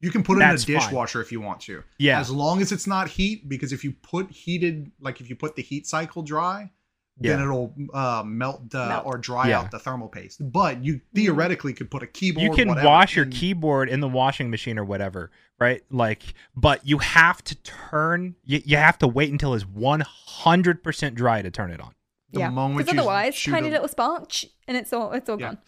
you 0.00 0.10
can 0.10 0.22
put 0.22 0.36
it 0.36 0.40
That's 0.40 0.68
in 0.68 0.76
a 0.76 0.78
fine. 0.78 0.88
dishwasher 0.88 1.20
if 1.22 1.32
you 1.32 1.40
want 1.40 1.60
to. 1.62 1.82
Yeah, 1.98 2.20
as 2.20 2.30
long 2.30 2.60
as 2.60 2.72
it's 2.72 2.86
not 2.86 3.08
heat 3.08 3.48
because 3.48 3.72
if 3.72 3.82
you 3.84 3.92
put 4.02 4.30
heated 4.30 4.92
like 5.00 5.20
if 5.20 5.30
you 5.30 5.36
put 5.36 5.56
the 5.56 5.62
heat 5.62 5.86
cycle 5.86 6.22
dry 6.22 6.70
then 7.18 7.40
it'll 7.40 7.74
uh, 7.94 8.22
melt, 8.26 8.70
the, 8.70 8.86
Melt. 8.86 9.06
or 9.06 9.18
dry 9.18 9.48
Yeah. 9.48 9.60
out 9.60 9.70
the 9.70 9.78
thermal 9.78 10.08
paste 10.08 10.40
but 10.52 10.82
you 10.84 11.00
theoretically 11.14 11.72
could 11.72 11.90
put 11.90 12.02
a 12.02 12.06
keyboard 12.06 12.42
you 12.42 12.50
can 12.52 12.68
whatever, 12.68 12.86
wash 12.86 13.14
your 13.16 13.24
in- 13.26 13.30
keyboard 13.30 13.88
in 13.88 14.00
the 14.00 14.08
washing 14.08 14.50
machine 14.50 14.78
or 14.78 14.84
whatever, 14.84 15.30
right? 15.60 15.82
Like, 15.90 16.22
but 16.56 16.86
you 16.86 16.98
have 16.98 17.42
to 17.44 17.54
turn. 17.56 18.34
You, 18.44 18.60
you 18.64 18.76
have 18.76 18.98
to 18.98 19.06
wait 19.08 19.30
until 19.30 19.54
it's 19.54 19.64
one 19.66 20.00
hundred 20.06 20.82
percent 20.82 21.14
dry 21.14 21.42
to 21.42 21.50
turn 21.50 21.70
it 21.70 21.80
on. 21.80 21.94
The 22.32 22.40
yeah, 22.40 22.48
because 22.76 22.88
otherwise, 22.88 23.40
tiny 23.42 23.68
a- 23.68 23.72
little 23.72 23.88
spark, 23.88 24.30
ch- 24.30 24.46
and 24.66 24.74
it's 24.76 24.90
all 24.92 25.12
it's 25.12 25.28
all 25.28 25.38
Yeah. 25.38 25.54
gone. 25.54 25.58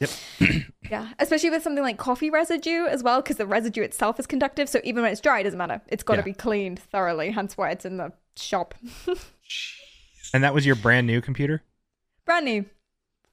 Yep. 0.40 0.62
Yeah, 0.90 1.08
especially 1.18 1.48
with 1.48 1.62
something 1.62 1.82
like 1.82 1.96
coffee 1.96 2.28
residue 2.28 2.84
as 2.84 3.02
well, 3.02 3.22
because 3.22 3.36
the 3.38 3.46
residue 3.46 3.80
itself 3.82 4.20
is 4.20 4.26
conductive. 4.26 4.68
So 4.68 4.80
even 4.84 5.02
when 5.02 5.12
it's 5.12 5.20
dry, 5.20 5.40
it 5.40 5.44
doesn't 5.44 5.56
matter. 5.58 5.80
It's 5.88 6.02
got 6.02 6.14
to 6.16 6.20
Yeah. 6.20 6.24
be 6.24 6.32
cleaned 6.34 6.78
thoroughly. 6.78 7.30
Hence 7.30 7.56
why 7.56 7.70
it's 7.70 7.84
in 7.86 7.96
the 7.96 8.12
shop. 8.36 8.74
And 10.34 10.42
that 10.42 10.52
was 10.52 10.66
your 10.66 10.74
brand 10.74 11.06
new 11.06 11.20
computer? 11.20 11.62
Brand 12.24 12.44
new. 12.44 12.64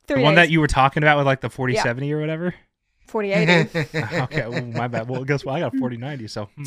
The 0.06 0.20
one 0.20 0.36
days. 0.36 0.44
that 0.48 0.52
you 0.52 0.60
were 0.60 0.68
talking 0.68 1.02
about 1.02 1.18
with 1.18 1.26
like 1.26 1.42
the 1.42 1.50
4070 1.50 2.14
or 2.14 2.20
whatever? 2.22 2.54
4080. 3.08 3.98
okay, 4.22 4.48
well, 4.48 4.62
my 4.68 4.88
bad. 4.88 5.10
Well, 5.10 5.24
guess 5.24 5.44
what? 5.44 5.56
I 5.56 5.62
got 5.62 5.74
a 5.74 5.80
4090, 5.80 6.28
so. 6.28 6.46
hmm. 6.56 6.64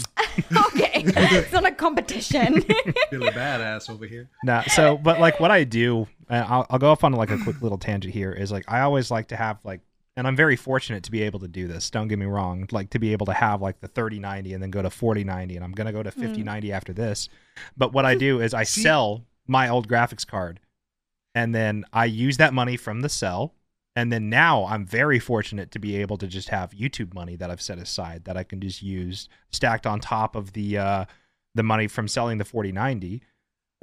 okay, 0.57 1.05
it's 1.07 1.53
not 1.53 1.65
a 1.65 1.71
competition. 1.71 2.65
Billy 3.13 3.31
badass 3.31 3.89
over 3.89 4.07
here. 4.07 4.29
Nah, 4.43 4.63
so 4.63 4.97
but 4.97 5.21
like 5.21 5.39
what 5.39 5.53
I 5.53 5.63
do, 5.63 6.09
and 6.29 6.45
I'll, 6.45 6.67
I'll 6.69 6.81
go 6.81 6.91
off 6.91 7.05
on 7.05 7.13
like 7.13 7.31
a 7.31 7.39
quick 7.39 7.63
little 7.63 7.79
tangent 7.79 8.13
here. 8.13 8.33
Is 8.33 8.51
like 8.51 8.65
I 8.67 8.81
always 8.81 9.13
like 9.13 9.29
to 9.29 9.37
have 9.37 9.59
like, 9.63 9.83
and 10.17 10.27
I'm 10.27 10.35
very 10.35 10.57
fortunate 10.57 11.05
to 11.05 11.13
be 11.13 11.23
able 11.23 11.39
to 11.41 11.49
do 11.49 11.69
this. 11.69 11.91
Don't 11.91 12.09
get 12.09 12.19
me 12.19 12.27
wrong, 12.27 12.67
like 12.73 12.91
to 12.91 12.99
be 12.99 13.13
able 13.13 13.27
to 13.27 13.33
have 13.33 13.63
like 13.63 13.81
the 13.81 13.89
3090 13.89 14.53
and 14.53 14.63
then 14.63 14.71
go 14.73 14.83
to 14.83 14.91
4090, 14.91 15.55
and 15.55 15.65
I'm 15.65 15.73
gonna 15.73 15.93
go 15.93 16.03
to 16.03 16.11
5090 16.11 16.73
after 16.73 16.93
this. 16.93 17.29
But 17.77 17.93
what 17.93 18.05
I 18.05 18.17
do 18.17 18.41
is 18.41 18.53
I 18.53 18.65
See- 18.65 18.83
sell 18.83 19.25
my 19.47 19.69
old 19.69 19.89
graphics 19.89 20.27
card, 20.27 20.61
and 21.35 21.55
then 21.55 21.85
I 21.93 22.07
use 22.07 22.37
that 22.39 22.55
money 22.55 22.77
from 22.77 23.01
the 23.01 23.09
sell. 23.09 23.55
And 23.97 24.13
then 24.13 24.29
now 24.29 24.67
I'm 24.67 24.85
very 24.85 25.21
fortunate 25.21 25.71
to 25.71 25.79
be 25.79 25.97
able 25.97 26.19
to 26.19 26.27
just 26.27 26.49
have 26.49 26.73
YouTube 26.73 27.15
money 27.15 27.37
that 27.37 27.49
I've 27.49 27.63
set 27.63 27.79
aside 27.79 28.25
that 28.25 28.37
I 28.37 28.43
can 28.43 28.61
just 28.61 28.83
use 28.83 29.29
stacked 29.53 29.87
on 29.87 30.01
top 30.01 30.35
of 30.35 30.53
the 30.53 30.79
uh, 30.79 31.05
the 31.55 31.63
money 31.63 31.87
from 31.87 32.09
selling 32.09 32.39
the 32.39 32.45
4090 32.45 33.23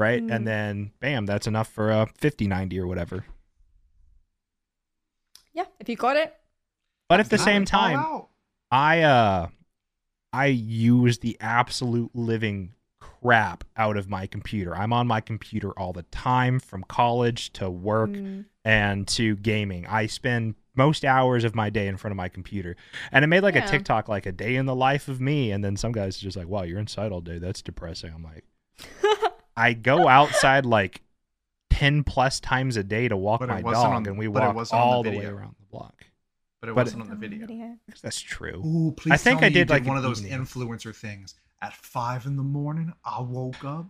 right? 0.01 0.23
Mm. 0.23 0.35
And 0.35 0.47
then 0.47 0.91
bam, 0.99 1.25
that's 1.25 1.47
enough 1.47 1.67
for 1.67 1.91
a 1.91 2.07
5090 2.17 2.79
or 2.79 2.87
whatever. 2.87 3.23
yeah, 5.53 5.65
if 5.79 5.87
you 5.87 5.95
got 5.95 6.17
it, 6.17 6.35
But 7.07 7.19
at 7.19 7.29
the 7.29 7.37
same 7.37 7.65
time. 7.65 8.23
I 8.71 9.01
uh 9.01 9.47
I 10.33 10.45
use 10.45 11.19
the 11.19 11.37
absolute 11.41 12.11
living 12.13 12.73
crap 13.21 13.63
out 13.77 13.97
of 13.97 14.09
my 14.09 14.25
computer. 14.27 14.75
I'm 14.75 14.93
on 14.93 15.07
my 15.07 15.21
computer 15.21 15.71
all 15.71 15.93
the 15.93 16.03
time 16.03 16.59
from 16.59 16.83
college 16.83 17.53
to 17.53 17.69
work 17.69 18.09
mm, 18.11 18.45
and 18.65 19.07
to 19.09 19.35
gaming. 19.37 19.85
I 19.87 20.07
spend 20.07 20.55
most 20.75 21.03
hours 21.05 21.43
of 21.43 21.53
my 21.53 21.69
day 21.69 21.87
in 21.87 21.97
front 21.97 22.11
of 22.13 22.17
my 22.17 22.29
computer. 22.29 22.75
And 23.11 23.23
I 23.23 23.27
made 23.27 23.41
like 23.43 23.55
Yeah. 23.55 23.65
a 23.65 23.67
TikTok 23.67 24.07
like 24.07 24.25
a 24.25 24.31
day 24.31 24.55
in 24.55 24.65
the 24.65 24.75
life 24.75 25.07
of 25.07 25.19
me 25.21 25.51
and 25.51 25.63
then 25.63 25.75
some 25.77 25.91
guys 25.91 26.17
are 26.17 26.21
just 26.21 26.37
like, 26.37 26.47
"Wow, 26.47 26.63
you're 26.63 26.79
inside 26.79 27.11
all 27.11 27.21
day. 27.21 27.37
That's 27.39 27.61
depressing." 27.61 28.11
I'm 28.13 28.23
like, 28.23 28.45
I 29.57 29.73
go 29.73 30.07
outside 30.07 30.65
like 30.65 31.01
10 31.71 32.03
plus 32.03 32.39
times 32.39 32.77
a 32.77 32.83
day 32.83 33.07
to 33.07 33.17
walk 33.17 33.41
But 33.41 33.49
my 33.49 33.61
dog 33.61 33.75
on- 33.75 34.05
and 34.07 34.17
we 34.17 34.27
walk 34.27 34.55
wasn't 34.55 34.79
the 34.79 34.83
all 34.83 35.03
the, 35.03 35.09
way 35.11 35.25
around 35.25 35.55
the 35.59 35.65
block. 35.71 36.05
but 36.61 36.69
it 36.69 36.75
but 36.75 36.85
wasn't 36.85 37.03
on 37.03 37.09
the 37.09 37.15
video. 37.15 37.47
That's 38.01 38.19
true. 38.21 38.61
Ooh, 38.65 38.93
please 38.95 39.11
I 39.11 39.17
think 39.17 39.39
tell 39.39 39.45
I 39.47 39.49
me 39.49 39.55
you 39.59 39.65
did, 39.65 39.69
like, 39.69 39.85
one 39.85 39.97
of 39.97 40.03
those 40.03 40.23
evening. 40.23 40.45
influencer 40.45 40.95
things. 40.95 41.35
At 41.61 41.73
five 41.73 42.25
in 42.25 42.37
the 42.37 42.43
morning, 42.43 42.91
I 43.05 43.21
woke 43.21 43.63
up 43.63 43.85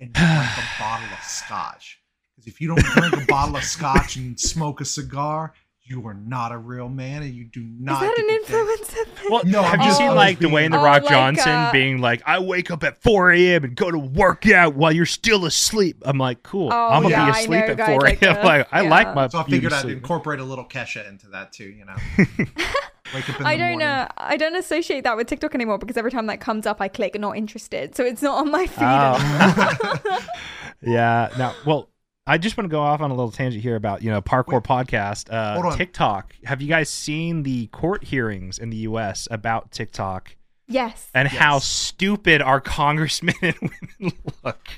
and 0.00 0.12
drank 0.14 0.50
a 0.58 0.80
bottle 0.82 1.08
of 1.12 1.22
scotch. 1.24 2.00
Because 2.36 2.46
if 2.46 2.60
you 2.60 2.68
don't 2.68 2.84
drink 2.84 3.16
a 3.22 3.26
bottle 3.26 3.56
of 3.56 3.64
scotch 3.64 4.14
and 4.16 4.38
smoke 4.38 4.80
a 4.80 4.84
cigar, 4.84 5.52
you 5.82 6.06
are 6.06 6.14
not 6.14 6.52
a 6.52 6.58
real 6.58 6.88
man, 6.88 7.22
and 7.22 7.34
you 7.34 7.44
do 7.44 7.60
not. 7.62 8.02
is 8.02 8.08
not. 8.08 8.16
that 8.16 8.18
an 8.18 8.28
to 8.28 8.44
think- 8.44 8.68
influencer 9.08 9.08
thing? 9.16 9.30
Well, 9.32 9.42
No, 9.46 9.62
have 9.62 9.80
you 9.82 9.90
seen 9.94 10.14
like 10.14 10.38
being- 10.38 10.52
Dwayne 10.52 10.70
the 10.70 10.78
Oh, 10.78 10.84
Rock 10.84 11.02
like, 11.04 11.10
Johnson 11.10 11.48
uh, 11.50 11.72
being 11.72 11.98
like, 11.98 12.22
"I 12.26 12.38
wake 12.40 12.70
up 12.70 12.84
at 12.84 13.02
4 13.02 13.32
a.m. 13.32 13.64
and 13.64 13.74
go 13.74 13.90
to 13.90 13.98
work 13.98 14.46
out 14.48 14.74
while 14.74 14.92
you're 14.92 15.06
still 15.06 15.46
asleep"? 15.46 15.96
I'm 16.04 16.18
like, 16.18 16.42
"Cool, 16.44 16.68
Oh, 16.72 16.88
I'm 16.90 17.02
gonna 17.02 17.14
yeah, 17.14 17.24
be 17.24 17.30
asleep 17.40 17.66
know 17.66 17.72
at 17.84 17.86
4 17.86 18.06
a.m." 18.06 18.16
that. 18.20 18.44
like, 18.44 18.68
I 18.70 18.82
Yeah. 18.82 18.90
like 18.90 19.14
my. 19.14 19.28
So 19.28 19.38
I 19.40 19.44
figured 19.44 19.72
I'd 19.72 19.80
sleep. 19.82 19.96
incorporate 19.96 20.40
a 20.40 20.44
little 20.44 20.66
Kesha 20.66 21.08
into 21.08 21.26
that 21.28 21.52
too. 21.52 21.64
You 21.70 21.86
know, 21.86 21.96
wake 23.14 23.28
up 23.28 23.40
in 23.40 23.46
I 23.46 23.54
the 23.54 23.58
don't 23.58 23.70
morning. 23.70 23.88
uh, 23.88 24.08
I 24.16 24.36
don't 24.36 24.56
associate 24.56 25.04
that 25.04 25.16
with 25.16 25.26
TikTok 25.26 25.54
anymore 25.54 25.78
because 25.78 25.96
every 25.96 26.10
time 26.10 26.26
that 26.26 26.40
comes 26.40 26.66
up, 26.66 26.80
I 26.80 26.88
click 26.88 27.18
not 27.18 27.36
interested, 27.36 27.94
so 27.94 28.04
it's 28.04 28.22
not 28.22 28.38
on 28.38 28.50
my 28.50 28.66
feed. 28.66 28.82
anymore. 28.82 30.00
Oh. 30.04 30.18
yeah. 30.82 31.28
Now, 31.38 31.54
well, 31.66 31.88
I 32.26 32.36
just 32.36 32.58
want 32.58 32.66
to 32.66 32.70
go 32.70 32.80
off 32.80 33.00
on 33.00 33.10
a 33.10 33.14
little 33.14 33.30
tangent 33.30 33.62
here 33.62 33.74
about 33.76 34.02
you 34.02 34.10
know 34.10 34.20
parkour 34.20 34.54
Wait. 34.54 34.62
podcast, 34.64 35.30
Hold 35.54 35.64
uh, 35.64 35.68
on. 35.68 35.76
TikTok. 35.78 36.34
Have 36.44 36.60
you 36.60 36.68
guys 36.68 36.90
seen 36.90 37.42
the 37.42 37.68
court 37.68 38.04
hearings 38.04 38.58
in 38.58 38.68
the 38.70 38.76
U.S. 38.78 39.26
about 39.30 39.70
TikTok 39.70 40.36
yes. 40.66 41.08
and 41.14 41.26
how 41.26 41.58
stupid 41.58 42.42
our 42.42 42.60
congressmen 42.62 43.34
and 43.40 43.56
women 43.98 44.18
look? 44.44 44.68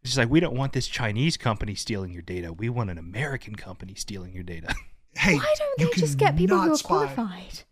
It's 0.00 0.12
just 0.12 0.18
like 0.18 0.30
we 0.30 0.40
don't 0.40 0.56
want 0.56 0.72
this 0.72 0.86
Chinese 0.86 1.36
company 1.36 1.74
stealing 1.74 2.12
your 2.12 2.22
data. 2.22 2.52
We 2.52 2.68
want 2.70 2.88
an 2.90 2.96
American 2.96 3.56
company 3.56 3.94
stealing 3.94 4.32
your 4.32 4.44
data. 4.44 4.74
Hey, 5.16 5.36
Why 5.36 5.54
don't 5.58 5.80
you 5.80 5.86
they 5.94 6.00
just 6.00 6.18
get 6.18 6.36
people 6.36 6.58
who 6.60 6.72
are 6.72 6.76
spy- 6.76 6.88
qualified? 6.88 7.62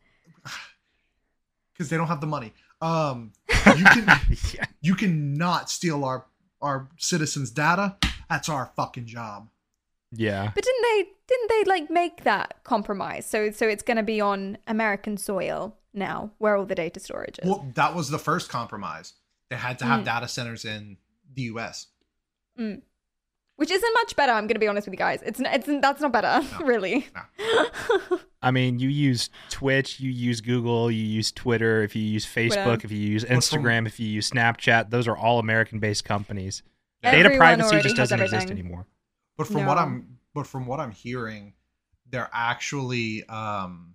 because 1.72 1.88
they 1.90 1.96
don't 1.96 2.08
have 2.08 2.20
the 2.20 2.26
money. 2.26 2.52
Um, 2.80 3.32
you 3.76 3.84
can 3.84 4.06
yeah. 4.54 4.64
you 4.80 4.94
cannot 4.94 5.70
steal 5.70 6.04
our 6.04 6.26
our 6.60 6.88
citizens' 6.98 7.50
data. 7.50 7.96
That's 8.28 8.48
our 8.48 8.72
fucking 8.76 9.06
job. 9.06 9.48
Yeah. 10.12 10.50
But 10.54 10.64
didn't 10.64 10.82
they 10.82 11.04
didn't 11.28 11.48
they 11.50 11.64
like 11.64 11.90
make 11.90 12.24
that 12.24 12.62
compromise? 12.64 13.26
So 13.26 13.50
so 13.50 13.66
it's 13.68 13.82
going 13.82 13.96
to 13.96 14.02
be 14.02 14.20
on 14.20 14.58
American 14.66 15.16
soil 15.16 15.76
now, 15.92 16.30
where 16.38 16.56
all 16.56 16.66
the 16.66 16.74
data 16.74 17.00
storage 17.00 17.38
is. 17.38 17.48
Well, 17.48 17.70
that 17.74 17.94
was 17.94 18.10
the 18.10 18.18
first 18.18 18.48
compromise. 18.48 19.14
They 19.50 19.56
had 19.56 19.78
to 19.80 19.84
have 19.84 20.00
Mm. 20.00 20.04
data 20.04 20.28
centers 20.28 20.64
in 20.64 20.96
the 21.32 21.42
U.S. 21.42 21.86
Mm. 22.58 22.82
Which 23.56 23.70
isn't 23.70 23.94
much 23.94 24.16
better. 24.16 24.32
I'm 24.32 24.44
going 24.44 24.54
to 24.54 24.58
be 24.60 24.66
honest 24.66 24.86
with 24.88 24.94
you 24.94 24.98
guys. 24.98 25.22
It's 25.22 25.38
n- 25.38 25.46
it's 25.46 25.66
that's 25.80 26.00
not 26.00 26.10
better, 26.12 26.44
No. 26.58 26.66
really. 26.66 27.06
I 28.42 28.50
mean, 28.50 28.80
you 28.80 28.88
use 28.88 29.30
Twitch, 29.48 30.00
you 30.00 30.10
use 30.10 30.40
Google, 30.40 30.90
you 30.90 31.04
use 31.04 31.30
Twitter, 31.30 31.82
if 31.82 31.94
you 31.94 32.02
use 32.02 32.26
Facebook, 32.26 32.64
Twitter. 32.64 32.80
if 32.84 32.90
you 32.90 32.98
use 32.98 33.24
Instagram, 33.24 33.86
if 33.86 34.00
you 34.00 34.08
use 34.08 34.28
Snapchat, 34.28 34.90
those 34.90 35.06
are 35.06 35.16
all 35.16 35.38
American 35.38 35.78
based 35.78 36.04
companies. 36.04 36.62
Yeah. 37.02 37.12
Data 37.12 37.36
privacy 37.36 37.80
just 37.80 37.96
doesn't 37.96 38.20
exist 38.20 38.50
anymore. 38.50 38.86
But 39.36 39.46
from 39.46 39.66
what 39.66 39.78
I'm 39.78 40.18
but 40.34 40.46
from 40.46 40.66
what 40.66 40.80
I'm 40.80 40.90
hearing, 40.90 41.54
they're 42.10 42.30
actually 42.32 43.24
um 43.28 43.94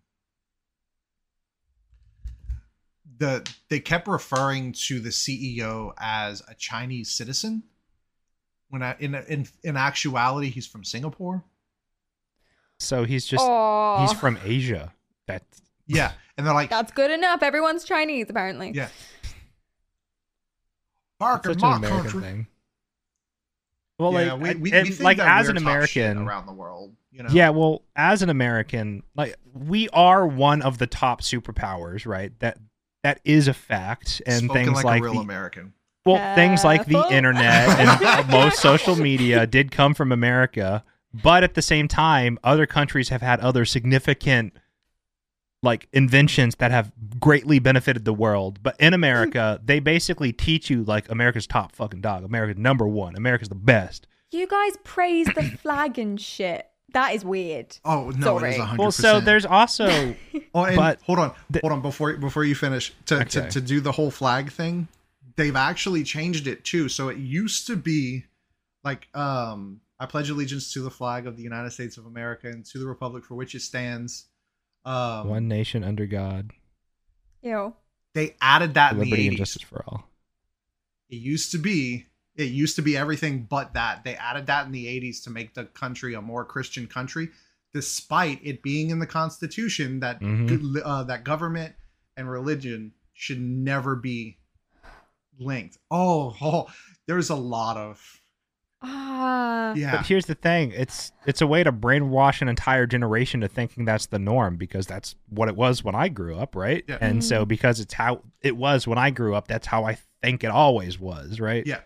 the 3.17 3.45
they 3.69 3.79
kept 3.81 4.07
referring 4.07 4.71
to 4.71 4.99
the 4.99 5.09
CEO 5.09 5.91
as 5.99 6.41
a 6.47 6.55
Chinese 6.55 7.11
citizen 7.11 7.63
when 8.69 8.83
I, 8.83 8.95
in 8.99 9.15
in 9.15 9.47
in 9.63 9.77
actuality 9.77 10.49
he's 10.49 10.67
from 10.67 10.83
Singapore. 10.83 11.43
So 12.79 13.03
he's 13.03 13.25
just 13.25 13.43
oh, 13.45 13.97
he's 14.01 14.17
from 14.17 14.37
Asia. 14.43 14.93
That 15.27 15.43
Yeah, 15.85 16.11
and 16.37 16.47
they're 16.47 16.53
like, 16.53 16.69
that's 16.69 16.91
good 16.91 17.11
enough. 17.11 17.43
Everyone's 17.43 17.83
Chinese, 17.83 18.27
apparently. 18.29 18.71
yeah, 18.71 18.89
Mark 21.19 21.45
such 21.45 21.61
an 21.61 21.73
American 21.73 22.01
country. 22.01 22.21
thing. 22.21 22.47
Well, 23.97 24.13
yeah, 24.13 24.31
like, 24.33 24.55
we, 24.55 24.61
we, 24.61 24.71
and, 24.71 24.87
we 24.87 24.93
think 24.93 25.03
like 25.03 25.19
as 25.19 25.49
an 25.49 25.57
American, 25.57 26.19
around 26.19 26.45
the 26.45 26.53
world, 26.53 26.95
you 27.11 27.21
know. 27.21 27.29
yeah. 27.31 27.49
Well, 27.49 27.83
as 27.97 28.21
an 28.21 28.29
American, 28.29 29.03
like 29.13 29.35
we 29.53 29.89
are 29.89 30.25
one 30.25 30.61
of 30.61 30.77
the 30.77 30.87
top 30.87 31.21
superpowers, 31.21 32.05
right? 32.05 32.31
That 32.39 32.59
that 33.03 33.19
is 33.25 33.49
a 33.49 33.53
fact, 33.53 34.21
and 34.25 34.45
Spoken 34.45 34.65
things 34.65 34.75
like, 34.75 34.85
like, 34.85 35.01
a 35.01 35.03
real 35.03 35.13
the 35.15 35.19
American. 35.19 35.73
Well, 36.05 36.35
things 36.35 36.63
like 36.63 36.85
the 36.85 37.05
internet 37.11 37.69
and 37.79 38.29
most 38.31 38.59
social 38.59 38.95
media 38.95 39.45
did 39.45 39.71
come 39.71 39.93
from 39.93 40.11
America, 40.11 40.83
but 41.13 41.43
at 41.43 41.53
the 41.55 41.61
same 41.61 41.87
time, 41.87 42.39
other 42.43 42.65
countries 42.65 43.09
have 43.09 43.21
had 43.21 43.39
other 43.41 43.65
significant 43.65 44.53
like 45.61 45.89
inventions 45.91 46.55
that 46.55 46.71
have 46.71 46.91
greatly 47.19 47.59
benefited 47.59 48.05
the 48.05 48.13
world. 48.13 48.63
But 48.63 48.75
in 48.79 48.93
America, 48.93 49.59
they 49.65 49.79
basically 49.79 50.31
teach 50.31 50.69
you 50.69 50.83
like 50.85 51.09
America's 51.11 51.45
top 51.47 51.75
fucking 51.75 51.99
dog, 52.01 52.23
America's 52.23 52.57
number 52.57 52.87
one, 52.87 53.15
America's 53.15 53.49
the 53.49 53.55
best. 53.55 54.07
You 54.31 54.47
guys 54.47 54.77
praise 54.83 55.27
the 55.27 55.43
flag 55.61 55.99
and 55.99 56.19
shit. 56.19 56.65
That 56.93 57.13
is 57.13 57.23
weird. 57.25 57.77
Oh 57.83 58.09
no, 58.11 58.37
it 58.37 58.39
Sorry. 58.39 58.51
is 58.51 58.57
hundred 58.57 58.79
Well, 58.79 58.91
so 58.91 59.19
there's 59.19 59.45
also 59.45 60.15
Oh, 60.55 60.63
and 60.63 60.75
But 60.75 61.01
hold 61.01 61.19
on, 61.19 61.33
the- 61.49 61.59
hold 61.59 61.73
on 61.73 61.81
before 61.81 62.13
before 62.17 62.43
you 62.45 62.55
finish 62.55 62.93
to, 63.07 63.15
Okay. 63.17 63.25
to 63.25 63.49
to 63.49 63.61
do 63.61 63.79
the 63.81 63.91
whole 63.91 64.09
flag 64.11 64.51
thing. 64.51 64.87
They've 65.39 65.55
actually 65.55 66.03
changed 66.03 66.47
it 66.47 66.65
too. 66.65 66.89
So 66.89 67.07
it 67.07 67.17
used 67.17 67.65
to 67.67 67.77
be 67.77 68.25
like 68.83 69.07
um 69.15 69.79
I 69.99 70.05
pledge 70.05 70.29
allegiance 70.29 70.73
to 70.73 70.81
the 70.81 70.89
flag 70.91 71.27
of 71.27 71.37
the 71.37 71.43
United 71.43 71.71
States 71.71 71.97
of 71.97 72.05
America 72.05 72.47
and 72.49 72.65
to 72.65 72.77
the 72.77 72.85
republic 72.85 73.23
for 73.23 73.35
which 73.35 73.55
it 73.55 73.61
stands. 73.61 74.25
Um 74.83 75.27
one 75.29 75.47
nation 75.47 75.83
under 75.85 76.05
God, 76.05 76.51
Ew. 77.41 77.73
they 78.13 78.35
added 78.41 78.73
that 78.73 78.91
in 78.93 78.99
the 78.99 79.05
liberty 79.05 79.27
and 79.29 79.37
justice 79.37 79.61
for 79.61 79.83
all. 79.87 80.09
It 81.09 81.17
used 81.17 81.51
to 81.51 81.57
be 81.57 82.05
it 82.35 82.51
used 82.51 82.75
to 82.75 82.81
be 82.81 82.97
everything 82.97 83.43
but 83.49 83.73
that. 83.75 84.03
They 84.03 84.15
added 84.15 84.47
that 84.47 84.65
in 84.65 84.71
the 84.73 84.85
80s 84.87 85.23
to 85.23 85.29
make 85.29 85.53
the 85.53 85.65
country 85.65 86.13
a 86.15 86.21
more 86.21 86.43
Christian 86.45 86.85
country 86.87 87.29
despite 87.73 88.39
it 88.43 88.61
being 88.63 88.89
in 88.89 88.99
the 88.99 89.07
constitution 89.07 89.99
that 90.01 90.19
Mhm. 90.19 90.81
uh, 90.83 91.03
that 91.03 91.23
government 91.23 91.75
and 92.17 92.29
religion 92.29 92.91
should 93.13 93.39
never 93.39 93.95
be 93.95 94.38
linked. 95.39 95.77
Oh, 95.89 96.35
oh 96.41 96.67
there's 97.07 97.29
a 97.29 97.35
lot 97.35 97.77
of 97.77 98.19
Ah. 98.81 99.73
Yeah. 99.73 99.97
But 99.97 100.05
here's 100.05 100.25
the 100.25 100.35
thing: 100.35 100.71
it's 100.71 101.11
it's 101.25 101.41
a 101.41 101.47
way 101.47 101.63
to 101.63 101.71
brainwash 101.71 102.41
an 102.41 102.47
entire 102.47 102.85
generation 102.85 103.41
to 103.41 103.47
thinking 103.47 103.83
that's 103.85 104.05
the 104.05 104.19
norm 104.19 104.55
because 104.55 104.87
that's 104.87 105.15
what 105.29 105.49
it 105.49 105.55
was 105.55 105.83
when 105.83 105.95
I 105.95 106.07
grew 106.07 106.37
up, 106.37 106.55
right? 106.55 106.83
Yeah. 106.87 106.97
And 107.01 107.23
so 107.23 107.45
because 107.45 107.79
it's 107.79 107.93
how 107.93 108.21
it 108.41 108.55
was 108.55 108.87
when 108.87 108.97
I 108.97 109.09
grew 109.09 109.35
up, 109.35 109.47
that's 109.47 109.67
how 109.67 109.83
I 109.83 109.97
think 110.21 110.43
it 110.43 110.51
always 110.51 110.97
was, 110.99 111.39
right? 111.39 111.65
Yeah. 111.67 111.81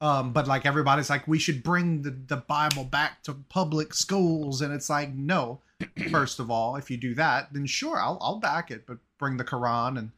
Um, 0.00 0.32
but 0.32 0.48
like 0.48 0.66
everybody's 0.66 1.10
like, 1.10 1.28
we 1.28 1.38
should 1.38 1.62
bring 1.62 2.02
the, 2.02 2.10
the 2.10 2.36
Bible 2.38 2.84
back 2.84 3.22
to 3.24 3.34
public 3.34 3.94
schools, 3.94 4.60
and 4.62 4.72
it's 4.72 4.90
like, 4.90 5.12
no. 5.14 5.60
First 6.10 6.40
of 6.40 6.50
all, 6.50 6.76
if 6.76 6.90
you 6.90 6.96
do 6.96 7.14
that, 7.16 7.52
then 7.52 7.66
sure, 7.66 7.98
I'll 7.98 8.18
I'll 8.20 8.38
back 8.38 8.70
it. 8.70 8.86
But 8.86 8.98
bring 9.18 9.36
the 9.36 9.44
Quran 9.44 9.98
and 9.98 10.10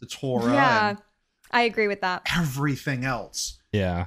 the 0.00 0.06
Torah 0.06 0.52
Yeah. 0.52 0.88
and 0.90 0.98
I 1.50 1.62
agree 1.62 1.88
with 1.88 2.00
that. 2.02 2.22
everything 2.36 3.04
else. 3.04 3.58
Yeah. 3.72 4.06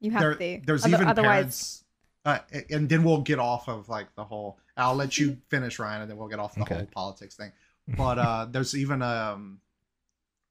You 0.00 0.10
have 0.12 0.20
There- 0.20 0.34
to. 0.34 0.60
there's 0.64 0.84
Other- 0.84 0.94
even 0.96 1.08
otherwise. 1.08 1.28
parents, 1.28 1.84
uh, 2.24 2.38
and 2.70 2.88
then 2.88 3.04
we'll 3.04 3.20
get 3.22 3.38
off 3.38 3.68
of 3.68 3.88
like 3.88 4.14
the 4.14 4.24
whole. 4.24 4.58
I'll 4.76 4.94
let 4.94 5.18
you 5.18 5.36
finish, 5.48 5.78
Ryan, 5.78 6.02
and 6.02 6.10
then 6.10 6.16
we'll 6.18 6.28
get 6.28 6.38
off 6.38 6.54
the 6.54 6.62
Okay. 6.62 6.74
whole 6.76 6.86
politics 6.86 7.34
thing. 7.36 7.52
But 7.88 8.18
uh, 8.18 8.46
there's 8.50 8.74
even 8.76 9.02
um, 9.02 9.60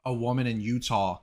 a 0.06 0.14
woman 0.14 0.46
in 0.48 0.62
Utah 0.62 1.20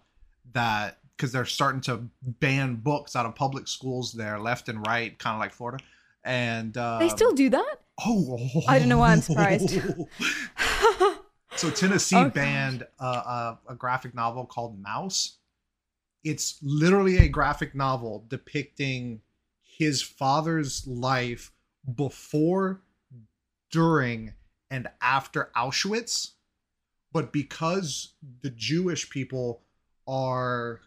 that 0.53 0.99
because 1.17 1.33
they're 1.33 1.45
starting 1.47 1.81
to 1.83 2.09
ban 2.23 2.77
books 2.77 3.15
out 3.17 3.27
of 3.27 3.35
public 3.35 3.69
schools 3.69 4.13
there, 4.13 4.39
left 4.39 4.69
and 4.69 4.85
right, 4.87 5.17
kind 5.19 5.35
of 5.35 5.41
like 5.41 5.53
Florida, 5.53 5.83
and 6.25 6.77
uh, 6.77 6.99
They 6.99 7.09
still 7.09 7.33
do 7.33 7.49
that? 7.51 7.77
Oh, 8.05 8.39
I 8.69 8.79
don't 8.79 8.89
know 8.91 8.99
why 8.99 9.13
I'm 9.13 9.21
surprised. 9.23 9.79
So 11.57 11.71
Tennessee 11.71 12.17
Oh, 12.17 12.29
banned 12.29 12.87
a, 12.99 13.05
a, 13.05 13.59
a 13.71 13.75
graphic 13.75 14.15
novel 14.15 14.45
called 14.45 14.83
Maus. 14.83 15.37
It's 16.23 16.59
literally 16.63 17.17
a 17.19 17.29
graphic 17.29 17.75
novel 17.75 18.27
depicting 18.29 19.23
his 19.63 20.03
father's 20.03 20.87
life 20.87 21.53
before, 21.95 22.83
during, 23.71 24.35
and 24.71 24.89
after 25.01 25.51
Auschwitz. 25.57 26.33
But 27.13 27.33
because 27.33 28.13
the 28.43 28.51
Jewish 28.51 29.09
people 29.09 29.63
are 30.07 30.81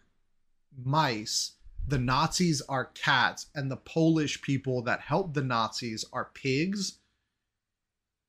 mice, 0.84 1.54
the 1.88 1.98
Nazis 1.98 2.62
are 2.68 2.86
cats, 2.94 3.46
and 3.56 3.70
the 3.70 3.76
Polish 3.76 4.40
people 4.40 4.82
that 4.82 5.00
helped 5.00 5.34
the 5.34 5.42
Nazis 5.42 6.04
are 6.12 6.30
pigs. 6.32 6.98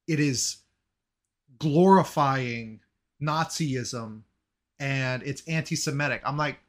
It 0.08 0.20
is 0.20 0.61
glorifying 1.62 2.80
Nazism 3.22 4.22
and 4.80 5.24
it's 5.24 5.44
anti 5.48 5.76
Semitic. 5.76 6.22
I'm 6.26 6.38
like, 6.38 6.60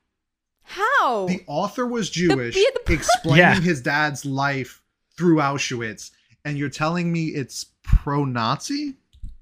How? 0.62 1.26
the 1.26 1.42
author 1.46 1.86
was 1.86 2.10
Jewish, 2.10 2.56
yeah, 2.56 2.62
the- 2.86 2.92
explaining 2.92 3.38
Yeah. 3.38 3.60
his 3.60 3.80
dad's 3.80 4.24
life 4.24 4.82
through 5.16 5.36
Auschwitz, 5.36 6.10
and 6.44 6.56
you're 6.58 6.68
telling 6.68 7.12
me 7.12 7.26
it's 7.28 7.66
pro 7.82 8.24
Nazi? 8.24 8.96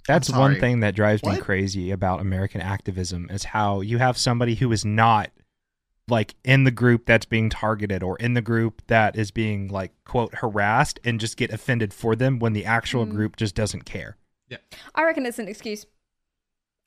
That's 0.07 0.31
one 0.31 0.59
thing 0.59 0.81
that 0.81 0.95
drives 0.97 1.23
me 1.25 1.39
crazy 1.39 1.91
about 1.93 2.21
American 2.21 2.61
activism 2.61 3.29
is 3.31 3.45
how 3.45 3.81
you 3.81 3.99
have 3.99 4.17
somebody 4.19 4.57
who 4.57 4.73
is 4.73 4.85
not 4.85 5.31
like 6.09 6.35
in 6.43 6.65
the 6.65 6.73
group 6.73 7.07
that's 7.07 7.27
being 7.27 7.49
targeted 7.51 8.03
or 8.03 8.17
in 8.17 8.35
the 8.35 8.41
group 8.43 8.83
that 8.89 9.15
is 9.15 9.31
being 9.31 9.69
like 9.69 9.93
quote 10.05 10.35
harassed 10.37 10.99
and 11.05 11.21
just 11.21 11.37
get 11.37 11.53
offended 11.53 11.95
for 11.95 12.17
them 12.17 12.41
when 12.41 12.53
the 12.55 12.65
actual 12.65 13.07
Mm. 13.07 13.11
group 13.11 13.37
just 13.37 13.55
doesn't 13.55 13.85
care. 13.85 14.17
I 14.95 15.05
reckon 15.05 15.27
it's 15.27 15.39
an 15.39 15.49
excuse. 15.49 15.87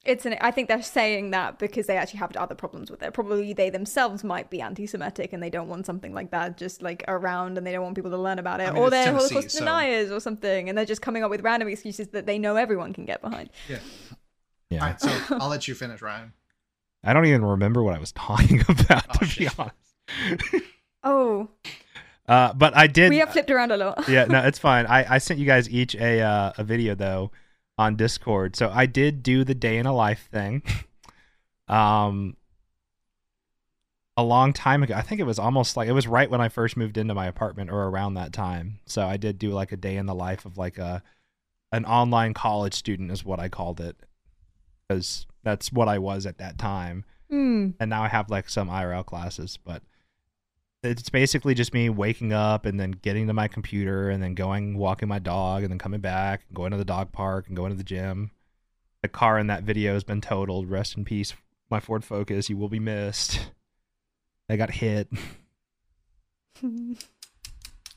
It's 0.05 0.25
an. 0.25 0.35
I 0.41 0.51
think 0.51 0.67
they're 0.67 0.81
saying 0.81 1.31
that 1.31 1.59
because 1.59 1.87
they 1.87 1.95
actually 1.95 2.19
have 2.19 2.35
other 2.35 2.55
problems 2.55 2.91
with 2.91 3.01
it. 3.01 3.13
Probably 3.13 3.53
they 3.53 3.69
themselves 3.69 4.21
might 4.21 4.49
be 4.49 4.59
anti-Semitic 4.59 5.31
and 5.31 5.41
they 5.41 5.49
don't 5.49 5.69
want 5.69 5.85
something 5.85 6.13
like 6.13 6.31
that 6.31 6.57
just 6.57 6.81
like 6.81 7.05
around, 7.07 7.57
and 7.57 7.65
they 7.65 7.71
don't 7.71 7.83
want 7.83 7.95
people 7.95 8.11
to 8.11 8.17
learn 8.17 8.37
about 8.37 8.59
it, 8.59 8.67
I 8.67 8.71
mean, 8.73 8.83
or 8.83 8.89
they're 8.89 9.05
Tennessee, 9.05 9.29
Holocaust 9.35 9.51
so- 9.55 9.59
deniers 9.59 10.11
or 10.11 10.19
something, 10.19 10.67
and 10.67 10.77
they're 10.77 10.83
just 10.83 11.01
coming 11.01 11.23
up 11.23 11.29
with 11.29 11.41
random 11.41 11.69
excuses 11.69 12.09
that 12.09 12.25
they 12.25 12.37
know 12.37 12.57
everyone 12.57 12.91
can 12.91 13.05
get 13.05 13.21
behind. 13.21 13.49
Yeah. 13.69 13.79
Yeah. 14.69 14.79
All 14.81 14.87
right, 14.87 14.99
so 14.99 15.09
I'll 15.39 15.49
let 15.49 15.69
you 15.69 15.75
finish, 15.75 16.01
Ryan. 16.01 16.33
I 17.01 17.13
don't 17.13 17.25
even 17.25 17.45
remember 17.45 17.81
what 17.81 17.95
I 17.95 17.99
was 17.99 18.11
talking 18.11 18.59
about 18.67 19.05
Oh, 19.21 19.25
to 19.25 19.39
be 19.39 19.47
honest. 19.57 20.63
Oh, 21.05 21.49
Uh, 22.27 22.53
but 22.53 22.75
I 22.75 22.87
did 22.87 23.09
we 23.09 23.17
have 23.19 23.31
flipped 23.31 23.51
around 23.51 23.71
a 23.71 23.77
lot. 23.77 24.07
yeah, 24.09 24.25
no, 24.25 24.39
it's 24.45 24.59
fine. 24.59 24.85
I, 24.85 25.15
I 25.15 25.17
sent 25.17 25.39
you 25.39 25.45
guys 25.45 25.69
each 25.69 25.95
a 25.95 26.21
uh, 26.21 26.53
a 26.57 26.63
video 26.63 26.95
though 26.95 27.31
on 27.77 27.95
Discord. 27.95 28.55
So 28.55 28.69
I 28.73 28.85
did 28.85 29.23
do 29.23 29.43
the 29.43 29.55
day 29.55 29.77
in 29.77 29.85
a 29.85 29.93
life 29.93 30.27
thing. 30.31 30.63
Um 31.69 32.35
a 34.17 34.23
long 34.23 34.51
time 34.53 34.83
ago. 34.83 34.93
I 34.93 35.01
think 35.01 35.21
it 35.21 35.25
was 35.25 35.39
almost 35.39 35.75
like 35.75 35.87
it 35.87 35.93
was 35.93 36.07
right 36.07 36.29
when 36.29 36.41
I 36.41 36.49
first 36.49 36.75
moved 36.77 36.97
into 36.97 37.15
my 37.15 37.25
apartment 37.25 37.71
or 37.71 37.83
around 37.87 38.13
that 38.15 38.33
time. 38.33 38.79
So 38.85 39.07
I 39.07 39.15
did 39.17 39.39
do 39.39 39.51
like 39.51 39.71
a 39.71 39.77
day 39.77 39.95
in 39.95 40.05
the 40.05 40.13
life 40.13 40.45
of 40.45 40.57
like 40.57 40.77
a 40.77 41.01
an 41.71 41.85
online 41.85 42.33
college 42.33 42.73
student 42.73 43.11
is 43.11 43.23
what 43.23 43.39
I 43.39 43.47
called 43.47 43.79
it. 43.79 43.95
Cuz 44.89 45.25
that's 45.41 45.71
what 45.71 45.87
I 45.87 45.97
was 45.99 46.25
at 46.25 46.37
that 46.37 46.57
time 46.57 47.05
Hmm. 47.29 47.69
and 47.79 47.89
now 47.89 48.03
I 48.03 48.09
have 48.09 48.29
like 48.29 48.49
some 48.49 48.69
IRL 48.69 49.05
classes, 49.05 49.57
but 49.63 49.81
it's 50.83 51.09
basically 51.09 51.53
just 51.53 51.73
me 51.73 51.89
waking 51.89 52.33
up 52.33 52.65
and 52.65 52.79
then 52.79 52.91
getting 52.91 53.27
to 53.27 53.33
my 53.33 53.47
computer 53.47 54.09
and 54.09 54.21
then 54.21 54.35
going 54.35 54.77
walking 54.77 55.07
my 55.07 55.19
dog 55.19 55.63
and 55.63 55.71
then 55.71 55.79
coming 55.79 56.01
back 56.01 56.41
and 56.47 56.55
going 56.55 56.71
to 56.71 56.77
the 56.77 56.85
dog 56.85 57.11
park 57.11 57.47
and 57.47 57.55
going 57.55 57.71
to 57.71 57.77
the 57.77 57.83
gym. 57.83 58.31
The 59.01 59.07
car 59.07 59.39
in 59.39 59.47
that 59.47 59.63
video 59.63 59.93
has 59.93 60.03
been 60.03 60.21
totaled. 60.21 60.69
Rest 60.69 60.97
in 60.97 61.05
peace, 61.05 61.33
my 61.69 61.79
Ford 61.79 62.03
Focus. 62.03 62.49
You 62.49 62.57
will 62.57 62.69
be 62.69 62.79
missed. 62.79 63.49
I 64.49 64.57
got 64.57 64.71
hit. 64.71 65.07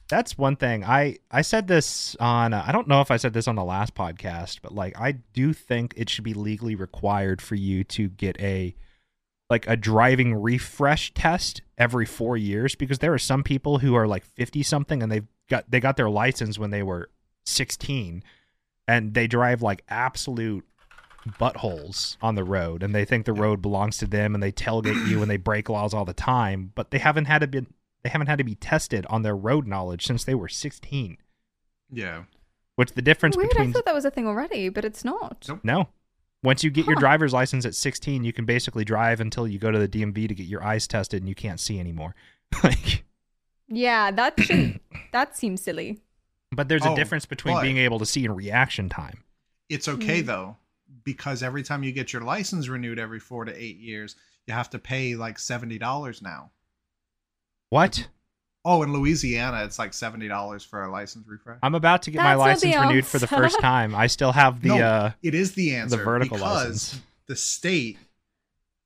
That's 0.09 0.39
one 0.39 0.55
thing. 0.55 0.85
I 0.85 1.17
I 1.31 1.43
said 1.43 1.67
this 1.67 2.17
on 2.21 2.55
uh, 2.55 2.63
I 2.65 2.71
don't 2.71 2.87
know 2.87 3.01
if 3.01 3.11
I 3.11 3.17
said 3.17 3.33
this 3.33 3.49
on 3.49 3.57
the 3.57 3.65
last 3.65 3.95
podcast, 3.95 4.61
but 4.63 4.73
like 4.73 4.99
I 4.99 5.13
do 5.33 5.53
think 5.53 5.95
it 5.97 6.09
should 6.09 6.25
be 6.25 6.35
legally 6.35 6.77
required 6.77 7.43
for 7.43 7.57
you 7.57 7.83
to 7.85 8.09
get 8.09 8.41
a 8.41 8.77
like 9.51 9.67
a 9.67 9.77
driving 9.77 10.35
refresh 10.35 11.13
test 11.15 11.63
every 11.79 12.07
4 12.07 12.37
years 12.37 12.75
because 12.75 12.99
there 13.01 13.13
are 13.13 13.19
some 13.19 13.43
people 13.43 13.79
who 13.79 13.95
are 13.95 14.07
like 14.07 14.25
50 14.25 14.63
something 14.63 15.03
and 15.03 15.13
they've 15.13 15.27
got 15.49 15.71
they 15.71 15.81
got 15.81 15.97
their 15.97 16.09
license 16.11 16.59
when 16.59 16.71
they 16.71 16.83
were 16.83 17.11
16 17.45 18.23
and 18.89 19.15
they 19.15 19.27
drive 19.27 19.63
like 19.63 19.83
absolute 19.89 20.65
buttholes 21.41 22.17
on 22.23 22.35
the 22.35 22.45
road 22.45 22.83
and 22.83 22.95
they 22.95 23.05
think 23.05 23.27
the 23.27 23.33
road 23.33 23.61
belongs 23.61 23.99
to 23.99 24.07
them 24.07 24.33
and 24.35 24.43
they 24.43 24.53
tailgate 24.53 25.09
you 25.09 25.21
and 25.23 25.31
they 25.31 25.37
break 25.37 25.69
laws 25.69 25.93
all 25.93 26.05
the 26.05 26.15
time 26.15 26.71
but 26.75 26.91
they 26.91 26.99
haven't 26.99 27.25
had 27.27 27.41
to 27.41 27.47
be 27.47 27.67
they 28.03 28.09
haven't 28.11 28.29
had 28.29 28.39
to 28.39 28.45
be 28.45 28.55
tested 28.55 29.05
on 29.11 29.23
their 29.23 29.37
road 29.37 29.67
knowledge 29.67 30.07
since 30.07 30.23
they 30.25 30.35
were 30.35 30.49
16 30.49 31.17
Yeah. 31.91 32.25
which 32.77 32.93
the 32.93 33.03
difference 33.03 33.37
Weird. 33.37 33.51
between 33.51 33.71
I 33.71 33.73
thought 33.73 33.85
that 33.87 33.95
was 33.95 34.05
a 34.05 34.11
thing 34.11 34.27
already, 34.29 34.69
but 34.69 34.85
it's 34.85 35.05
not. 35.05 35.47
Nope. 35.49 35.61
no 35.65 35.89
once 36.47 36.63
you 36.65 36.71
get 36.71 36.87
your 36.87 36.97
driver's 36.97 37.33
license 37.33 37.67
at 37.67 37.75
16 37.75 38.25
you 38.25 38.33
can 38.33 38.45
basically 38.45 38.85
drive 38.85 39.21
until 39.21 39.47
you 39.47 39.59
go 39.59 39.71
to 39.71 39.79
the 39.79 39.89
DMV 39.89 40.29
to 40.29 40.35
get 40.35 40.47
your 40.47 40.63
eyes 40.65 40.87
tested 40.87 41.21
and 41.23 41.29
you 41.29 41.35
can't 41.35 41.61
see 41.61 41.79
anymore 41.81 42.15
like 42.65 43.05
Yeah, 43.69 44.11
that 44.13 44.41
should. 44.41 44.81
that 45.13 45.37
seems 45.37 45.61
silly. 45.61 45.99
but 46.53 46.69
there's 46.69 46.85
a 46.85 46.91
Oh, 46.91 46.97
difference 46.97 47.27
between 47.27 47.61
being 47.61 47.79
able 47.79 47.99
to 47.99 48.07
see 48.07 48.25
and 48.25 48.37
reaction 48.37 48.89
time 48.89 49.25
It's 49.69 49.89
okay 49.89 50.23
Mm. 50.23 50.27
though, 50.27 50.57
because 51.05 51.43
every 51.43 51.63
time 51.65 51.83
you 51.83 51.93
get 51.93 52.13
your 52.13 52.23
license 52.23 52.69
renewed 52.69 52.99
every 53.01 53.19
four 53.21 53.45
to 53.45 53.53
eight 53.63 53.79
years, 53.79 54.15
you 54.47 54.55
have 54.55 54.71
to 54.71 54.79
pay 54.79 55.17
like 55.17 55.39
seventy 55.41 55.79
dollars 55.79 56.23
now. 56.23 56.51
what 57.71 58.07
Oh, 58.69 58.83
in 58.83 58.93
Louisiana, 58.93 59.63
it's 59.65 59.79
like 59.79 59.95
seventy 59.95 60.27
dollars 60.27 60.65
for 60.65 60.83
a 60.83 60.91
license 60.91 61.27
refresh. 61.29 61.59
I'm 61.63 61.77
about 61.77 62.03
to 62.03 62.11
get 62.11 62.19
my 62.19 62.31
That's 62.35 62.39
not 62.39 62.45
license 62.49 62.75
the 62.75 62.81
renewed 62.81 63.07
for 63.07 63.19
the 63.21 63.27
first 63.29 63.61
time 63.73 63.95
I 63.95 64.09
still 64.09 64.33
have 64.33 64.61
the 64.61 64.69
No, 64.69 64.81
uh 64.81 65.11
it 65.23 65.35
is 65.35 65.53
the 65.55 65.75
answer 65.77 65.97
The 65.97 66.03
vertical 66.05 66.37
because 66.39 66.65
license. 66.67 67.01
the 67.29 67.37
state 67.37 67.99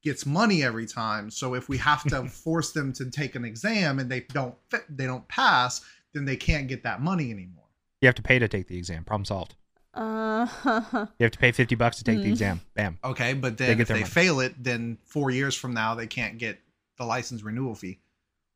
gets 0.03 0.27
money 0.27 0.63
every 0.63 0.87
time. 0.87 1.31
So 1.31 1.55
if 1.55 1.69
we 1.69 1.79
have 1.79 2.05
to 2.05 2.25
force 2.45 2.73
them 2.73 2.93
to 2.95 3.11
take 3.11 3.35
an 3.37 3.45
exam 3.45 3.99
and 3.99 4.11
they 4.11 4.21
don't 4.21 4.55
fit, 4.69 4.85
they 4.89 5.07
don't 5.07 5.27
pass, 5.29 5.81
then 6.13 6.25
they 6.27 6.37
can't 6.37 6.69
get 6.69 6.83
that 6.85 7.01
money 7.01 7.31
anymore. 7.31 7.65
you 8.03 8.07
have 8.07 8.15
to 8.17 8.23
pay 8.23 8.39
to 8.39 8.49
take 8.49 8.67
the 8.69 8.77
exam 8.79 9.05
problem 9.05 9.25
solved 9.25 9.55
Uh, 9.95 10.47
you 11.19 11.25
have 11.25 11.33
to 11.33 11.39
pay 11.39 11.53
50 11.53 11.75
bucks 11.75 11.97
to 11.99 12.05
take 12.05 12.19
the 12.19 12.25
Hmm. 12.25 12.31
exam 12.33 12.61
bam 12.75 12.99
Okay, 13.05 13.33
but 13.35 13.57
then 13.59 13.77
get 13.79 13.83
if 13.83 13.89
they 13.89 13.95
money. 13.95 14.05
fail 14.05 14.41
it, 14.41 14.63
then 14.63 14.99
four 15.05 15.31
years 15.31 15.55
from 15.55 15.73
now 15.75 15.95
they 15.95 16.07
can't 16.07 16.37
get 16.39 16.61
the 16.99 17.05
license 17.05 17.43
renewal 17.43 17.75
fee. 17.75 17.99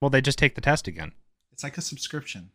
Well 0.05 0.11
they 0.11 0.21
just 0.21 0.39
take 0.39 0.55
the 0.55 0.61
test 0.61 0.87
again 0.87 1.13
It's 1.51 1.65
like 1.65 1.79
a 1.79 1.81
subscription. 1.83 2.51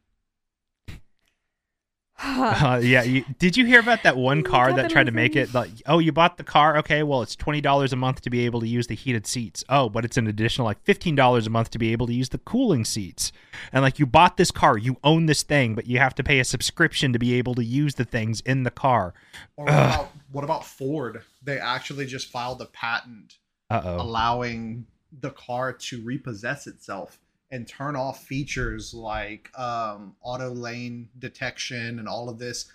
Uh, 2.21 2.81
yeah, 2.83 3.01
you, 3.01 3.23
did 3.37 3.55
you 3.55 3.65
hear 3.65 3.79
about 3.79 4.03
that 4.03 4.17
one 4.17 4.43
car 4.43 4.73
that 4.73 4.89
tried 4.89 5.05
to 5.05 5.11
make 5.11 5.37
it? 5.37 5.53
Like, 5.53 5.69
oh, 5.85 5.99
you 5.99 6.11
bought 6.11 6.35
the 6.35 6.43
car. 6.43 6.77
Okay, 6.79 7.01
well, 7.01 7.21
it's 7.21 7.33
twenty 7.33 7.61
dollars 7.61 7.93
a 7.93 7.95
month 7.95 8.19
to 8.23 8.29
be 8.29 8.45
able 8.45 8.59
to 8.59 8.67
use 8.67 8.87
the 8.87 8.95
heated 8.95 9.25
seats. 9.25 9.63
Oh, 9.69 9.87
but 9.87 10.03
it's 10.03 10.17
an 10.17 10.27
additional 10.27 10.65
like 10.65 10.83
fifteen 10.83 11.15
dollars 11.15 11.47
a 11.47 11.49
month 11.49 11.69
to 11.71 11.79
be 11.79 11.93
able 11.93 12.07
to 12.07 12.13
use 12.13 12.27
the 12.27 12.37
cooling 12.39 12.83
seats. 12.83 13.31
And 13.71 13.83
like, 13.83 13.99
you 13.99 14.05
bought 14.05 14.35
this 14.35 14.51
car, 14.51 14.77
you 14.77 14.97
own 15.01 15.27
this 15.27 15.43
thing, 15.43 15.75
but 15.75 15.87
you 15.87 15.99
have 15.99 16.13
to 16.15 16.23
pay 16.23 16.39
a 16.39 16.43
subscription 16.43 17.13
to 17.13 17.19
be 17.19 17.35
able 17.35 17.55
to 17.55 17.63
use 17.63 17.95
the 17.95 18.03
things 18.03 18.41
in 18.41 18.63
the 18.63 18.71
car. 18.71 19.13
Or 19.55 19.63
what 19.65 19.73
about 19.73 20.11
what 20.33 20.43
about 20.43 20.65
Ford? 20.65 21.21
They 21.41 21.57
actually 21.57 22.05
just 22.05 22.27
filed 22.29 22.61
a 22.61 22.65
patent 22.65 23.35
Uh 23.69 23.81
oh. 23.85 24.01
allowing 24.01 24.87
the 25.21 25.31
car 25.31 25.71
to 25.71 26.01
repossess 26.01 26.67
itself 26.67 27.17
and 27.51 27.67
turn 27.67 27.95
off 27.95 28.23
features 28.25 28.93
like 28.93 29.49
um, 29.57 30.15
auto 30.21 30.51
lane 30.53 31.09
detection 31.17 31.99
and 31.99 32.07
all 32.07 32.29
of 32.29 32.39
this 32.39 32.71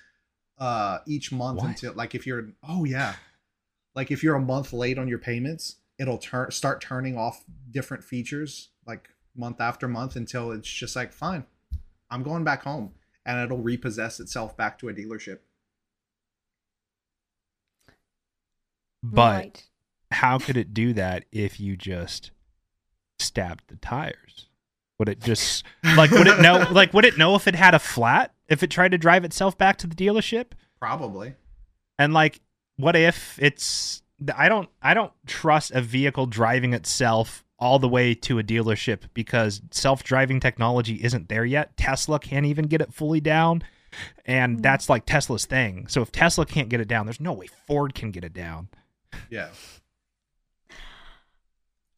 uh, 0.58 0.98
each 1.06 1.32
month 1.32 1.60
What? 1.60 1.70
until 1.70 1.94
like 1.94 2.14
if 2.14 2.26
you're 2.26 2.50
oh 2.68 2.84
yeah, 2.84 3.16
like 3.94 4.10
if 4.10 4.22
you're 4.22 4.36
a 4.36 4.40
month 4.40 4.72
late 4.72 4.98
on 4.98 5.08
your 5.08 5.18
payments, 5.18 5.76
it'll 5.98 6.18
turn 6.18 6.50
start 6.50 6.80
turning 6.80 7.16
off 7.18 7.44
different 7.70 8.04
features 8.04 8.70
like 8.86 9.08
month 9.36 9.60
after 9.60 9.88
month 9.88 10.16
until 10.16 10.52
it's 10.52 10.68
just 10.68 10.96
like 10.96 11.12
fine, 11.12 11.44
I'm 12.10 12.22
going 12.22 12.44
back 12.44 12.64
home, 12.64 12.92
and 13.26 13.40
it'll 13.40 13.58
repossess 13.62 14.20
itself 14.20 14.56
back 14.56 14.78
to 14.80 14.88
a 14.90 14.94
dealership. 14.94 15.40
But 19.04 19.46
Right. 19.46 19.68
how 20.10 20.38
could 20.40 20.56
it 20.56 20.74
do 20.74 20.92
that 20.94 21.26
if 21.30 21.60
you 21.60 21.76
just 21.76 22.32
stabbed 23.18 23.68
the 23.68 23.76
tires? 23.76 24.48
Would 24.98 25.08
it 25.08 25.20
just 25.20 25.64
like 25.96 26.10
would 26.12 26.26
it 26.28 26.40
know 26.40 26.66
like 26.70 26.92
would 26.94 27.04
it 27.04 27.18
know 27.18 27.34
if 27.34 27.48
it 27.48 27.54
had 27.54 27.74
a 27.74 27.78
flat 27.78 28.32
if 28.48 28.62
it 28.62 28.70
tried 28.70 28.92
to 28.92 28.98
drive 28.98 29.24
itself 29.24 29.58
back 29.58 29.76
to 29.78 29.86
the 29.86 29.94
dealership? 29.94 30.52
Probably. 30.80 31.34
And 31.98 32.12
like 32.14 32.40
what 32.76 32.94
if 32.96 33.38
it's 33.42 34.02
I 34.36 34.48
don't 34.48 34.68
I 34.80 34.94
don't 34.94 35.12
trust 35.26 35.72
a 35.72 35.80
vehicle 35.80 36.26
driving 36.26 36.74
itself 36.74 37.44
all 37.58 37.78
the 37.78 37.88
way 37.88 38.14
to 38.14 38.38
a 38.38 38.42
dealership 38.42 39.02
because 39.14 39.62
self-driving 39.70 40.38
technology 40.40 41.02
isn't 41.02 41.28
there 41.28 41.44
yet. 41.44 41.76
Tesla 41.76 42.18
can't 42.18 42.46
even 42.46 42.66
get 42.66 42.80
it 42.80 42.92
fully 42.92 43.20
down. 43.20 43.62
And 44.26 44.58
Mm. 44.58 44.62
that's 44.62 44.88
like 44.88 45.06
Tesla's 45.06 45.44
thing. 45.46 45.86
So 45.86 46.02
if 46.02 46.10
Tesla 46.10 46.44
can't 46.46 46.68
get 46.68 46.80
it 46.80 46.88
down, 46.88 47.06
there's 47.06 47.20
no 47.20 47.32
way 47.32 47.46
Ford 47.46 47.94
can 47.94 48.10
get 48.10 48.24
it 48.24 48.32
down. 48.32 48.68
Yeah. 49.30 49.50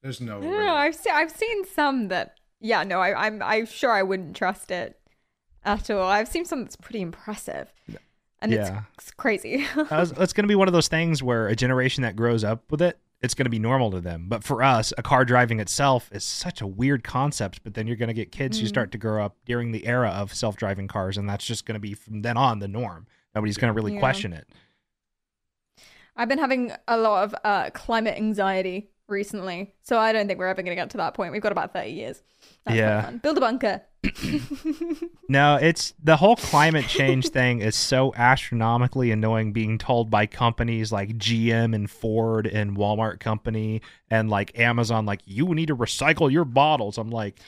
There's 0.03 0.21
no. 0.21 0.39
I 0.39 0.41
don't. 0.43 0.69
I've 0.69 0.95
seen 0.95 1.13
I've 1.15 1.31
seen 1.31 1.65
some 1.65 2.09
that 2.09 2.35
yeah 2.61 2.83
no 2.83 3.01
I, 3.01 3.27
I'm 3.27 3.43
I'm 3.43 3.67
sure 3.67 3.91
I 3.93 4.03
wouldn't 4.03 4.37
trust 4.37 4.71
it 4.71 4.99
at 5.65 5.91
all. 5.91 6.03
I've 6.09 6.29
seen 6.29 6.45
some 6.45 6.63
that's 6.63 6.77
pretty 6.77 7.01
impressive, 7.01 7.73
and 8.41 8.53
Yeah. 8.53 8.83
it's, 8.95 9.07
it's 9.07 9.11
crazy. 9.11 9.67
Uh, 9.77 10.07
it's, 10.17 10.33
going 10.33 10.45
to 10.45 10.49
be 10.49 10.55
one 10.55 10.69
of 10.69 10.73
those 10.75 10.87
things 10.89 11.23
where 11.25 11.49
a 11.49 11.57
generation 11.57 12.03
that 12.03 12.15
grows 12.15 12.45
up 12.45 12.71
with 12.71 12.81
it, 12.81 13.01
it's 13.21 13.35
going 13.35 13.47
to 13.47 13.51
be 13.51 13.59
normal 13.59 13.91
to 13.91 14.01
them. 14.01 14.27
But 14.29 14.45
for 14.45 14.63
us, 14.63 14.93
a 14.97 15.03
car 15.03 15.25
driving 15.25 15.59
itself 15.59 16.09
is 16.13 16.23
such 16.23 16.61
a 16.61 16.67
weird 16.69 17.03
concept. 17.03 17.65
But 17.65 17.75
then 17.75 17.89
you're 17.89 17.97
going 17.97 18.07
to 18.09 18.15
get 18.15 18.31
kids 18.31 18.61
who 18.61 18.67
Mm. 18.67 18.69
start 18.69 18.93
to 18.93 18.99
grow 18.99 19.25
up 19.25 19.35
during 19.45 19.73
the 19.73 19.87
era 19.87 20.11
of 20.11 20.33
self 20.33 20.55
driving 20.57 20.87
cars, 20.87 21.17
and 21.19 21.29
that's 21.29 21.45
just 21.45 21.67
going 21.67 21.75
to 21.75 21.81
be 21.81 21.95
from 21.95 22.23
then 22.23 22.37
on 22.37 22.61
the 22.61 22.69
norm. 22.69 23.09
Nobody's 23.35 23.57
going 23.57 23.73
to 23.73 23.77
really 23.77 23.95
Yeah. 23.95 23.99
question 24.01 24.33
it. 24.33 24.47
I've 26.17 26.29
been 26.29 26.39
having 26.39 26.73
a 26.87 26.97
lot 26.97 27.25
of 27.25 27.35
uh, 27.45 27.71
climate 27.71 28.17
anxiety 28.17 28.91
recently, 29.09 29.75
so 29.83 29.99
I 29.99 30.13
don't 30.13 30.27
think 30.27 30.39
we're 30.39 30.49
ever 30.49 30.63
going 30.63 30.77
to 30.77 30.81
get 30.81 30.91
to 30.91 30.97
that 30.99 31.15
point. 31.15 31.33
We've 31.33 31.43
got 31.43 31.53
about 31.53 31.73
thirty 31.73 31.91
years. 31.91 32.23
That's 32.65 32.77
Yeah. 32.77 33.11
build 33.11 33.39
a 33.39 33.41
bunker. 33.41 33.83
No, 35.29 35.57
it's 35.57 35.93
the 36.03 36.17
whole 36.17 36.37
climate 36.37 36.87
change 36.87 37.31
thing 37.31 37.59
is 37.61 37.75
so 37.75 38.15
astronomically 38.15 39.11
annoying 39.11 39.53
being 39.53 39.77
told 39.77 40.09
by 40.09 40.27
companies 40.27 40.93
like 40.93 41.19
GM 41.19 41.75
and 41.75 41.91
Ford 41.91 42.47
and 42.47 42.77
Walmart 42.77 43.19
company 43.19 43.83
and 44.09 44.31
like 44.31 44.57
Amazon 44.57 45.05
like 45.05 45.21
you 45.25 45.53
need 45.53 45.67
to 45.67 45.77
recycle 45.77 46.31
your 46.31 46.45
bottles. 46.45 46.97
I'm 46.97 47.11
like 47.11 47.41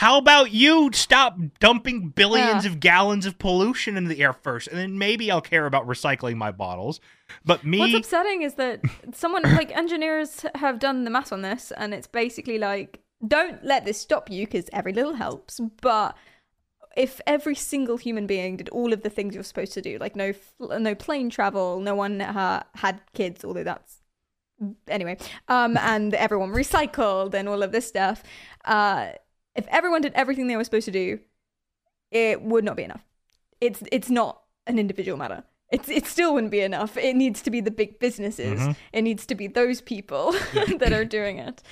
how 0.00 0.16
about 0.16 0.50
you 0.50 0.88
stop 0.94 1.36
dumping 1.58 2.08
billions 2.08 2.64
Yeah. 2.64 2.70
of 2.70 2.80
gallons 2.80 3.26
of 3.26 3.38
pollution 3.38 3.98
into 3.98 4.08
the 4.08 4.22
air 4.22 4.32
first 4.32 4.66
and 4.68 4.78
then 4.78 4.96
maybe 4.96 5.30
I'll 5.30 5.42
care 5.42 5.66
about 5.66 5.86
recycling 5.86 6.36
my 6.36 6.50
bottles. 6.50 7.00
But 7.44 7.64
me 7.64 7.80
What's 7.80 7.92
upsetting 7.94 8.40
is 8.40 8.54
that 8.54 8.80
someone 9.12 9.42
like 9.60 9.70
engineers 9.76 10.46
have 10.54 10.78
done 10.78 11.04
the 11.04 11.10
math 11.10 11.34
on 11.34 11.42
this, 11.42 11.70
and 11.76 11.92
it's 11.92 12.06
basically 12.06 12.56
like, 12.56 13.00
don't 13.28 13.62
let 13.62 13.84
this 13.84 14.00
stop 14.00 14.30
you 14.30 14.46
because 14.46 14.70
every 14.72 14.94
little 14.94 15.12
helps. 15.16 15.60
But 15.82 16.16
if 16.96 17.20
every 17.26 17.54
single 17.54 17.98
human 17.98 18.26
being 18.26 18.56
did 18.56 18.70
all 18.70 18.94
of 18.94 19.02
the 19.02 19.10
things 19.10 19.34
you're 19.34 19.44
supposed 19.44 19.74
to 19.74 19.82
do, 19.82 19.98
like 19.98 20.16
no 20.16 20.32
no 20.78 20.94
plane 20.94 21.28
travel, 21.28 21.78
no 21.78 21.94
one 21.94 22.20
ha- 22.20 22.64
had 22.76 23.02
kids, 23.12 23.44
although 23.44 23.64
that's 23.64 23.98
anyway, 24.88 25.18
um, 25.48 25.76
and 25.76 26.14
everyone 26.14 26.52
recycled 26.52 27.34
and 27.34 27.50
all 27.50 27.62
of 27.62 27.70
this 27.70 27.86
stuff, 27.86 28.22
uh, 28.64 29.10
if 29.54 29.66
everyone 29.68 30.02
did 30.02 30.12
everything 30.14 30.46
they 30.46 30.56
were 30.56 30.64
supposed 30.64 30.86
to 30.86 30.90
do, 30.92 31.20
it 32.10 32.42
would 32.42 32.64
not 32.64 32.76
be 32.76 32.82
enough. 32.84 33.04
It's 33.60 33.82
it's 33.92 34.10
not 34.10 34.40
an 34.66 34.78
individual 34.78 35.16
matter. 35.18 35.44
It's 35.70 35.88
it 35.88 36.06
still 36.06 36.34
wouldn't 36.34 36.50
be 36.50 36.60
enough. 36.60 36.96
It 36.96 37.14
needs 37.14 37.42
to 37.42 37.50
be 37.50 37.60
the 37.60 37.70
big 37.70 37.98
businesses. 37.98 38.60
Mhm. 38.60 38.76
It 38.92 39.02
needs 39.02 39.26
to 39.26 39.34
be 39.34 39.46
those 39.46 39.80
people 39.80 40.32
that 40.78 40.92
are 40.92 41.04
doing 41.04 41.38
it. 41.38 41.62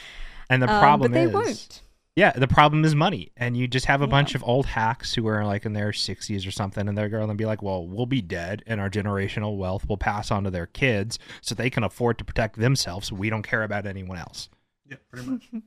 and 0.51 0.63
the 0.63 0.71
Um, 0.73 0.81
problem 0.81 1.11
but 1.13 1.15
they 1.17 1.25
is 1.25 1.33
won't. 1.33 1.83
Yeah, 2.17 2.33
the 2.33 2.49
problem 2.49 2.85
is 2.85 2.95
money. 2.97 3.31
And 3.37 3.57
you 3.57 3.69
just 3.69 3.87
have 3.87 4.01
a 4.03 4.05
Yeah. 4.05 4.11
bunch 4.11 4.35
of 4.35 4.43
old 4.43 4.67
hacks 4.67 5.15
who 5.15 5.27
are 5.29 5.45
like 5.45 5.65
in 5.65 5.73
their 5.73 5.93
60s 5.93 6.45
or 6.47 6.51
something, 6.51 6.89
and 6.89 6.99
they're 6.99 7.09
going 7.09 7.29
to 7.29 7.35
be 7.35 7.45
like, 7.47 7.63
well, 7.63 7.87
we'll 7.87 8.07
be 8.07 8.21
dead, 8.23 8.65
and 8.67 8.81
our 8.81 8.91
generational 8.91 9.57
wealth 9.57 9.89
will 9.89 9.99
pass 9.99 10.33
on 10.33 10.43
to 10.45 10.51
their 10.51 10.67
kids 10.67 11.19
so 11.41 11.55
they 11.55 11.71
can 11.71 11.85
afford 11.85 12.19
to 12.19 12.25
protect 12.25 12.59
themselves. 12.59 13.13
We 13.13 13.31
don't 13.31 13.45
care 13.45 13.63
about 13.63 13.87
anyone 13.87 14.19
else. 14.19 14.49
Yeah, 14.89 14.97
pretty 15.13 15.29
much. 15.29 15.49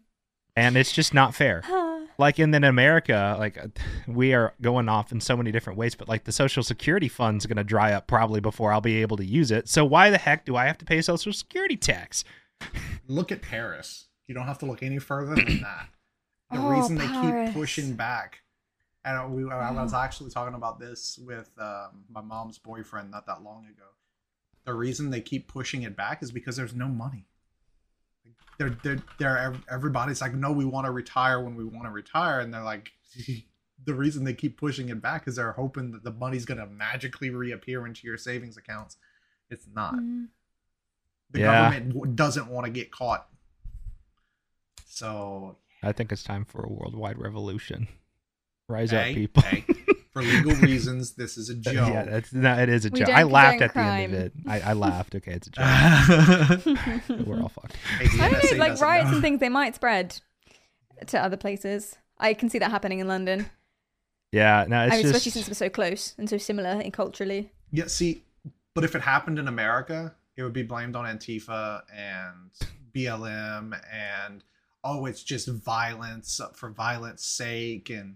And 0.56 0.76
it's 0.78 0.92
just 0.92 1.14
not 1.14 1.36
fair. 1.36 1.64
Like, 2.18 2.38
and 2.38 2.54
then 2.54 2.64
America, 2.64 3.36
like, 3.40 3.58
we 4.08 4.34
are 4.36 4.54
going 4.62 4.88
off 4.90 5.12
in 5.12 5.22
so 5.22 5.36
many 5.36 5.52
different 5.52 5.80
ways, 5.80 5.96
but 5.96 6.08
like 6.08 6.26
the 6.26 6.32
Social 6.32 6.62
Security 6.62 7.08
fund's 7.08 7.48
going 7.48 7.58
to 7.58 7.64
dry 7.64 7.94
up 7.94 8.06
probably 8.06 8.40
before 8.40 8.72
I'll 8.72 8.82
be 8.82 9.02
able 9.02 9.18
to 9.18 9.26
use 9.26 9.50
it. 9.50 9.68
So 9.68 9.84
why 9.86 10.12
the 10.12 10.20
heck 10.20 10.46
do 10.46 10.56
I 10.56 10.66
have 10.68 10.78
to 10.80 10.86
pay 10.86 11.02
Social 11.02 11.34
Security 11.34 11.76
tax? 11.78 12.24
look 13.08 13.32
at 13.32 13.42
Paris. 13.42 14.06
You 14.28 14.36
don't 14.36 14.46
have 14.46 14.60
to 14.60 14.68
look 14.68 14.84
any 14.84 15.00
further 15.00 15.34
than 15.34 15.62
that. 15.62 15.88
The 16.52 16.60
Oh, 16.60 16.70
reason 16.70 16.96
they 16.98 17.08
Paris. 17.08 17.50
keep 17.50 17.56
pushing 17.60 17.94
back, 17.94 18.42
and 19.04 19.34
we, 19.34 19.50
I 19.50 19.72
was 19.72 19.94
actually 19.94 20.30
talking 20.30 20.54
about 20.54 20.80
this 20.80 21.18
with 21.26 21.50
um, 21.60 22.04
my 22.12 22.22
mom's 22.22 22.60
boyfriend 22.60 23.10
not 23.10 23.26
that 23.26 23.42
long 23.42 23.66
ago. 23.66 23.88
The 24.66 24.74
reason 24.76 25.10
they 25.10 25.22
keep 25.22 25.48
pushing 25.48 25.82
it 25.84 25.96
back 25.96 26.22
is 26.22 26.32
because 26.32 26.56
there's 26.56 26.76
no 26.76 26.88
money. 26.88 27.26
They're, 28.58 28.78
they're, 28.84 29.00
they're, 29.18 29.54
everybody's 29.70 30.22
like, 30.22 30.34
no, 30.36 30.52
we 30.52 30.66
want 30.66 30.86
to 30.86 30.92
retire 30.92 31.42
when 31.44 31.56
we 31.56 31.64
want 31.64 31.86
to 31.86 31.90
retire. 31.92 32.40
And 32.42 32.54
they're 32.54 32.64
like, 32.64 32.92
the 33.86 33.94
reason 33.94 34.24
they 34.24 34.34
keep 34.34 34.58
pushing 34.60 34.90
it 34.90 35.02
back 35.02 35.28
is 35.28 35.38
they're 35.38 35.54
hoping 35.54 35.92
that 35.94 36.04
the 36.04 36.12
money's 36.12 36.46
going 36.46 36.60
to 36.60 36.68
magically 36.68 37.30
reappear 37.32 37.88
into 37.88 38.06
your 38.06 38.18
savings 38.18 38.58
accounts. 38.58 38.98
It's 39.50 39.66
not. 39.74 39.96
Mm. 39.96 40.28
The 41.32 41.40
Yeah. 41.40 41.46
government 41.72 41.94
w- 41.96 42.14
doesn't 42.14 42.48
want 42.48 42.66
to 42.66 42.72
get 42.72 42.92
caught. 42.92 43.28
So, 44.86 45.58
I 45.82 45.92
think 45.94 46.12
it's 46.12 46.24
time 46.24 46.46
for 46.46 46.64
a 46.64 46.70
worldwide 46.72 47.18
revolution. 47.18 47.88
Rise 48.68 48.92
hey, 48.92 49.10
up, 49.12 49.16
people. 49.16 49.42
hey, 49.44 49.66
for 50.12 50.22
legal 50.22 50.54
reasons, 50.56 51.14
this 51.14 51.38
is 51.38 51.50
a 51.50 51.56
joke. 51.56 51.74
Yeah, 51.74 52.04
that's 52.04 52.34
no, 52.34 52.54
it 52.58 52.70
is 52.70 52.86
a 52.86 52.90
We 52.90 53.00
joke. 53.00 53.10
I 53.10 53.24
laughed 53.24 53.62
at 53.62 53.74
condone 53.74 53.98
the 53.98 54.04
end 54.04 54.14
of 54.14 54.20
it. 54.20 54.34
I, 54.48 54.60
I 54.62 54.74
laughed. 54.74 55.16
Okay, 55.16 55.34
it's 55.34 55.48
a 55.48 55.52
joke. 55.52 57.26
We're 57.28 57.42
all 57.42 57.50
fucked. 57.50 57.76
I 58.00 58.30
don't 58.30 58.52
know, 58.52 58.58
like 58.58 58.80
riots 58.82 59.10
know. 59.10 59.14
and 59.16 59.22
things, 59.22 59.40
they 59.40 59.50
might 59.50 59.76
spread 59.76 60.20
to 61.08 61.22
other 61.22 61.38
places. 61.38 61.98
I 62.18 62.34
can 62.34 62.50
see 62.50 62.60
that 62.60 62.72
happening 62.72 63.00
in 63.00 63.08
London. 63.08 63.50
Yeah, 64.32 64.66
no, 64.68 64.84
it's 64.84 64.94
I 64.94 64.98
mean, 64.98 65.04
just 65.04 65.16
especially 65.16 65.32
since 65.32 65.48
we're 65.48 65.56
so 65.56 65.70
close 65.70 66.16
and 66.18 66.30
so 66.30 66.38
similar 66.38 66.82
in 66.82 66.92
culturally. 66.92 67.52
Yeah, 67.72 67.88
see, 67.88 68.24
but 68.74 68.84
if 68.84 68.96
it 68.96 69.02
happened 69.02 69.40
in 69.40 69.48
America, 69.48 70.14
it 70.38 70.44
would 70.44 70.54
be 70.54 70.64
blamed 70.64 70.96
on 70.96 71.06
Antifa 71.06 71.82
and 71.94 72.52
BLM 72.94 73.80
and 73.92 74.44
oh, 74.84 75.06
it's 75.06 75.24
just 75.24 75.48
violence 75.48 76.42
for 76.56 76.70
violence 76.70 77.24
sake 77.24 77.90
and 77.90 78.16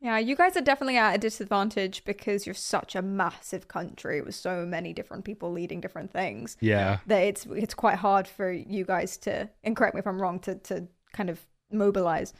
Yeah, 0.00 0.18
you 0.18 0.34
guys 0.34 0.56
are 0.56 0.62
definitely 0.62 0.96
at 0.96 1.14
a 1.14 1.18
disadvantage 1.18 2.04
because 2.04 2.46
you're 2.46 2.54
such 2.54 2.96
a 2.96 3.02
massive 3.02 3.68
country 3.68 4.22
with 4.22 4.34
so 4.34 4.64
many 4.64 4.94
different 4.94 5.26
people 5.26 5.52
leading 5.52 5.80
different 5.80 6.10
things 6.10 6.56
yeah, 6.60 6.98
that 7.06 7.18
it's 7.18 7.46
it's 7.50 7.74
quite 7.74 7.96
hard 7.96 8.26
for 8.26 8.50
you 8.50 8.84
guys 8.84 9.18
to 9.18 9.50
and 9.62 9.76
correct 9.76 9.94
me 9.94 9.98
if 9.98 10.06
I'm 10.06 10.20
wrong 10.20 10.38
to 10.40 10.54
to 10.54 10.88
kind 11.12 11.28
of 11.28 11.40
mobilize. 11.70 12.32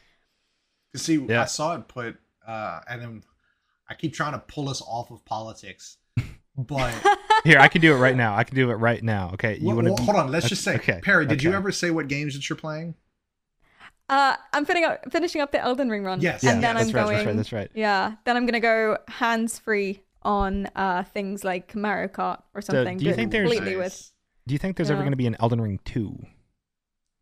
see, 0.97 1.17
Yeah. 1.17 1.43
I 1.43 1.45
saw 1.45 1.75
it 1.75 1.87
put, 1.87 2.17
uh, 2.47 2.81
and 2.89 3.03
then 3.03 3.25
I 3.89 3.95
keep 3.95 4.15
trying 4.15 4.33
to 4.33 4.39
pull 4.39 4.69
us 4.69 4.81
off 4.83 5.11
of 5.11 5.25
politics, 5.25 5.99
but 6.57 6.95
Here, 7.45 7.59
I 7.59 7.69
can 7.69 7.81
do 7.81 7.95
it 7.95 7.99
right 7.99 8.17
now. 8.17 8.37
I 8.37 8.45
can 8.45 8.55
do 8.57 8.71
it 8.71 8.75
right 8.75 9.03
now. 9.03 9.31
Okay, 9.35 9.59
you 9.59 9.67
Well, 9.67 9.77
want 9.77 9.89
well, 9.89 9.97
to 9.97 10.03
hold 10.03 10.17
on. 10.17 10.31
Let's 10.31 10.49
just 10.49 10.63
say, 10.63 10.77
Okay, 10.77 11.01
Perry, 11.03 11.27
did 11.27 11.43
you 11.43 11.53
ever 11.53 11.73
say 11.73 11.91
what 11.91 12.09
games 12.09 12.35
that 12.35 12.49
you're 12.49 12.57
playing? 12.57 12.95
Uh, 14.11 14.37
I'm 14.53 14.65
finishing 14.67 14.85
up 14.91 15.13
finishing 15.13 15.41
up 15.41 15.53
the 15.53 15.61
Elden 15.61 15.89
Ring 15.89 16.05
run. 16.05 16.21
Yes. 16.21 16.43
Yeah, 16.43 16.51
and 16.53 16.63
then 16.63 16.75
that's 16.75 16.89
I'm 16.91 16.95
right, 16.97 17.05
going. 17.05 17.17
that's 17.17 17.27
right. 17.27 17.37
That's 17.37 17.53
right. 17.53 17.71
Yeah, 17.75 18.15
then 18.25 18.37
I'm 18.37 18.45
gonna 18.45 18.61
go 18.61 18.99
hands 19.09 19.59
free 19.59 20.03
on 20.23 20.67
uh 20.77 21.05
things 21.05 21.45
like 21.45 21.75
Mario 21.75 22.09
Kart 22.09 22.43
or 22.53 22.61
something. 22.61 22.99
do 22.99 23.05
you 23.07 23.15
think 23.15 23.31
there's- 23.31 23.49
completely 23.51 23.77
with? 23.77 24.13
Do 24.47 24.53
you 24.55 24.59
think 24.59 24.77
there's 24.77 24.91
ever 24.91 25.01
going 25.03 25.13
to 25.13 25.17
be 25.17 25.27
an 25.29 25.37
Elden 25.39 25.61
Ring 25.61 25.79
two, 25.85 26.19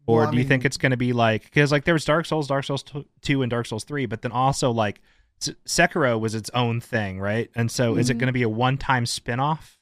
or 0.07 0.21
Well, 0.23 0.31
do 0.31 0.39
you 0.39 0.45
think 0.45 0.65
it's 0.65 0.79
going 0.79 0.93
to 0.93 0.97
be 0.97 1.13
like 1.13 1.45
because 1.45 1.71
like 1.71 1.85
there 1.85 1.93
was 1.95 2.05
Dark 2.07 2.25
Souls, 2.25 2.47
Dark 2.49 2.65
Souls 2.65 2.83
two, 3.21 3.43
and 3.43 3.51
Dark 3.51 3.67
Souls 3.67 3.85
three, 3.85 4.07
but 4.07 4.23
then 4.23 4.33
also 4.33 4.71
like 4.71 5.01
S- 5.43 5.51
Sekiro 5.67 6.19
was 6.19 6.35
its 6.35 6.49
own 6.55 6.81
thing, 6.81 7.21
right? 7.21 7.51
And 7.55 7.71
so 7.71 7.97
is 7.97 8.09
it 8.09 8.15
Mhm. 8.17 8.21
going 8.21 8.27
to 8.29 8.33
be 8.33 8.43
a 8.45 8.49
one 8.49 8.79
time 8.79 9.05
spin 9.05 9.41
off? 9.41 9.77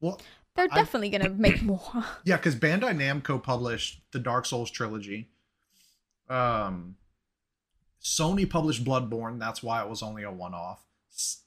Well, 0.00 0.20
They're 0.56 0.68
I- 0.70 0.74
definitely 0.74 1.10
gonna 1.10 1.30
make 1.30 1.62
more. 1.62 2.04
Yeah, 2.24 2.36
because 2.38 2.56
Bandai 2.56 2.96
Namco 2.96 3.40
published 3.40 4.02
the 4.12 4.18
Dark 4.18 4.44
Souls 4.46 4.70
trilogy. 4.70 5.28
Um, 6.28 6.96
Sony 8.02 8.48
published 8.48 8.84
Bloodborne, 8.84 9.38
that's 9.38 9.62
why 9.62 9.82
it 9.82 9.88
was 9.88 10.02
only 10.02 10.22
a 10.22 10.30
one-off. 10.30 10.80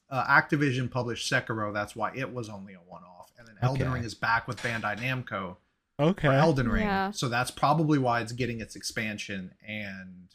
Uh, 0.09 0.23
Activision 0.25 0.89
published 0.89 1.31
Sekiro, 1.31 1.73
that's 1.73 1.95
why 1.95 2.11
it 2.15 2.33
was 2.33 2.49
only 2.49 2.73
a 2.73 2.77
one-off. 2.79 3.31
And 3.37 3.47
then 3.47 3.55
Elden 3.61 3.83
Okay. 3.83 3.91
Ring 3.93 4.03
is 4.03 4.15
back 4.15 4.47
with 4.47 4.61
Bandai 4.61 4.97
Namco 4.99 5.57
Okay. 5.99 6.27
for 6.27 6.33
Elden 6.33 6.69
Ring, 6.69 6.83
Yeah. 6.85 7.11
so 7.11 7.27
that's 7.29 7.51
probably 7.51 7.99
why 7.99 8.21
it's 8.21 8.31
getting 8.31 8.61
its 8.61 8.75
expansion. 8.75 9.53
And 9.67 10.27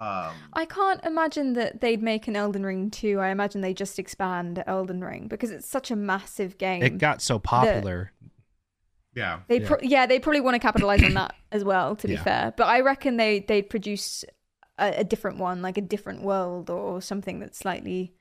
um, 0.00 0.34
I 0.54 0.64
can't 0.64 1.04
imagine 1.04 1.52
that 1.54 1.80
they'd 1.82 2.02
make 2.02 2.26
an 2.26 2.34
Elden 2.34 2.64
Ring 2.64 2.90
2. 2.90 3.20
I 3.20 3.28
imagine 3.28 3.60
they 3.60 3.74
just 3.74 3.98
expand 3.98 4.62
Elden 4.66 5.02
Ring 5.04 5.28
because 5.28 5.50
it's 5.50 5.68
such 5.68 5.90
a 5.90 5.96
massive 5.96 6.56
game. 6.58 6.82
It 6.82 6.98
got 6.98 7.20
so 7.22 7.38
popular. 7.38 8.12
Yeah, 9.14 9.40
They 9.48 9.60
Yeah. 9.60 9.66
pro- 9.68 9.78
yeah, 9.82 10.06
they 10.06 10.18
probably 10.18 10.40
want 10.40 10.54
to 10.54 10.58
capitalize 10.60 11.02
on 11.02 11.14
that 11.14 11.34
as 11.52 11.64
well. 11.64 11.96
To 11.96 12.06
be 12.06 12.14
Yeah. 12.14 12.22
fair, 12.22 12.54
but 12.56 12.64
I 12.68 12.80
reckon 12.80 13.16
they 13.16 13.40
they'd 13.40 13.68
produce 13.68 14.24
a, 14.78 15.00
a 15.00 15.04
different 15.04 15.38
one, 15.38 15.62
like 15.62 15.76
a 15.76 15.82
different 15.82 16.22
world 16.22 16.70
or 16.70 17.00
something 17.02 17.38
that's 17.40 17.58
slightly. 17.58 18.14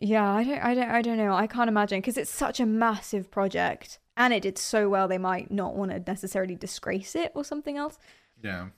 Yeah, 0.00 0.28
I 0.32 0.42
don't, 0.42 0.58
I 0.58 0.74
don't, 0.74 0.90
I 0.90 1.02
don't 1.02 1.18
know. 1.18 1.34
I 1.34 1.46
can't 1.46 1.68
imagine 1.68 1.98
because 2.00 2.16
it's 2.18 2.30
such 2.30 2.58
a 2.58 2.66
massive 2.66 3.30
project, 3.30 4.00
and 4.16 4.32
it 4.34 4.42
did 4.42 4.58
so 4.58 4.88
well. 4.88 5.06
They 5.06 5.18
might 5.18 5.50
not 5.52 5.76
want 5.76 5.92
to 5.92 6.00
necessarily 6.00 6.56
disgrace 6.56 7.14
it 7.14 7.30
or 7.34 7.44
something 7.44 7.76
else. 7.76 7.98
yeah. 8.42 8.68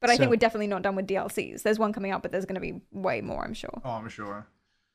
But 0.00 0.10
I 0.10 0.14
So- 0.14 0.18
think 0.18 0.30
we're 0.30 0.36
definitely 0.36 0.66
not 0.66 0.82
done 0.82 0.94
with 0.94 1.06
DLCs. 1.06 1.62
There's 1.62 1.78
one 1.78 1.90
coming 1.92 2.10
out, 2.12 2.22
but 2.22 2.30
there's 2.30 2.44
going 2.44 2.56
to 2.56 2.60
be 2.60 2.82
way 2.92 3.22
more. 3.22 3.42
I'm 3.42 3.54
sure. 3.54 3.80
Oh, 3.82 3.92
I'm 3.92 4.08
sure. 4.10 4.46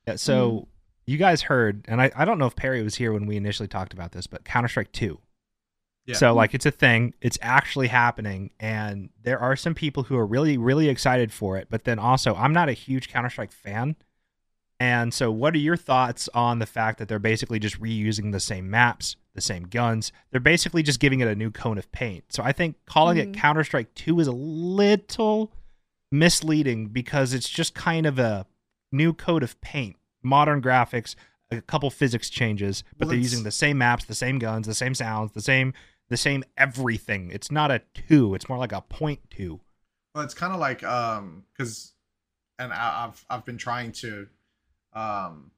Yeah, 0.08 0.16
so 0.16 0.52
mm. 0.52 0.68
You 1.06 1.18
guys 1.18 1.44
heard, 1.44 1.86
and 1.88 2.02
I, 2.02 2.12
I 2.16 2.26
don't 2.26 2.38
know 2.38 2.46
if 2.46 2.56
Perry 2.56 2.82
was 2.84 2.96
here 2.96 3.12
when 3.14 3.26
we 3.26 3.36
initially 3.38 3.68
talked 3.68 3.94
about 3.94 4.12
this, 4.12 4.28
but 4.28 4.46
Counter 4.46 4.68
Strike 4.68 4.92
2. 4.92 5.20
Yeah. 6.06 6.16
So, 6.16 6.34
like, 6.34 6.54
it's 6.54 6.66
a 6.66 6.72
thing, 6.72 7.14
it's 7.22 7.38
actually 7.42 7.88
happening, 7.88 8.52
and 8.60 9.10
there 9.22 9.40
are 9.40 9.56
some 9.56 9.76
people 9.76 10.04
who 10.04 10.18
are 10.18 10.26
really, 10.26 10.58
really 10.58 10.90
excited 10.90 11.32
for 11.32 11.58
it. 11.58 11.68
But 11.70 11.84
then 11.84 12.00
also, 12.00 12.34
I'm 12.36 12.54
not 12.54 12.70
a 12.70 12.74
huge 12.74 13.10
Counter 13.10 13.30
Strike 13.30 13.52
fan. 13.52 13.96
And 14.80 15.14
so, 15.14 15.32
what 15.32 15.54
are 15.54 15.60
your 15.60 15.78
thoughts 15.78 16.28
on 16.34 16.58
the 16.58 16.66
fact 16.66 16.98
that 16.98 17.08
they're 17.08 17.20
basically 17.20 17.60
just 17.60 17.80
reusing 17.80 18.32
the 18.32 18.40
same 18.40 18.68
maps, 18.70 19.16
the 19.36 19.42
same 19.42 19.64
guns? 19.66 20.12
They're 20.32 20.40
basically 20.40 20.82
just 20.82 21.00
giving 21.00 21.20
it 21.20 21.28
a 21.28 21.36
new 21.36 21.52
cone 21.52 21.78
of 21.78 21.92
paint. 21.92 22.26
So, 22.30 22.42
I 22.42 22.52
think 22.52 22.78
calling 22.88 23.18
it 23.18 23.32
Mhm. 23.32 23.36
Counter 23.36 23.64
Strike 23.64 23.94
2 23.94 24.20
is 24.20 24.28
a 24.28 24.32
little 24.32 25.52
misleading 26.12 26.88
because 26.88 27.34
it's 27.34 27.48
just 27.48 27.76
kind 27.76 28.08
of 28.08 28.18
a 28.18 28.48
new 28.92 29.14
coat 29.14 29.44
of 29.44 29.60
paint, 29.62 29.96
modern 30.24 30.62
graphics, 30.62 31.16
a 31.52 31.62
couple 31.62 31.90
physics 31.90 32.30
changes, 32.30 32.84
but 32.98 33.06
Well, 33.08 33.10
they're 33.10 33.20
using 33.22 33.44
the 33.44 33.52
same 33.52 33.78
maps, 33.78 34.06
the 34.06 34.16
same 34.16 34.40
guns, 34.40 34.68
the 34.68 34.74
same 34.76 34.94
sounds, 34.96 35.32
the 35.34 35.42
same 35.42 35.74
the 36.10 36.18
same 36.18 36.44
everything. 36.58 37.30
It's 37.32 37.50
not 37.52 37.72
a 37.72 37.82
two. 37.94 38.36
It's 38.36 38.50
more 38.50 38.58
like 38.58 38.74
a 38.74 38.82
point 38.82 39.20
two. 39.30 39.62
Well, 40.14 40.24
it's 40.26 40.34
kind 40.34 40.52
of 40.54 40.60
like 40.60 40.84
um, 40.84 41.46
because, 41.54 41.94
and 42.60 42.74
I, 42.74 43.06
I've 43.06 43.26
I've 43.30 43.46
been 43.46 43.58
trying 43.58 43.94
to, 43.94 44.28
um, 44.94 45.52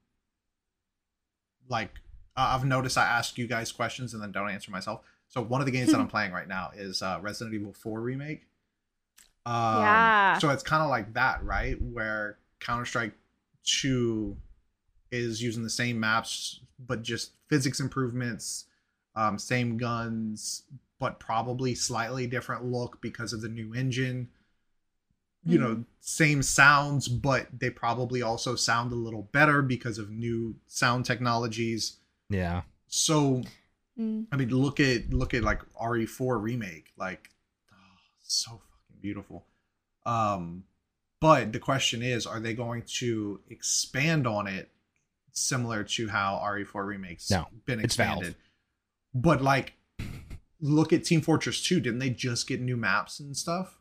like 1.70 1.90
I- 2.36 2.56
I've 2.56 2.66
noticed 2.66 2.98
I 2.98 3.06
ask 3.06 3.38
you 3.38 3.48
guys 3.48 3.72
questions 3.72 4.14
and 4.14 4.22
then 4.22 4.32
don't 4.32 4.50
answer 4.50 4.72
myself. 4.72 5.02
So 5.28 5.42
one 5.42 5.62
of 5.62 5.66
the 5.66 5.72
games 5.72 5.92
that 5.92 6.00
I'm 6.00 6.08
playing 6.16 6.32
right 6.32 6.48
now 6.48 6.72
is 6.76 7.02
uh, 7.02 7.18
Resident 7.22 7.56
Evil 7.56 7.74
4 7.74 8.00
remake. 8.02 8.46
Um, 9.46 9.54
Yeah. 9.82 10.38
So 10.38 10.50
it's 10.50 10.64
kind 10.64 10.84
of 10.84 10.90
like 10.90 11.14
that, 11.14 11.44
right? 11.44 11.82
Where 11.82 12.38
Counter 12.60 12.86
Strike 12.86 13.14
2 13.66 14.38
is 15.14 15.42
using 15.42 15.64
the 15.64 15.70
same 15.70 16.00
maps, 16.00 16.60
but 16.80 17.04
just 17.04 17.32
physics 17.48 17.80
improvements, 17.80 18.66
um, 19.16 19.38
same 19.38 19.78
guns, 19.78 20.64
but 21.00 21.20
probably 21.20 21.76
slightly 21.76 22.28
different 22.28 22.66
look 22.66 23.02
because 23.02 23.34
of 23.34 23.42
the 23.42 23.50
new 23.50 23.74
engine. 23.74 24.30
You 25.46 25.60
know, 25.60 25.84
same 26.00 26.42
sounds, 26.42 27.10
but 27.10 27.48
they 27.60 27.70
probably 27.70 28.22
also 28.22 28.56
sound 28.56 28.94
a 28.94 28.96
little 28.96 29.24
better 29.34 29.62
because 29.62 29.98
of 29.98 30.10
new 30.10 30.56
sound 30.68 31.06
technologies. 31.06 31.98
Yeah. 32.30 32.62
So 32.88 33.44
Mm. 34.00 34.26
I 34.32 34.38
mean, 34.38 34.50
look 34.50 34.80
at 34.80 35.14
look 35.14 35.34
at 35.34 35.44
like 35.44 35.62
RE4 35.80 36.42
remake, 36.42 36.92
like 36.98 37.30
oh, 37.72 37.76
so 38.24 38.52
fucking 38.52 39.02
beautiful. 39.02 39.46
Um, 40.06 40.64
but 41.20 41.54
the 41.54 41.60
question 41.60 42.02
is, 42.02 42.26
are 42.26 42.40
they 42.40 42.54
going 42.54 42.84
to 42.98 43.40
expand 43.50 44.26
on 44.28 44.48
it, 44.48 44.72
similar 45.34 45.84
to 45.84 46.08
how 46.10 46.42
RE4 46.44 46.86
remakes 46.86 47.30
No, 47.30 47.48
been 47.66 47.80
expanded? 47.80 48.36
But 49.14 49.42
like, 49.42 49.74
look 50.60 50.94
at 50.94 51.04
Team 51.04 51.22
Fortress 51.22 51.64
2. 51.64 51.80
Didn't 51.80 52.00
they 52.00 52.10
just 52.10 52.48
get 52.48 52.62
new 52.62 52.78
maps 52.78 53.20
and 53.20 53.36
stuff? 53.36 53.80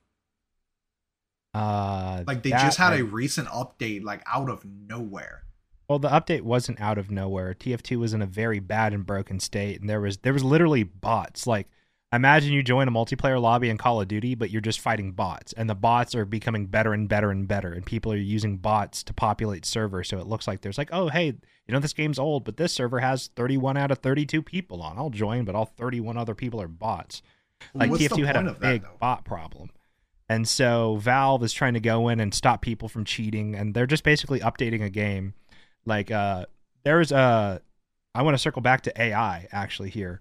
Uh, 1.54 2.24
Like 2.26 2.42
they 2.42 2.50
just 2.50 2.78
had 2.78 2.98
a 2.98 3.04
recent 3.04 3.48
update, 3.48 4.02
like 4.02 4.22
out 4.26 4.48
of 4.48 4.64
nowhere. 4.64 5.44
Well, 5.88 5.98
the 5.98 6.08
update 6.08 6.42
wasn't 6.42 6.80
out 6.80 6.96
of 6.96 7.10
nowhere. 7.10 7.54
TF2 7.54 7.98
was 7.98 8.14
in 8.14 8.22
a 8.22 8.26
very 8.26 8.58
bad 8.60 8.94
and 8.94 9.04
broken 9.04 9.38
state, 9.40 9.80
and 9.80 9.90
there 9.90 10.00
was 10.00 10.18
there 10.18 10.32
was 10.32 10.44
literally 10.44 10.84
bots. 10.84 11.46
Like, 11.46 11.68
imagine 12.12 12.52
you 12.52 12.62
join 12.62 12.88
a 12.88 12.90
multiplayer 12.90 13.40
lobby 13.40 13.70
in 13.70 13.78
Call 13.78 14.00
of 14.00 14.08
Duty, 14.08 14.34
but 14.34 14.50
you're 14.50 14.60
just 14.60 14.80
fighting 14.80 15.12
bots, 15.12 15.52
and 15.52 15.68
the 15.68 15.74
bots 15.74 16.14
are 16.14 16.24
becoming 16.24 16.66
better 16.66 16.92
and 16.92 17.08
better 17.08 17.30
and 17.30 17.48
better, 17.48 17.72
and 17.72 17.84
people 17.84 18.12
are 18.12 18.16
using 18.16 18.58
bots 18.58 19.02
to 19.04 19.14
populate 19.14 19.64
servers. 19.64 20.08
So 20.08 20.18
it 20.18 20.26
looks 20.26 20.46
like 20.46 20.60
there's 20.60 20.78
like, 20.78 20.90
oh, 20.92 21.08
hey, 21.08 21.26
you 21.26 21.72
know 21.72 21.80
this 21.80 21.92
game's 21.92 22.18
old, 22.18 22.44
but 22.44 22.56
this 22.56 22.72
server 22.72 23.00
has 23.00 23.28
31 23.36 23.76
out 23.76 23.90
of 23.90 23.98
32 23.98 24.42
people 24.42 24.82
on. 24.82 24.98
I'll 24.98 25.10
join, 25.10 25.44
but 25.44 25.54
all 25.54 25.66
31 25.66 26.16
other 26.16 26.34
people 26.34 26.60
are 26.60 26.68
bots. 26.68 27.22
Like 27.74 27.90
What's 27.90 28.02
TF2 28.02 28.26
had 28.26 28.36
a 28.36 28.44
that, 28.44 28.60
big 28.60 28.84
bot 29.00 29.24
problem. 29.24 29.70
And 30.28 30.48
so 30.48 30.96
Valve 30.96 31.44
is 31.44 31.52
trying 31.52 31.74
to 31.74 31.80
go 31.80 32.08
in 32.08 32.18
and 32.18 32.32
stop 32.32 32.62
people 32.62 32.88
from 32.88 33.04
cheating, 33.04 33.54
and 33.54 33.74
they're 33.74 33.86
just 33.86 34.04
basically 34.04 34.40
updating 34.40 34.82
a 34.82 34.90
game. 34.90 35.34
Like 35.84 36.10
uh, 36.10 36.46
there's 36.84 37.12
a, 37.12 37.60
I 38.14 38.22
want 38.22 38.34
to 38.34 38.38
circle 38.38 38.62
back 38.62 38.82
to 38.82 39.00
AI 39.00 39.48
actually 39.52 39.90
here, 39.90 40.20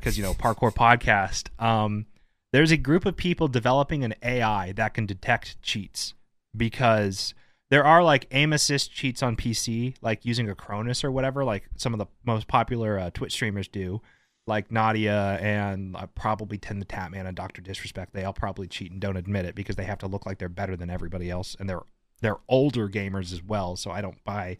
because 0.00 0.16
you 0.16 0.22
know 0.24 0.34
parkour 0.34 0.72
podcast. 0.72 1.48
Um, 1.62 2.06
there's 2.52 2.70
a 2.70 2.76
group 2.76 3.04
of 3.04 3.16
people 3.16 3.48
developing 3.48 4.04
an 4.04 4.14
AI 4.22 4.72
that 4.72 4.94
can 4.94 5.06
detect 5.06 5.60
cheats 5.60 6.14
because 6.56 7.34
there 7.70 7.84
are 7.84 8.04
like 8.04 8.26
aim 8.30 8.52
assist 8.52 8.92
cheats 8.92 9.22
on 9.22 9.36
PC, 9.36 9.96
like 10.00 10.24
using 10.24 10.48
a 10.48 10.54
Cronus 10.54 11.02
or 11.02 11.10
whatever, 11.10 11.44
like 11.44 11.68
some 11.76 11.92
of 11.92 11.98
the 11.98 12.06
most 12.24 12.46
popular 12.46 12.98
uh, 12.98 13.10
Twitch 13.10 13.32
streamers 13.32 13.66
do 13.66 14.00
like 14.46 14.70
Nadia 14.70 15.38
and 15.40 15.96
uh, 15.96 16.06
probably 16.14 16.58
TimTheTatman 16.58 17.26
and 17.26 17.36
Doctor 17.36 17.62
Disrespect, 17.62 18.12
they 18.12 18.24
all 18.24 18.32
probably 18.32 18.66
cheat 18.66 18.92
and 18.92 19.00
don't 19.00 19.16
admit 19.16 19.46
it 19.46 19.54
because 19.54 19.76
they 19.76 19.84
have 19.84 19.98
to 19.98 20.06
look 20.06 20.26
like 20.26 20.38
they're 20.38 20.48
better 20.48 20.76
than 20.76 20.90
everybody 20.90 21.30
else, 21.30 21.56
and 21.58 21.68
they're 21.68 21.82
they're 22.20 22.38
older 22.48 22.88
gamers 22.88 23.32
as 23.32 23.42
well. 23.42 23.76
So 23.76 23.90
I 23.90 24.00
don't 24.00 24.22
buy, 24.24 24.58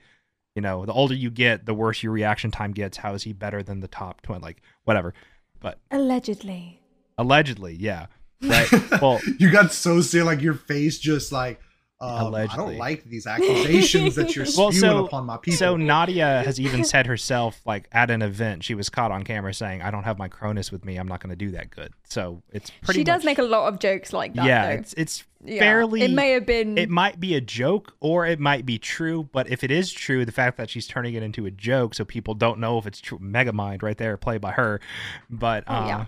you 0.55 0.63
know, 0.63 0.85
the 0.87 0.93
older 0.93 1.15
you 1.15 1.31
get, 1.31 1.67
the 1.67 1.75
worse 1.75 2.03
your 2.03 2.13
reaction 2.13 2.51
time 2.51 2.73
gets. 2.73 2.97
How 2.99 3.15
is 3.15 3.25
he 3.25 3.33
better 3.33 3.63
than 3.63 3.81
the 3.81 3.89
top 3.89 4.23
twenty? 4.23 4.43
Like 4.43 4.63
whatever. 4.85 5.15
But 5.61 5.79
Allegedly. 5.91 6.81
allegedly, 7.19 7.75
yeah. 7.79 8.07
Right. 8.45 8.69
well, 9.01 9.21
you 9.39 9.51
got 9.51 9.73
so 9.73 10.03
sick, 10.03 10.25
like 10.25 10.43
your 10.43 10.55
face 10.55 10.99
just 10.99 11.33
like. 11.33 11.61
Um, 12.05 12.35
I 12.35 12.47
don't 12.57 12.77
like 12.77 13.05
these 13.05 13.27
accusations 13.27 14.15
that 14.17 14.35
you're 14.37 14.45
spewing 14.47 14.65
Well, 14.67 14.73
so- 14.73 15.05
upon 15.07 15.25
my 15.27 15.37
people. 15.37 15.57
So 15.59 15.77
Nadia 15.77 16.43
has 16.45 16.61
even 16.61 16.85
said 16.93 17.07
herself, 17.07 17.61
like 17.65 17.89
at 17.93 18.11
an 18.11 18.23
event, 18.23 18.65
she 18.65 18.75
was 18.75 18.89
caught 18.91 19.11
on 19.11 19.23
camera 19.25 19.55
saying, 19.55 19.83
"I 19.83 19.91
don't 19.91 20.05
have 20.05 20.19
my 20.19 20.29
Cronus 20.29 20.71
with 20.71 20.85
me. 20.85 20.97
I'm 20.97 21.09
not 21.09 21.21
going 21.21 21.31
to 21.31 21.37
do 21.37 21.51
that 21.53 21.71
good." 21.71 21.93
So 22.09 22.43
it's 22.53 22.71
pretty. 22.83 23.01
she 23.01 23.05
does 23.05 23.25
make 23.25 23.39
a 23.39 23.43
lot 23.43 23.73
of 23.73 23.79
jokes 23.81 24.13
like 24.13 24.35
that. 24.35 24.45
yeah, 24.47 24.67
though. 24.67 24.73
it's 24.81 24.93
it's 24.95 25.25
Yeah. 25.45 25.61
fairly. 25.61 26.03
It 26.03 26.11
may 26.11 26.31
have 26.33 26.47
been. 26.47 26.79
it 26.79 26.89
might 26.91 27.21
be 27.21 27.35
a 27.35 27.41
joke 27.41 27.95
or 28.01 28.27
it 28.27 28.41
might 28.41 28.65
be 28.65 28.79
true 28.79 29.29
but 29.33 29.49
if 29.51 29.63
it 29.65 29.71
is 29.71 29.93
true 29.93 30.25
the 30.25 30.33
fact 30.33 30.57
that 30.57 30.71
she's 30.71 30.87
turning 30.87 31.15
it 31.15 31.23
into 31.23 31.45
a 31.47 31.51
joke 31.51 31.95
so 31.95 32.05
people 32.05 32.33
don't 32.35 32.59
know 32.59 32.79
if 32.79 32.87
it's 32.87 33.01
true 33.01 33.19
megamind 33.19 33.83
right 33.83 33.99
there 33.99 34.17
played 34.17 34.41
by 34.41 34.53
her 34.53 34.81
but 35.29 35.65
Oh, 35.67 35.75
uh, 35.75 35.87
yeah. 35.87 36.05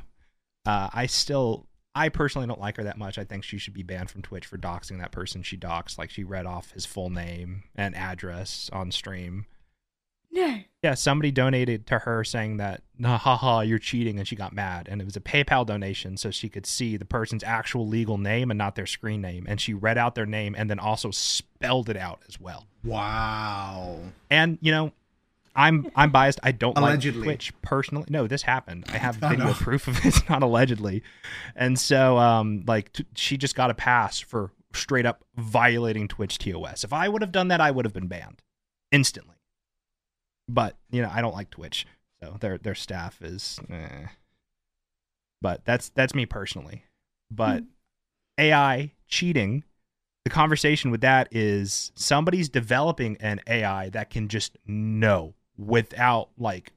uh, 0.73 0.89
i 0.95 1.05
still 1.07 1.66
i 1.97 2.11
personally 2.11 2.47
don't 2.47 2.61
like 2.61 2.77
her 2.77 2.85
that 2.85 2.99
much. 2.99 3.19
I 3.19 3.25
think 3.25 3.43
she 3.43 3.59
should 3.59 3.73
be 3.73 3.83
banned 3.83 4.11
from 4.11 4.23
twitch 4.23 4.47
for 4.47 4.59
doxing 4.59 4.99
that 5.01 5.13
person 5.13 5.43
she 5.43 5.57
doxed. 5.57 5.99
Like 5.99 6.11
she 6.11 6.23
read 6.23 6.47
off 6.47 6.73
his 6.73 6.85
full 6.85 7.11
name 7.11 7.65
and 7.75 7.97
address 7.97 8.69
on 8.73 8.93
stream. 8.93 9.47
No. 10.33 10.59
yeah 10.83 10.95
somebody 10.95 11.31
donated 11.31 11.87
to 11.87 12.01
her 12.01 12.23
saying 12.23 12.59
that 12.59 12.83
nah, 12.99 13.17
haha 13.17 13.61
you're 13.61 13.79
cheating 13.79 14.19
and 14.19 14.29
she 14.29 14.37
got 14.37 14.53
mad. 14.53 14.87
And 14.91 15.01
it 15.01 15.05
was 15.05 15.17
a 15.17 15.21
paypal 15.21 15.65
donation 15.65 16.19
so 16.19 16.31
she 16.31 16.51
could 16.51 16.67
see 16.67 16.99
the 16.99 17.07
person's 17.07 17.43
actual 17.43 17.89
legal 17.89 18.19
name 18.19 18.51
and 18.51 18.59
not 18.59 18.75
their 18.75 18.87
screen 18.87 19.23
name. 19.23 19.47
And 19.49 19.59
she 19.59 19.73
read 19.73 19.97
out 19.97 20.15
their 20.15 20.27
name 20.27 20.55
and 20.59 20.69
then 20.69 20.79
also 20.79 21.11
spelled 21.11 21.89
it 21.89 21.97
out 21.97 22.23
as 22.29 22.39
well. 22.39 22.67
Wow. 22.85 23.99
and 24.31 24.59
you 24.61 24.71
know 24.71 24.93
i'm 25.57 25.91
i'm 25.97 26.11
biased. 26.11 26.39
I 26.43 26.53
don't 26.53 26.77
Allegedly. 26.77 27.21
like 27.21 27.25
twitch 27.25 27.53
personally. 27.63 28.07
No 28.09 28.27
this 28.27 28.43
happened. 28.43 28.85
I 28.89 28.99
have 28.99 29.17
video 29.17 29.53
proof 29.55 29.89
of 29.89 30.05
it. 30.05 30.15
Not 30.29 30.43
allegedly. 30.43 31.03
And 31.55 31.79
so 31.79 32.19
um 32.19 32.65
like 32.67 32.93
t- 32.93 33.07
she 33.15 33.37
just 33.37 33.55
got 33.55 33.71
a 33.71 33.75
pass 33.75 34.21
for 34.21 34.53
straight 34.75 35.07
up 35.07 35.25
violating 35.37 36.07
twitch 36.07 36.39
tos 36.39 36.85
if 36.85 36.93
i 36.93 37.09
would 37.09 37.23
have 37.23 37.33
done 37.33 37.49
that 37.49 37.63
i 37.63 37.71
would 37.71 37.87
have 37.87 37.95
been 37.95 38.09
banned 38.09 38.43
instantly. 38.93 39.37
But 40.49 40.77
you 40.91 41.03
know 41.03 41.11
i 41.13 41.21
don't 41.21 41.35
like 41.35 41.51
twitch 41.51 41.87
so 42.23 42.37
their 42.41 42.59
their 42.59 42.75
staff 42.75 43.21
is 43.23 43.59
eh. 43.71 44.07
but 45.41 45.65
that's 45.65 45.89
that's 45.91 46.15
me 46.15 46.27
personally. 46.27 46.85
But 47.31 47.65
ai 48.39 48.93
cheating 49.09 49.65
the 50.27 50.31
conversation 50.31 50.91
with 50.91 51.03
that 51.03 51.29
is 51.31 51.93
somebody's 51.95 52.49
developing 52.49 53.17
an 53.21 53.41
AI 53.47 53.91
that 53.91 54.11
can 54.11 54.27
just 54.27 54.59
know 54.67 55.36
without 55.59 56.29
like 56.39 56.73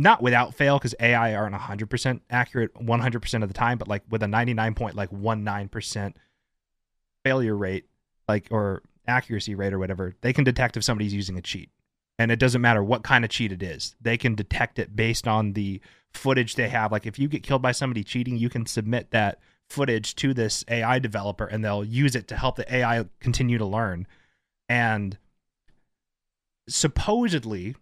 not 0.00 0.22
without 0.22 0.54
fail 0.54 0.78
because 0.78 0.94
AI 0.98 1.34
aren't 1.34 1.54
100% 1.54 2.20
accurate 2.30 2.74
100% 2.74 3.42
of 3.42 3.48
the 3.48 3.54
time, 3.54 3.76
but 3.76 3.86
like 3.86 4.02
with 4.08 4.22
a 4.22 4.26
99.19% 4.26 6.14
failure 7.22 7.56
rate, 7.56 7.84
like 8.26 8.48
or 8.50 8.82
accuracy 9.06 9.54
rate 9.54 9.74
or 9.74 9.78
whatever, 9.78 10.14
they 10.22 10.32
can 10.32 10.44
detect 10.44 10.78
if 10.78 10.84
somebody's 10.84 11.12
using 11.12 11.36
a 11.36 11.42
cheat. 11.42 11.68
And 12.18 12.30
it 12.30 12.38
doesn't 12.38 12.62
matter 12.62 12.82
what 12.82 13.02
kind 13.02 13.24
of 13.24 13.30
cheat 13.30 13.52
it 13.52 13.62
is. 13.62 13.94
They 14.00 14.16
can 14.16 14.34
detect 14.34 14.78
it 14.78 14.96
based 14.96 15.28
on 15.28 15.52
the 15.52 15.80
footage 16.14 16.54
they 16.54 16.68
have. 16.68 16.92
Like 16.92 17.06
if 17.06 17.18
you 17.18 17.28
get 17.28 17.42
killed 17.42 17.62
by 17.62 17.72
somebody 17.72 18.02
cheating, 18.02 18.36
you 18.36 18.48
can 18.48 18.66
submit 18.66 19.10
that 19.10 19.38
footage 19.68 20.14
to 20.16 20.34
this 20.34 20.64
AI 20.68 20.98
developer 20.98 21.46
and 21.46 21.64
they'll 21.64 21.84
use 21.84 22.14
it 22.16 22.26
to 22.28 22.36
help 22.36 22.56
the 22.56 22.74
AI 22.74 23.04
continue 23.20 23.58
to 23.58 23.66
learn. 23.66 24.06
And 24.68 25.18
supposedly 26.70 27.76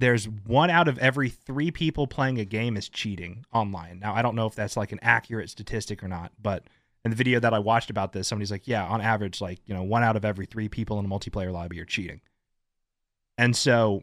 there's 0.00 0.28
one 0.28 0.70
out 0.70 0.88
of 0.88 0.98
every 0.98 1.30
three 1.30 1.70
people 1.70 2.06
playing 2.06 2.38
a 2.38 2.44
game 2.44 2.76
is 2.76 2.88
cheating 2.88 3.44
online. 3.52 4.00
Now, 4.00 4.14
I 4.14 4.22
don't 4.22 4.34
know 4.34 4.46
if 4.46 4.54
that's 4.54 4.76
like 4.76 4.92
an 4.92 4.98
accurate 5.02 5.50
statistic 5.50 6.02
or 6.02 6.08
not, 6.08 6.32
but 6.40 6.64
in 7.04 7.10
the 7.10 7.16
video 7.16 7.38
that 7.40 7.54
I 7.54 7.58
watched 7.58 7.90
about 7.90 8.12
this, 8.12 8.26
somebody's 8.26 8.50
like, 8.50 8.66
yeah, 8.66 8.84
on 8.84 9.00
average, 9.00 9.40
like, 9.40 9.60
you 9.66 9.74
know, 9.74 9.82
one 9.82 10.02
out 10.02 10.16
of 10.16 10.24
every 10.24 10.46
three 10.46 10.68
people 10.68 10.98
in 10.98 11.04
a 11.04 11.08
multiplayer 11.08 11.52
lobby 11.52 11.80
are 11.80 11.84
cheating. 11.84 12.20
And 13.38 13.54
so 13.54 14.02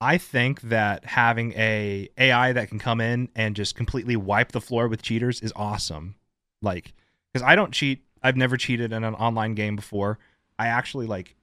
I 0.00 0.18
think 0.18 0.62
that 0.62 1.04
having 1.04 1.52
a 1.52 2.08
AI 2.18 2.52
that 2.52 2.68
can 2.68 2.78
come 2.78 3.00
in 3.00 3.28
and 3.34 3.54
just 3.54 3.76
completely 3.76 4.16
wipe 4.16 4.52
the 4.52 4.60
floor 4.60 4.88
with 4.88 5.02
cheaters 5.02 5.40
is 5.40 5.52
awesome. 5.54 6.16
Like, 6.60 6.92
because 7.32 7.46
I 7.46 7.54
don't 7.54 7.72
cheat. 7.72 8.04
I've 8.22 8.36
never 8.36 8.56
cheated 8.56 8.92
in 8.92 9.04
an 9.04 9.14
online 9.14 9.54
game 9.54 9.76
before. 9.76 10.18
I 10.58 10.68
actually 10.68 11.06
like 11.06 11.36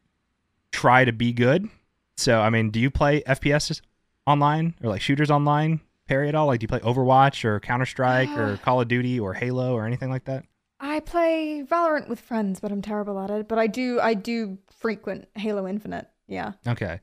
try 0.72 1.06
to 1.06 1.12
be 1.12 1.34
good. 1.34 1.70
So, 2.18 2.40
I 2.42 2.50
mean, 2.50 2.70
do 2.70 2.80
you 2.80 2.92
play 2.92 3.22
FPS 3.22 3.82
online 4.28 4.76
or 4.84 4.90
like 4.90 5.02
shooters 5.02 5.32
online, 5.32 5.82
Perry, 6.08 6.30
at 6.30 6.36
all? 6.36 6.48
Like, 6.48 6.60
do 6.60 6.66
you 6.66 6.68
play 6.68 6.80
Overwatch 6.80 7.46
or 7.46 7.60
Counter 7.60 7.86
Strike 7.86 8.30
or 8.38 8.58
Call 8.58 8.82
of 8.82 8.88
Duty 8.88 9.20
or 9.20 9.34
Halo 9.34 9.74
or 9.74 9.86
anything 9.86 10.10
like 10.10 10.26
that? 10.26 10.46
I 10.80 11.00
play 11.00 11.64
Valorant 11.70 12.10
with 12.10 12.20
friends, 12.20 12.60
but 12.60 12.72
I'm 12.72 12.82
terrible 12.82 13.20
at 13.20 13.30
it. 13.30 13.48
But 13.48 13.60
I 13.60 13.68
do 13.68 14.00
I 14.00 14.14
do 14.16 14.58
frequent 14.72 15.28
Halo 15.36 15.68
Infinite. 15.68 16.08
Yeah. 16.28 16.54
Okay. 16.68 17.00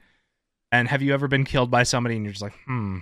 And 0.73 0.89
have 0.89 1.01
you 1.01 1.15
ever 1.15 1.29
been 1.29 1.45
killed 1.45 1.71
by 1.71 1.85
somebody 1.85 2.17
and 2.17 2.25
you're 2.25 2.33
just 2.33 2.43
like, 2.43 2.55
hmm, 2.67 2.99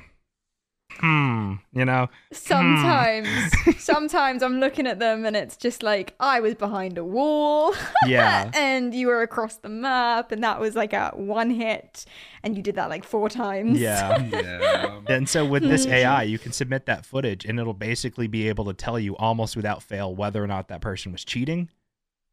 hmm, 1.01 1.55
you 1.73 1.85
know? 1.85 2.09
Sometimes, 2.33 3.29
sometimes 3.79 4.43
I'm 4.43 4.61
looking 4.61 4.87
at 4.87 4.99
them 4.99 5.25
and 5.25 5.37
it's 5.37 5.57
just 5.57 5.83
like 5.83 6.15
I 6.21 6.41
was 6.41 6.55
behind 6.55 6.99
a 6.99 7.05
wall. 7.05 7.75
Yeah. 8.07 8.51
and 8.55 8.95
you 8.95 9.09
were 9.09 9.23
across 9.23 9.57
the 9.57 9.69
map, 9.69 10.31
and 10.31 10.45
that 10.45 10.61
was 10.61 10.77
like 10.77 10.93
a 10.93 11.11
one 11.15 11.51
hit, 11.51 12.05
and 12.45 12.57
you 12.57 12.63
did 12.63 12.77
that 12.77 12.89
like 12.89 13.05
four 13.05 13.29
times. 13.29 13.81
Yeah. 13.81 14.19
Yeah. 14.37 15.01
And 15.09 15.29
so 15.29 15.45
with 15.45 15.63
this 15.63 15.87
AI, 15.87 16.23
you 16.25 16.39
can 16.39 16.53
submit 16.53 16.87
that 16.87 17.05
footage 17.05 17.45
and 17.45 17.59
it'll 17.59 17.75
basically 17.75 18.27
be 18.27 18.49
able 18.49 18.65
to 18.67 18.75
tell 18.75 18.99
you 18.99 19.17
almost 19.17 19.57
without 19.57 19.83
fail 19.83 20.15
whether 20.15 20.43
or 20.43 20.47
not 20.47 20.69
that 20.69 20.81
person 20.81 21.13
was 21.13 21.25
cheating. 21.25 21.69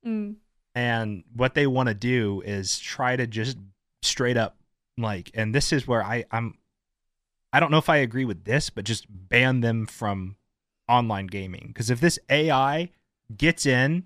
Mm. 0.05 0.35
And 0.75 1.23
what 1.35 1.53
they 1.53 1.67
want 1.67 1.89
to 1.89 1.95
do 1.95 2.41
is 2.45 2.79
try 2.79 3.15
to 3.15 3.27
just 3.27 3.57
straight 4.01 4.37
up 4.37 4.57
like 4.97 5.31
and 5.33 5.53
this 5.55 5.71
is 5.73 5.87
where 5.87 6.03
I 6.03 6.25
I'm 6.31 6.55
I 7.53 7.59
don't 7.59 7.71
know 7.71 7.77
if 7.77 7.87
I 7.89 7.97
agree 7.97 8.25
with 8.25 8.45
this, 8.45 8.69
but 8.71 8.83
just 8.83 9.05
ban 9.09 9.61
them 9.61 9.85
from 9.85 10.35
online 10.89 11.27
gaming 11.27 11.65
because 11.67 11.89
if 11.89 12.01
this 12.01 12.19
AI 12.29 12.89
gets 13.37 13.65
in 13.65 14.05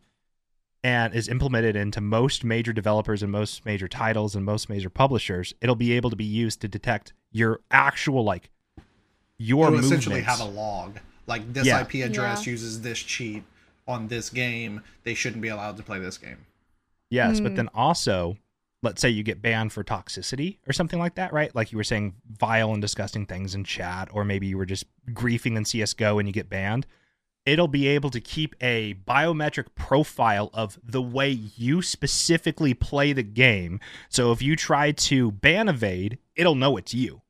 and 0.84 1.14
is 1.16 1.28
implemented 1.28 1.76
into 1.76 2.00
most 2.02 2.44
major 2.44 2.72
developers 2.74 3.24
and 3.24 3.32
most 3.32 3.66
major 3.66 3.88
titles 3.88 4.36
and 4.36 4.46
most 4.46 4.70
major 4.70 4.90
publishers, 4.90 5.54
it'll 5.62 5.76
be 5.76 5.94
able 5.94 6.10
to 6.10 6.16
be 6.16 6.26
used 6.26 6.62
to 6.62 6.68
detect 6.68 7.14
your 7.32 7.62
actual 7.72 8.24
like 8.24 8.50
your 9.38 9.70
You'll 9.72 9.80
essentially 9.80 10.22
have 10.22 10.40
a 10.42 10.46
log. 10.46 11.00
Like 11.26 11.54
this 11.54 11.68
Yeah. 11.68 11.82
IP 11.82 12.02
address 12.04 12.46
Yeah. 12.46 12.52
uses 12.52 12.82
this 12.82 13.00
cheat 13.00 13.44
on 13.88 14.08
this 14.08 14.30
game. 14.30 14.82
They 15.04 15.14
shouldn't 15.14 15.42
be 15.42 15.48
allowed 15.48 15.78
to 15.78 15.84
play 15.84 16.00
this 16.00 16.18
game. 16.18 16.46
Yes, 17.10 17.40
but 17.40 17.54
Mm. 17.54 17.56
then 17.56 17.70
also, 17.74 18.38
let's 18.84 19.02
say 19.02 19.10
you 19.10 19.24
get 19.24 19.42
banned 19.42 19.74
for 19.74 19.84
toxicity 19.84 20.58
or 20.68 20.74
something 20.74 21.00
like 21.00 21.16
that, 21.16 21.34
right? 21.34 21.54
Like 21.56 21.72
you 21.72 21.78
were 21.78 21.84
saying 21.84 22.16
vile 22.30 22.72
and 22.72 22.82
disgusting 22.82 23.26
things 23.26 23.56
in 23.56 23.64
chat, 23.64 24.10
or 24.12 24.24
maybe 24.24 24.48
you 24.48 24.58
were 24.58 24.66
just 24.66 24.86
griefing 25.12 25.58
in 25.58 25.64
CSGO 25.64 26.20
and 26.20 26.28
you 26.28 26.34
get 26.34 26.50
banned. 26.50 26.86
It'll 27.46 27.70
be 27.70 27.88
able 27.88 28.10
to 28.10 28.20
keep 28.20 28.56
a 28.60 28.96
biometric 29.08 29.68
profile 29.74 30.50
of 30.54 30.78
the 30.84 31.02
way 31.02 31.30
you 31.30 31.82
specifically 31.82 32.74
play 32.74 33.14
the 33.14 33.24
game. 33.24 33.80
So 34.10 34.32
if 34.32 34.42
you 34.42 34.56
try 34.56 34.92
to 34.92 35.32
ban 35.32 35.70
evade, 35.70 36.20
it'll 36.36 36.56
know 36.56 36.76
it's 36.78 36.94
you. 36.94 37.22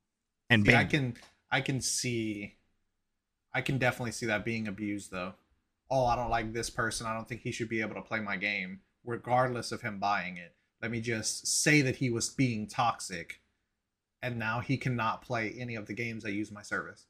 And 0.49 0.65
See, 0.65 0.73
I 0.75 0.85
can 0.85 1.15
I 1.51 1.61
can 1.61 1.81
see 1.81 2.55
I 3.53 3.61
can 3.61 3.77
definitely 3.77 4.11
see 4.11 4.25
that 4.25 4.43
being 4.43 4.67
abused 4.67 5.11
though. 5.11 5.33
Oh, 5.89 6.05
I 6.05 6.15
don't 6.15 6.29
like 6.29 6.51
this 6.51 6.69
person. 6.69 7.07
I 7.07 7.13
don't 7.13 7.27
think 7.27 7.41
he 7.41 7.51
should 7.51 7.69
be 7.69 7.81
able 7.81 7.95
to 7.95 8.01
play 8.01 8.19
my 8.19 8.35
game, 8.35 8.81
regardless 9.05 9.71
of 9.71 9.81
him 9.81 9.99
buying 9.99 10.37
it. 10.37 10.53
Let 10.81 10.91
me 10.91 11.01
just 11.01 11.47
say 11.47 11.81
that 11.81 11.97
he 11.97 12.09
was 12.09 12.29
being 12.29 12.67
toxic, 12.67 13.41
and 14.21 14.37
now 14.37 14.59
he 14.59 14.77
cannot 14.77 15.21
play 15.21 15.55
any 15.57 15.75
of 15.75 15.87
the 15.87 15.93
games 15.93 16.23
that 16.23 16.33
use 16.33 16.51
my 16.51 16.61
service. 16.61 17.05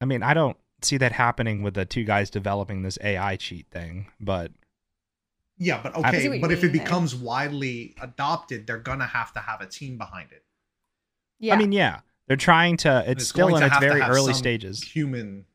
I 0.00 0.04
mean, 0.06 0.22
I 0.22 0.32
don't 0.34 0.56
see 0.82 0.96
that 0.98 1.12
happening 1.12 1.62
with 1.62 1.74
the 1.74 1.84
two 1.84 2.04
guys 2.04 2.30
developing 2.30 2.82
this 2.82 2.98
AI 3.02 3.36
cheat 3.36 3.66
thing, 3.70 4.06
but 4.20 4.50
Yeah, 5.58 5.80
but 5.82 5.94
okay, 5.96 6.38
but 6.40 6.50
if 6.52 6.64
it 6.64 6.68
mean, 6.68 6.78
though. 6.78 6.84
becomes 6.84 7.14
widely 7.14 7.94
adopted, 8.00 8.66
they're 8.66 8.78
gonna 8.78 9.06
have 9.06 9.32
to 9.34 9.40
have 9.40 9.60
a 9.60 9.66
team 9.66 9.98
behind 9.98 10.32
it. 10.32 10.44
Yeah. 11.38 11.54
I 11.54 11.58
mean, 11.58 11.72
yeah, 11.72 12.00
they're 12.28 12.36
trying 12.36 12.76
to. 12.78 13.00
It's, 13.10 13.22
It's 13.22 13.28
still 13.28 13.54
in 13.56 13.62
its 13.62 13.78
very 13.78 14.00
early 14.00 14.32
stages. 14.34 14.82
Human 14.84 15.46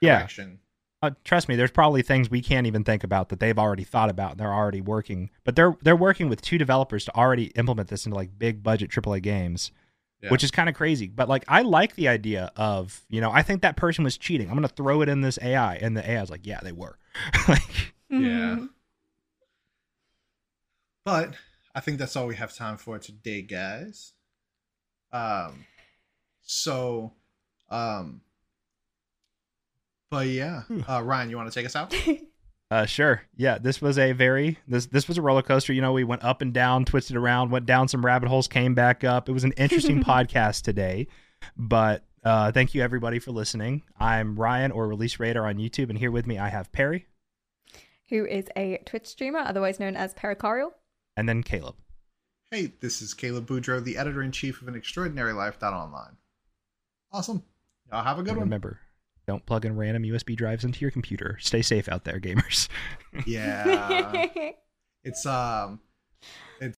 Yeah. 0.00 0.16
correction. 0.18 0.58
Uh, 1.02 1.10
trust 1.24 1.48
me, 1.48 1.56
there's 1.56 1.70
probably 1.72 2.00
things 2.00 2.30
we 2.30 2.40
can't 2.40 2.66
even 2.66 2.84
think 2.84 3.02
about 3.02 3.28
that 3.30 3.40
they've 3.40 3.58
already 3.58 3.82
thought 3.82 4.08
about 4.08 4.32
and 4.32 4.40
they're 4.40 4.54
already 4.54 4.80
working. 4.80 5.30
But 5.42 5.56
they're 5.56 5.76
they're 5.82 5.96
working 5.96 6.28
with 6.28 6.40
two 6.40 6.58
developers 6.58 7.04
to 7.06 7.16
already 7.16 7.46
implement 7.56 7.88
this 7.88 8.06
into 8.06 8.14
like 8.16 8.38
big 8.38 8.62
budget 8.62 8.90
AAA 8.90 9.20
games, 9.22 9.72
Yeah. 10.22 10.30
which 10.30 10.44
is 10.44 10.52
kind 10.52 10.68
of 10.68 10.76
crazy. 10.76 11.08
But 11.08 11.28
like, 11.28 11.44
I 11.48 11.62
like 11.62 11.96
the 11.96 12.06
idea 12.06 12.52
of 12.56 13.02
you 13.08 13.20
know, 13.20 13.32
I 13.32 13.42
think 13.42 13.62
that 13.62 13.76
person 13.76 14.04
was 14.04 14.16
cheating. 14.16 14.48
I'm 14.48 14.54
gonna 14.54 14.68
throw 14.68 15.02
it 15.02 15.08
in 15.08 15.22
this 15.22 15.40
AI, 15.42 15.74
and 15.76 15.96
the 15.96 16.08
AI 16.08 16.22
is 16.22 16.30
like, 16.30 16.46
yeah, 16.46 16.60
they 16.62 16.72
were. 16.72 16.96
like, 17.48 17.94
Yeah. 18.08 18.18
Mhm. 18.18 18.68
But 21.04 21.34
I 21.74 21.80
think 21.80 21.98
that's 21.98 22.14
all 22.14 22.26
we 22.28 22.36
have 22.36 22.54
time 22.54 22.76
for 22.76 22.98
today, 23.00 23.42
guys. 23.42 24.12
Um 25.12 25.66
so 26.42 27.12
um 27.70 28.20
but 30.12 30.26
yeah. 30.28 30.62
Hmm. 30.62 30.80
Uh 30.88 31.02
Ryan, 31.02 31.30
you 31.30 31.36
want 31.36 31.50
to 31.50 31.54
take 31.58 31.66
us 31.66 31.74
out? 31.74 31.92
Uh, 32.70 32.86
sure. 32.86 33.20
Yeah, 33.36 33.58
this 33.58 33.82
was 33.82 33.98
a 33.98 34.12
very 34.12 34.56
this 34.66 34.86
this 34.86 35.06
was 35.06 35.18
a 35.18 35.20
roller 35.22 35.42
coaster. 35.42 35.74
You 35.74 35.82
know, 35.82 35.92
we 35.92 36.04
went 36.04 36.24
up 36.24 36.40
and 36.40 36.54
down, 36.54 36.86
twisted 36.86 37.16
around, 37.16 37.50
went 37.50 37.66
down 37.66 37.86
some 37.86 38.02
rabbit 38.02 38.30
holes, 38.30 38.48
came 38.48 38.74
back 38.74 39.04
up. 39.04 39.28
It 39.28 39.32
was 39.32 39.44
an 39.44 39.52
interesting 39.58 40.02
podcast 40.12 40.62
today. 40.62 41.06
But 41.54 42.02
uh, 42.24 42.50
thank 42.50 42.74
you 42.74 42.80
everybody 42.80 43.18
for 43.18 43.30
listening. 43.30 43.82
I'm 44.00 44.36
Ryan 44.40 44.72
or 44.72 44.88
Release 44.88 45.20
Radar 45.20 45.46
on 45.48 45.56
YouTube, 45.56 45.90
and 45.90 45.98
here 45.98 46.10
with 46.10 46.26
me 46.26 46.38
I 46.38 46.48
have 46.48 46.72
Perry 46.72 47.04
Who 48.08 48.24
is 48.24 48.46
a 48.56 48.78
Twitch 48.86 49.06
streamer, 49.06 49.40
otherwise 49.40 49.78
known 49.78 49.94
as 49.94 50.14
Pericarial. 50.14 50.70
and 51.14 51.28
then 51.28 51.42
Caleb. 51.42 51.74
hey, 52.50 52.72
this 52.80 53.02
is 53.02 53.12
Caleb 53.12 53.46
Boudreau, 53.46 53.84
the 53.84 53.98
editor 53.98 54.22
in 54.22 54.32
chief 54.32 54.62
of 54.62 54.68
an 54.68 54.76
extraordinary 54.76 55.34
life.online. 55.34 56.16
Awesome. 57.12 57.42
Y'all 57.90 58.02
have 58.02 58.18
a 58.18 58.22
good 58.22 58.30
And 58.30 58.38
one. 58.38 58.46
remember, 58.46 58.80
don't 59.26 59.44
plug 59.46 59.64
in 59.64 59.76
random 59.76 60.02
USB 60.02 60.36
drives 60.36 60.64
into 60.64 60.80
your 60.80 60.90
computer. 60.90 61.38
Stay 61.40 61.62
safe 61.62 61.88
out 61.88 62.04
there, 62.04 62.20
gamers. 62.20 62.68
Yeah. 63.26 64.26
it's 65.04 65.26
um 65.26 65.80